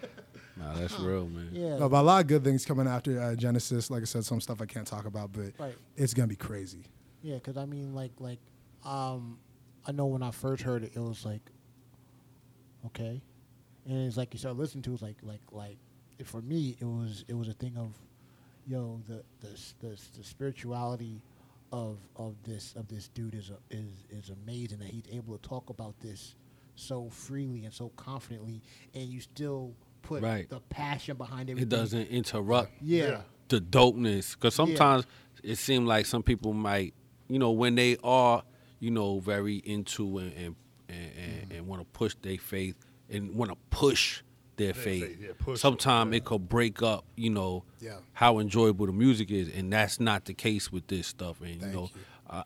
Nah, 0.58 0.76
that's 0.76 1.00
real, 1.00 1.28
man. 1.28 1.50
yeah. 1.54 1.78
no, 1.80 1.90
but 1.90 2.02
a 2.02 2.04
lot 2.04 2.22
of 2.22 2.28
good 2.28 2.44
things 2.44 2.66
coming 2.66 2.86
after 2.88 3.20
uh, 3.20 3.34
Genesis. 3.36 3.90
Like 3.90 4.04
I 4.04 4.06
said, 4.06 4.24
some 4.26 4.40
stuff 4.40 4.62
I 4.62 4.66
can't 4.68 4.86
talk 4.86 5.06
about, 5.06 5.32
but 5.34 5.54
Right. 5.58 5.76
it's 5.98 6.14
gonna 6.14 6.28
be 6.28 6.36
crazy. 6.36 6.84
Yeah, 7.24 7.36
because 7.36 7.58
I 7.58 7.66
mean, 7.66 7.96
like, 7.96 8.12
like, 8.20 8.38
um, 8.86 9.40
I 9.88 9.92
know 9.92 10.06
when 10.06 10.22
I 10.22 10.30
first 10.30 10.62
heard 10.62 10.84
it, 10.84 10.92
it 10.96 11.00
was 11.00 11.26
like, 11.26 11.42
okay, 12.88 13.22
and 13.88 14.08
it's 14.08 14.18
like 14.18 14.34
you 14.34 14.40
start 14.40 14.56
listening 14.58 14.84
to, 14.84 14.92
it, 14.92 14.94
it's 14.94 15.02
like, 15.04 15.18
like, 15.24 15.42
like, 15.52 15.78
it, 16.20 16.28
for 16.28 16.42
me, 16.42 16.78
it 16.80 16.86
was, 16.86 17.26
it 17.28 17.34
was 17.34 17.48
a 17.48 17.54
thing 17.54 17.76
of, 17.78 17.94
yo, 18.68 19.02
the, 19.08 19.24
the, 19.40 19.54
s- 19.54 19.74
the, 19.80 19.92
s- 19.94 20.10
the 20.16 20.24
spirituality 20.24 21.22
of, 21.72 21.98
of 22.16 22.36
this, 22.44 22.74
of 22.76 22.88
this 22.88 23.08
dude 23.10 23.36
is, 23.36 23.50
a, 23.50 23.58
is, 23.76 23.88
is 24.10 24.30
amazing 24.30 24.80
that 24.80 24.90
he's 24.90 25.04
able 25.12 25.38
to 25.38 25.48
talk 25.48 25.70
about 25.70 26.00
this 26.00 26.36
so 26.76 27.10
freely 27.10 27.66
and 27.66 27.74
so 27.74 27.90
confidently, 27.96 28.62
and 28.94 29.04
you 29.10 29.20
still 29.22 29.74
put 30.02 30.22
Right. 30.24 30.50
the 30.50 30.60
passion 30.62 31.18
behind 31.18 31.50
It 31.50 31.54
everything. 31.54 31.70
doesn't 31.70 32.08
interrupt 32.08 32.72
Yeah. 32.82 33.04
Yeah. 33.06 33.22
the 33.50 33.60
dopeness 33.62 34.34
because 34.34 34.56
sometimes 34.56 35.06
it 35.44 35.58
seems 35.58 35.88
like 35.88 36.06
some 36.06 36.24
people 36.24 36.54
might, 36.54 36.94
you 37.28 37.40
know, 37.40 37.52
when 37.52 37.76
they 37.76 37.98
are, 38.04 38.44
you 38.80 38.92
know, 38.92 39.20
very 39.20 39.58
into 39.58 40.18
and 40.18 40.34
and 40.38 40.56
and, 40.90 41.12
and, 41.18 41.52
and 41.54 41.68
want 41.68 41.82
to 41.82 41.86
push 41.98 42.16
their 42.22 42.38
faith 42.38 42.76
and 43.10 43.34
want 43.36 43.50
to 43.52 43.58
push 43.70 44.24
their 44.62 44.74
faith. 44.74 45.04
faith, 45.20 45.36
yeah, 45.48 45.56
sometimes 45.56 46.16
it 46.16 46.24
could 46.26 46.48
break 46.50 46.82
up, 46.82 47.06
you 47.16 47.30
know, 47.30 47.64
Yeah. 47.80 47.98
how 48.14 48.40
enjoyable 48.40 48.86
the 48.86 48.92
music 48.94 49.32
is, 49.32 49.50
and 49.50 49.72
that's 49.74 50.00
not 50.00 50.26
the 50.26 50.34
case 50.34 50.72
with 50.72 50.88
this 50.88 51.08
stuff. 51.08 51.42
And 51.42 51.60
Thank 51.62 51.74
you 51.74 51.80
know, 51.80 51.90
you. 51.94 52.02
I, 52.30 52.44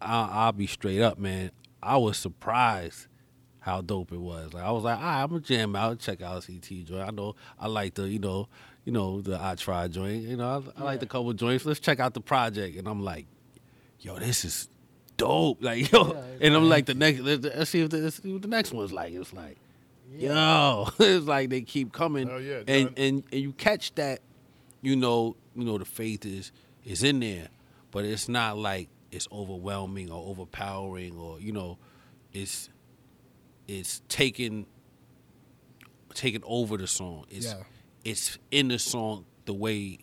I, 0.00 0.28
I'll 0.32 0.52
be 0.52 0.66
straight 0.66 1.00
up, 1.00 1.18
man. 1.18 1.50
I 1.82 1.96
was 1.96 2.16
surprised 2.18 3.06
how 3.60 3.80
dope 3.80 4.12
it 4.12 4.20
was. 4.20 4.52
Like 4.52 4.62
I 4.64 4.70
was 4.70 4.84
like, 4.84 4.98
all 4.98 5.02
right, 5.04 5.22
I'm 5.22 5.28
gonna 5.28 5.40
jam 5.40 5.74
out, 5.74 5.98
check 5.98 6.20
out 6.22 6.46
CT 6.46 6.84
joint. 6.84 7.08
I 7.08 7.10
know 7.10 7.34
I 7.58 7.66
like 7.68 7.94
the, 7.94 8.08
you 8.08 8.18
know, 8.18 8.48
you 8.84 8.92
know 8.92 9.20
the 9.22 9.38
I 9.42 9.54
try 9.54 9.88
joint. 9.88 10.22
You 10.24 10.36
know, 10.36 10.62
I, 10.76 10.80
I 10.80 10.84
like 10.84 11.00
the 11.00 11.06
couple 11.06 11.32
joints. 11.32 11.64
Let's 11.64 11.80
check 11.80 11.98
out 12.00 12.12
the 12.14 12.20
project. 12.20 12.76
And 12.76 12.86
I'm 12.86 13.02
like, 13.02 13.26
yo, 14.00 14.18
this 14.18 14.44
is 14.44 14.68
dope. 15.16 15.58
Like 15.62 15.90
yo, 15.90 16.12
Yeah, 16.12 16.22
and 16.46 16.54
I'm 16.54 16.68
like 16.68 16.84
the 16.86 16.94
next. 16.94 17.20
Let's, 17.20 17.44
let's 17.44 17.70
see 17.70 17.80
if 17.80 17.88
the, 17.90 17.98
let's 17.98 18.22
see 18.22 18.32
what 18.32 18.42
the 18.42 18.48
next 18.48 18.72
one's 18.72 18.92
like. 18.92 19.12
It's 19.14 19.32
like, 19.32 19.56
yo, 20.10 20.88
it's 20.98 21.26
like 21.26 21.50
they 21.50 21.62
keep 21.62 21.92
coming. 21.92 22.28
Yeah, 22.28 22.62
and 22.66 22.92
and 22.96 23.22
and 23.32 23.40
you 23.42 23.52
catch 23.52 23.94
that, 23.96 24.20
you 24.82 24.96
know, 24.96 25.36
you 25.54 25.64
know 25.64 25.78
the 25.78 25.84
faith 25.84 26.24
is 26.26 26.52
is 26.84 27.02
in 27.02 27.20
there, 27.20 27.48
but 27.90 28.04
it's 28.04 28.28
not 28.28 28.58
like 28.58 28.88
it's 29.12 29.28
overwhelming 29.32 30.10
or 30.10 30.24
overpowering 30.28 31.16
or 31.16 31.40
you 31.40 31.52
know, 31.52 31.78
it's 32.32 32.68
it's 33.68 34.02
taking 34.08 34.66
taking 36.14 36.42
over 36.44 36.76
the 36.76 36.86
song. 36.86 37.24
It's 37.30 37.46
Yeah. 37.46 37.62
it's 38.04 38.38
in 38.50 38.68
the 38.68 38.78
song 38.78 39.24
the 39.46 39.54
way 39.54 39.98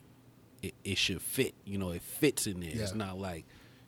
it, 0.61 0.73
it 0.83 0.97
should 0.97 1.21
fit. 1.21 1.53
You 1.65 1.77
know, 1.77 1.91
it 1.91 2.01
fits 2.01 2.47
in 2.47 2.59
there. 2.59 2.71
It's 2.73 2.93
not 2.95 3.17
like 3.19 3.45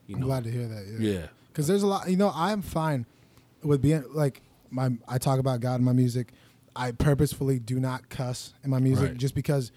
you 0.07 0.15
I'm 0.15 0.21
glad 0.21 0.43
to 0.45 0.51
hear 0.51 0.67
that. 0.67 0.85
Yeah. 0.99 1.11
Yeah. 1.19 1.27
Because 1.47 1.67
there's 1.67 1.83
a 1.83 1.87
lot. 1.87 2.09
You 2.09 2.17
know, 2.17 2.31
I'm 2.33 2.61
fine 2.61 3.05
with 3.61 3.81
being 3.81 4.03
like 4.13 4.41
my. 4.73 4.91
I 5.07 5.17
talk 5.17 5.39
about 5.39 5.59
God 5.59 5.79
in 5.79 5.85
my 5.85 5.93
music. 5.93 6.33
I 6.75 6.91
purposefully 6.91 7.59
do 7.59 7.79
not 7.79 8.09
cuss 8.09 8.53
in 8.63 8.69
my 8.71 8.79
music 8.79 9.09
Right. 9.09 9.17
just 9.17 9.35
because, 9.35 9.71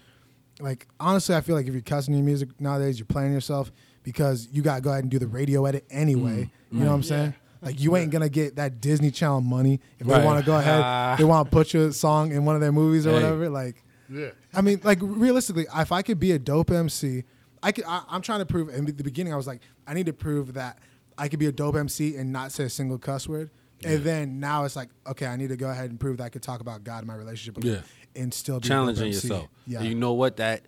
like, 0.59 0.87
honestly, 0.99 1.35
I 1.35 1.41
feel 1.41 1.55
like 1.55 1.67
if 1.67 1.73
you're 1.73 1.81
cussing 1.83 2.13
in 2.15 2.19
your 2.21 2.25
music 2.25 2.49
nowadays, 2.59 2.97
you're 2.97 3.05
playing 3.05 3.33
yourself 3.33 3.71
because 4.03 4.47
you 4.51 4.61
got 4.63 4.75
to 4.77 4.81
go 4.81 4.89
ahead 4.89 5.03
and 5.03 5.11
do 5.11 5.19
the 5.19 5.27
radio 5.27 5.65
edit 5.65 5.85
anyway. 5.91 6.49
Mm. 6.73 6.77
You 6.77 6.79
know 6.85 6.89
what 6.89 6.95
I'm 6.95 7.03
saying? 7.03 7.33
Like, 7.61 7.79
you 7.79 7.95
ain't 7.97 8.11
gonna 8.11 8.29
get 8.29 8.55
that 8.57 8.81
Disney 8.81 9.11
Channel 9.11 9.41
money 9.41 9.79
if 9.99 10.07
they 10.07 10.23
want 10.23 10.39
to 10.39 10.45
go 10.45 10.57
ahead. 10.57 11.17
they 11.19 11.23
want 11.23 11.47
to 11.49 11.51
put 11.55 11.73
your 11.73 11.91
song 11.91 12.31
in 12.31 12.45
one 12.45 12.55
of 12.55 12.61
their 12.61 12.71
movies 12.71 13.05
or 13.05 13.11
Hey. 13.11 13.15
whatever. 13.15 13.49
Like, 13.49 13.83
Yeah. 14.09 14.29
I 14.53 14.61
mean, 14.61 14.79
like 14.83 14.99
realistically, 15.01 15.65
if 15.75 15.91
I 15.91 16.01
could 16.01 16.19
be 16.19 16.31
a 16.31 16.39
dope 16.39 16.71
MC, 16.71 17.23
I 17.61 17.71
could. 17.71 17.83
I, 17.87 18.03
I'm 18.09 18.21
trying 18.21 18.39
to 18.39 18.45
prove. 18.45 18.69
In 18.69 18.85
the 18.85 18.93
beginning, 19.03 19.33
I 19.33 19.35
was 19.35 19.47
like, 19.47 19.61
I 19.87 19.93
need 19.95 20.05
to 20.05 20.13
prove 20.13 20.53
that 20.53 20.77
I 21.17 21.27
could 21.27 21.39
be 21.39 21.47
a 21.47 21.51
dope 21.51 21.75
MC 21.75 22.15
and 22.15 22.31
not 22.31 22.51
say 22.51 22.65
a 22.65 22.69
single 22.69 22.97
cuss 22.99 23.27
word. 23.27 23.49
And 23.83 24.03
then 24.03 24.39
now 24.39 24.65
it's 24.65 24.75
like, 24.75 24.89
okay, 25.05 25.25
I 25.27 25.35
need 25.35 25.49
to 25.49 25.57
go 25.57 25.69
ahead 25.69 25.89
and 25.89 25.99
prove 25.99 26.17
that 26.17 26.23
I 26.25 26.29
could 26.29 26.41
talk 26.41 26.61
about 26.61 26.83
God 26.83 26.99
and 26.99 27.07
my 27.07 27.15
relationship 27.15 27.55
with 27.57 27.65
Him 27.65 27.73
Yeah. 28.15 28.21
and 28.21 28.33
still 28.33 28.59
be 28.59 28.67
challenging 28.67 29.07
yourself. 29.07 29.47
Yeah, 29.67 29.79
And 29.79 29.87
you 29.89 29.95
know 29.95 30.13
what? 30.13 30.37
That 30.37 30.63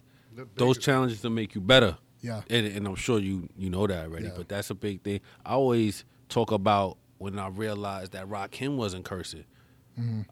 those 0.56 0.78
challenges 0.78 1.22
to 1.22 1.30
make 1.30 1.56
you 1.56 1.62
better. 1.62 1.98
Yeah. 2.22 2.42
And, 2.50 2.66
and 2.68 2.86
I'm 2.88 2.96
sure 2.96 3.20
you 3.20 3.50
you 3.58 3.70
know 3.70 3.88
that 3.88 4.06
already. 4.06 4.26
Yeah. 4.28 4.34
But 4.38 4.50
that's 4.50 4.70
a 4.70 4.76
big 4.76 5.02
thing. 5.02 5.22
I 5.46 5.54
always 5.54 6.06
talk 6.28 6.52
about 6.52 6.98
when 7.18 7.40
I 7.40 7.48
realized 7.48 8.12
that 8.12 8.28
Rakim 8.30 8.76
wasn't 8.76 9.06
cursing. 9.06 9.46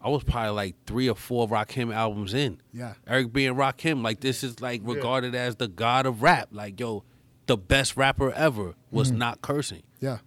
I 0.02 0.08
was 0.08 0.24
probably 0.24 0.52
like 0.52 0.76
three 0.86 1.10
or 1.10 1.14
four 1.14 1.46
Rakim 1.46 1.94
albums 1.94 2.32
in. 2.32 2.54
Mm-hmm. 2.54 2.78
Yeah. 2.78 2.94
Eric 3.06 3.34
B. 3.34 3.44
and 3.44 3.54
Rakim, 3.58 4.02
like 4.02 4.20
this 4.20 4.42
is 4.42 4.62
like 4.62 4.80
regarded 4.82 5.34
as 5.34 5.56
the 5.56 5.68
god 5.68 6.06
of 6.06 6.22
rap. 6.22 6.48
Like 6.52 6.80
yo, 6.80 7.04
the 7.44 7.58
best 7.58 7.94
rapper 7.94 8.32
ever 8.32 8.74
was 8.90 9.10
Mm-hmm. 9.10 9.18
not 9.18 9.42
cursing. 9.42 9.82
yeah, 10.00 10.18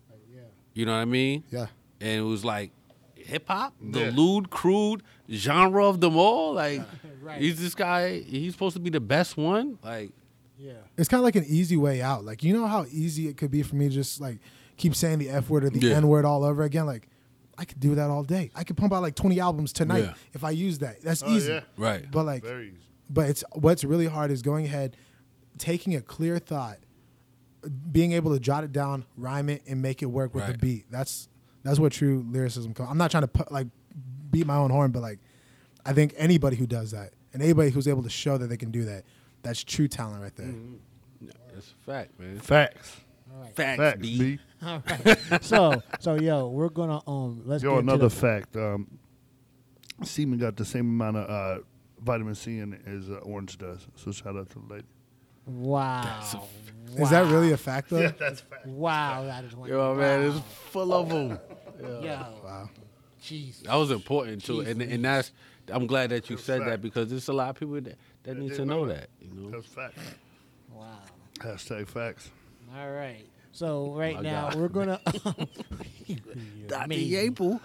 You 0.76 0.86
know 0.86 0.91
what 0.93 0.99
I 1.02 1.06
mean? 1.06 1.43
yeah. 1.49 1.68
And 2.02 2.10
it 2.20 2.22
was 2.24 2.43
like 2.43 2.72
hip 3.16 3.47
hop, 3.47 3.74
the 3.82 3.99
Yeah. 4.06 4.12
lewd, 4.16 4.49
crude 4.49 5.04
genre 5.32 5.86
of 5.88 6.02
them 6.02 6.18
all. 6.18 6.54
Like 6.54 6.82
Right. 7.22 7.39
he's 7.39 7.62
this 7.62 7.76
guy. 7.76 8.20
He's 8.22 8.54
supposed 8.54 8.76
to 8.76 8.80
be 8.82 8.89
the 8.89 8.99
best 8.99 9.38
one. 9.38 9.78
Like 9.84 10.12
Yeah. 10.58 10.74
It's 10.97 11.08
kind 11.08 11.20
of 11.20 11.24
like 11.24 11.36
an 11.36 11.45
easy 11.47 11.78
way 11.78 12.02
out. 12.02 12.26
Like 12.26 12.43
you 12.43 12.52
know 12.54 12.66
how 12.68 12.86
easy 12.91 13.28
it 13.28 13.38
could 13.38 13.52
be 13.52 13.62
for 13.64 13.76
me 13.76 13.89
to 13.89 13.93
just 13.93 14.20
like 14.20 14.39
keep 14.78 14.95
saying 14.95 15.20
the 15.20 15.30
f 15.30 15.49
word 15.49 15.64
or 15.64 15.70
the 15.70 15.80
Yeah. 15.80 15.95
n 15.97 16.08
word 16.08 16.26
all 16.26 16.43
over 16.43 16.64
again. 16.64 16.86
Like 16.88 17.08
I 17.58 17.66
could 17.66 17.80
do 17.80 17.93
that 17.95 18.10
all 18.10 18.24
day. 18.24 18.49
I 18.56 18.64
could 18.64 18.76
pump 18.78 18.91
out 18.91 19.04
like 19.04 19.14
20 19.16 19.39
albums 19.39 19.72
tonight 19.72 19.99
Yeah. 20.04 20.14
if 20.34 20.43
I 20.43 20.49
use 20.49 20.80
that. 20.80 21.02
That's 21.04 21.22
Oh, 21.22 21.30
easy. 21.30 21.52
yeah. 21.52 21.62
right, 21.78 22.10
But 22.10 22.26
like 22.26 22.41
Very 22.43 22.70
easy. 22.70 22.78
but 23.10 23.30
it's 23.30 23.43
what's 23.54 23.84
really 23.84 24.08
hard 24.08 24.32
is 24.32 24.41
going 24.41 24.66
ahead 24.66 24.97
taking 25.60 25.93
a 25.95 26.02
clear 26.02 26.39
thought 26.39 26.78
being 27.91 28.14
able 28.14 28.34
to 28.34 28.39
jot 28.39 28.64
it 28.64 28.72
down, 28.72 29.06
rhyme 29.16 29.47
it, 29.49 29.62
and 29.68 29.82
make 29.82 30.02
it 30.02 30.08
work 30.08 30.34
with 30.34 30.47
the 30.47 30.58
beat. 30.58 30.86
That's 30.89 31.28
that's 31.64 31.80
what 31.80 31.91
true 31.91 32.26
lyricism 32.30 32.74
comes. 32.74 32.89
I'm 32.89 32.97
not 32.97 33.12
trying 33.12 33.24
to 33.24 33.28
put, 33.28 33.51
like 33.51 33.68
beat 34.30 34.45
my 34.47 34.55
own 34.55 34.72
horn, 34.72 34.91
but 34.91 35.01
like 35.01 35.20
I 35.86 35.93
think 35.93 36.14
anybody 36.18 36.55
who 36.55 36.66
does 36.68 36.91
that 36.91 37.14
and 37.34 37.41
anybody 37.41 37.70
who's 37.70 37.88
able 37.88 38.03
to 38.03 38.09
show 38.09 38.38
that 38.38 38.47
they 38.47 38.57
can 38.57 38.72
do 38.72 38.86
that, 38.86 39.03
that's 39.43 39.64
true 39.64 39.88
talent 39.88 40.22
right 40.22 40.36
there. 40.36 40.47
Mm-hmm. 40.47 41.28
That's 41.53 41.72
a 41.72 41.86
fact, 41.86 42.20
man. 42.20 42.39
Facts. 42.39 42.97
Facts, 43.55 43.78
Facts, 43.78 44.01
B. 44.01 44.20
B. 44.20 44.39
All 44.62 44.84
right. 45.05 45.18
so 45.43 45.82
so 45.99 46.16
yo, 46.16 46.47
we're 46.49 46.70
gonna 46.70 47.01
um 47.07 47.41
let's 47.45 47.64
Yo, 47.64 47.72
get 47.72 47.80
into 47.80 47.93
another 47.93 48.09
the- 48.09 48.16
fact. 48.16 48.55
Um, 48.55 48.99
semen 50.03 50.38
got 50.39 50.55
the 50.57 50.66
same 50.66 50.82
amount 51.01 51.18
of 51.18 51.30
uh, 51.30 51.62
vitamin 52.01 52.36
C 52.36 52.59
in 52.59 52.74
it 52.74 52.82
as 52.86 53.09
uh, 53.09 53.14
orange 53.24 53.57
does. 53.57 53.88
So 53.95 54.12
shout 54.12 54.36
out 54.36 54.49
to 54.49 54.59
the 54.59 54.74
lady. 54.74 54.88
Wow. 55.45 56.43
Is 56.97 57.09
that 57.09 57.26
really 57.32 57.51
a 57.51 57.57
fact 57.57 57.89
though? 57.89 58.01
yeah, 58.01 58.12
That's 58.20 58.41
fact. 58.41 58.68
Wow, 58.68 59.24
that 59.24 59.43
is 59.43 59.55
one. 59.55 59.70
Yo, 59.70 59.95
man, 59.95 60.24
it's 60.24 60.39
full 60.72 60.93
of 60.93 61.09
them. 61.09 61.39
Yo. 61.82 62.26
Wow. 62.44 62.70
Jeez. 63.22 63.62
That 63.64 63.76
was 63.76 63.92
important 63.92 64.44
too, 64.44 64.62
and 64.62 64.82
and 64.82 65.06
that's 65.06 65.32
I'm 65.72 65.86
glad 65.88 66.10
that 66.10 66.30
you 66.30 66.36
That's 66.36 66.46
said 66.46 66.60
fact. 66.60 66.70
that 66.72 66.82
because 66.82 67.10
there's 67.10 67.28
a 67.28 67.34
lot 67.34 67.50
of 67.52 67.56
people 67.56 67.80
that, 67.82 67.98
that 68.24 68.38
need 68.38 68.54
to 68.56 68.66
know 68.66 68.82
know 68.84 68.88
that. 68.88 69.10
You 69.22 69.34
know, 69.34 69.50
That's 69.52 69.68
facts. 69.68 70.02
Wow. 70.74 70.86
Hashtag 71.40 71.88
facts. 71.88 72.30
All 72.76 72.92
right. 72.92 73.26
So 73.52 73.94
right 73.94 74.16
My 74.16 74.22
now 74.22 74.50
God. 74.50 74.56
we're 74.60 74.68
gonna. 74.70 75.00
Dr. 76.68 76.86
Amazing. 76.86 77.34
Yapel. 77.36 77.60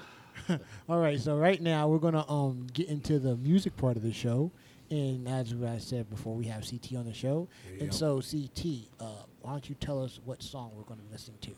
All 0.88 0.98
right. 1.00 1.18
So 1.20 1.36
right 1.36 1.60
now 1.60 1.88
we're 1.88 1.98
gonna 1.98 2.28
um 2.30 2.66
get 2.72 2.88
into 2.88 3.18
the 3.18 3.36
music 3.36 3.76
part 3.76 3.96
of 3.96 4.02
the 4.02 4.12
show, 4.12 4.50
and 4.90 5.26
as 5.28 5.54
I 5.64 5.78
said 5.78 6.10
before, 6.10 6.34
we 6.34 6.46
have 6.46 6.68
CT 6.68 6.96
on 6.96 7.06
the 7.06 7.14
show, 7.14 7.48
and 7.80 7.92
so 7.92 8.20
CT, 8.20 8.66
uh, 9.00 9.22
why 9.40 9.52
don't 9.52 9.68
you 9.68 9.74
tell 9.76 10.02
us 10.02 10.20
what 10.24 10.42
song 10.42 10.72
we're 10.76 10.82
gonna 10.84 11.00
listen 11.10 11.34
to? 11.42 11.50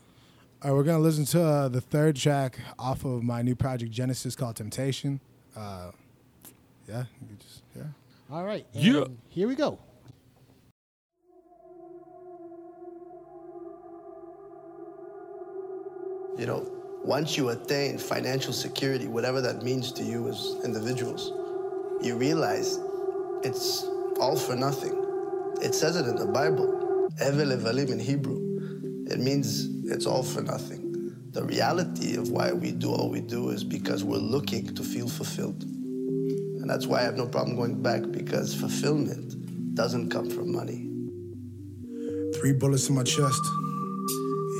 All 0.61 0.71
right, 0.71 0.75
we're 0.75 0.83
gonna 0.83 0.99
listen 0.99 1.23
to 1.25 1.41
uh, 1.41 1.69
the 1.69 1.79
third 1.79 2.17
track 2.17 2.59
off 2.77 3.05
of 3.05 3.23
my 3.23 3.41
new 3.41 3.55
project 3.55 3.91
Genesis 3.91 4.35
called 4.35 4.57
Temptation. 4.57 5.21
Uh, 5.55 5.91
yeah, 6.85 7.05
you 7.21 7.37
just 7.37 7.63
yeah. 7.73 7.83
All 8.29 8.43
right. 8.43 8.65
Yeah. 8.73 9.05
Here 9.29 9.47
we 9.47 9.55
go. 9.55 9.79
You 16.37 16.45
know, 16.45 16.69
once 17.05 17.37
you 17.37 17.49
attain 17.49 17.97
financial 17.97 18.51
security, 18.51 19.07
whatever 19.07 19.39
that 19.39 19.63
means 19.63 19.93
to 19.93 20.03
you 20.03 20.27
as 20.27 20.57
individuals, 20.65 21.31
you 22.05 22.17
realize 22.17 22.77
it's 23.43 23.85
all 24.19 24.35
for 24.35 24.57
nothing. 24.57 24.91
It 25.61 25.73
says 25.73 25.95
it 25.95 26.05
in 26.05 26.17
the 26.17 26.25
Bible, 26.25 27.09
Evel 27.21 27.57
Evalim 27.57 27.91
in 27.91 27.99
Hebrew. 27.99 28.48
It 29.09 29.19
means 29.19 29.65
it's 29.91 30.05
all 30.05 30.23
for 30.23 30.41
nothing. 30.41 31.15
The 31.31 31.43
reality 31.43 32.15
of 32.15 32.29
why 32.29 32.51
we 32.53 32.71
do 32.71 32.91
all 32.91 33.09
we 33.09 33.21
do 33.21 33.49
is 33.49 33.63
because 33.63 34.03
we're 34.03 34.17
looking 34.17 34.73
to 34.75 34.83
feel 34.83 35.07
fulfilled. 35.07 35.63
And 35.63 36.69
that's 36.69 36.85
why 36.85 36.99
I 36.99 37.03
have 37.03 37.17
no 37.17 37.27
problem 37.27 37.55
going 37.55 37.81
back 37.81 38.03
because 38.11 38.53
fulfillment 38.53 39.75
doesn't 39.75 40.09
come 40.09 40.29
from 40.29 40.51
money. 40.51 40.89
Three 42.39 42.53
bullets 42.53 42.89
in 42.89 42.95
my 42.95 43.03
chest. 43.03 43.41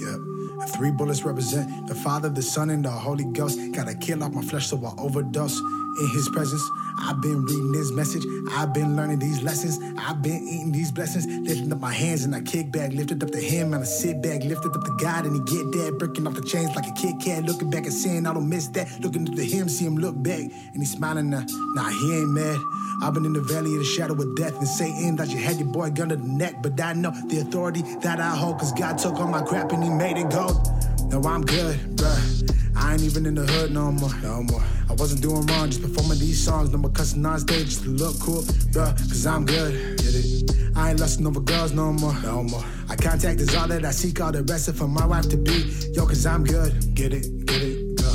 Yep. 0.02 0.70
Three 0.70 0.91
bullets 0.91 1.24
represent 1.24 1.88
the 1.88 1.95
Father, 1.95 2.30
the 2.30 2.41
Son, 2.41 2.70
and 2.70 2.84
the 2.84 2.89
Holy 2.89 3.26
Ghost. 3.26 3.60
Gotta 3.74 3.95
kill 3.95 4.24
off 4.24 4.34
my 4.34 4.41
flesh 4.41 4.68
so 4.68 4.84
I 4.84 4.93
overdose 5.00 5.60
in 6.00 6.08
His 6.10 6.30
presence. 6.30 6.64
I've 7.00 7.22
been 7.22 7.45
reading 7.45 7.74
His 7.74 7.91
message. 7.91 8.26
I've 8.52 8.74
been 8.74 8.95
learning 8.95 9.20
these 9.20 9.41
lessons. 9.41 9.80
I've 9.97 10.22
been 10.22 10.47
eating 10.47 10.72
these 10.72 10.91
blessings. 10.91 11.26
Lifting 11.47 11.72
up 11.72 11.80
my 11.80 11.93
hands 11.93 12.24
and 12.24 12.36
I 12.36 12.41
kick 12.41 12.72
back. 12.72 12.91
Lifted 12.91 13.24
up 13.24 13.32
to 13.32 13.39
Him 13.39 13.74
and 13.74 13.84
I 13.84 13.86
sit 13.86 14.22
back. 14.22 14.43
Lifted 14.43 14.76
up 14.76 14.84
to 14.84 14.97
God 15.00 15.26
and 15.26 15.36
He 15.36 15.41
get 15.41 15.72
that. 15.74 15.97
Breaking 16.00 16.28
off 16.28 16.36
the 16.36 16.41
chains 16.41 16.76
like 16.76 16.88
a 16.88 16.93
Kit 16.93 17.16
Kat. 17.22 17.43
Looking 17.43 17.70
back 17.70 17.86
and 17.86 17.93
saying 17.93 18.26
I 18.26 18.34
don't 18.34 18.50
miss 18.50 18.68
that. 18.70 18.88
Looking 19.02 19.28
up 19.28 19.36
to 19.36 19.45
Him, 19.45 19.70
see 19.70 19.86
Him 19.86 19.97
look 19.97 20.22
back. 20.22 20.39
And 20.39 20.78
He's 20.78 20.91
smiling 20.91 21.30
now. 21.30 21.45
Nah, 21.76 21.89
He 21.89 22.20
ain't 22.20 22.30
mad. 22.30 22.58
I've 23.02 23.14
been 23.14 23.26
in 23.26 23.34
the 23.34 23.41
valley 23.41 23.74
of 23.74 23.80
the 23.80 23.86
shadow 23.86 24.14
of 24.14 24.36
death 24.36 24.58
and 24.58 24.68
Satan 24.68 25.16
that 25.16 25.30
you 25.30 25.38
had 25.38 25.58
your 25.58 25.70
boy 25.70 25.89
gun 25.91 26.10
to 26.10 26.18
the 26.18 26.28
neck. 26.28 26.62
But 26.62 26.80
I 26.82 26.93
know 26.93 27.12
the 27.28 27.39
authority 27.39 27.82
that 28.02 28.20
I 28.20 28.36
hold, 28.36 28.60
cause 28.60 28.74
God 28.74 28.97
took 28.97 29.16
all 29.20 29.28
my 29.28 29.41
crap 29.41 29.72
and 29.72 29.84
he 29.84 29.89
made 29.89 30.18
it 30.18 30.30
gold. 30.30 30.68
Now 31.10 31.22
I'm 31.30 31.43
good, 31.43 31.78
bruh. 31.95 32.76
I 32.76 32.93
ain't 32.93 33.04
even 33.04 33.26
in 33.26 33.36
the 33.36 33.45
hood 33.45 33.72
no 33.72 33.91
more. 33.91 34.14
No 34.22 34.43
more. 34.43 34.64
I 34.90 34.94
wasn't 34.94 35.22
doing 35.22 35.46
wrong, 35.46 35.70
just 35.70 35.84
performing 35.84 36.18
these 36.18 36.44
songs. 36.44 36.72
No 36.72 36.80
more 36.80 36.90
cussing 36.90 37.24
on 37.26 37.40
stage 37.40 37.66
just 37.66 37.84
to 37.84 37.90
look 37.90 38.20
cool, 38.20 38.42
bruh. 38.74 38.98
Cause 38.98 39.26
I'm 39.28 39.46
good. 39.46 39.98
Get 39.98 40.16
it? 40.16 40.76
I 40.76 40.90
ain't 40.92 41.00
lusting 41.00 41.28
over 41.28 41.40
girls 41.40 41.74
no 41.74 41.94
more. 41.94 42.14
No 42.24 42.44
more. 42.44 42.64
I 42.90 42.96
contact 42.96 43.40
is 43.40 43.56
all 43.56 43.68
that 43.68 43.86
I 43.86 43.92
seek, 43.92 44.20
all 44.20 44.32
the 44.32 44.44
rest 44.44 44.68
of 44.68 44.78
for 44.78 44.88
my 44.88 45.06
wife 45.06 45.30
to 45.30 45.38
be. 45.38 45.72
Yo, 45.94 46.08
cause 46.08 46.26
I'm 46.26 46.44
good. 46.44 46.96
Get 46.96 47.14
it? 47.14 47.46
Get 47.46 47.62
it? 47.62 47.98
Go. 47.98 48.12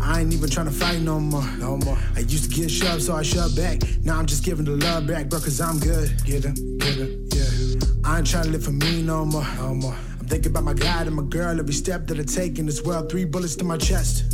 I 0.00 0.20
ain't 0.20 0.32
even 0.32 0.48
trying 0.48 0.66
to 0.66 0.72
fight 0.72 1.00
no 1.00 1.18
more. 1.18 1.44
No 1.58 1.76
more. 1.78 1.98
I 2.14 2.20
used 2.20 2.50
to 2.50 2.56
get 2.56 2.70
shoved, 2.70 3.02
so 3.02 3.14
I 3.14 3.22
shoved 3.22 3.56
back. 3.56 3.80
Now 4.04 4.18
I'm 4.18 4.26
just 4.26 4.44
giving 4.44 4.64
the 4.64 4.76
love 4.76 5.08
back, 5.08 5.28
bro, 5.28 5.40
cause 5.40 5.60
I'm 5.60 5.80
good. 5.80 6.08
Get 6.24 6.44
it, 6.44 6.54
get 6.78 6.98
it, 6.98 7.34
yeah. 7.34 7.80
I 8.04 8.18
ain't 8.18 8.26
trying 8.26 8.44
to 8.44 8.50
live 8.50 8.64
for 8.64 8.72
me 8.72 9.02
no 9.02 9.24
more. 9.24 9.46
No 9.56 9.74
more. 9.74 9.96
I'm 10.20 10.26
thinking 10.28 10.52
about 10.52 10.64
my 10.64 10.74
God 10.74 11.08
and 11.08 11.16
my 11.16 11.24
girl 11.24 11.58
every 11.58 11.74
step 11.74 12.06
that 12.06 12.20
I 12.20 12.22
take 12.22 12.60
in 12.60 12.66
this 12.66 12.82
world. 12.84 13.10
Three 13.10 13.24
bullets 13.24 13.56
to 13.56 13.64
my 13.64 13.76
chest. 13.76 14.32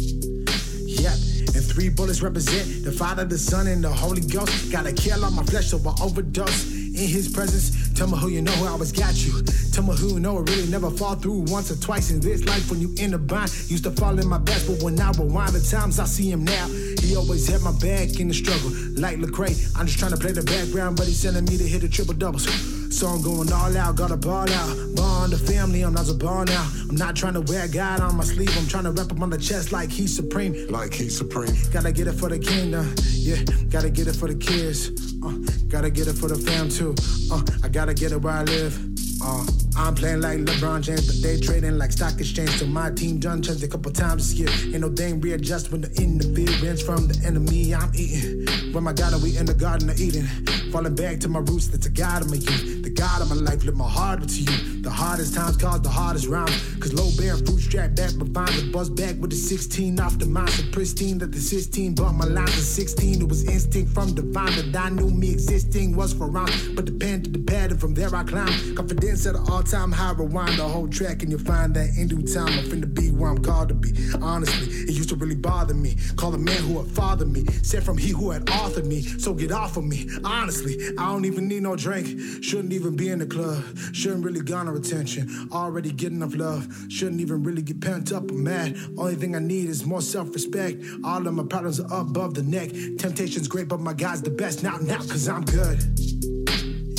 Yep. 0.84 1.37
And 1.54 1.64
three 1.64 1.88
bullets 1.88 2.22
represent 2.22 2.84
the 2.84 2.92
Father, 2.92 3.24
the 3.24 3.38
Son, 3.38 3.66
and 3.66 3.82
the 3.82 3.88
Holy 3.88 4.20
Ghost. 4.20 4.70
Gotta 4.70 4.92
kill 4.92 5.24
all 5.24 5.30
my 5.30 5.42
flesh 5.44 5.68
so 5.68 5.78
I 5.78 5.94
overdose 6.02 6.70
in 6.72 7.08
His 7.08 7.28
presence. 7.28 7.92
Tell 7.94 8.08
me 8.08 8.18
who 8.18 8.28
you 8.28 8.42
know 8.42 8.52
who 8.52 8.66
always 8.66 8.92
got 8.92 9.14
you. 9.24 9.42
Tell 9.72 9.84
me 9.84 9.96
who 9.96 10.14
you 10.14 10.20
know 10.20 10.38
it 10.38 10.50
really 10.50 10.68
never 10.68 10.90
fall 10.90 11.14
through 11.14 11.44
once 11.48 11.70
or 11.70 11.76
twice 11.76 12.10
in 12.10 12.20
this 12.20 12.44
life 12.44 12.70
when 12.70 12.80
you 12.80 12.94
in 12.98 13.14
a 13.14 13.18
bind. 13.18 13.50
Used 13.68 13.84
to 13.84 13.90
fall 13.90 14.18
in 14.18 14.28
my 14.28 14.38
best, 14.38 14.66
but 14.66 14.82
when 14.82 15.00
I 15.00 15.10
rewind 15.12 15.52
the 15.52 15.60
times 15.60 15.98
I 15.98 16.04
see 16.04 16.30
him 16.30 16.44
now, 16.44 16.66
he 17.00 17.16
always 17.16 17.48
had 17.48 17.62
my 17.62 17.72
back 17.72 18.20
in 18.20 18.28
the 18.28 18.34
struggle. 18.34 18.70
Like 19.00 19.18
Lecrae, 19.18 19.76
I'm 19.76 19.86
just 19.86 19.98
trying 19.98 20.12
to 20.12 20.18
play 20.18 20.32
the 20.32 20.42
background, 20.42 20.96
but 20.96 21.06
he's 21.06 21.20
sending 21.20 21.44
me 21.44 21.56
to 21.56 21.64
hit 21.64 21.80
the 21.80 21.88
triple 21.88 22.14
doubles. 22.14 22.77
So 22.90 23.06
I'm 23.06 23.22
going 23.22 23.52
all 23.52 23.76
out, 23.76 23.96
gotta 23.96 24.16
ball 24.16 24.50
out. 24.50 24.96
Bond 24.96 25.32
the 25.32 25.38
family, 25.38 25.82
I'm 25.82 25.92
not 25.92 26.08
a 26.08 26.14
ball 26.14 26.44
now. 26.44 26.68
I'm 26.88 26.96
not 26.96 27.14
trying 27.14 27.34
to 27.34 27.40
wear 27.42 27.68
God 27.68 28.00
on 28.00 28.16
my 28.16 28.24
sleeve, 28.24 28.56
I'm 28.58 28.66
trying 28.66 28.84
to 28.84 28.90
wrap 28.92 29.10
him 29.10 29.22
on 29.22 29.30
the 29.30 29.38
chest 29.38 29.72
like 29.72 29.90
he's 29.90 30.14
supreme. 30.14 30.68
Like 30.68 30.94
he's 30.94 31.16
supreme. 31.16 31.54
Gotta 31.70 31.92
get 31.92 32.06
it 32.06 32.14
for 32.14 32.28
the 32.28 32.38
kingdom, 32.38 32.94
yeah. 33.12 33.42
Gotta 33.70 33.90
get 33.90 34.08
it 34.08 34.16
for 34.16 34.28
the 34.28 34.34
kids, 34.34 34.90
uh, 35.22 35.36
gotta 35.68 35.90
get 35.90 36.08
it 36.08 36.14
for 36.14 36.28
the 36.28 36.36
fam 36.36 36.68
too. 36.68 36.94
Uh, 37.30 37.42
I 37.62 37.68
gotta 37.68 37.94
get 37.94 38.12
it 38.12 38.20
where 38.20 38.34
I 38.34 38.42
live. 38.42 38.76
Uh, 39.22 39.46
I'm 39.76 39.94
playing 39.94 40.20
like 40.20 40.38
LeBron 40.38 40.82
James, 40.82 41.06
but 41.06 41.22
they 41.22 41.40
trading 41.40 41.76
like 41.78 41.92
stock 41.92 42.18
exchange. 42.18 42.50
So 42.50 42.66
my 42.66 42.90
team 42.90 43.18
done 43.18 43.42
changed 43.42 43.62
a 43.62 43.68
couple 43.68 43.92
times 43.92 44.30
this 44.30 44.38
year. 44.38 44.74
Ain't 44.74 44.80
no 44.80 44.88
thing 44.88 45.20
readjust 45.20 45.70
when 45.70 45.82
the 45.82 45.90
interference 46.00 46.82
from 46.82 47.06
the 47.06 47.26
enemy 47.26 47.74
I'm 47.74 47.92
eating. 47.94 48.47
When 48.72 48.84
my 48.84 48.92
God, 48.92 49.22
we 49.22 49.36
in 49.36 49.46
the 49.46 49.54
garden 49.54 49.90
of 49.90 50.00
Eden. 50.00 50.26
Falling 50.72 50.94
back 50.94 51.18
to 51.20 51.28
my 51.28 51.40
roots, 51.40 51.68
that's 51.68 51.84
the 51.86 51.90
God 51.90 52.22
of 52.22 52.30
my 52.30 52.36
youth. 52.36 52.82
The 52.82 52.90
God 52.90 53.22
of 53.22 53.30
my 53.30 53.36
life, 53.36 53.64
lift 53.64 53.76
my 53.76 53.88
heart 53.88 54.28
to 54.28 54.40
you. 54.40 54.82
The 54.82 54.90
hardest 54.90 55.34
times 55.34 55.56
cause 55.56 55.80
the 55.82 55.88
hardest 55.88 56.26
rhymes. 56.26 56.76
Cause 56.78 56.92
low 56.92 57.08
bearing 57.16 57.44
fruit 57.44 57.60
strap 57.60 57.94
back, 57.94 58.12
but 58.18 58.28
find 58.34 58.48
the 58.48 58.70
buzz 58.70 58.90
back 58.90 59.16
with 59.16 59.30
the 59.30 59.36
16 59.36 59.98
off 60.00 60.18
the 60.18 60.26
mind. 60.26 60.50
So 60.50 60.62
pristine 60.70 61.18
that 61.18 61.32
the 61.32 61.40
16 61.40 61.94
bought 61.94 62.14
my 62.14 62.26
lines 62.26 62.50
at 62.50 62.64
16. 62.64 63.22
It 63.22 63.28
was 63.28 63.44
instinct 63.48 63.92
from 63.92 64.14
divine 64.14 64.52
that 64.70 64.76
I 64.76 64.90
knew 64.90 65.10
me 65.10 65.30
existing 65.32 65.96
was 65.96 66.12
for 66.12 66.28
rhyme. 66.28 66.74
But 66.74 66.84
depended 66.84 67.32
the 67.32 67.40
pattern 67.40 67.78
from 67.78 67.94
there 67.94 68.14
I 68.14 68.24
climb. 68.24 68.76
Confidence 68.76 69.26
at 69.26 69.34
an 69.34 69.44
all 69.48 69.62
time 69.62 69.90
high, 69.90 70.12
rewind 70.12 70.58
the 70.58 70.68
whole 70.68 70.88
track, 70.88 71.22
and 71.22 71.30
you'll 71.30 71.40
find 71.40 71.74
that 71.74 71.96
in 71.96 72.08
due 72.08 72.22
time 72.22 72.48
I'm 72.48 72.64
finna 72.64 72.92
be 72.92 73.10
where 73.10 73.30
I'm 73.30 73.42
called 73.42 73.68
to 73.68 73.74
be. 73.74 73.92
Honestly, 74.20 74.68
it 74.68 74.90
used 74.90 75.08
to 75.08 75.16
really 75.16 75.34
bother 75.34 75.74
me. 75.74 75.96
Call 76.16 76.30
the 76.30 76.38
man 76.38 76.62
who 76.62 76.78
had 76.82 76.90
fathered 76.94 77.28
me, 77.32 77.44
Said 77.62 77.82
from 77.82 77.96
he 77.98 78.10
who 78.10 78.30
had 78.30 78.37
authored 78.46 78.86
me. 78.86 79.02
So 79.02 79.32
get 79.34 79.52
off 79.52 79.76
of 79.76 79.84
me. 79.84 80.08
Honestly, 80.24 80.76
I 80.98 81.06
don't 81.12 81.24
even 81.24 81.48
need 81.48 81.62
no 81.62 81.76
drink. 81.76 82.42
Shouldn't 82.42 82.72
even 82.72 82.96
be 82.96 83.08
in 83.08 83.18
the 83.18 83.26
club. 83.26 83.62
Shouldn't 83.92 84.24
really 84.24 84.40
garner 84.40 84.74
attention. 84.74 85.48
Already 85.52 85.92
get 85.92 86.12
enough 86.12 86.34
love. 86.34 86.68
Shouldn't 86.88 87.20
even 87.20 87.42
really 87.42 87.62
get 87.62 87.80
pent 87.80 88.12
up 88.12 88.30
or 88.30 88.34
mad. 88.34 88.76
Only 88.96 89.14
thing 89.14 89.34
I 89.34 89.40
need 89.40 89.68
is 89.68 89.84
more 89.86 90.02
self 90.02 90.32
respect. 90.34 90.82
All 91.04 91.26
of 91.26 91.34
my 91.34 91.44
problems 91.44 91.80
are 91.80 92.00
above 92.00 92.34
the 92.34 92.42
neck. 92.42 92.70
Temptation's 92.98 93.48
great, 93.48 93.68
but 93.68 93.80
my 93.80 93.92
God's 93.92 94.22
the 94.22 94.30
best. 94.30 94.62
Now, 94.62 94.76
now, 94.78 94.98
cause 94.98 95.28
I'm 95.28 95.44
good. 95.44 95.78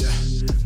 Yeah. 0.02 0.12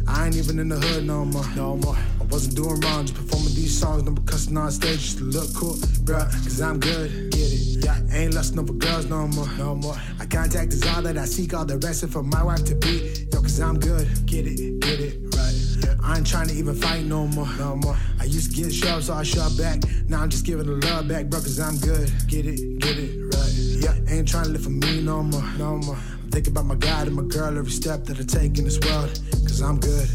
I 0.07 0.27
ain't 0.27 0.35
even 0.37 0.59
in 0.59 0.69
the 0.69 0.79
hood 0.79 1.05
no 1.05 1.25
more. 1.25 1.45
No 1.55 1.77
more. 1.77 1.97
I 2.21 2.23
wasn't 2.25 2.55
doing 2.55 2.79
wrong, 2.79 3.05
just 3.05 3.15
performing 3.15 3.42
these 3.53 3.77
songs, 3.77 4.03
number 4.03 4.21
cussing 4.21 4.57
on 4.57 4.71
stage 4.71 4.99
just 4.99 5.17
to 5.19 5.23
look 5.23 5.53
cool, 5.53 5.75
bruh. 6.05 6.29
Cause 6.43 6.61
I'm 6.61 6.79
good. 6.79 7.31
Get 7.31 7.51
it? 7.53 7.85
Yeah. 7.85 7.99
Ain't 8.11 8.33
lusting 8.33 8.59
over 8.59 8.73
girls 8.73 9.05
no 9.05 9.27
more. 9.27 9.47
No 9.57 9.75
more. 9.75 9.95
I 10.19 10.25
contact 10.25 10.73
is 10.73 10.85
all 10.87 11.01
that 11.03 11.17
I 11.17 11.25
seek, 11.25 11.53
all 11.53 11.65
the 11.65 11.77
rest 11.77 12.03
is 12.03 12.11
for 12.11 12.23
my 12.23 12.43
wife 12.43 12.63
to 12.65 12.75
be. 12.75 13.27
Yo, 13.31 13.41
cause 13.41 13.59
I'm 13.59 13.79
good. 13.79 14.07
Get 14.25 14.47
it? 14.47 14.79
Get 14.79 14.99
it? 14.99 15.35
Right. 15.35 15.99
I 16.03 16.17
ain't 16.17 16.27
trying 16.27 16.47
to 16.47 16.53
even 16.53 16.75
fight 16.75 17.05
no 17.05 17.27
more. 17.27 17.47
No 17.57 17.75
more. 17.75 17.97
I 18.19 18.25
used 18.25 18.55
to 18.55 18.63
get 18.63 18.73
shoved, 18.73 19.05
so 19.05 19.13
I 19.13 19.23
shoved 19.23 19.57
back. 19.57 19.81
Now 20.07 20.21
I'm 20.21 20.29
just 20.29 20.45
giving 20.45 20.65
the 20.65 20.85
love 20.87 21.07
back, 21.07 21.27
bro, 21.27 21.39
cause 21.39 21.59
I'm 21.59 21.77
good. 21.77 22.11
Get 22.27 22.45
it? 22.45 22.79
Get 22.79 22.97
it? 22.97 23.35
Right. 23.35 23.53
Yeah. 23.83 24.13
Ain't 24.13 24.27
trying 24.27 24.45
to 24.45 24.49
live 24.51 24.63
for 24.63 24.69
me 24.69 25.01
no 25.01 25.23
more. 25.23 25.43
No 25.57 25.77
more. 25.77 25.95
I'm 25.95 26.29
thinking 26.31 26.53
about 26.53 26.65
my 26.65 26.75
God 26.75 27.07
and 27.07 27.15
my 27.15 27.23
girl 27.23 27.57
every 27.57 27.71
step 27.71 28.05
that 28.05 28.19
I 28.19 28.23
take 28.23 28.57
in 28.57 28.65
this 28.65 28.79
world, 28.79 29.19
cause 29.45 29.61
I'm 29.61 29.79
good. 29.79 30.09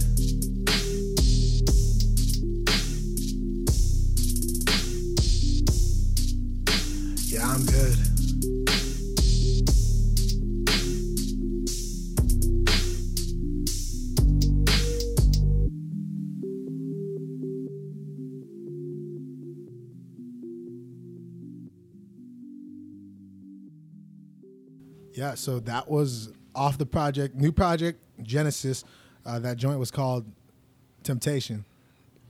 Sound 7.59 7.69
good. 7.69 7.97
Yeah, 25.15 25.35
so 25.35 25.59
that 25.61 25.91
was 25.91 26.31
off 26.55 26.79
the 26.79 26.87
project, 26.87 27.35
new 27.35 27.51
project, 27.51 28.01
Genesis. 28.23 28.85
Uh, 29.27 29.41
that 29.41 29.57
joint 29.57 29.81
was 29.81 29.91
called 29.91 30.25
Temptation. 31.03 31.65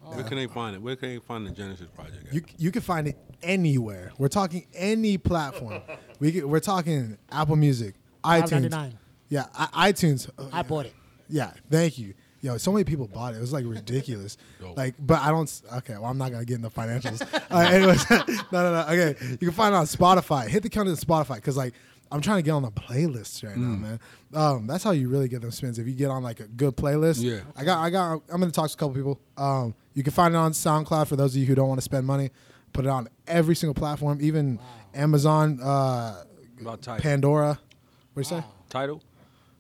Where 0.01 0.25
can 0.25 0.39
they 0.39 0.47
find 0.47 0.75
it? 0.75 0.81
Where 0.81 0.97
can 0.97 1.11
they 1.11 1.19
find 1.19 1.47
the 1.47 1.51
Genesis 1.51 1.87
project? 1.95 2.29
At? 2.29 2.35
You 2.35 2.43
you 2.57 2.71
can 2.71 2.81
find 2.81 3.07
it 3.09 3.19
anywhere. 3.43 4.13
We're 4.19 4.29
talking 4.29 4.67
any 4.75 5.19
platform. 5.19 5.81
we 6.21 6.33
can, 6.33 6.49
we're 6.49 6.61
talking 6.61 7.19
Apple 7.31 7.57
Music, 7.57 7.95
iTunes. 8.25 8.95
Yeah, 9.29 9.47
I, 9.55 9.93
iTunes. 9.93 10.29
Uh, 10.39 10.49
I 10.53 10.63
bought 10.63 10.87
it. 10.87 10.95
Yeah, 11.29 11.53
thank 11.71 11.99
you. 11.99 12.15
Yo, 12.41 12.57
so 12.57 12.71
many 12.73 12.85
people 12.85 13.09
bought 13.09 13.35
it. 13.35 13.39
It 13.39 13.41
was 13.41 13.53
like 13.53 13.65
ridiculous. 13.67 14.37
Dope. 14.61 14.77
like, 14.77 14.95
but 14.99 15.21
I 15.21 15.31
don't. 15.31 15.63
Okay, 15.79 15.95
well, 15.95 16.07
I'm 16.07 16.19
not 16.19 16.31
gonna 16.31 16.45
get 16.45 16.55
in 16.55 16.63
the 16.63 16.71
financials. 16.71 17.21
uh, 17.51 17.59
anyways, 17.59 18.09
no, 18.53 18.63
no, 18.63 18.73
no. 18.73 18.87
Okay, 18.89 19.17
you 19.33 19.39
can 19.39 19.51
find 19.53 19.75
it 19.75 19.79
on 19.79 19.87
Spotify. 19.87 20.47
Hit 20.47 20.63
the 20.63 20.69
count 20.69 20.89
on 20.89 20.95
Spotify 20.95 21.37
because 21.37 21.57
like 21.57 21.75
I'm 22.11 22.21
trying 22.21 22.39
to 22.39 22.43
get 22.43 22.53
on 22.53 22.63
the 22.63 22.71
playlists 22.71 23.45
right 23.45 23.57
now, 23.57 23.77
man. 23.77 24.01
Um, 24.33 24.67
that's 24.67 24.85
how 24.85 24.93
you 24.93 25.09
really 25.09 25.29
get 25.29 25.43
them 25.43 25.51
spins. 25.51 25.79
If 25.79 25.87
you 25.87 25.95
get 25.95 26.11
on 26.11 26.23
like 26.23 26.41
a 26.41 26.47
good 26.47 26.77
playlist. 26.77 27.23
Yeah. 27.23 27.41
I 27.57 27.65
got. 27.65 27.79
I 27.79 27.91
got. 27.91 28.23
I'm 28.31 28.41
gonna 28.41 28.51
talk 28.51 28.69
to 28.69 28.75
a 28.75 28.79
couple 28.79 28.95
people. 28.95 29.21
Um, 29.37 29.75
you 29.95 30.03
can 30.03 30.13
find 30.13 30.35
it 30.35 30.39
on 30.39 30.53
SoundCloud 30.53 31.07
for 31.09 31.17
those 31.17 31.35
of 31.35 31.41
you 31.41 31.47
who 31.47 31.55
don't 31.55 31.69
want 31.69 31.79
to 31.79 31.85
spend 31.85 32.07
money. 32.07 32.31
Put 32.73 32.85
it 32.85 32.89
on 32.89 33.09
every 33.27 33.55
single 33.57 33.75
platform, 33.75 34.19
even 34.21 34.59
Amazon, 34.95 35.61
uh, 35.61 36.23
About 36.61 36.83
Tidal. 36.83 37.03
Pandora. 37.03 37.59
What 38.13 38.27
do 38.29 38.35
you 38.35 38.41
say? 38.41 38.47
Tidal? 38.69 39.03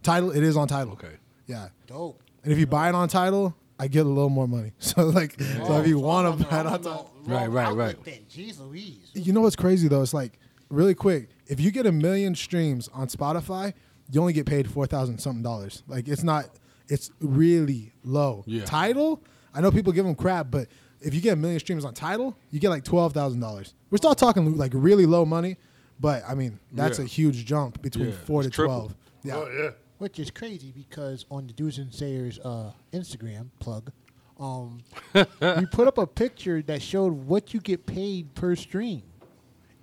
Tidal. 0.03 0.31
It 0.33 0.43
is 0.43 0.57
on 0.57 0.69
Tidal. 0.69 0.93
Okay. 0.95 1.17
Yeah. 1.47 1.69
Dope. 1.87 2.23
And 2.45 2.53
if 2.53 2.59
you 2.59 2.67
buy 2.67 2.89
it 2.89 2.95
on 2.95 3.09
Tidal, 3.09 3.55
I 3.79 3.89
get 3.89 4.07
a 4.07 4.09
little 4.09 4.31
more 4.31 4.49
money. 4.49 4.73
So 4.81 5.07
like, 5.09 5.41
so 5.41 5.81
if 5.81 5.87
you 5.87 5.99
want 5.99 6.39
to 6.39 6.45
buy 6.47 6.61
it 6.61 6.67
on 6.67 6.83
Tidal, 6.83 7.13
Right, 7.25 7.47
right, 7.51 7.75
right. 7.75 8.05
Then, 8.05 8.21
jeez 8.31 8.59
Louise. 8.59 9.11
you 9.13 9.33
know 9.35 9.43
what's 9.43 9.57
crazy 9.57 9.87
though? 9.89 10.01
It's 10.03 10.15
like 10.15 10.39
really 10.71 10.95
quick. 10.95 11.29
If 11.47 11.61
you 11.61 11.71
get 11.71 11.85
a 11.87 11.93
million 11.93 12.35
streams 12.35 12.89
on 12.95 13.09
Spotify, 13.09 13.75
you 14.11 14.21
only 14.21 14.33
get 14.33 14.47
paid 14.47 14.71
four 14.71 14.87
thousand 14.87 15.19
something 15.19 15.43
dollars. 15.43 15.83
Like 15.87 16.09
it's 16.09 16.23
not. 16.23 16.47
It's 16.89 17.11
really 17.21 17.93
low. 18.03 18.45
Yeah. 18.47 18.65
Tidal. 18.65 19.23
I 19.55 19.61
know 19.61 19.71
people 19.71 19.93
give 19.93 20.07
them 20.07 20.15
crap, 20.15 20.51
but 20.51 20.69
if 21.01 21.15
you 21.15 21.21
get 21.21 21.35
a 21.35 21.37
million 21.37 21.61
streams 21.61 21.85
on 21.85 21.95
Tidal, 21.95 22.37
you 22.51 22.61
get 22.61 22.71
like 22.71 22.85
twelve 22.85 23.13
thousand 23.13 23.41
dollars. 23.41 23.75
We're 23.91 23.99
still 23.99 24.15
talking 24.15 24.57
like 24.57 24.73
really 24.75 25.07
low 25.07 25.25
money, 25.25 25.57
but 26.01 26.23
I 26.29 26.35
mean 26.35 26.59
that's 26.73 26.99
Yeah. 26.99 27.05
a 27.05 27.09
huge 27.09 27.45
jump 27.47 27.81
between 27.83 28.09
Yeah, 28.11 28.15
four 28.25 28.43
to 28.43 28.51
triple. 28.51 28.75
twelve. 28.77 28.95
Yeah. 29.23 29.37
Oh 29.37 29.49
yeah. 29.63 29.71
Which 29.99 30.19
is 30.21 30.31
crazy 30.31 30.73
because 30.73 31.25
on 31.31 31.47
the 31.49 31.53
Doers 31.53 31.79
and 31.79 31.93
Sayers 31.93 32.39
uh, 32.45 32.71
Instagram 32.93 33.49
plug, 33.59 33.91
um, 34.39 34.79
we 35.15 35.67
put 35.73 35.89
up 35.89 35.99
a 35.99 36.07
picture 36.07 36.63
that 36.63 36.81
showed 36.83 37.13
what 37.13 37.53
you 37.53 37.61
get 37.61 37.85
paid 37.85 38.33
per 38.37 38.55
stream. 38.55 39.03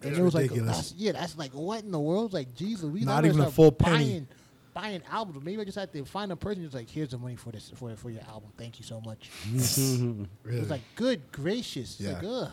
And 0.02 0.12
That's 0.12 0.20
it 0.20 0.24
was 0.24 0.34
like, 0.34 0.52
that's, 0.52 0.94
yeah, 0.98 1.12
that's 1.14 1.38
like 1.38 1.52
what 1.52 1.84
in 1.84 1.92
the 1.92 2.00
world? 2.00 2.32
Like, 2.32 2.54
geez, 2.56 2.82
Louise, 2.84 3.06
Not 3.06 3.26
even 3.26 3.40
a 3.40 3.44
start 3.44 3.54
full 3.56 3.72
penny. 3.74 4.26
Buying, 4.76 5.00
buying 5.00 5.02
albums. 5.12 5.44
Maybe 5.44 5.62
I 5.62 5.66
just 5.66 5.78
had 5.78 5.92
to 5.94 6.06
find 6.06 6.32
a 6.32 6.36
person 6.36 6.64
who's 6.64 6.74
like, 6.74 6.90
here's 6.90 7.10
the 7.10 7.18
money 7.18 7.36
for 7.36 7.52
this 7.52 7.72
for 7.76 7.96
for 7.96 8.10
your 8.10 8.22
album. 8.30 8.50
Thank 8.58 8.80
you 8.80 8.86
so 8.86 9.02
much. 9.02 9.30
Really. 10.44 10.60
It's 10.62 10.70
like, 10.70 10.82
good 10.96 11.32
gracious. 11.32 12.00
It's 12.00 12.02
Yeah. 12.02 12.14
like, 12.14 12.24
ugh. 12.28 12.52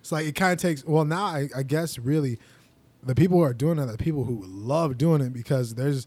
It's 0.00 0.12
like 0.12 0.26
it 0.26 0.34
kind 0.34 0.52
of 0.52 0.58
takes. 0.58 0.84
Well, 0.84 1.04
now 1.04 1.24
I, 1.26 1.48
I 1.54 1.62
guess 1.62 1.98
really, 1.98 2.38
the 3.02 3.14
people 3.14 3.38
who 3.38 3.42
are 3.42 3.52
doing 3.54 3.78
it 3.78 3.82
are 3.82 3.92
the 3.92 3.98
people 3.98 4.24
who 4.24 4.42
love 4.46 4.96
doing 4.98 5.20
it 5.20 5.32
because 5.32 5.74
there's 5.74 6.06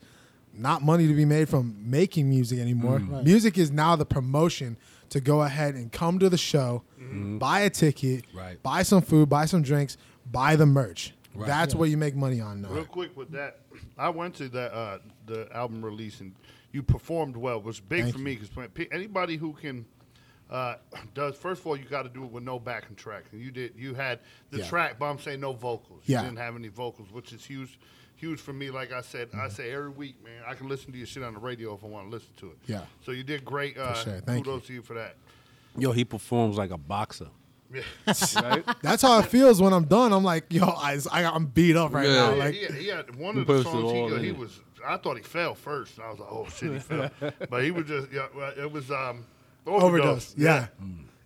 not 0.54 0.82
money 0.82 1.08
to 1.08 1.14
be 1.14 1.26
made 1.26 1.48
from 1.50 1.76
making 1.90 2.30
music 2.30 2.60
anymore. 2.60 3.00
Mm. 3.00 3.12
Right. 3.12 3.24
Music 3.24 3.58
is 3.58 3.72
now 3.72 3.96
the 3.96 4.06
promotion 4.06 4.78
to 5.10 5.20
go 5.20 5.42
ahead 5.42 5.76
and 5.76 5.92
come 5.92 6.20
to 6.20 6.30
the 6.30 6.38
show, 6.38 6.84
mm-hmm. 7.00 7.38
buy 7.40 7.62
a 7.62 7.70
ticket, 7.70 8.26
Right. 8.34 8.62
buy 8.62 8.84
some 8.84 9.02
food, 9.02 9.28
buy 9.30 9.46
some 9.46 9.62
drinks, 9.64 9.98
buy 10.32 10.56
the 10.56 10.66
merch. 10.66 11.14
Right. 11.34 11.48
That's 11.48 11.74
what 11.76 11.90
you 11.90 11.98
make 11.98 12.16
money 12.16 12.42
on 12.42 12.62
now. 12.62 12.70
Real 12.70 12.86
quick 12.86 13.16
with 13.16 13.32
that, 13.32 13.59
I 13.98 14.10
went 14.10 14.36
to 14.36 14.50
that 14.50 14.74
uh, 14.74 14.98
the 15.26 15.48
album 15.56 15.84
release 15.84 16.20
and 16.22 16.34
you 16.72 16.84
performed 16.84 17.36
well. 17.36 17.58
It 17.58 17.64
was 17.64 17.80
big 17.80 18.04
Thank 18.04 18.16
for 18.16 18.22
me 18.22 18.36
because 18.36 18.70
anybody 18.92 19.38
who 19.38 19.54
can 19.54 19.86
uh, 20.50 20.76
does 21.14 21.36
first 21.36 21.62
of 21.62 21.68
all 21.68 21.78
you 21.78 21.86
got 21.86 22.04
to 22.04 22.10
do 22.10 22.24
it 22.24 22.32
with 22.32 22.44
no 22.44 22.60
backing 22.60 22.96
track. 22.96 23.26
And 23.32 23.42
you 23.42 23.52
did. 23.52 23.74
You 23.78 23.94
had 23.94 24.20
the 24.52 24.60
Yeah. 24.60 24.68
track, 24.68 24.96
but 25.00 25.06
I'm 25.06 25.20
saying 25.20 25.40
no 25.40 25.54
vocals. 25.54 26.02
You 26.06 26.16
Yeah. 26.16 26.24
didn't 26.24 26.38
have 26.38 26.56
any 26.56 26.70
vocals, 26.70 27.12
which 27.12 27.34
is 27.34 27.46
huge, 27.46 27.78
huge 28.16 28.40
for 28.40 28.54
me. 28.54 28.70
Like 28.72 28.92
I 28.92 29.02
said, 29.02 29.30
Mm-hmm. 29.30 29.42
I 29.42 29.50
say 29.50 29.72
every 29.72 29.90
week, 29.92 30.24
man, 30.24 30.42
I 30.48 30.56
can 30.56 30.68
listen 30.68 30.92
to 30.92 30.98
your 30.98 31.06
shit 31.08 31.22
on 31.24 31.34
the 31.36 31.40
radio 31.40 31.76
if 31.76 31.84
I 31.84 31.88
want 31.88 32.08
to 32.08 32.12
listen 32.12 32.30
to 32.38 32.48
it. 32.48 32.58
Yeah. 32.66 32.82
So 33.06 33.12
you 33.12 33.24
did 33.24 33.46
great. 33.46 33.78
Uh, 33.78 33.94
sure. 33.94 34.22
Thank 34.22 34.46
kudos 34.46 34.66
to 34.68 34.74
you 34.74 34.82
for 34.82 34.96
that. 34.96 35.18
Yo, 35.78 35.92
he 35.92 36.04
performs 36.04 36.58
like 36.58 36.72
a 36.72 36.78
boxer. 36.80 37.28
Yeah. 37.74 37.82
Right? 38.42 38.64
That's 38.82 39.02
how 39.02 39.20
it 39.20 39.26
feels 39.28 39.62
when 39.62 39.74
I'm 39.74 39.86
done. 39.86 40.12
I'm 40.14 40.24
like, 40.24 40.46
yo, 40.50 40.66
I, 40.66 41.00
I, 41.12 41.26
I'm 41.26 41.46
beat 41.46 41.76
up 41.76 41.94
right 41.94 42.08
Yeah. 42.08 42.14
now. 42.16 42.30
Yeah, 42.34 42.44
Like, 42.44 42.54
he, 42.56 42.62
had, 42.64 42.74
he 42.74 42.88
had 42.88 43.16
one 43.16 43.38
of 43.38 43.48
the 43.48 43.64
songs. 43.64 43.92
He, 43.92 44.00
all 44.00 44.10
he 44.16 44.30
in. 44.30 44.38
was. 44.40 44.60
I 44.86 44.98
thought 44.98 45.18
he 45.18 45.24
fell 45.24 45.54
first. 45.56 45.98
And 45.98 46.06
I 46.06 46.10
was 46.12 46.20
like, 46.20 46.32
oh 46.32 46.48
shit, 46.56 46.74
he 46.74 46.80
fell. 46.80 47.10
But 47.50 47.64
he 47.64 47.72
was 47.72 47.86
just. 47.86 48.12
Yeah, 48.12 48.28
it 48.58 48.72
was 48.72 48.90
um, 48.92 49.26
overdose. 49.68 50.34
overdose. 50.34 50.36
Yeah. 50.38 50.68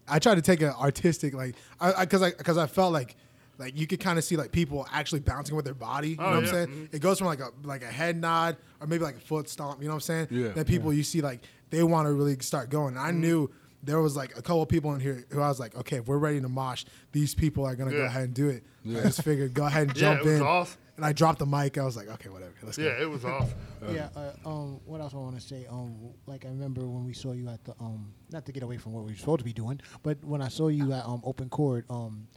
I 0.07 0.19
tried 0.19 0.35
to 0.35 0.41
take 0.41 0.61
an 0.61 0.71
artistic 0.71 1.33
like 1.33 1.55
I 1.79 2.03
because 2.03 2.21
I 2.21 2.31
because 2.31 2.57
I, 2.57 2.67
felt 2.67 2.91
like 2.91 3.15
like 3.57 3.77
you 3.79 3.87
could 3.87 4.01
kind 4.01 4.17
of 4.17 4.25
see 4.25 4.35
like 4.35 4.51
people 4.51 4.85
actually 4.91 5.21
bouncing 5.21 5.55
with 5.55 5.63
their 5.63 5.73
body. 5.73 6.09
You 6.09 6.15
know 6.17 6.23
Oh, 6.23 6.29
what 6.31 6.37
I'm 6.39 6.43
yeah. 6.45 6.51
saying? 6.51 6.89
It 6.91 6.99
goes 7.01 7.19
from 7.19 7.27
like 7.27 7.39
a 7.39 7.51
like 7.63 7.83
a 7.83 7.87
head 7.87 8.17
nod 8.19 8.57
or 8.81 8.87
maybe 8.87 9.03
like 9.05 9.15
a 9.15 9.21
foot 9.21 9.47
stomp. 9.47 9.79
You 9.81 9.87
know 9.87 9.93
what 9.93 10.09
I'm 10.09 10.27
saying? 10.27 10.27
Yeah. 10.31 10.49
Then 10.49 10.65
people 10.65 10.91
you 10.91 11.03
see 11.03 11.21
like 11.21 11.39
they 11.69 11.83
want 11.83 12.07
to 12.07 12.11
really 12.13 12.35
start 12.41 12.69
going. 12.69 12.95
Mm-hmm. 12.95 13.05
I 13.05 13.11
knew 13.11 13.49
there 13.83 13.99
was 14.01 14.15
like 14.15 14.31
a 14.37 14.41
couple 14.41 14.61
of 14.61 14.69
people 14.69 14.93
in 14.93 14.99
here 14.99 15.25
who 15.29 15.41
I 15.41 15.49
was 15.49 15.59
like, 15.59 15.75
okay, 15.75 15.97
if 15.97 16.07
we're 16.07 16.17
ready 16.17 16.39
to 16.41 16.49
mosh, 16.49 16.85
these 17.11 17.35
people 17.35 17.65
are 17.65 17.75
gonna 17.75 17.91
go 17.91 18.03
ahead 18.03 18.23
and 18.23 18.33
do 18.33 18.49
it. 18.49 18.63
I 18.89 19.01
just 19.03 19.21
figured 19.23 19.53
go 19.53 19.65
ahead 19.65 19.87
and 19.89 19.95
jump 19.95 20.19
Yeah, 20.23 20.23
jump 20.23 20.25
it 20.25 20.25
was 20.31 20.39
in. 20.39 20.45
awesome. 20.47 20.77
And 20.95 21.03
I 21.05 21.11
dropped 21.11 21.39
the 21.39 21.47
mic. 21.47 21.77
I 21.79 21.83
was 21.83 21.97
like, 21.97 22.07
okay, 22.07 22.29
whatever. 22.29 22.53
Let's 22.61 22.77
Yeah, 22.77 22.95
go. 22.97 23.01
it 23.01 23.09
was 23.09 23.25
awesome. 23.25 23.57
Yeah. 23.91 24.07
Uh, 24.15 24.31
um. 24.49 24.79
What 24.85 25.01
else 25.01 25.13
I 25.13 25.17
want 25.17 25.35
to 25.35 25.41
say? 25.41 25.65
Um. 25.69 26.13
Like 26.25 26.45
I 26.45 26.47
remember 26.49 26.87
when 26.87 27.03
we 27.03 27.13
saw 27.13 27.33
you 27.33 27.49
at 27.49 27.63
the 27.65 27.73
um. 27.81 28.13
Not 28.31 28.45
to 28.45 28.51
get 28.53 28.63
away 28.63 28.77
from 28.77 28.93
what 28.93 29.03
we 29.03 29.11
were 29.11 29.17
supposed 29.17 29.39
to 29.39 29.43
be 29.45 29.51
doing, 29.53 29.81
but 30.03 30.23
when 30.23 30.41
I 30.41 30.47
saw 30.47 30.69
you 30.69 30.93
at 30.93 31.03
um 31.05 31.21
Open 31.25 31.49
court, 31.49 31.85
um, 31.89 32.27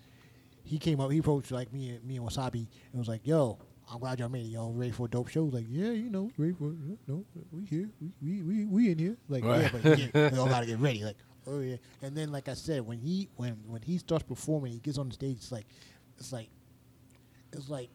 he 0.64 0.78
came 0.78 0.98
up. 1.00 1.12
He 1.12 1.18
approached 1.18 1.52
like 1.52 1.72
me, 1.72 1.90
and 1.90 2.02
me 2.04 2.16
and 2.16 2.26
Wasabi, 2.26 2.66
and 2.90 2.98
was 2.98 3.06
like, 3.06 3.24
"Yo, 3.24 3.58
I'm 3.92 4.00
glad 4.00 4.18
y'all 4.18 4.28
made 4.28 4.46
it. 4.46 4.48
Y'all 4.48 4.72
ready 4.72 4.90
for 4.90 5.06
a 5.06 5.08
dope 5.08 5.28
show?" 5.28 5.44
Like, 5.44 5.66
"Yeah, 5.68 5.90
you 5.92 6.10
know, 6.10 6.30
ready 6.36 6.54
for 6.54 6.70
it. 6.70 6.76
No, 7.06 7.24
we 7.52 7.64
here. 7.66 7.88
We 8.00 8.10
we 8.20 8.42
we, 8.42 8.64
we 8.64 8.90
in 8.90 8.98
here. 8.98 9.16
Like, 9.28 9.44
yeah, 9.44 9.68
but 9.70 9.98
yeah, 9.98 10.30
we 10.32 10.38
all 10.38 10.48
gotta 10.48 10.66
get 10.66 10.80
ready. 10.80 11.04
Like, 11.04 11.16
oh 11.46 11.60
yeah. 11.60 11.76
And 12.02 12.16
then, 12.16 12.32
like 12.32 12.48
I 12.48 12.54
said, 12.54 12.86
when 12.86 12.98
he 12.98 13.28
when 13.36 13.58
when 13.66 13.82
he 13.82 13.98
starts 13.98 14.24
performing, 14.24 14.72
he 14.72 14.78
gets 14.78 14.98
on 14.98 15.08
the 15.08 15.14
stage. 15.14 15.36
It's 15.36 15.52
like, 15.52 15.66
it's 16.18 16.32
like 16.32 16.48
it's 17.52 17.68
like 17.68 17.90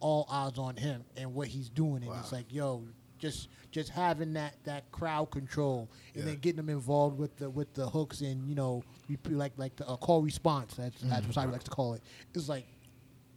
all 0.00 0.26
eyes 0.30 0.58
on 0.58 0.76
him 0.76 1.04
and 1.16 1.34
what 1.34 1.48
he's 1.48 1.68
doing, 1.68 2.02
and 2.02 2.12
it's 2.20 2.32
like, 2.32 2.52
yo, 2.52 2.84
just 3.18 3.48
just 3.70 3.90
having 3.90 4.32
that 4.34 4.54
that 4.64 4.90
crowd 4.92 5.30
control, 5.30 5.90
and 6.14 6.24
then 6.24 6.36
getting 6.36 6.56
them 6.56 6.68
involved 6.70 7.18
with 7.18 7.36
the 7.36 7.48
with 7.50 7.72
the 7.74 7.88
hooks 7.88 8.20
and 8.20 8.46
you 8.48 8.54
know, 8.54 8.82
like 9.28 9.52
like 9.56 9.74
the 9.76 9.86
uh, 9.88 9.96
call 9.96 10.22
response. 10.22 10.74
That's 10.74 11.00
that's 11.02 11.26
what 11.26 11.38
I 11.38 11.44
like 11.44 11.64
to 11.64 11.70
call 11.70 11.94
it. 11.94 12.02
It's 12.34 12.48
like 12.48 12.66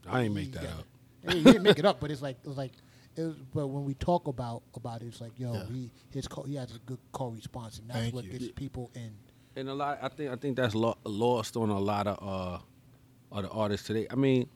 I 0.07 0.21
ain't 0.23 0.33
make 0.35 0.51
that 0.53 0.63
yeah. 0.63 0.69
up. 0.69 0.85
Yeah, 1.23 1.33
you 1.35 1.43
didn't 1.43 1.63
make 1.63 1.79
it 1.79 1.85
up, 1.85 1.99
but 1.99 2.11
it's 2.11 2.21
like 2.21 2.37
it's 2.45 2.57
like. 2.57 2.71
It 3.17 3.23
was, 3.23 3.35
but 3.53 3.67
when 3.67 3.83
we 3.83 3.93
talk 3.95 4.27
about 4.29 4.63
about 4.73 5.01
it, 5.01 5.07
it's 5.07 5.19
like 5.19 5.33
yo, 5.37 5.51
Yeah. 5.53 5.65
he 5.65 5.91
his 6.11 6.29
call, 6.29 6.45
he 6.45 6.55
has 6.55 6.73
a 6.73 6.79
good 6.79 6.97
call 7.11 7.31
response, 7.31 7.79
and 7.79 7.89
that's 7.89 7.99
Thank 7.99 8.15
what 8.15 8.23
you. 8.23 8.31
gets 8.31 8.51
people 8.53 8.89
in. 8.95 9.11
And 9.55 9.67
a 9.69 9.73
lot, 9.73 9.99
I 10.01 10.07
think, 10.09 10.31
I 10.31 10.35
think 10.35 10.55
that's 10.55 10.73
lo- 10.75 10.97
lost 11.03 11.57
on 11.57 11.69
a 11.69 11.79
lot 11.79 12.07
of 12.07 12.17
uh, 12.21 13.35
other 13.35 13.49
artists 13.51 13.85
today. 13.87 14.07
I 14.09 14.15
mean, 14.15 14.47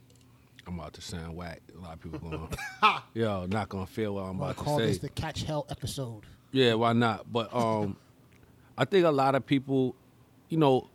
I'm 0.68 0.80
about 0.80 0.94
to 0.94 1.02
sound 1.02 1.36
whack. 1.36 1.62
A 1.78 1.82
lot 1.82 1.94
of 1.94 2.02
people 2.02 2.20
going, 2.20 2.50
yo, 3.14 3.46
not 3.46 3.70
gonna 3.70 3.86
feel 3.86 4.16
what 4.16 4.22
I'm 4.24 4.38
about 4.40 4.56
call 4.56 4.80
to 4.80 4.86
this 4.86 5.00
the 5.00 5.10
catch 5.10 5.44
hell 5.44 5.66
episode. 5.70 6.24
Yeah, 6.52 6.76
why 6.76 6.94
not? 6.94 7.32
But 7.32 7.54
um, 7.54 7.98
I 8.78 8.86
think 8.86 9.06
a 9.06 9.12
lot 9.12 9.36
of 9.36 9.46
people, 9.46 9.96
you 10.50 10.58
know, 10.58 10.90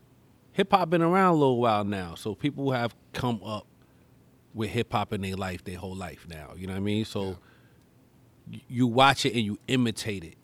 hip 0.52 0.72
hop 0.72 0.90
been 0.90 1.02
around 1.02 1.32
a 1.32 1.34
little 1.34 1.60
while 1.60 1.84
now, 1.84 2.14
so 2.14 2.34
people 2.34 2.72
have 2.72 2.94
come 3.12 3.40
up 3.44 3.66
with 4.54 4.70
hip 4.70 4.92
hop 4.92 5.12
in 5.12 5.20
their 5.20 5.36
life, 5.36 5.62
their 5.64 5.76
whole 5.78 5.94
life 5.94 6.26
now. 6.28 6.54
You 6.56 6.66
know 6.66 6.72
what 6.72 6.78
I 6.78 6.82
mean? 6.82 7.04
So 7.04 7.36
y- 8.50 8.60
you 8.66 8.86
watch 8.86 9.26
it 9.26 9.34
and 9.34 9.44
you 9.44 9.58
imitate 9.68 10.24
it. 10.24 10.36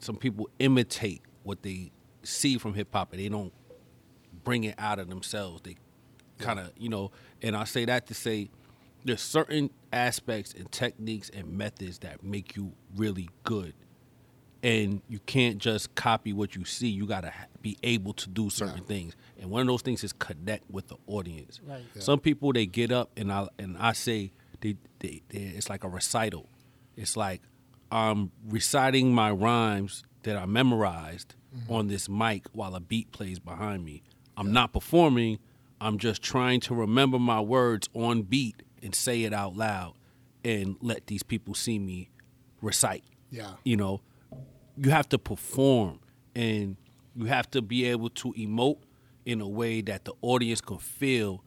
Some 0.00 0.16
people 0.16 0.50
imitate 0.58 1.22
what 1.44 1.62
they 1.62 1.92
see 2.22 2.58
from 2.58 2.74
hip 2.74 2.88
hop, 2.92 3.12
and 3.12 3.20
they 3.20 3.28
don't 3.28 3.52
bring 4.44 4.64
it 4.64 4.74
out 4.78 4.98
of 4.98 5.08
themselves. 5.08 5.62
They 5.62 5.76
kind 6.38 6.58
of, 6.58 6.70
you 6.76 6.88
know, 6.88 7.10
and 7.42 7.56
I 7.56 7.64
say 7.64 7.84
that 7.84 8.06
to 8.06 8.14
say 8.14 8.50
there's 9.04 9.22
certain 9.22 9.70
aspects 9.92 10.54
and 10.54 10.70
techniques 10.70 11.30
and 11.30 11.56
methods 11.56 11.98
that 12.00 12.22
make 12.22 12.56
you 12.56 12.72
really 12.96 13.28
good 13.44 13.74
and 14.62 15.00
you 15.08 15.18
can't 15.20 15.58
just 15.58 15.94
copy 15.94 16.32
what 16.32 16.54
you 16.54 16.64
see. 16.64 16.88
You 16.88 17.06
gotta 17.06 17.32
be 17.62 17.78
able 17.82 18.12
to 18.14 18.28
do 18.28 18.50
certain 18.50 18.84
things, 18.84 19.14
and 19.38 19.50
one 19.50 19.62
of 19.62 19.66
those 19.66 19.82
things 19.82 20.04
is 20.04 20.12
connect 20.12 20.70
with 20.70 20.88
the 20.88 20.96
audience. 21.06 21.60
Right. 21.66 21.82
Some 21.98 22.20
people 22.20 22.52
they 22.52 22.66
get 22.66 22.92
up 22.92 23.10
and 23.16 23.32
I 23.32 23.48
and 23.58 23.76
I 23.78 23.92
say 23.92 24.32
they, 24.60 24.76
they, 24.98 25.22
they 25.28 25.38
it's 25.38 25.70
like 25.70 25.84
a 25.84 25.88
recital. 25.88 26.48
It's 26.96 27.16
like 27.16 27.42
I'm 27.90 28.30
reciting 28.48 29.14
my 29.14 29.30
rhymes 29.30 30.04
that 30.22 30.36
I 30.36 30.46
memorized 30.46 31.34
Mm-hmm. 31.56 31.72
on 31.72 31.88
this 31.88 32.08
mic 32.08 32.46
while 32.52 32.76
a 32.76 32.80
beat 32.80 33.10
plays 33.10 33.38
behind 33.40 33.84
me. 33.84 34.02
I'm 34.36 34.52
not 34.52 34.72
performing. 34.72 35.38
I'm 35.80 35.98
just 35.98 36.22
trying 36.22 36.60
to 36.60 36.74
remember 36.74 37.18
my 37.18 37.40
words 37.40 37.88
on 37.92 38.22
beat 38.22 38.62
and 38.82 38.94
say 38.94 39.24
it 39.24 39.32
out 39.32 39.56
loud 39.56 39.94
and 40.44 40.76
let 40.80 41.08
these 41.08 41.24
people 41.24 41.54
see 41.54 41.78
me 41.80 42.08
recite. 42.62 43.02
Yeah. 43.30 43.52
You 43.64 43.76
know, 43.76 44.00
you 44.76 44.90
have 44.90 45.08
to 45.08 45.18
perform 45.18 45.98
and 46.36 46.76
you 47.16 47.24
have 47.26 47.50
to 47.50 47.62
be 47.62 47.84
able 47.86 48.10
to 48.10 48.32
emote 48.34 48.78
in 49.26 49.40
a 49.40 49.48
way 49.48 49.80
that 49.82 50.04
the 50.04 50.12
audience 50.22 50.60
can 50.60 50.78
feel 50.78 51.42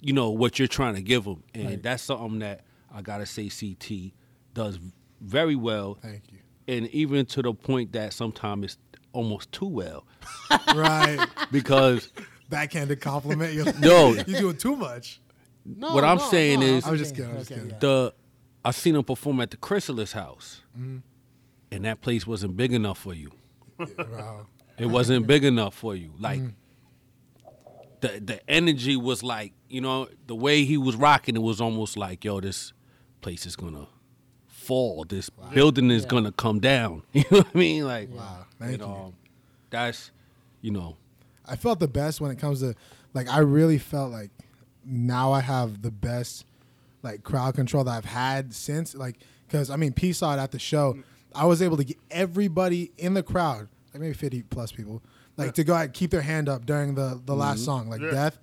you 0.00 0.12
know 0.12 0.30
what 0.30 0.58
you're 0.58 0.66
trying 0.68 0.94
to 0.96 1.00
give 1.02 1.24
them 1.24 1.42
and 1.54 1.80
that's 1.82 2.02
something 2.02 2.40
that 2.40 2.62
i 2.92 3.00
gotta 3.00 3.24
say 3.24 3.48
ct 3.48 4.12
does 4.52 4.80
very 5.20 5.54
well 5.54 5.96
Thank 6.02 6.22
you. 6.32 6.38
And 6.68 6.88
even 6.88 7.26
to 7.26 7.42
the 7.42 7.52
point 7.54 7.92
that 7.92 8.12
sometimes 8.12 8.64
it's 8.64 8.78
almost 9.12 9.50
too 9.52 9.66
well 9.66 10.06
Right. 10.74 11.24
because 11.50 12.10
Backhanded 12.48 13.00
compliment. 13.00 13.54
You're, 13.54 13.72
No. 13.74 14.12
you're 14.12 14.40
doing 14.40 14.56
too 14.56 14.76
much. 14.76 15.20
No, 15.64 15.94
What 15.94 16.04
I'm 16.04 16.18
no, 16.18 16.28
saying 16.30 16.60
no, 16.60 16.66
is- 16.66 16.86
I'm 16.86 16.96
just 16.96 17.14
kidding, 17.16 17.30
I 17.30 17.34
was 17.34 17.48
just 17.48 17.58
kidding. 17.60 17.70
yeah. 17.70 17.78
the 17.80 18.14
i 18.64 18.70
seen 18.72 18.96
him 18.96 19.04
perform 19.04 19.40
at 19.40 19.50
the 19.50 19.56
chrysalis 19.56 20.12
house 20.12 20.60
mm-hmm. 20.76 20.98
and 21.70 21.84
that 21.84 22.00
place 22.00 22.26
wasn't 22.26 22.56
big 22.56 22.72
enough 22.72 22.98
for 22.98 23.14
you 23.14 23.30
Wow. 23.78 24.46
It 24.78 24.86
wasn't 24.86 25.26
big 25.26 25.44
enough 25.44 25.74
for 25.74 25.94
you. 25.94 26.12
Like 26.18 26.40
mm-hmm. 26.40 27.48
the 28.00 28.20
the 28.20 28.50
energy 28.50 28.96
was 28.96 29.22
like, 29.22 29.52
you 29.68 29.80
know, 29.80 30.08
the 30.26 30.34
way 30.34 30.64
he 30.64 30.76
was 30.76 30.96
rocking, 30.96 31.36
it 31.36 31.42
was 31.42 31.60
almost 31.60 31.96
like, 31.96 32.24
yo, 32.24 32.40
this 32.40 32.72
place 33.22 33.46
is 33.46 33.56
gonna 33.56 33.86
fall. 34.66 35.04
This 35.08 35.30
building 35.54 35.90
is 35.90 36.02
Yeah. 36.02 36.08
gonna 36.08 36.32
come 36.32 36.60
down. 36.60 37.02
You 37.12 37.24
know 37.30 37.38
what 37.38 37.46
I 37.54 37.58
mean? 37.58 37.84
Like, 37.84 38.08
Wow. 38.14 38.46
Thank 38.58 38.72
and, 38.72 38.80
you. 38.82 38.88
um, 38.88 39.14
that's, 39.70 40.10
you 40.62 40.70
know, 40.70 40.96
I 41.46 41.56
felt 41.56 41.78
the 41.78 41.88
best 41.88 42.20
when 42.20 42.30
it 42.30 42.38
comes 42.38 42.60
to 42.60 42.74
like 43.14 43.28
I 43.28 43.38
really 43.38 43.78
felt 43.78 44.10
like 44.12 44.30
now 44.84 45.32
I 45.32 45.40
have 45.40 45.82
the 45.82 45.90
best 45.90 46.44
like 47.02 47.22
crowd 47.22 47.54
control 47.54 47.84
that 47.84 47.92
I've 47.92 48.04
had 48.04 48.52
since 48.54 48.94
like 48.94 49.18
because 49.46 49.70
I 49.70 49.76
mean 49.76 49.92
peace 49.92 50.22
out 50.22 50.38
at 50.38 50.50
the 50.50 50.58
show 50.58 50.98
I 51.34 51.44
was 51.46 51.60
able 51.62 51.76
to 51.76 51.84
get 51.84 51.96
everybody 52.10 52.90
in 52.98 53.14
the 53.14 53.22
crowd 53.22 53.68
like 53.92 54.00
maybe 54.00 54.14
50 54.14 54.42
plus 54.44 54.72
people 54.72 55.02
like 55.36 55.54
to 55.54 55.64
go 55.64 55.74
ahead 55.74 55.86
and 55.86 55.94
keep 55.94 56.10
their 56.10 56.20
hand 56.22 56.48
up 56.48 56.66
during 56.66 56.94
the 56.94 57.20
the 57.24 57.34
last 57.36 57.64
song 57.64 57.88
like 57.88 58.00
Yeah. 58.00 58.10
death 58.10 58.38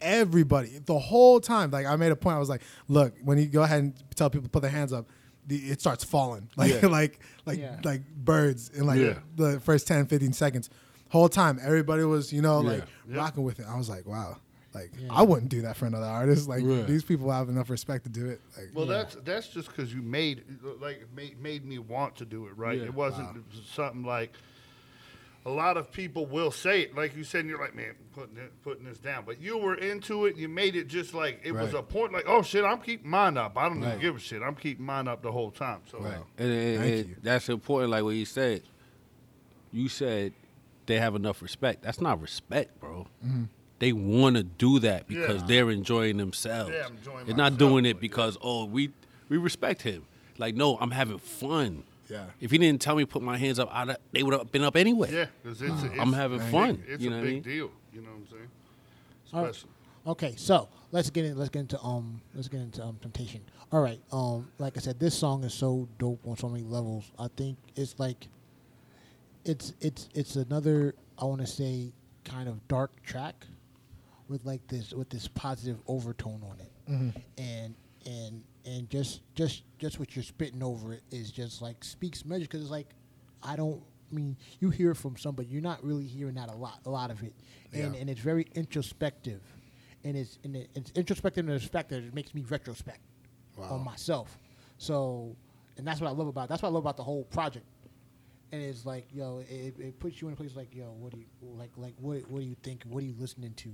everybody 0.00 0.80
the 0.86 0.98
whole 0.98 1.40
time 1.40 1.70
like 1.70 1.86
I 1.86 1.94
made 1.96 2.10
a 2.12 2.16
point 2.16 2.36
I 2.36 2.38
was 2.40 2.48
like 2.48 2.62
look 2.88 3.14
when 3.22 3.38
you 3.38 3.46
go 3.46 3.62
ahead 3.62 3.82
and 3.82 3.94
tell 4.16 4.30
people 4.30 4.44
to 4.44 4.50
put 4.50 4.62
their 4.62 4.70
hands 4.70 4.92
up 4.92 5.06
the, 5.06 5.12
it 5.56 5.80
starts 5.80 6.04
falling 6.04 6.48
like 6.56 6.80
Yeah. 6.82 6.88
like 6.88 7.20
like 7.46 7.58
Yeah. 7.58 7.76
like 7.84 8.02
birds 8.14 8.70
in 8.70 8.86
like 8.86 9.00
Yeah. 9.00 9.18
the 9.36 9.60
first 9.60 9.86
10 9.86 10.06
15 10.06 10.32
seconds 10.32 10.70
whole 11.08 11.28
time 11.28 11.58
everybody 11.62 12.04
was 12.04 12.32
you 12.32 12.42
know 12.42 12.62
Yeah. 12.62 12.70
like 12.70 12.84
Yeah. 13.08 13.16
rocking 13.18 13.42
with 13.42 13.60
it 13.60 13.66
i 13.68 13.76
was 13.76 13.88
like 13.88 14.06
wow 14.06 14.36
like 14.74 14.92
Yeah. 14.98 15.08
i 15.10 15.22
wouldn't 15.22 15.50
do 15.50 15.62
that 15.62 15.76
for 15.76 15.86
another 15.86 16.06
artist 16.06 16.48
like 16.48 16.62
Yeah. 16.64 16.82
these 16.82 17.02
people 17.02 17.30
have 17.30 17.48
enough 17.48 17.70
respect 17.70 18.04
to 18.04 18.10
do 18.10 18.26
it 18.26 18.40
like 18.56 18.68
Well, 18.74 18.86
that's 18.86 19.16
that's 19.24 19.48
just 19.48 19.68
because 19.68 19.92
you 19.92 20.02
made 20.02 20.44
like 20.80 21.06
made, 21.14 21.40
made 21.40 21.64
me 21.64 21.78
want 21.78 22.14
to 22.16 22.24
do 22.24 22.46
it, 22.46 22.56
right? 22.56 22.78
Yeah. 22.78 22.84
It 22.84 22.94
wasn't 22.94 23.44
something 23.74 24.04
like 24.04 24.32
a 25.46 25.50
lot 25.50 25.76
of 25.78 25.90
people 25.90 26.26
will 26.26 26.50
say 26.50 26.82
it, 26.82 26.94
like 26.94 27.16
you 27.16 27.24
said, 27.24 27.40
and 27.40 27.48
you're 27.48 27.58
like, 27.58 27.74
man, 27.74 27.94
putting 28.14 28.36
it, 28.36 28.52
putting 28.62 28.84
this 28.84 28.98
down. 28.98 29.24
But 29.24 29.40
you 29.40 29.56
were 29.56 29.74
into 29.74 30.26
it. 30.26 30.36
You 30.36 30.48
made 30.48 30.76
it 30.76 30.86
just 30.86 31.14
like 31.14 31.40
it 31.42 31.52
was 31.52 31.72
a 31.72 31.82
point, 31.82 32.12
like, 32.12 32.24
oh 32.26 32.42
shit, 32.42 32.62
I'm 32.64 32.78
keeping 32.80 33.10
mine 33.10 33.36
up. 33.38 33.56
I 33.56 33.68
don't 33.68 33.82
even 33.82 34.00
give 34.00 34.16
a 34.16 34.18
shit. 34.18 34.42
I'm 34.42 34.54
keeping 34.54 34.84
mine 34.84 35.08
up 35.08 35.22
the 35.22 35.32
whole 35.32 35.50
time. 35.50 35.80
So 35.90 35.98
Right. 35.98 36.14
and, 36.38 36.52
and- 36.52 36.78
Thank 36.80 36.94
and 37.00 37.08
you. 37.10 37.16
that's 37.22 37.48
important. 37.48 37.90
Like 37.90 38.04
what 38.04 38.14
you 38.16 38.26
said, 38.26 38.62
you 39.72 39.88
said 39.88 40.32
they 40.86 40.98
have 40.98 41.14
enough 41.14 41.40
respect. 41.42 41.82
That's 41.82 42.00
not 42.00 42.20
respect, 42.20 42.78
bro. 42.80 43.06
Mm-hmm. 43.24 43.44
They 43.78 43.92
want 43.92 44.36
to 44.36 44.42
do 44.42 44.78
that 44.80 45.06
because 45.08 45.40
Yeah. 45.42 45.46
they're 45.46 45.70
enjoying 45.70 46.18
themselves. 46.18 46.70
Yeah, 46.74 46.84
I'm 46.86 46.96
enjoying 46.98 47.26
they're 47.26 47.34
not 47.36 47.56
doing 47.56 47.86
it 47.86 47.94
but 47.94 48.00
because 48.02 48.36
oh 48.42 48.66
we 48.66 48.90
we 49.30 49.38
respect 49.38 49.80
him. 49.82 50.04
Like 50.36 50.54
no, 50.54 50.76
I'm 50.78 50.90
having 50.90 51.18
fun. 51.18 51.84
Yeah. 52.10 52.24
If 52.40 52.50
he 52.50 52.58
didn't 52.58 52.80
tell 52.82 52.96
me 52.96 53.04
to 53.04 53.06
put 53.06 53.22
my 53.22 53.38
hands 53.38 53.58
up, 53.58 53.68
I'd, 53.72 53.96
they 54.12 54.22
would 54.22 54.34
have 54.34 54.50
been 54.50 54.64
up 54.64 54.76
anyway. 54.76 55.12
yeah, 55.12 55.26
because 55.42 55.62
it's, 55.62 55.82
it's 55.84 55.94
I'm 55.98 56.12
having 56.12 56.40
a 56.40 56.42
big- 56.42 56.52
fun, 56.52 56.82
It's 56.88 57.02
you 57.02 57.08
a 57.08 57.10
know 57.12 57.16
what 57.18 57.22
I 57.22 57.24
big 57.26 57.34
mean? 57.34 57.42
deal. 57.56 57.70
You 57.92 58.00
know 58.02 58.10
what 58.10 58.16
I'm 58.16 58.26
saying? 58.28 58.48
All 59.32 59.44
right. 59.44 59.54
Special. 59.54 59.70
Okay, 60.06 60.34
so 60.36 60.68
let's 60.92 61.10
get 61.10 61.24
in. 61.26 61.36
Let's 61.36 61.50
get 61.50 61.60
into 61.60 61.80
um. 61.82 62.20
Let's 62.34 62.48
get 62.48 62.60
into 62.60 62.82
um 62.82 62.98
temptation. 63.02 63.42
All 63.70 63.80
right. 63.82 64.00
Um, 64.10 64.48
like 64.58 64.76
I 64.76 64.80
said, 64.80 64.98
this 64.98 65.14
song 65.16 65.44
is 65.44 65.52
so 65.54 65.86
dope 65.98 66.26
on 66.26 66.36
so 66.38 66.48
many 66.48 66.64
levels. 66.64 67.12
I 67.18 67.28
think 67.36 67.58
it's 67.76 67.94
like, 67.98 68.26
it's 69.44 69.74
it's 69.80 70.08
it's 70.14 70.36
another. 70.36 70.94
I 71.18 71.26
want 71.26 71.40
to 71.42 71.46
say 71.46 71.92
kind 72.24 72.48
of 72.48 72.66
dark 72.66 73.02
track, 73.02 73.44
with 74.28 74.44
like 74.44 74.66
this 74.68 74.92
with 74.92 75.10
this 75.10 75.28
positive 75.28 75.78
overtone 75.86 76.42
on 76.50 76.58
it, 76.60 77.14
and 77.38 77.74
and 78.06 78.42
and 78.66 78.88
just 78.90 79.22
just 79.34 79.62
just 79.78 79.98
what 79.98 80.14
you're 80.14 80.22
spitting 80.22 80.62
over 80.62 80.92
it 80.92 81.02
is 81.10 81.30
just 81.30 81.62
like 81.62 81.82
speaks 81.84 82.24
measure 82.24 82.42
because 82.42 82.62
it's 82.62 82.70
like 82.70 82.88
I 83.42 83.56
don't. 83.56 83.82
I 84.10 84.14
mean, 84.14 84.36
you 84.58 84.70
hear 84.70 84.94
from 84.94 85.16
somebody. 85.16 85.48
You're 85.48 85.62
not 85.62 85.84
really 85.84 86.04
hearing 86.04 86.34
that 86.34 86.50
a 86.50 86.54
lot, 86.56 86.80
a 86.84 86.90
lot 86.90 87.10
of 87.12 87.22
it, 87.22 87.32
and 87.72 87.94
Yeah. 87.94 88.00
and 88.00 88.10
it's 88.10 88.20
very 88.20 88.46
introspective, 88.56 89.40
and 90.04 90.16
it's 90.16 90.38
and 90.44 90.56
it, 90.56 90.68
it's 90.74 90.90
introspective 90.96 91.42
in 91.44 91.46
the 91.46 91.52
respect 91.54 91.90
that 91.90 92.02
it 92.02 92.12
makes 92.14 92.34
me 92.34 92.44
retrospect 92.48 93.00
on 93.58 93.84
myself. 93.84 94.36
So, 94.78 95.36
and 95.76 95.86
that's 95.86 96.00
what 96.00 96.08
I 96.08 96.10
love 96.12 96.26
about. 96.26 96.48
That's 96.48 96.60
what 96.62 96.70
I 96.70 96.72
love 96.72 96.82
about 96.84 96.96
the 96.96 97.04
whole 97.04 97.24
project. 97.24 97.66
And 98.52 98.60
it's 98.62 98.84
like, 98.84 99.06
yo, 99.14 99.44
it, 99.48 99.78
it 99.78 100.00
puts 100.00 100.20
you 100.20 100.26
in 100.26 100.34
a 100.34 100.36
place 100.36 100.56
like, 100.56 100.74
yo, 100.74 100.86
what 100.98 101.12
do 101.12 101.18
you 101.18 101.26
like? 101.56 101.70
Like, 101.76 101.94
what 102.00 102.28
what 102.30 102.40
do 102.40 102.46
you 102.46 102.56
think? 102.62 102.82
What 102.88 103.02
are 103.04 103.06
you 103.06 103.14
listening 103.18 103.52
to? 103.58 103.70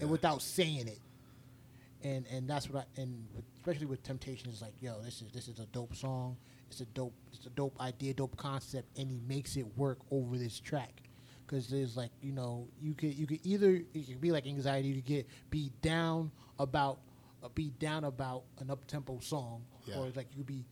And 0.00 0.08
without 0.10 0.40
saying 0.42 0.88
it, 0.88 1.00
and 2.06 2.26
and 2.32 2.48
that's 2.48 2.68
what 2.70 2.84
I 2.96 3.00
and 3.00 3.26
with, 3.34 3.44
especially 3.56 3.86
with 3.86 4.02
Temptation 4.02 4.48
is 4.48 4.62
like, 4.62 4.74
yo, 4.80 5.00
this 5.02 5.22
is 5.22 5.32
this 5.32 5.48
is 5.48 5.58
a 5.58 5.66
dope 5.66 5.94
song. 5.94 6.36
It's 6.70 6.80
a 6.80 6.84
dope 6.86 7.14
it's 7.32 7.46
a 7.46 7.50
dope 7.50 7.80
idea, 7.80 8.14
dope 8.14 8.36
concept, 8.36 8.88
and 8.98 9.10
he 9.10 9.20
makes 9.28 9.56
it 9.56 9.66
work 9.76 9.98
over 10.10 10.36
this 10.38 10.58
track. 10.60 11.02
Because 11.46 11.68
there's 11.68 11.96
like, 11.96 12.10
you 12.22 12.32
know, 12.32 12.66
you 12.80 12.94
could 12.94 13.14
you 13.14 13.26
could 13.26 13.40
either 13.44 13.82
it 13.94 14.06
could 14.08 14.20
be 14.20 14.32
like 14.32 14.46
anxiety, 14.46 14.88
you 14.88 14.94
could 14.96 15.04
get 15.04 15.26
be 15.50 15.70
down 15.82 16.30
about 16.58 16.98
uh, 17.42 17.48
be 17.54 17.70
down 17.78 18.04
about 18.04 18.42
an 18.58 18.70
up 18.70 18.84
tempo 18.86 19.18
song, 19.20 19.62
Yeah. 19.86 19.98
or 19.98 20.06
it's 20.08 20.16
like 20.16 20.26
you 20.32 20.38
could 20.38 20.46
be 20.46 20.64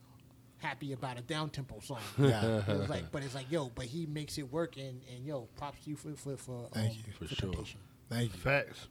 happy 0.57 0.93
about 0.93 1.17
a 1.17 1.21
down 1.21 1.49
tempo 1.49 1.79
song. 1.79 1.99
Yeah. 2.19 2.61
it's 2.67 2.89
like, 2.89 3.11
but 3.11 3.23
it's 3.23 3.35
like, 3.35 3.49
yo, 3.51 3.69
but 3.75 3.85
he 3.85 4.05
makes 4.05 4.37
it 4.37 4.51
work, 4.51 4.75
and 4.77 5.01
and 5.13 5.25
yo, 5.25 5.47
props 5.57 5.83
to 5.85 5.89
you 5.91 5.95
for 5.95 6.11
for 6.15 6.35
for, 6.37 6.69
Thank 6.73 6.91
um, 6.91 6.97
you. 7.07 7.13
for, 7.13 7.25
For 7.27 7.35
sure. 7.35 7.49
Temptation. 7.51 7.79
thank 8.09 8.33
you 8.33 8.39
Facts. 8.39 8.87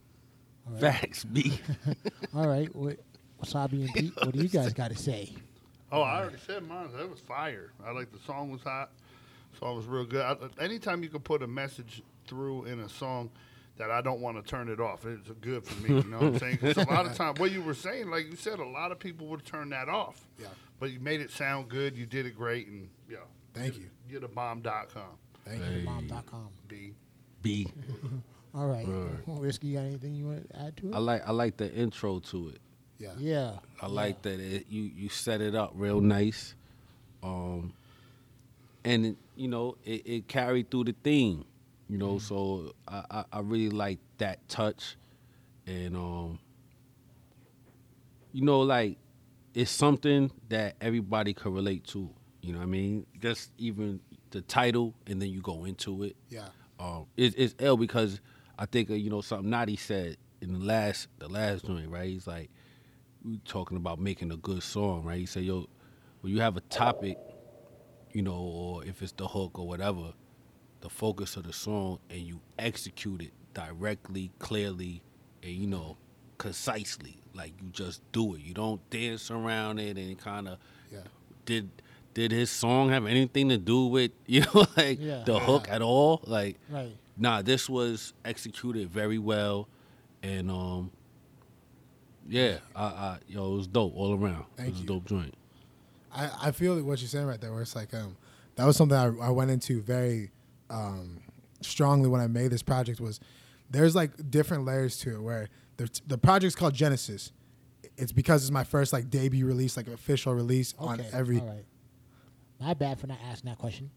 Facts, 0.81 1.25
B. 1.25 1.59
All 2.35 2.47
right, 2.49 2.75
what, 2.75 2.99
Wasabi 3.43 3.85
and 3.85 3.93
Pete, 3.95 4.13
what 4.17 4.33
do 4.33 4.41
you 4.43 4.49
guys 4.49 4.73
got 4.75 4.91
to 4.91 4.97
say? 4.97 5.35
Oh, 5.93 6.01
I 6.03 6.21
already 6.21 6.39
said 6.47 6.67
mine. 6.67 6.89
That 6.97 7.09
was 7.09 7.21
fire. 7.21 7.71
I 7.87 7.93
like 7.93 8.11
the 8.11 8.19
song 8.27 8.51
was 8.51 8.63
hot. 8.63 8.91
Song 9.61 9.77
was 9.77 9.87
real 9.87 10.05
good. 10.05 10.23
I, 10.25 10.37
anytime 10.63 11.03
you 11.03 11.09
can 11.09 11.21
put 11.21 11.43
a 11.43 11.47
message 11.47 12.03
through 12.27 12.65
in 12.65 12.81
a 12.81 12.89
song 12.89 13.31
that 13.77 13.91
I 13.91 14.01
don't 14.01 14.21
want 14.21 14.37
to 14.37 14.49
turn 14.49 14.69
it 14.69 14.81
off, 14.81 15.05
it's 15.07 15.29
good 15.41 15.65
for 15.67 15.83
me. 15.83 15.97
You 16.01 16.09
know 16.11 16.19
what 16.19 16.27
I'm 16.27 16.39
saying? 16.39 16.59
'Cause 16.59 16.77
a 16.79 16.89
lot 16.91 17.07
of 17.07 17.15
time, 17.15 17.35
what 17.37 17.53
you 17.53 17.63
were 17.63 17.75
saying, 17.75 18.09
like 18.11 18.27
you 18.31 18.37
said, 18.37 18.59
a 18.59 18.65
lot 18.65 18.91
of 18.93 18.99
people 18.99 19.27
would 19.29 19.45
turn 19.45 19.69
that 19.71 19.89
off. 19.89 20.27
Yeah. 20.41 20.47
But 20.81 20.91
you 20.91 20.99
made 21.01 21.21
it 21.21 21.31
sound 21.31 21.69
good. 21.69 21.97
You 21.97 22.07
did 22.07 22.27
it 22.27 22.35
great, 22.37 22.67
and 22.69 22.89
yeah. 23.09 23.19
Thank 23.53 23.77
you. 23.77 23.91
You're 24.09 24.21
the 24.21 24.29
bomb.com. 24.29 25.03
thank 25.45 25.61
you 25.65 25.83
Mom.com. 25.85 26.49
B. 26.67 26.95
B. 27.43 27.69
All 28.55 28.67
right. 28.69 28.87
Risky, 29.27 29.69
you 29.69 29.79
got 29.79 29.85
anything 29.85 30.15
you 30.15 30.27
want 30.27 30.49
to 30.51 30.61
add 30.61 30.77
to 30.79 30.89
it? 30.91 30.95
I 30.95 30.99
like 30.99 31.27
I 31.27 31.33
like 31.33 31.57
the 31.57 31.73
intro 31.73 32.21
to 32.21 32.49
it. 32.51 32.59
yeah 32.99 33.11
yeah. 33.19 33.53
I 33.83 33.87
like 33.87 34.23
that 34.23 34.39
it, 34.41 34.67
you 34.69 34.83
you 34.83 35.09
set 35.09 35.41
it 35.41 35.55
up 35.55 35.73
real 35.75 36.01
nice, 36.01 36.55
um, 37.23 37.73
and 38.85 39.07
it, 39.07 39.17
you 39.35 39.49
know 39.49 39.77
it, 39.85 40.03
it 40.07 40.29
carried 40.29 40.71
through 40.71 40.85
the 40.85 40.95
theme, 41.03 41.45
you 41.89 41.99
know. 41.99 42.19
So 42.19 42.75
I, 42.87 43.03
I, 43.11 43.25
I 43.33 43.41
really 43.41 43.71
like 43.71 43.99
that 44.19 44.47
touch, 44.49 44.97
and 45.67 45.97
um, 45.97 46.39
you 48.33 48.43
know, 48.43 48.61
like 48.61 48.99
it's 49.55 49.71
something 49.71 50.31
that 50.49 50.77
everybody 50.81 51.35
could 51.35 51.53
relate 51.53 51.85
to. 51.89 52.09
You 52.41 52.53
know 52.53 52.59
what 52.59 52.65
I 52.65 52.69
mean? 52.69 53.07
Just 53.21 53.51
even 53.59 54.01
the 54.31 54.43
title, 54.43 54.95
and 55.07 55.21
then 55.21 55.31
you 55.31 55.41
go 55.41 55.65
into 55.65 56.03
it. 56.05 56.15
yeah 56.29 56.49
Um, 56.79 57.07
it, 57.17 57.35
it's 57.39 57.55
ill 57.59 57.77
because 57.77 58.21
I 58.59 58.67
think 58.67 58.91
uh, 58.91 58.95
you 58.95 59.11
know 59.11 59.21
something 59.21 59.51
Naughty 59.51 59.77
said 59.77 60.17
in 60.41 60.53
the 60.53 60.59
last 60.65 61.09
the 61.19 61.29
last 61.29 61.65
joint, 61.67 61.89
right? 61.89 62.09
He's 62.09 62.27
like 62.27 62.51
we 63.25 63.39
talking 63.45 63.77
about 63.77 63.99
making 63.99 64.31
a 64.33 64.37
good 64.37 64.63
song, 64.63 65.05
right? 65.05 65.19
He 65.19 65.27
said, 65.27 65.45
"Yo, 65.45 65.67
when 66.21 66.33
you 66.33 66.41
have 66.41 66.57
a 66.57 66.61
topic, 66.63 67.19
you 68.13 68.23
know, 68.23 68.37
or 68.37 68.85
if 68.85 69.03
it's 69.03 69.13
the 69.13 69.27
hook 69.29 69.59
or 69.59 69.67
whatever, 69.67 70.13
the 70.81 70.89
focus 70.91 71.37
of 71.37 71.45
the 71.45 71.53
song 71.53 71.99
and 72.11 72.21
you 72.21 72.41
execute 72.59 73.23
it 73.23 73.33
directly, 73.55 74.31
clearly, 74.39 75.03
and 75.43 75.53
you 75.53 75.67
know, 75.67 75.97
concisely. 76.39 77.17
Like 77.35 77.53
you 77.63 77.71
just 77.71 78.01
do 78.13 78.35
it. 78.35 78.43
You 78.43 78.55
don't 78.55 78.89
dance 78.91 79.31
around 79.31 79.79
it 79.81 79.97
and 79.97 80.19
kind 80.19 80.47
of 80.49 80.59
Yeah. 80.93 81.01
did 81.47 81.71
did 82.13 82.31
his 82.31 82.49
song 82.51 82.91
have 82.91 83.07
anything 83.07 83.49
to 83.49 83.59
do 83.59 83.87
with 83.87 84.13
you 84.27 84.43
know 84.43 84.67
like 84.77 85.01
Yeah. 85.01 85.25
the 85.25 85.41
hook 85.41 85.67
at 85.69 85.83
all? 85.83 86.21
Like 86.27 86.59
Right. 86.69 86.97
Nah, 87.17 87.43
this 87.43 87.69
was 87.69 88.13
executed 88.25 88.89
very 88.91 89.19
well, 89.19 89.69
and 90.23 90.51
um, 90.51 90.91
yeah, 92.29 92.59
I, 92.75 92.85
I 92.85 93.19
yo, 93.29 93.53
it 93.53 93.57
was 93.57 93.67
dope 93.67 93.95
all 93.97 94.15
around. 94.15 94.45
Thank 94.57 94.69
it 94.69 94.73
was 94.73 94.81
you. 94.81 94.85
a 94.85 94.89
dope 94.89 95.05
joint. 95.07 95.35
I, 96.13 96.31
I 96.43 96.51
feel 96.53 96.81
what 96.83 97.01
you're 97.01 97.09
saying 97.09 97.27
right 97.27 97.41
there, 97.41 97.53
where 97.53 97.63
it's 97.63 97.75
like 97.77 97.93
um, 97.95 98.17
that 98.57 98.65
was 98.65 98.77
something 98.77 98.97
I, 98.97 99.07
I 99.27 99.31
went 99.31 99.51
into 99.51 99.81
very 99.83 100.31
um, 100.71 101.21
strongly 101.61 102.09
when 102.09 102.21
I 102.21 102.27
made 102.27 102.51
this 102.51 102.63
project. 102.63 103.01
Was 103.01 103.21
there's 103.71 103.95
like 103.95 104.31
different 104.31 104.65
layers 104.65 104.99
to 104.99 105.15
it 105.17 105.23
where 105.23 105.49
the 105.77 105.89
the 106.07 106.19
project's 106.19 106.55
called 106.55 106.75
Genesis. 106.75 107.33
It's 107.97 108.13
because 108.13 108.43
it's 108.43 108.51
my 108.51 108.65
first 108.65 108.93
like 108.93 109.09
debut 109.09 109.47
release, 109.47 109.77
like 109.77 109.87
official 109.89 110.35
release 110.35 110.75
on 110.79 111.01
Okay. 111.01 111.09
every. 111.13 111.41
All 111.41 111.47
right. 111.47 111.65
My 112.61 112.75
bad 112.75 112.99
for 112.99 113.07
not 113.07 113.19
asking 113.31 113.51
that 113.51 113.59
question. 113.59 113.91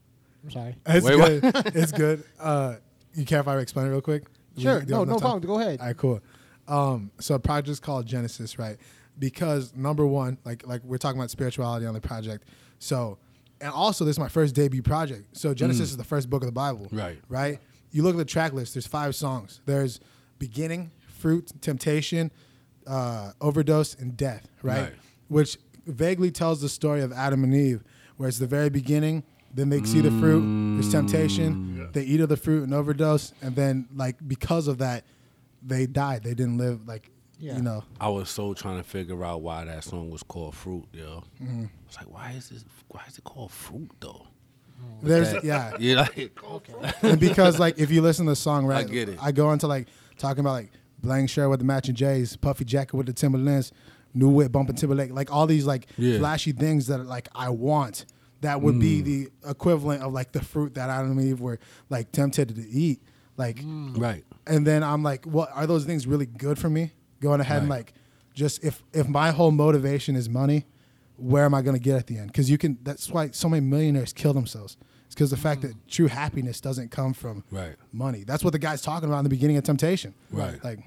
I'm 0.43 0.51
sorry. 0.51 0.75
It's 0.85 1.05
Wait, 1.05 1.41
good. 1.41 1.55
it's 1.75 1.91
good. 1.91 2.23
Uh, 2.39 2.75
you 3.17 3.25
care 3.25 3.39
if 3.39 3.47
I 3.47 3.57
explain 3.57 3.87
it 3.87 3.89
real 3.89 4.01
quick? 4.01 4.23
Do 4.25 4.29
we- 4.55 4.63
Sure. 4.63 4.81
No, 4.85 5.03
no 5.03 5.13
time? 5.13 5.19
problem. 5.19 5.43
Go 5.43 5.59
ahead. 5.59 5.79
All 5.79 5.87
right, 5.87 5.97
cool. 5.97 6.21
Um, 6.67 7.11
so 7.19 7.35
a 7.35 7.39
project's 7.39 7.79
called 7.79 8.05
Genesis, 8.05 8.57
right? 8.59 8.77
Because 9.19 9.73
number 9.75 10.05
one, 10.05 10.37
like 10.45 10.65
like 10.67 10.83
we're 10.83 10.97
talking 10.97 11.19
about 11.19 11.29
spirituality 11.31 11.85
on 11.85 11.93
the 11.93 12.01
project. 12.01 12.45
So, 12.79 13.17
and 13.61 13.71
also 13.71 14.05
this 14.05 14.15
is 14.15 14.19
my 14.19 14.27
first 14.29 14.53
debut 14.53 14.81
project. 14.83 15.35
So 15.37 15.53
Genesis 15.53 15.89
is 15.91 15.97
the 15.97 16.03
first 16.03 16.29
book 16.29 16.43
of 16.43 16.47
the 16.47 16.51
Bible, 16.53 16.87
Right. 16.91 17.19
Right. 17.29 17.59
You 17.91 18.03
look 18.03 18.13
at 18.15 18.17
the 18.17 18.25
track 18.25 18.53
list. 18.53 18.73
There's 18.75 18.85
five 18.85 19.15
songs. 19.15 19.61
There's 19.65 19.99
beginning, 20.39 20.91
fruit, 21.07 21.51
temptation, 21.61 22.31
uh, 22.85 23.31
overdose, 23.41 23.95
and 23.95 24.15
death, 24.17 24.47
right? 24.61 24.81
Right. 24.81 24.93
Which 25.29 25.57
vaguely 25.87 26.29
tells 26.31 26.61
the 26.61 26.69
story 26.69 27.01
of 27.01 27.11
Adam 27.13 27.43
and 27.43 27.55
Eve, 27.55 27.83
where 28.17 28.27
it's 28.29 28.39
the 28.39 28.45
very 28.47 28.69
beginning. 28.69 29.23
Then 29.57 29.69
they 29.69 29.81
see 29.83 30.01
the 30.01 30.11
fruit. 30.11 30.75
There's 30.75 30.91
temptation. 30.91 31.89
They 31.91 32.03
eat 32.03 32.19
of 32.21 32.29
the 32.29 32.37
fruit 32.37 32.63
and 32.63 32.73
overdose, 32.75 33.33
and 33.41 33.55
then 33.55 33.87
like 33.95 34.15
because 34.27 34.67
of 34.67 34.77
that, 34.77 35.03
they 35.63 35.87
died. 35.87 36.21
They 36.23 36.35
didn't 36.35 36.59
live 36.59 36.87
like 36.87 37.09
Yeah. 37.39 37.55
you 37.57 37.63
know. 37.63 37.83
I 37.99 38.09
was 38.09 38.29
so 38.29 38.53
trying 38.53 38.77
to 38.77 38.83
figure 38.83 39.25
out 39.25 39.41
why 39.41 39.65
that 39.65 39.83
song 39.83 40.11
was 40.11 40.21
called 40.21 40.53
Fruit, 40.53 40.85
yo. 40.93 41.23
Mm-hmm. 41.41 41.63
I 41.65 41.69
was 41.87 41.97
like, 41.97 42.13
why 42.13 42.31
is 42.37 42.49
this? 42.49 42.63
Why 42.89 43.01
is 43.07 43.17
it 43.17 43.23
called 43.23 43.51
Fruit 43.51 43.89
though? 43.99 44.27
There's 45.01 45.43
yeah, 45.43 45.75
You 45.79 45.95
like, 45.95 46.31
and 47.01 47.19
because 47.19 47.57
like 47.57 47.79
if 47.79 47.89
you 47.89 48.03
listen 48.03 48.27
to 48.27 48.33
the 48.33 48.35
song 48.35 48.63
right, 48.67 48.85
I 48.85 48.89
get 48.89 49.09
it. 49.09 49.17
I 49.19 49.31
go 49.31 49.51
into 49.53 49.65
like 49.65 49.87
talking 50.19 50.41
about 50.41 50.51
like 50.53 50.71
blank 51.01 51.31
shirt 51.31 51.49
with 51.49 51.59
the 51.59 51.65
matching 51.65 51.95
J's, 51.95 52.35
puffy 52.37 52.63
jacket 52.63 52.95
with 52.95 53.07
the 53.07 53.13
Timberlands, 53.13 53.71
new 54.13 54.29
whip 54.29 54.51
bumping 54.51 54.75
Timberlake, 54.75 55.11
like 55.11 55.31
all 55.33 55.47
these 55.47 55.65
like 55.65 55.87
Yeah. 55.97 56.19
flashy 56.19 56.51
things 56.51 56.85
that 56.87 56.99
like 57.07 57.27
I 57.33 57.49
want. 57.49 58.05
That 58.41 58.61
would 58.61 58.75
Mm. 58.75 58.79
be 58.79 59.01
the 59.01 59.29
equivalent 59.49 60.03
of 60.03 60.13
like 60.13 60.31
the 60.31 60.41
fruit 60.43 60.75
that 60.75 60.89
Adam 60.89 61.17
and 61.17 61.21
Eve 61.27 61.41
were 61.41 61.59
like 61.89 62.11
tempted 62.11 62.49
to 62.55 62.69
eat, 62.69 63.01
like. 63.37 63.61
right? 63.65 64.23
and 64.45 64.65
then 64.65 64.83
I'm 64.83 65.03
like, 65.03 65.25
what 65.25 65.49
are 65.53 65.65
those 65.67 65.85
things 65.85 66.05
really 66.07 66.25
good 66.27 66.57
for 66.59 66.69
me? 66.69 66.91
Going 67.19 67.41
ahead 67.41 67.61
and 67.61 67.69
like, 67.69 67.93
just 68.33 68.63
if 68.63 68.83
if 68.93 69.07
my 69.07 69.31
whole 69.31 69.51
motivation 69.51 70.15
is 70.15 70.29
money, 70.29 70.65
where 71.17 71.43
am 71.45 71.55
I 71.55 71.63
going 71.63 71.75
to 71.75 71.81
get 71.81 71.95
at 71.95 72.05
the 72.07 72.17
end? 72.19 72.27
Because 72.27 72.49
you 72.49 72.57
can. 72.59 72.77
That's 72.83 73.09
why 73.09 73.31
so 73.31 73.49
many 73.49 73.65
millionaires 73.65 74.13
kill 74.13 74.33
themselves. 74.33 74.77
It's 75.07 75.15
because 75.15 75.31
the 75.31 75.37
fact 75.37 75.61
that 75.61 75.73
true 75.87 76.05
happiness 76.07 76.61
doesn't 76.61 76.91
come 76.91 77.13
from 77.13 77.43
Right. 77.49 77.75
money. 77.91 78.23
That's 78.23 78.43
what 78.43 78.53
the 78.53 78.59
guy's 78.59 78.81
talking 78.83 79.09
about 79.09 79.19
in 79.19 79.23
the 79.23 79.29
beginning 79.29 79.57
of 79.57 79.63
Temptation. 79.63 80.13
Right. 80.31 80.63
Like, 80.63 80.79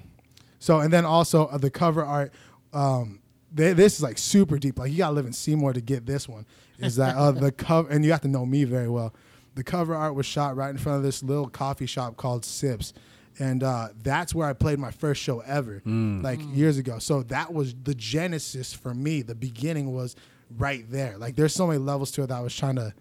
so 0.59 0.79
and 0.79 0.93
then 0.93 1.03
also 1.05 1.47
uh, 1.47 1.57
the 1.57 1.69
cover 1.71 2.05
art. 2.05 2.31
Um, 2.71 3.19
they, 3.53 3.73
this 3.73 3.95
is 3.95 4.01
like 4.03 4.17
super 4.17 4.57
deep. 4.57 4.79
Like 4.79 4.91
you 4.91 4.99
gotta 4.99 5.13
live 5.13 5.25
in 5.25 5.33
Seymour 5.33 5.73
to 5.73 5.81
get 5.81 6.05
this 6.05 6.29
one. 6.29 6.45
Is 6.83 6.95
that 6.97 7.15
uh, 7.15 7.31
the 7.31 7.51
cover? 7.51 7.89
And 7.89 8.03
you 8.05 8.11
have 8.11 8.21
to 8.21 8.27
know 8.27 8.45
me 8.45 8.63
very 8.63 8.89
well. 8.89 9.13
The 9.55 9.63
cover 9.63 9.93
art 9.95 10.15
was 10.15 10.25
shot 10.25 10.55
right 10.55 10.69
in 10.69 10.77
front 10.77 10.97
of 10.97 11.03
this 11.03 11.21
little 11.23 11.49
coffee 11.49 11.85
shop 11.85 12.15
called 12.17 12.45
Sips, 12.45 12.93
and 13.39 13.63
uh, 13.63 13.89
that's 14.01 14.33
where 14.33 14.47
I 14.47 14.53
played 14.53 14.79
my 14.79 14.91
first 14.91 15.21
show 15.21 15.39
ever, 15.41 15.81
like 15.85 16.39
years 16.53 16.77
ago. 16.77 16.99
So 16.99 17.23
that 17.23 17.53
was 17.53 17.75
the 17.83 17.93
genesis 17.95 18.73
for 18.73 18.93
me. 18.93 19.21
The 19.21 19.35
beginning 19.35 19.93
was 19.93 20.15
right 20.57 20.85
there. 20.89 21.17
Like 21.17 21.35
there's 21.35 21.53
so 21.53 21.67
many 21.67 21.79
levels 21.79 22.11
to 22.11 22.23
it 22.23 22.27
that 22.27 22.37
I 22.37 22.41
was 22.41 22.55
trying 22.55 22.75
to. 22.77 22.93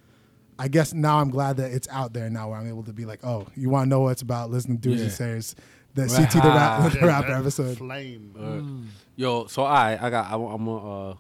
I 0.59 0.69
guess 0.69 0.93
now 0.93 1.21
I'm 1.21 1.31
glad 1.31 1.57
that 1.57 1.71
it's 1.73 1.89
out 1.89 2.13
there 2.13 2.29
now 2.29 2.51
where 2.51 2.59
I'm 2.59 2.69
able 2.69 2.83
to 2.83 2.93
be 2.93 3.07
like, 3.07 3.25
oh, 3.25 3.47
you 3.57 3.71
want 3.71 3.87
to 3.87 3.89
know 3.89 4.01
what 4.01 4.11
it's 4.11 4.21
about? 4.23 4.51
Listen 4.51 4.77
to 4.77 4.89
Doers 4.89 4.99
Yeah. 4.99 5.05
and 5.05 5.13
Sayers, 5.15 5.55
the 5.95 6.07
CT 6.15 6.33
the, 6.33 6.39
rap, 6.51 6.93
the 6.93 7.07
rapper 7.07 7.33
episode. 7.33 7.79
Flame. 7.79 8.89
Yo, 9.17 9.47
so 9.47 9.63
I 9.65 9.93
I 10.05 10.11
got 10.11 10.31
I, 10.31 10.35
am 10.35 10.65
gonna 10.67 11.11
uh, 11.11 11.15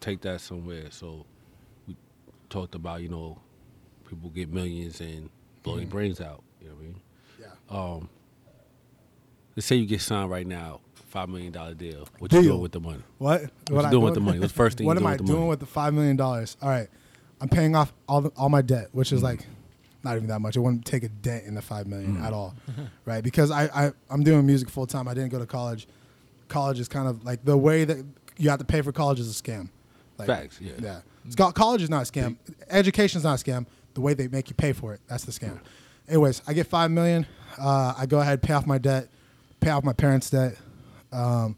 take 0.00 0.20
that 0.22 0.40
somewhere. 0.40 0.90
So 0.90 1.24
we 1.33 1.33
talked 2.54 2.74
about 2.74 3.02
you 3.02 3.08
know 3.08 3.38
people 4.08 4.30
get 4.30 4.48
millions 4.52 5.00
and 5.00 5.28
blow 5.62 5.76
their 5.76 5.86
brains 5.86 6.20
out. 6.20 6.42
You 6.60 6.68
know 6.68 6.74
what 6.74 6.80
I 6.80 6.84
mean? 6.84 7.00
Yeah. 7.40 7.46
Um, 7.94 8.08
let's 9.56 9.66
say 9.66 9.76
you 9.76 9.86
get 9.86 10.00
signed 10.00 10.30
right 10.30 10.46
now, 10.46 10.80
five 10.94 11.28
million 11.28 11.52
dollar 11.52 11.74
deal. 11.74 12.08
What 12.18 12.30
Deal. 12.30 12.42
you 12.42 12.48
doing 12.50 12.60
with 12.62 12.72
the 12.72 12.80
money? 12.80 13.02
What? 13.18 13.42
What 13.70 13.84
I 13.84 13.88
you 13.88 13.92
doing 13.92 14.04
with 14.04 14.14
the 14.14 14.20
money? 14.20 14.38
What's 14.38 14.52
the 14.52 14.56
first 14.56 14.78
thing 14.78 14.86
What 14.86 14.98
you 14.98 15.06
am 15.06 15.06
doing 15.06 15.08
I 15.08 15.16
with 15.16 15.18
the 15.20 15.24
doing 15.26 15.38
money? 15.40 15.50
with 15.50 15.60
the 15.60 15.66
five 15.66 15.94
million 15.94 16.16
dollars? 16.16 16.56
All 16.62 16.68
right, 16.68 16.88
I'm 17.40 17.48
paying 17.48 17.74
off 17.74 17.92
all 18.08 18.20
the, 18.22 18.30
all 18.36 18.48
my 18.48 18.62
debt, 18.62 18.88
which 18.92 19.08
Mm-hmm. 19.08 19.16
is 19.16 19.22
like 19.22 19.46
not 20.04 20.16
even 20.16 20.28
that 20.28 20.40
much. 20.40 20.54
It 20.56 20.60
wouldn't 20.60 20.84
take 20.84 21.02
a 21.02 21.08
dent 21.08 21.44
in 21.46 21.54
the 21.54 21.62
five 21.62 21.86
million 21.86 22.14
Mm-hmm. 22.14 22.24
at 22.24 22.32
all, 22.32 22.54
right? 23.04 23.24
Because 23.24 23.50
I, 23.50 23.64
I 23.86 23.92
I'm 24.10 24.22
doing 24.22 24.46
music 24.46 24.68
full 24.70 24.86
time. 24.86 25.08
I 25.08 25.14
didn't 25.14 25.30
go 25.30 25.38
to 25.38 25.46
college. 25.46 25.88
College 26.48 26.78
is 26.78 26.88
kind 26.88 27.08
of 27.08 27.24
like 27.24 27.44
the 27.44 27.56
way 27.56 27.84
that 27.84 28.04
you 28.36 28.50
have 28.50 28.58
to 28.58 28.64
pay 28.64 28.82
for 28.82 28.92
college 28.92 29.18
is 29.18 29.28
a 29.28 29.42
scam. 29.42 29.70
Like, 30.18 30.28
Facts, 30.28 30.60
yeah. 30.60 30.72
Yeah. 30.80 31.00
It's 31.26 31.34
got, 31.34 31.54
college 31.54 31.82
is 31.82 31.90
not 31.90 32.08
a 32.08 32.12
scam. 32.12 32.36
Education 32.68 33.18
is 33.18 33.24
not 33.24 33.40
a 33.40 33.44
scam. 33.44 33.66
The 33.94 34.00
way 34.00 34.14
they 34.14 34.28
make 34.28 34.48
you 34.50 34.54
pay 34.54 34.72
for 34.72 34.92
it, 34.94 35.00
that's 35.08 35.24
the 35.24 35.32
scam. 35.32 35.60
Anyways, 36.08 36.42
I 36.46 36.52
get 36.52 36.66
five 36.66 36.90
million. 36.90 37.26
Uh, 37.58 37.94
I 37.96 38.06
go 38.06 38.18
ahead, 38.20 38.42
pay 38.42 38.52
off 38.52 38.66
my 38.66 38.78
debt, 38.78 39.08
pay 39.60 39.70
off 39.70 39.84
my 39.84 39.92
parents' 39.92 40.28
debt. 40.30 40.56
Um, 41.12 41.56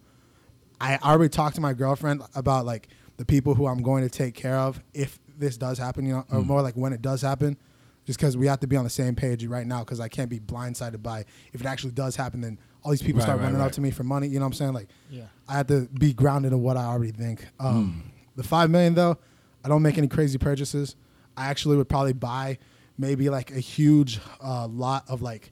I 0.81 0.99
already 0.99 1.31
talked 1.31 1.55
to 1.55 1.61
my 1.61 1.73
girlfriend 1.73 2.23
about 2.35 2.67
like 2.67 2.89
the 3.17 3.25
people 3.25 3.55
who 3.55 3.67
I'm 3.67 3.83
going 3.83 4.05
to 4.05 4.11
take 4.11 4.35
care 4.35 4.57
of 4.59 4.83
if 4.93 5.19
this 5.39 5.57
does 5.57 5.79
happen, 5.79 6.05
you 6.07 6.13
know, 6.13 6.25
or 6.31 6.43
more 6.43 6.61
like 6.63 6.75
when 6.75 6.93
it 6.93 7.01
does 7.03 7.23
happen. 7.23 7.57
Just 8.05 8.21
because 8.21 8.37
we 8.37 8.47
have 8.47 8.61
to 8.61 8.69
be 8.69 8.77
on 8.77 8.85
the 8.85 8.91
same 8.91 9.17
page 9.17 9.45
right 9.47 9.67
now, 9.67 9.81
because 9.81 9.99
I 9.99 10.07
can't 10.09 10.31
be 10.31 10.39
blindsided 10.39 11.03
by 11.03 11.25
if 11.53 11.61
it 11.61 11.67
actually 11.67 11.91
does 11.91 12.15
happen, 12.15 12.41
then 12.41 12.57
all 12.85 12.93
these 12.93 13.03
people 13.03 13.19
Right, 13.19 13.25
start 13.25 13.39
right, 13.41 13.47
running 13.47 13.61
up 13.61 13.73
to 13.73 13.81
me 13.81 13.91
for 13.91 14.05
money. 14.05 14.29
You 14.29 14.35
know 14.39 14.45
what 14.45 14.51
I'm 14.51 14.53
saying? 14.53 14.73
Like, 14.75 14.89
Yeah. 15.11 15.25
I 15.49 15.55
have 15.55 15.67
to 15.69 15.89
be 15.99 16.13
grounded 16.13 16.53
in 16.53 16.63
what 16.63 16.77
I 16.77 16.85
already 16.85 17.11
think. 17.11 17.45
Um, 17.59 18.03
Hmm. 18.05 18.09
The 18.37 18.43
five 18.45 18.71
million 18.71 18.95
though, 18.95 19.19
I 19.67 19.69
don't 19.69 19.83
make 19.83 19.99
any 19.99 20.07
crazy 20.07 20.39
purchases. 20.39 20.95
I 21.37 21.47
actually 21.47 21.77
would 21.77 21.89
probably 21.89 22.13
buy 22.13 22.59
maybe 22.97 23.29
like 23.31 23.51
a 23.51 23.59
huge 23.59 24.21
uh, 24.41 24.69
lot 24.69 25.05
of 25.09 25.23
like 25.23 25.51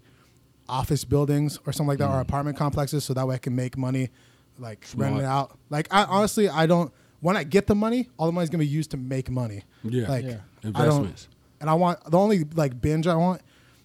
office 0.68 1.04
buildings 1.04 1.58
or 1.66 1.72
something 1.72 1.88
like 1.88 1.98
that, 1.98 2.08
or 2.08 2.20
apartment 2.20 2.56
complexes, 2.56 3.02
so 3.02 3.12
that 3.14 3.26
way 3.26 3.34
I 3.34 3.38
can 3.38 3.56
make 3.56 3.76
money, 3.76 4.10
like 4.56 4.86
rent 4.94 5.18
it. 5.18 5.24
Out. 5.24 5.58
Like 5.68 5.88
I 5.92 6.04
honestly, 6.04 6.48
I 6.48 6.66
don't. 6.66 6.92
When 7.22 7.36
I 7.36 7.42
get 7.42 7.66
the 7.66 7.74
money, 7.74 8.08
all 8.16 8.26
the 8.26 8.32
money's 8.32 8.50
gonna 8.50 8.62
be 8.62 8.68
used 8.68 8.92
to 8.92 8.96
make 8.96 9.30
money. 9.30 9.64
Yeah. 9.82 10.08
like 10.08 10.24
Yeah. 10.24 10.36
I 10.62 10.70
don't. 10.70 10.76
Investments. 10.76 11.28
And 11.60 11.68
I 11.68 11.74
want 11.74 11.98
the 12.08 12.16
only 12.16 12.44
like 12.54 12.80
binge 12.80 13.08
I 13.08 13.16
want 13.16 13.42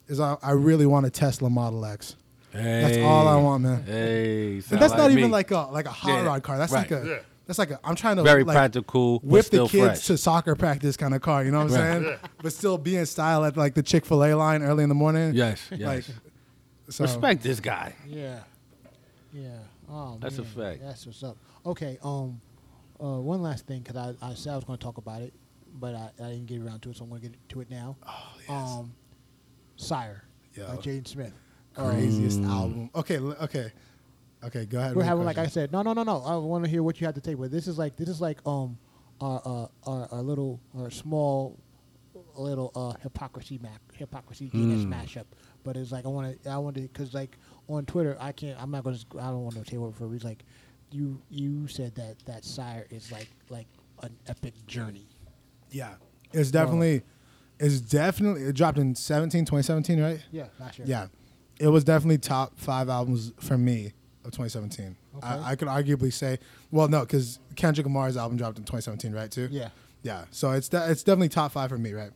is 0.08 0.20
I, 0.20 0.38
I 0.44 0.52
really 0.52 0.86
want 0.86 1.08
a 1.08 1.10
Tesla 1.10 1.50
Model 1.50 1.84
X. 1.86 2.16
Hey. 2.52 2.82
That's 2.82 2.98
all 3.00 3.28
I 3.28 3.36
want, 3.38 3.64
man. 3.64 3.84
Hey, 3.84 4.54
And 4.54 4.64
sound 4.64 4.82
that's 4.82 4.94
not 4.94 5.10
even 5.10 5.32
like 5.32 5.50
a 5.50 5.62
like 5.72 5.88
a 5.88 5.92
hot 5.92 6.10
Yeah, 6.10 6.26
rod 6.26 6.44
car. 6.44 6.60
That's 6.60 6.72
like 6.72 6.92
right. 6.92 7.04
a 7.04 7.08
Yeah. 7.08 7.20
That's 7.50 7.58
like 7.58 7.72
a 7.72 7.80
I'm 7.84 7.96
trying 7.96 8.18
to 8.18 8.22
very 8.22 8.44
like, 8.44 8.54
practical, 8.56 9.22
but 9.22 9.28
whip 9.28 9.46
the 9.48 9.66
kids 9.68 9.72
fresh. 10.02 10.06
to 10.06 10.18
soccer 10.20 10.56
practice 10.56 10.96
kind 10.96 11.16
of 11.16 11.22
car. 11.24 11.44
You 11.44 11.50
know 11.50 11.64
what 11.64 11.72
I'm 11.74 12.04
Right. 12.04 12.04
saying? 12.20 12.20
But 12.44 12.54
still 12.54 12.78
be 12.78 12.96
in 12.96 13.08
style 13.08 13.44
at 13.44 13.58
like 13.58 13.74
the 13.74 13.82
Chick 13.82 14.06
Fil 14.06 14.24
A 14.24 14.36
line 14.36 14.62
early 14.62 14.84
in 14.84 14.90
the 14.90 14.94
morning. 14.94 15.34
yes, 15.34 15.60
yes. 15.72 15.82
Like, 15.82 16.06
so 16.90 17.06
Respect 17.06 17.42
this 17.42 17.60
guy. 17.60 17.96
Yeah. 18.08 18.42
Yeah. 19.34 19.50
Oh, 19.90 20.20
That's 20.22 20.38
a 20.38 20.44
fact. 20.44 20.82
That's 20.84 21.08
what's 21.08 21.24
up. 21.24 21.38
Okay. 21.66 21.98
Um, 22.04 22.40
uh, 23.02 23.20
one 23.20 23.42
last 23.42 23.66
thing, 23.66 23.82
because 23.82 23.96
I, 23.96 24.14
I 24.30 24.36
said 24.36 24.54
I 24.54 24.56
was 24.56 24.66
going 24.66 24.78
to 24.78 24.84
talk 24.84 25.00
about 25.00 25.24
it, 25.24 25.34
but 25.80 25.96
I, 25.96 26.12
I 26.24 26.30
didn't 26.30 26.46
get 26.46 26.62
around 26.62 26.82
to 26.84 26.92
it, 26.92 26.98
so 26.98 27.04
I'm 27.04 27.10
going 27.10 27.22
to 27.24 27.30
get 27.30 27.50
to 27.50 27.62
it 27.62 27.72
now. 27.72 27.98
Oh 28.08 28.34
yes. 28.48 28.50
Um, 28.52 28.94
SYRE 29.78 30.22
Yo. 30.54 30.68
by 30.68 30.76
Jaden 30.76 31.08
Smith. 31.08 31.34
Um, 31.78 31.90
craziest 31.92 32.42
album. 32.44 32.90
Okay, 32.94 33.18
okay, 33.18 33.72
okay. 34.44 34.66
Go 34.66 34.80
ahead. 34.80 34.96
We're 34.96 35.04
having, 35.04 35.26
like 35.26 35.38
I 35.38 35.48
said, 35.48 35.72
no, 35.72 35.82
no, 35.82 35.94
no, 35.94 36.04
no. 36.04 36.22
I 36.24 36.36
want 36.38 36.64
to 36.64 36.70
hear 36.70 36.84
what 36.84 37.00
you 37.00 37.06
have 37.06 37.16
to 37.16 37.22
take. 37.22 37.38
But 37.38 37.52
this 37.52 37.68
is 37.68 37.78
like, 37.78 37.96
this 37.96 38.10
is 38.10 38.22
like, 38.22 38.40
um, 38.46 38.78
our, 39.22 39.42
uh, 39.46 39.90
our, 39.90 40.08
our 40.12 40.22
little, 40.22 40.60
our 40.78 40.90
small, 40.90 41.60
little 42.36 42.72
uh, 42.76 42.94
Hip-Hopcrisy 43.02 43.62
map, 43.62 43.82
Hip-Hopcrisy 43.96 44.52
Genesis 44.52 44.86
mashup. 44.86 45.26
But 45.64 45.76
it's 45.76 45.92
like 45.92 46.06
I 46.06 46.10
want 46.10 46.44
to, 46.44 46.50
I 46.50 46.58
want 46.58 46.76
to, 46.76 46.82
because 46.82 47.14
like 47.14 47.38
on 47.68 47.86
Twitter, 47.86 48.18
I 48.20 48.32
can't, 48.32 48.62
I'm 48.62 48.72
not 48.72 48.84
going 48.84 48.98
to, 48.98 49.06
I 49.20 49.28
don't 49.28 49.44
want 49.44 49.56
to 49.64 49.70
say 49.70 49.78
what 49.78 49.96
for 49.96 50.06
a 50.06 50.08
reason. 50.08 50.30
Like, 50.30 50.46
you, 50.92 51.22
you 51.30 51.68
said 51.68 51.94
that 51.96 52.16
that 52.26 52.44
SYRE 52.44 52.88
is 52.90 53.12
like, 53.12 53.28
like 53.50 53.68
an 54.02 54.16
epic 54.28 54.54
journey. 54.66 55.08
Yeah, 55.70 55.96
it's 56.34 56.52
definitely 56.52 57.04
it's 57.60 57.82
definitely 57.82 58.44
it 58.44 58.56
dropped 58.56 58.78
in 58.78 58.96
17, 58.96 59.46
2017, 59.46 60.02
right? 60.02 60.24
Yeah, 60.32 60.46
last 60.60 60.80
year. 60.80 60.88
Yeah, 60.88 61.08
it 61.60 61.68
was 61.68 61.84
definitely 61.84 62.18
top 62.18 62.58
five 62.58 62.90
albums 62.90 63.34
for 63.40 63.58
me 63.58 63.94
of 64.30 64.34
2017. 64.38 64.96
Okay. 65.18 65.28
I, 65.28 65.52
I 65.52 65.56
could 65.56 65.68
arguably 65.68 66.12
say, 66.14 66.40
well, 66.72 66.88
no, 66.88 67.02
because 67.02 67.40
Kendrick 67.56 67.86
Lamar's 67.86 68.16
album 68.18 68.38
dropped 68.38 68.58
in 68.58 68.64
2017, 68.64 69.12
right? 69.14 69.30
Too. 69.30 69.48
Yeah. 69.52 69.70
Yeah. 70.04 70.26
So 70.32 70.52
it's 70.52 70.70
de- 70.70 70.90
it's 70.92 71.04
definitely 71.04 71.30
top 71.30 71.52
five 71.52 71.70
for 71.70 71.78
me, 71.78 71.94
right? 71.94 72.12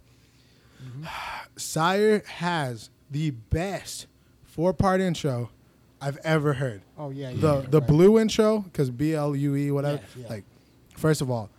Mm-hmm. 0.83 1.03
SYRE 1.57 2.25
has 2.25 2.89
the 3.11 3.31
best 3.31 4.07
four 4.43 4.73
part 4.73 5.01
intro 5.01 5.49
I've 6.01 6.17
ever 6.23 6.53
heard. 6.53 6.81
Oh 6.97 7.09
yeah. 7.09 7.29
yeah 7.31 7.41
The 7.41 7.55
yeah, 7.61 7.69
the 7.69 7.79
right. 7.79 7.87
blue 7.89 8.19
intro, 8.19 8.59
because 8.59 8.89
B 8.89 9.13
L 9.13 9.35
U 9.35 9.55
E 9.55 9.71
whatever. 9.71 10.01
Yeah. 10.15 10.27
Like, 10.29 10.43
first 10.97 11.21
of 11.21 11.29
all, 11.29 11.49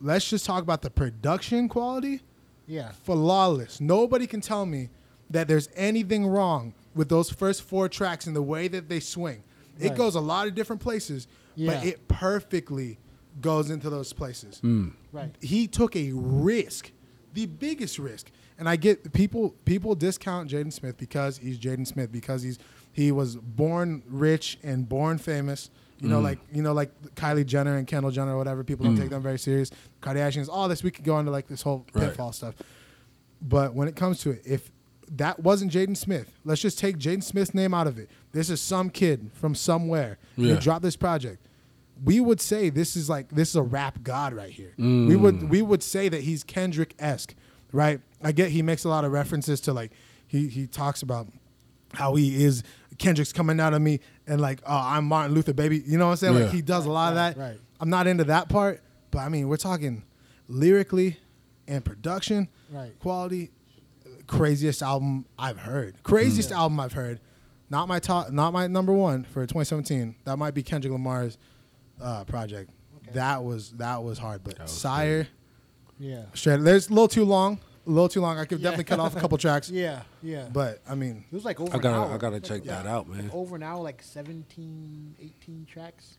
let's 0.00 0.28
just 0.28 0.44
talk 0.44 0.62
about 0.62 0.82
the 0.82 0.90
production 0.90 1.68
quality 1.68 2.20
Yeah. 2.66 2.90
flawless. 3.04 3.80
Nobody 3.80 4.26
can 4.26 4.40
tell 4.40 4.66
me 4.66 4.88
that 5.30 5.48
there's 5.48 5.68
anything 5.74 6.26
wrong 6.26 6.72
with 6.96 7.08
those 7.08 7.30
first 7.30 7.62
four 7.62 7.88
tracks 7.88 8.26
and 8.26 8.34
the 8.34 8.42
way 8.42 8.66
that 8.68 8.88
they 8.88 8.98
swing. 8.98 9.44
It 9.78 9.88
Right. 9.88 9.96
goes 9.96 10.14
a 10.14 10.20
lot 10.20 10.48
of 10.48 10.54
different 10.54 10.80
places, 10.80 11.28
Yeah. 11.54 11.74
but 11.74 11.86
it 11.86 12.08
perfectly 12.08 12.98
goes 13.40 13.70
into 13.70 13.90
those 13.90 14.12
places. 14.12 14.58
Hmm. 14.60 14.88
Right. 15.12 15.34
He 15.40 15.66
took 15.68 15.94
a 15.94 16.10
risk, 16.12 16.90
the 17.34 17.46
biggest 17.46 17.98
risk. 17.98 18.30
And 18.58 18.68
I 18.68 18.76
get 18.76 19.12
people 19.12 19.54
people 19.66 19.94
discount 19.94 20.50
Jaden 20.50 20.72
Smith 20.72 20.96
because 20.96 21.36
he's 21.36 21.58
Jaden 21.58 21.86
Smith 21.86 22.10
because 22.10 22.42
he's 22.42 22.58
he 22.90 23.12
was 23.12 23.36
born 23.36 24.02
rich 24.08 24.58
and 24.62 24.88
born 24.88 25.18
famous. 25.18 25.68
You 26.00 26.08
know, 26.08 26.18
hmm. 26.18 26.24
like 26.24 26.38
you 26.52 26.62
know, 26.62 26.72
like 26.72 26.90
Kylie 27.14 27.44
Jenner 27.44 27.76
and 27.76 27.86
Kendall 27.86 28.10
Jenner 28.10 28.34
or 28.34 28.38
whatever. 28.38 28.64
People 28.64 28.86
don't 28.86 28.96
hmm. 28.96 29.02
take 29.02 29.10
them 29.10 29.22
very 29.22 29.38
serious. 29.38 29.70
Kardashians, 30.00 30.48
all 30.50 30.68
this. 30.68 30.82
We 30.82 30.90
could 30.90 31.04
go 31.04 31.18
into 31.18 31.30
like 31.30 31.48
this 31.48 31.60
whole 31.60 31.84
Right. 31.92 32.08
pitfall 32.08 32.32
stuff. 32.32 32.54
But 33.42 33.74
when 33.74 33.88
it 33.88 33.96
comes 33.96 34.20
to 34.20 34.30
it, 34.30 34.42
if 34.46 34.70
that 35.12 35.40
wasn't 35.40 35.72
Jaden 35.72 35.96
Smith, 35.96 36.32
let's 36.44 36.60
just 36.60 36.78
take 36.78 36.98
Jaden 36.98 37.22
Smith's 37.22 37.54
name 37.54 37.72
out 37.74 37.86
of 37.86 37.98
it. 37.98 38.10
This 38.32 38.50
is 38.50 38.60
some 38.60 38.90
kid 38.90 39.30
from 39.34 39.54
somewhere 39.54 40.18
Yeah. 40.36 40.54
who 40.54 40.60
dropped 40.60 40.82
this 40.82 40.96
project. 40.96 41.46
We 42.04 42.20
would 42.20 42.40
say 42.40 42.68
this 42.68 42.96
is 42.96 43.08
like 43.08 43.30
this 43.30 43.50
is 43.50 43.56
a 43.56 43.62
rap 43.62 44.02
god 44.02 44.34
right 44.34 44.50
here. 44.50 44.74
We 44.76 44.84
mm. 44.84 45.20
would 45.20 45.48
we 45.50 45.62
would 45.62 45.82
say 45.82 46.08
that 46.10 46.22
he's 46.22 46.44
Kendrick 46.44 46.94
esque, 46.98 47.34
right? 47.72 48.00
I 48.22 48.32
get 48.32 48.50
he 48.50 48.60
makes 48.62 48.84
a 48.84 48.88
lot 48.90 49.04
of 49.04 49.12
references 49.12 49.60
to 49.62 49.72
like 49.72 49.92
he 50.26 50.48
he 50.48 50.66
talks 50.66 51.00
about 51.02 51.28
how 51.94 52.14
he 52.16 52.44
is 52.44 52.62
Kendrick's 52.98 53.32
coming 53.32 53.60
out 53.60 53.72
of 53.72 53.80
me 53.80 54.00
and 54.26 54.40
like 54.40 54.60
oh 54.66 54.76
I'm 54.82 55.06
Martin 55.06 55.34
Luther 55.34 55.54
baby. 55.54 55.82
You 55.86 55.96
know 55.96 56.06
what 56.06 56.10
I'm 56.12 56.16
saying? 56.18 56.34
Yeah. 56.34 56.42
Like 56.44 56.52
he 56.52 56.60
does 56.62 56.84
a 56.84 56.90
lot 56.90 57.10
of 57.10 57.14
that. 57.14 57.36
right. 57.38 57.58
I'm 57.80 57.88
not 57.88 58.06
into 58.06 58.24
that 58.24 58.50
part, 58.50 58.82
but 59.10 59.20
I 59.20 59.30
mean 59.30 59.48
we're 59.48 59.56
talking 59.56 60.02
lyrically 60.48 61.18
and 61.68 61.84
production 61.84 62.48
Right. 62.70 62.98
quality 63.00 63.52
craziest 64.26 64.82
album 64.82 65.26
I've 65.38 65.58
heard. 65.58 66.02
Craziest 66.02 66.52
album 66.52 66.78
I've 66.80 66.92
heard. 66.92 67.20
Not 67.70 67.88
my 67.88 67.98
top, 67.98 68.30
not 68.30 68.52
my 68.52 68.66
number 68.68 68.92
one 68.92 69.24
for 69.24 69.42
2017. 69.42 70.14
That 70.24 70.36
might 70.36 70.54
be 70.54 70.62
Kendrick 70.62 70.92
Lamar's 70.92 71.36
uh, 72.00 72.24
project. 72.24 72.70
Okay. 72.98 73.10
That 73.14 73.42
was 73.44 73.72
that 73.72 74.02
was 74.02 74.18
hard, 74.18 74.44
but 74.44 74.58
was 74.60 74.70
SYRE 74.70 75.26
Yeah. 75.98 76.22
straight. 76.34 76.60
There's 76.62 76.88
a 76.88 76.90
little 76.90 77.08
too 77.08 77.24
long. 77.24 77.58
A 77.86 77.90
little 77.90 78.08
too 78.08 78.20
long. 78.20 78.38
I 78.38 78.44
could 78.44 78.58
Yeah. 78.60 78.70
definitely 78.70 78.84
cut 78.84 79.00
off 79.00 79.16
a 79.16 79.20
couple 79.20 79.38
tracks. 79.46 79.70
Yeah. 79.70 80.02
Yeah. 80.22 80.48
But 80.52 80.80
I 80.88 80.94
mean, 80.94 81.24
it 81.30 81.34
was 81.34 81.44
like 81.44 81.60
over 81.60 81.76
I 81.76 81.78
gotta 81.80 81.96
hour. 81.98 82.14
I 82.14 82.18
gotta 82.18 82.34
Like, 82.36 82.44
check 82.44 82.62
yeah, 82.64 82.82
that 82.82 82.86
out, 82.86 83.08
man. 83.08 83.30
Over 83.32 83.56
an 83.56 83.62
hour, 83.62 83.82
like 83.82 84.02
17, 84.02 85.16
18 85.20 85.66
tracks. 85.66 86.18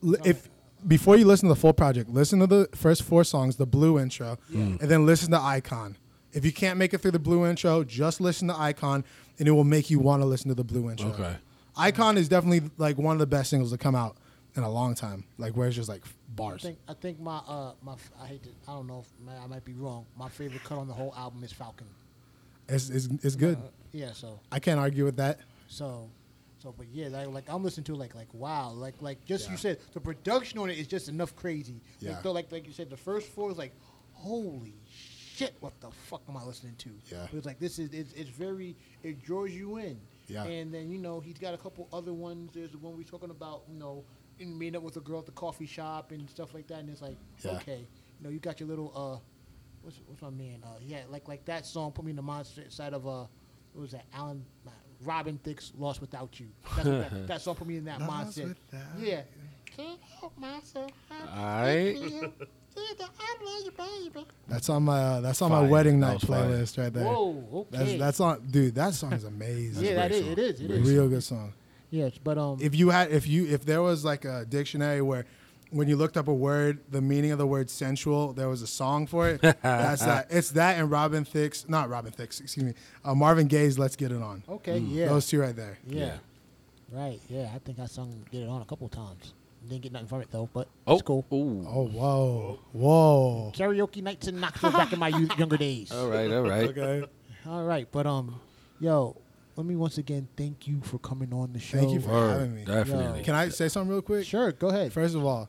li- 0.00 0.18
if 0.24 0.48
before 0.86 1.16
you 1.16 1.24
listen 1.24 1.48
to 1.48 1.54
the 1.54 1.60
full 1.60 1.72
project, 1.72 2.08
listen 2.08 2.38
to 2.38 2.46
the 2.46 2.68
first 2.74 3.02
four 3.02 3.24
songs, 3.24 3.56
the 3.56 3.66
blue 3.66 3.98
intro, 3.98 4.38
and 4.52 4.78
then 4.80 5.06
listen 5.06 5.30
to 5.32 5.40
Icon. 5.40 5.96
If 6.32 6.44
you 6.44 6.52
can't 6.52 6.78
make 6.78 6.92
it 6.92 6.98
through 6.98 7.12
the 7.12 7.18
blue 7.18 7.46
intro, 7.46 7.84
just 7.84 8.20
listen 8.20 8.48
to 8.48 8.56
Icon, 8.58 9.04
and 9.38 9.48
it 9.48 9.52
will 9.52 9.64
make 9.64 9.90
you 9.90 9.98
want 9.98 10.22
to 10.22 10.26
listen 10.26 10.48
to 10.48 10.54
the 10.54 10.64
blue 10.64 10.90
intro. 10.90 11.08
Okay. 11.10 11.36
Icon 11.76 12.18
is 12.18 12.28
definitely 12.28 12.70
like 12.76 12.98
one 12.98 13.14
of 13.14 13.20
the 13.20 13.26
best 13.26 13.50
singles 13.50 13.70
to 13.70 13.78
come 13.78 13.94
out 13.94 14.16
in 14.56 14.62
a 14.62 14.70
long 14.70 14.94
time. 14.94 15.24
Like 15.38 15.56
where 15.56 15.68
it's 15.68 15.76
just 15.76 15.88
like 15.88 16.02
bars. 16.02 16.08
I 16.08 16.34
bars. 16.36 16.62
think 16.62 16.78
I 16.88 16.94
think 16.94 17.20
my 17.20 17.38
uh 17.48 17.72
my 17.82 17.92
f- 17.92 18.10
I 18.20 18.26
hate 18.26 18.42
to 18.42 18.50
I 18.66 18.72
don't 18.72 18.86
know 18.86 19.00
if 19.00 19.26
man, 19.26 19.40
I 19.42 19.46
might 19.46 19.64
be 19.64 19.72
wrong. 19.74 20.04
My 20.18 20.28
favorite 20.28 20.64
cut 20.64 20.78
on 20.78 20.88
the 20.88 20.94
whole 20.94 21.14
album 21.16 21.44
is 21.44 21.52
Falcon. 21.52 21.86
It's 22.68 22.90
it's, 22.90 23.08
it's 23.22 23.36
good. 23.36 23.56
Uh, 23.56 23.68
yeah. 23.92 24.12
So 24.12 24.40
I 24.52 24.58
can't 24.58 24.80
argue 24.80 25.04
with 25.04 25.16
that. 25.16 25.38
so 25.68 26.10
so 26.60 26.74
but 26.76 26.86
yeah 26.92 27.06
like, 27.06 27.28
like 27.28 27.44
I'm 27.48 27.62
listening 27.62 27.84
to 27.84 27.94
it 27.94 27.98
like 27.98 28.16
like 28.16 28.34
wow 28.34 28.70
like 28.70 28.96
like 29.00 29.24
just 29.24 29.48
you 29.48 29.56
said 29.56 29.78
the 29.92 30.00
production 30.00 30.58
on 30.58 30.68
it 30.70 30.76
is 30.78 30.88
just 30.88 31.08
enough 31.08 31.36
crazy. 31.36 31.80
Yeah. 32.00 32.10
Like, 32.10 32.22
though, 32.24 32.32
like 32.32 32.50
like 32.50 32.66
you 32.66 32.72
said 32.72 32.90
the 32.90 32.96
first 32.96 33.28
four 33.28 33.50
is 33.52 33.56
like 33.58 33.72
holy 34.12 34.74
shit 34.90 35.17
what 35.60 35.80
the 35.80 35.90
fuck 35.90 36.22
am 36.28 36.36
I 36.36 36.44
listening 36.44 36.74
to? 36.78 36.90
Yeah. 37.10 37.26
It's 37.32 37.46
like 37.46 37.58
this 37.58 37.78
is 37.78 37.92
it's, 37.92 38.12
it's 38.14 38.30
very 38.30 38.76
it 39.02 39.22
draws 39.22 39.50
you 39.50 39.76
in. 39.78 39.98
Yeah. 40.26 40.44
And 40.44 40.72
then 40.72 40.90
you 40.90 40.98
know 40.98 41.20
he's 41.20 41.38
got 41.38 41.54
a 41.54 41.58
couple 41.58 41.88
other 41.92 42.12
ones. 42.12 42.50
There's 42.54 42.70
the 42.72 42.78
one 42.78 42.96
we're 42.96 43.02
talking 43.04 43.30
about 43.30 43.62
you 43.72 43.78
know 43.78 44.04
in 44.38 44.56
meeting 44.56 44.76
up 44.76 44.82
with 44.82 44.96
a 44.96 45.00
girl 45.00 45.18
at 45.18 45.26
the 45.26 45.32
coffee 45.32 45.66
shop 45.66 46.12
and 46.12 46.28
stuff 46.30 46.54
like 46.54 46.66
that. 46.68 46.78
And 46.80 46.90
it's 46.90 47.02
like 47.02 47.16
Yeah. 47.42 47.52
okay, 47.52 47.78
you 48.18 48.24
know 48.24 48.30
you 48.30 48.38
got 48.38 48.60
your 48.60 48.68
little 48.68 48.92
uh 48.94 49.18
what's 49.82 49.98
what's 50.06 50.22
my 50.22 50.30
man 50.30 50.62
uh 50.64 50.78
yeah 50.80 51.02
like 51.08 51.28
like 51.28 51.44
that 51.44 51.64
song 51.64 51.92
put 51.92 52.04
me 52.04 52.10
in 52.10 52.16
the 52.16 52.22
mindset 52.22 52.72
side 52.72 52.92
of 52.94 53.06
uh 53.06 53.24
what 53.72 53.82
was 53.82 53.92
that 53.92 54.06
Alan 54.14 54.44
uh, 54.66 54.70
Robin 55.04 55.38
Thicke's 55.44 55.72
Lost 55.78 56.00
Without 56.00 56.38
You. 56.40 56.46
That's 56.76 56.88
what 56.88 57.10
that, 57.10 57.26
that 57.28 57.40
song 57.40 57.54
put 57.54 57.68
me 57.68 57.76
in 57.76 57.84
that 57.84 58.00
Lost 58.00 58.38
mindset. 58.38 58.56
Yeah. 58.98 59.22
Can't 59.76 60.00
help 60.18 60.36
myself. 60.36 60.90
I 61.30 61.94
Alright. 61.94 62.32
feel 62.78 62.82
you. 62.82 62.88
See 62.88 62.94
that 62.98 63.10
I 63.18 63.44
love 63.44 63.64
you, 63.64 64.10
baby. 64.12 64.26
That's 64.48 64.68
on 64.68 64.82
my 64.84 64.98
uh, 65.00 65.20
that's 65.20 65.42
on 65.42 65.50
my 65.50 65.62
wedding 65.62 66.00
night 66.00 66.14
was 66.14 66.24
fire. 66.24 66.44
playlist 66.44 66.78
right 66.78 66.92
there. 66.92 67.04
Whoa, 67.04 67.44
okay. 67.52 67.68
That's 67.70 67.98
that's 67.98 68.20
on 68.20 68.46
dude. 68.50 68.74
That 68.74 68.94
song 68.94 69.12
is 69.12 69.24
amazing. 69.24 69.84
yeah, 69.84 69.94
that 69.94 70.10
great 70.10 70.20
is. 70.20 70.24
song. 70.24 70.32
It 70.32 70.38
is. 70.38 70.60
It 70.60 70.70
is. 70.70 70.90
Real 70.90 71.08
good 71.08 71.24
song. 71.24 71.52
Yes, 71.90 72.12
but 72.22 72.38
um. 72.38 72.58
if 72.60 72.74
you 72.74 72.90
had 72.90 73.10
if 73.10 73.26
you 73.26 73.46
if 73.46 73.64
there 73.64 73.82
was 73.82 74.04
like 74.04 74.24
a 74.24 74.44
dictionary 74.44 75.02
where 75.02 75.26
when 75.70 75.86
you 75.86 75.96
looked 75.96 76.16
up 76.16 76.28
a 76.28 76.34
word 76.34 76.78
the 76.90 77.02
meaning 77.02 77.30
of 77.30 77.36
the 77.36 77.46
word 77.46 77.68
sensual 77.68 78.32
there 78.32 78.48
was 78.48 78.62
a 78.62 78.66
song 78.66 79.06
for 79.06 79.28
it 79.28 79.40
that's 79.62 80.02
that 80.02 80.26
it's 80.30 80.52
that 80.52 80.78
and 80.78 80.90
robin 80.90 81.26
thicke's 81.26 81.68
not 81.68 81.90
robin 81.90 82.10
thicke's 82.10 82.40
excuse 82.40 82.64
me 82.64 82.72
uh, 83.04 83.14
marvin 83.14 83.46
gaye's 83.46 83.78
let's 83.78 83.94
get 83.94 84.10
it 84.10 84.22
on 84.22 84.42
okay. 84.48 84.78
Yeah. 84.78 85.08
those 85.08 85.26
two 85.26 85.38
right 85.38 85.54
there 85.54 85.76
yeah. 85.86 86.16
Right. 86.90 87.20
Yeah. 87.28 87.50
I 87.54 87.58
think 87.58 87.78
I 87.78 87.86
sung 87.86 88.24
"Get 88.30 88.42
It 88.42 88.48
On" 88.48 88.62
a 88.62 88.64
couple 88.64 88.88
times. 88.88 89.34
Didn't 89.68 89.82
get 89.82 89.92
nothing 89.92 90.08
from 90.08 90.20
it 90.22 90.28
though, 90.30 90.48
but 90.52 90.68
Oh, 90.86 90.94
it's 90.94 91.02
cool. 91.02 91.26
Ooh. 91.32 91.64
oh 91.68 91.86
whoa 91.88 92.58
whoa 92.72 93.52
Karaoke 93.54 94.02
nights 94.02 94.26
in 94.28 94.40
Knoxville 94.40 94.72
back 94.72 94.92
in 94.92 94.98
my 94.98 95.08
youth, 95.08 95.36
younger 95.38 95.56
days. 95.56 95.90
All 95.92 96.08
right, 96.08 96.30
all 96.30 96.42
right. 96.42 96.68
okay 96.70 97.04
All 97.46 97.64
right, 97.64 97.86
but 97.90 98.06
um, 98.06 98.40
yo, 98.80 99.16
let 99.56 99.66
me 99.66 99.76
once 99.76 99.98
again 99.98 100.28
thank 100.36 100.66
you 100.66 100.80
for 100.82 100.98
coming 100.98 101.32
on 101.34 101.52
the 101.52 101.58
show. 101.58 101.78
Thank 101.78 101.92
you 101.92 102.00
for 102.00 102.10
Word, 102.10 102.30
having 102.32 102.54
me 102.54 102.64
Definitely. 102.64 103.22
can 103.22 103.34
i 103.34 103.48
say 103.50 103.68
something 103.68 103.90
real 103.90 104.02
quick 104.02 104.24
Sure, 104.26 104.52
go 104.52 104.68
ahead. 104.68 104.92
first 104.92 105.14
of 105.14 105.24
all 105.24 105.48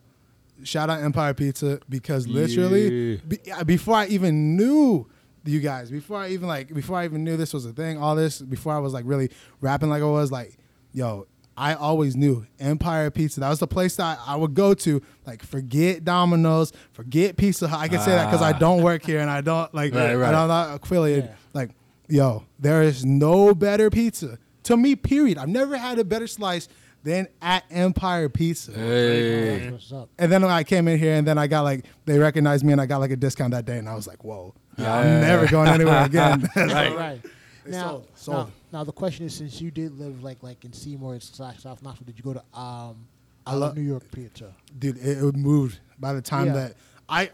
shout 0.64 0.90
out 0.90 1.02
empire 1.02 1.34
pizza 1.34 1.80
because 1.88 2.28
literally 2.28 3.14
Yeah. 3.14 3.18
be, 3.26 3.38
uh, 3.52 3.64
before 3.64 3.96
i 3.96 4.08
even 4.08 4.58
knew 4.58 5.08
you 5.46 5.62
guys 5.62 5.90
before 5.90 6.18
i 6.18 6.28
even 6.30 6.48
like 6.50 6.74
before 6.74 6.98
i 6.98 7.06
even 7.06 7.24
knew 7.24 7.38
this 7.38 7.54
was 7.54 7.66
a 7.66 7.72
thing 7.72 7.98
all 7.98 8.14
this 8.16 8.42
before 8.42 8.74
i 8.74 8.78
was 8.78 8.94
like 8.94 9.06
really 9.08 9.30
rapping 9.62 9.90
like 9.90 10.02
i 10.04 10.06
was 10.06 10.32
like 10.34 10.58
yo 10.92 11.26
I 11.60 11.74
always 11.74 12.16
knew 12.16 12.48
Empire 12.58 13.12
Pizza. 13.12 13.42
That 13.42 13.50
was 13.50 13.60
the 13.60 13.68
place 13.68 13.98
that 13.98 14.18
I 14.26 14.38
would 14.38 14.54
go 14.54 14.74
to. 14.76 15.02
Like, 15.28 15.44
forget 15.44 16.06
Domino's, 16.06 16.72
forget 16.94 17.36
Pizza 17.36 17.68
Hut. 17.68 17.82
I 17.82 17.90
can 17.90 18.00
say 18.00 18.12
that 18.12 18.28
because 18.28 18.42
I 18.42 18.54
ah. 18.54 18.58
don't 18.58 18.82
work 18.82 19.04
here 19.04 19.20
and 19.20 19.30
I 19.30 19.42
don't 19.42 19.74
like. 19.76 19.94
Right, 19.94 20.16
right. 20.16 20.28
and 20.30 20.38
I'm 20.38 20.48
not 20.48 20.82
affiliated. 20.82 21.26
Yeah. 21.26 21.36
Like, 21.52 21.72
yo, 22.08 22.46
there 22.60 22.82
is 22.82 23.04
no 23.04 23.54
better 23.54 23.90
pizza 23.90 24.40
to 24.64 24.78
me. 24.78 24.96
Period. 24.96 25.38
I've 25.38 25.50
never 25.50 25.76
had 25.76 26.00
a 26.00 26.06
better 26.06 26.28
slice 26.28 26.70
than 27.04 27.28
at 27.42 27.66
Empire 27.70 28.30
Pizza. 28.30 28.72
Hey. 28.72 29.70
What's 29.70 29.92
up. 29.92 30.10
And 30.18 30.32
then 30.32 30.46
I 30.46 30.64
came 30.64 30.88
in 30.88 30.98
here, 30.98 31.16
and 31.16 31.28
then 31.28 31.38
I 31.38 31.48
got 31.48 31.64
like 31.64 31.84
they 32.06 32.18
recognized 32.20 32.64
me, 32.64 32.72
and 32.72 32.80
I 32.80 32.86
got 32.86 33.02
like 33.02 33.12
a 33.12 33.18
discount 33.18 33.52
that 33.52 33.66
day, 33.66 33.80
and 33.80 33.90
I 33.90 33.96
was 33.96 34.08
like, 34.08 34.24
"Whoa, 34.24 34.56
yeah, 34.78 34.96
I'm 34.96 35.20
never 35.20 35.46
going 35.46 35.68
anywhere 35.68 36.06
again." 36.06 36.50
Right. 36.56 36.96
right. 36.96 37.22
Now, 37.68 37.88
sold, 37.90 38.08
sold. 38.16 38.48
now, 38.48 38.54
now 38.72 38.84
the 38.84 38.92
question 38.92 39.26
is, 39.26 39.34
since 39.36 39.60
you 39.62 39.72
did 39.72 39.98
live 40.00 40.24
like 40.24 40.42
like 40.44 40.64
in 40.66 40.74
Seymour 40.74 41.20
slash 41.20 41.62
South 41.64 41.82
Knoxville, 41.84 42.06
did 42.06 42.18
you 42.18 42.24
go 42.24 42.34
to 42.34 42.40
um, 42.60 43.08
I, 43.46 43.52
I 43.52 43.54
love 43.54 43.60
love- 43.62 43.78
New 43.78 43.84
York 43.84 44.04
Pizza? 44.12 44.54
Dude, 44.78 44.98
it, 44.98 45.18
it 45.24 45.36
moved 45.36 45.80
by 46.00 46.14
the 46.14 46.22
time 46.22 46.48
Yeah. 46.48 46.54
that 46.54 46.74
I, 47.08 47.30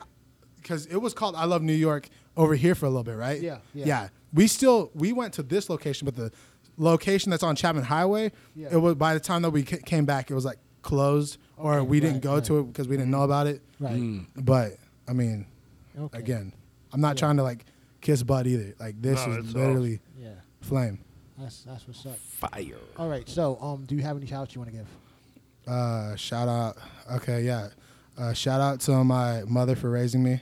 because 0.62 0.86
it 0.88 0.98
was 0.98 1.14
called 1.14 1.36
I 1.36 1.45
Love 1.45 1.62
New 1.62 1.74
York 1.74 2.10
over 2.38 2.56
here 2.56 2.76
for 2.76 2.86
a 2.86 2.90
little 2.90 3.03
bit, 3.03 3.16
right? 3.18 3.41
Yeah, 3.41 3.57
yeah. 3.74 3.86
yeah. 3.86 4.07
We 4.34 4.48
still 4.48 4.91
we 4.95 5.14
went 5.14 5.34
to 5.36 5.44
this 5.44 5.70
location, 5.70 6.06
but 6.06 6.16
the 6.16 6.32
location 6.78 7.30
that's 7.30 7.44
on 7.44 7.56
Chapman 7.56 7.84
Highway, 7.86 8.32
Yeah. 8.56 8.70
it 8.72 8.78
was 8.78 8.95
by 8.95 9.14
the 9.14 9.20
time 9.20 9.41
that 9.44 9.52
we 9.52 9.64
ca- 9.64 9.78
came 9.86 10.06
back, 10.06 10.30
it 10.32 10.34
was 10.34 10.45
like 10.45 10.57
closed, 10.82 11.38
or 11.57 11.76
Okay, 11.80 11.88
we 11.88 11.99
didn't 11.99 12.20
go 12.22 12.36
right. 12.36 12.44
to 12.45 12.60
it 12.60 12.64
because 12.64 12.88
we 12.88 12.98
didn't 12.98 13.12
know 13.12 13.24
about 13.24 13.48
it. 13.48 13.62
Right. 13.80 14.22
But 14.36 14.74
I 15.07 15.14
mean, 15.14 15.45
Okay. 15.98 16.20
again, 16.20 16.52
I'm 16.91 17.02
not 17.02 17.18
trying 17.18 17.38
to 17.38 17.44
like 17.44 17.66
kiss 18.02 18.24
butt 18.24 18.45
either. 18.48 18.74
Like 18.80 19.02
this 19.02 19.26
No, 19.26 19.34
is 19.34 19.45
it's 19.45 19.53
literally 19.53 19.99
Yeah. 20.20 20.30
flame. 20.62 20.99
That's 21.38 21.64
that's 21.64 21.88
what's 21.88 22.06
up. 22.06 22.18
Fire. 22.18 22.78
All 22.98 23.10
right. 23.10 23.28
So 23.28 23.57
um, 23.62 23.86
do 23.86 23.95
you 23.95 24.02
have 24.02 24.16
any 24.18 24.26
shouts 24.26 24.56
you 24.56 24.62
want 24.62 24.72
to 24.72 24.78
give? 24.78 24.88
Uh, 25.68 26.16
shout 26.16 26.48
out. 26.48 26.78
Okay, 27.16 27.41
yeah. 27.44 27.70
Uh, 28.18 28.34
shout 28.34 28.62
out 28.62 28.80
to 28.82 29.03
my 29.03 29.44
mother 29.48 29.76
for 29.76 29.90
raising 29.90 30.24
me. 30.24 30.40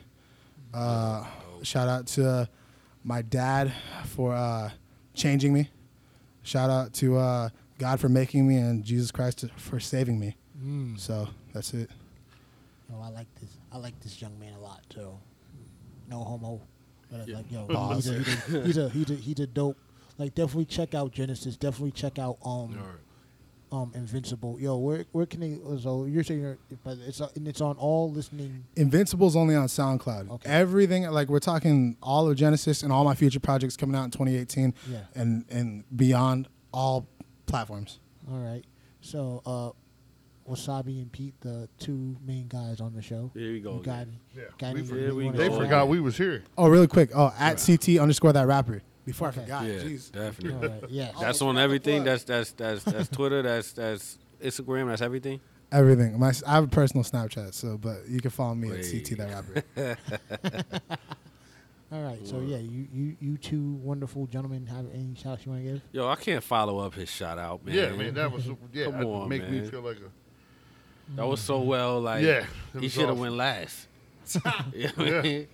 Uh, 0.74 1.26
shout 1.64 1.88
out 1.88 2.06
to 2.08 2.48
my 3.04 3.22
dad 3.22 3.74
for 4.06 4.34
uh, 4.34 4.70
changing 5.16 5.54
me. 5.54 5.70
Shout 6.44 6.70
out 6.70 6.94
to 6.96 7.18
uh, 7.18 7.50
God 7.80 8.00
for 8.00 8.10
making 8.10 8.48
me 8.48 8.58
and 8.58 8.84
Jesus 8.84 9.12
Christ 9.12 9.46
for 9.56 9.80
saving 9.80 10.20
me. 10.20 10.36
Mm. 10.64 11.00
So 11.00 11.28
that's 11.54 11.74
it. 11.74 11.90
Oh, 12.94 13.02
I 13.02 13.10
like 13.10 13.28
this. 13.40 13.50
I 13.72 13.78
like 13.78 14.00
this 14.02 14.22
young 14.22 14.38
man 14.40 14.54
a 14.54 14.60
lot. 14.60 14.82
So, 14.94 15.18
no 16.10 16.24
homo. 16.24 16.62
But 17.12 17.28
Yeah. 17.28 17.38
like, 17.38 17.52
yo, 17.52 17.66
Pause. 17.72 18.06
he's 18.06 18.08
a, 18.08 18.14
he's, 18.20 18.54
a, 18.54 18.62
he's 18.64 18.78
a 18.78 18.90
he's 18.90 19.10
a 19.10 19.16
he's 19.16 19.40
a 19.40 19.48
dope. 19.48 19.78
Like, 20.18 20.36
definitely 20.36 20.66
check 20.66 20.94
out 20.94 21.12
Genesis. 21.12 21.58
Definitely 21.58 21.92
check 21.92 22.20
out 22.20 22.38
um 22.46 22.78
um 23.72 23.92
Invincible. 23.96 24.60
Yo, 24.60 24.78
where 24.78 25.06
where 25.14 25.26
can 25.26 25.40
they? 25.40 25.58
So 25.80 26.06
you're 26.06 26.24
saying, 26.24 26.42
you're- 26.42 26.58
but 26.84 26.98
it's 27.08 27.20
uh, 27.22 27.30
and 27.36 27.48
it's 27.48 27.60
on 27.62 27.76
all 27.78 28.12
listening. 28.12 28.66
Invincible's 28.76 29.36
only 29.36 29.56
on 29.56 29.68
SoundCloud. 29.68 30.30
Okay. 30.30 30.50
Everything 30.50 31.04
like 31.10 31.28
we're 31.30 31.40
talking 31.40 31.98
all 32.04 32.30
of 32.30 32.38
Genesis 32.38 32.84
and 32.84 32.94
all 32.94 33.04
my 33.04 33.16
future 33.16 33.40
projects 33.40 33.76
coming 33.76 33.96
out 33.96 34.04
in 34.06 34.12
2018 34.12 34.74
Yeah. 34.92 35.00
and 35.16 35.46
and 35.50 35.84
beyond 35.96 36.48
all 36.72 37.08
platforms. 37.48 38.00
All 38.32 38.38
right. 38.40 38.64
So, 39.02 39.42
uh, 39.46 39.72
Wasabi 40.50 41.02
and 41.02 41.12
Pete, 41.12 41.34
the 41.42 41.68
two 41.80 42.16
main 42.26 42.48
guys 42.48 42.80
on 42.82 42.94
the 42.94 43.02
show. 43.02 43.32
Here 43.34 43.54
we 43.54 43.60
go 43.62 43.78
You 43.78 43.84
got. 43.84 44.08
Yeah, 44.36 44.44
got 44.60 44.74
we 44.74 44.80
anything 44.82 44.86
for- 44.88 45.02
you 45.02 45.16
we 45.16 45.26
wanna 45.26 45.38
They 45.38 45.50
forgot 45.50 45.88
we 45.88 46.00
was 46.00 46.16
here. 46.18 46.44
Oh, 46.58 46.68
really 46.70 46.88
quick. 46.88 47.10
Oh, 47.16 47.34
at 47.40 47.58
CT 47.66 47.98
underscore 48.00 48.34
that 48.34 48.46
rapper. 48.48 48.82
Before 49.06 49.28
Okay. 49.30 49.42
I 49.42 49.44
forgot. 49.44 49.66
Yeah, 49.66 49.74
Jeez. 49.74 50.12
definitely. 50.12 50.68
All 50.70 50.74
right. 50.82 50.90
Yes. 50.90 51.16
That's 51.20 51.42
on 51.42 51.58
everything. 51.58 52.04
That's 52.04 52.24
that's 52.24 52.52
that's 52.52 52.84
that's 52.84 53.08
Twitter. 53.18 53.42
That's 53.42 53.74
that's 53.74 54.18
Instagram. 54.42 54.88
That's 54.88 55.02
everything. 55.02 55.40
Everything. 55.72 56.20
My 56.20 56.32
I 56.48 56.54
have 56.54 56.66
a 56.66 56.68
personal 56.68 57.04
Snapchat, 57.04 57.54
so 57.54 57.78
but 57.78 58.08
you 58.08 58.22
can 58.22 58.30
follow 58.32 58.56
me 58.56 58.70
at 58.70 58.84
CT 58.86 59.18
that 59.18 59.30
rapper. 59.76 59.98
All 61.92 62.02
right. 62.02 62.26
So 62.26 62.40
yeah, 62.40 62.58
you 62.58 62.88
you 62.92 63.16
you 63.20 63.38
two 63.38 63.74
wonderful 63.84 64.26
gentlemen 64.28 64.66
have 64.68 64.86
any 64.94 65.14
shouts 65.16 65.46
you 65.46 65.52
want 65.52 65.64
to 65.66 65.72
give? 65.74 65.82
Yo, 65.92 66.08
I 66.08 66.16
can't 66.16 66.44
follow 66.44 66.80
up 66.80 66.96
his 66.96 67.10
shout 67.10 67.38
out, 67.38 67.64
man. 67.66 67.76
Yeah, 67.76 67.92
man, 67.92 68.14
that 68.16 68.32
was 68.32 68.48
yeah. 68.72 68.86
Come 68.86 69.06
on, 69.06 69.30
make 69.30 69.48
me 69.50 69.62
man. 69.62 69.70
feel 69.70 69.82
like 69.82 69.98
a 69.98 71.16
That 71.16 71.28
was 71.28 71.40
so 71.42 71.60
well. 71.62 72.02
Like, 72.02 72.24
Yeah, 72.24 72.46
he 72.80 72.90
should 72.90 73.02
have 73.02 73.12
awesome. 73.12 73.20
went 73.20 73.36
last. 73.36 73.88
You 74.74 74.88
know 74.88 74.92
what 74.96 75.08
I 75.08 75.12
Yeah. 75.12 75.22
mean? 75.22 75.48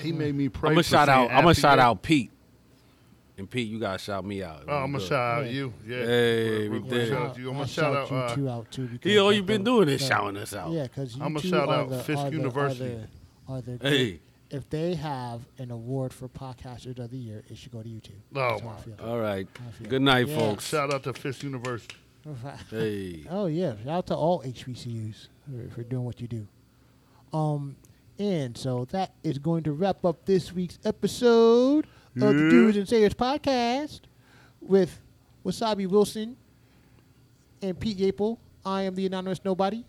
he 0.00 0.12
made 0.12 0.34
me 0.34 0.48
pray. 0.48 0.68
I'm 0.68 0.74
gonna 0.74 0.82
for 0.82 0.88
shout 0.90 1.08
out. 1.08 1.30
I'm 1.30 1.42
gonna 1.44 1.54
shout 1.54 1.78
out 1.78 2.02
Pete. 2.02 2.30
And 3.38 3.48
Pete, 3.48 3.68
you 3.68 3.78
gotta 3.78 3.98
shout 3.98 4.24
me 4.24 4.42
out. 4.42 4.64
Oh, 4.66 4.76
I'm 4.78 4.90
gonna 4.92 4.98
Good. 4.98 5.08
shout 5.08 5.38
out 5.38 5.44
Yeah. 5.46 5.50
you. 5.52 5.74
Yeah. 5.86 5.96
Hey, 6.04 6.68
We're- 6.68 6.68
we 6.70 6.78
gonna 6.80 6.90
did. 6.90 7.08
Shout 7.08 7.26
out 7.28 7.38
you. 7.38 7.48
I'm 7.50 7.54
gonna 7.54 7.66
shout 7.68 7.96
out. 7.96 8.10
you 8.10 8.16
uh, 8.16 8.34
two 8.34 8.48
out 8.48 8.70
too. 8.72 8.86
Because 8.88 9.12
He 9.12 9.18
all 9.18 9.32
you've 9.32 9.46
been 9.46 9.62
doing 9.64 9.88
is 9.88 10.04
shouting 10.04 10.36
us 10.36 10.54
out. 10.54 10.72
Yeah, 10.72 10.82
because 10.84 11.16
you 11.16 11.22
I'ma 11.22 11.38
two 11.40 11.48
shout 11.48 11.68
are 11.68 11.74
out 11.74 11.88
the, 11.90 12.02
Fisk 12.02 12.18
are 12.18 12.30
the, 12.30 12.36
University. 12.36 12.98
Are 13.48 13.60
the, 13.62 13.72
are 13.72 13.78
the 13.78 13.88
Hey. 13.88 14.20
If 14.50 14.68
they 14.70 14.94
have 14.94 15.42
an 15.58 15.70
award 15.70 16.12
for 16.14 16.26
podcasters 16.26 16.98
of 16.98 17.10
the 17.10 17.18
year, 17.18 17.44
it 17.50 17.58
should 17.58 17.70
go 17.70 17.82
to 17.82 17.88
you 17.88 18.00
two. 18.00 18.14
Oh, 18.34 18.48
That's 18.50 18.62
how 18.62 18.68
I 18.68 19.02
my. 19.02 19.08
All 19.10 19.18
right. 19.20 19.46
Good 19.88 20.00
night, 20.02 20.26
Yeah. 20.26 20.38
folks. 20.38 20.66
Shout 20.66 20.92
out 20.92 21.02
to 21.04 21.12
Fisk 21.12 21.42
University. 21.42 21.96
Hey. 22.70 23.24
Oh 23.30 23.46
yeah, 23.46 23.74
shout 23.84 23.88
out 23.88 24.06
to 24.08 24.14
all 24.16 24.42
HBCUs 24.42 25.28
for, 25.46 25.74
for 25.74 25.82
doing 25.84 26.04
what 26.04 26.20
you 26.20 26.26
do. 26.28 26.46
Um, 27.32 27.76
and 28.18 28.56
so 28.56 28.84
that 28.86 29.12
is 29.22 29.38
going 29.38 29.62
to 29.64 29.72
wrap 29.72 30.04
up 30.04 30.24
this 30.26 30.52
week's 30.52 30.78
episode 30.84 31.86
of 32.22 32.34
the 32.34 32.50
Doers 32.50 32.76
and 32.76 32.88
Sayers 32.88 33.14
podcast 33.14 34.00
with 34.60 35.00
Wasabi 35.44 35.86
Wilson 35.86 36.36
and 37.62 37.78
Pete 37.78 37.98
Yapel. 37.98 38.38
I 38.64 38.82
am 38.82 38.94
the 38.94 39.06
anonymous 39.06 39.44
nobody, 39.44 39.84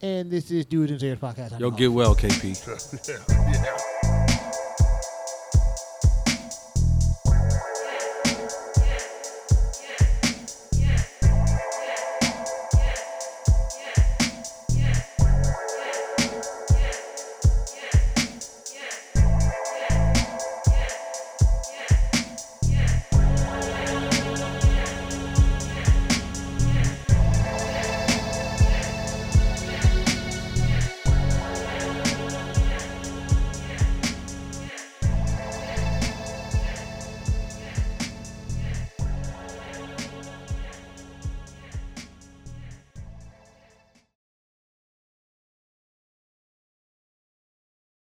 and 0.00 0.30
this 0.30 0.50
is 0.50 0.64
Doers 0.64 0.90
and 0.90 1.00
Sayers 1.00 1.18
podcast. 1.18 1.52
I'm 1.52 1.60
Yo, 1.60 1.70
get 1.70 1.92
well, 1.92 2.14
KP. 2.14 3.08
yeah. 3.08 3.52
yeah. 3.52 3.91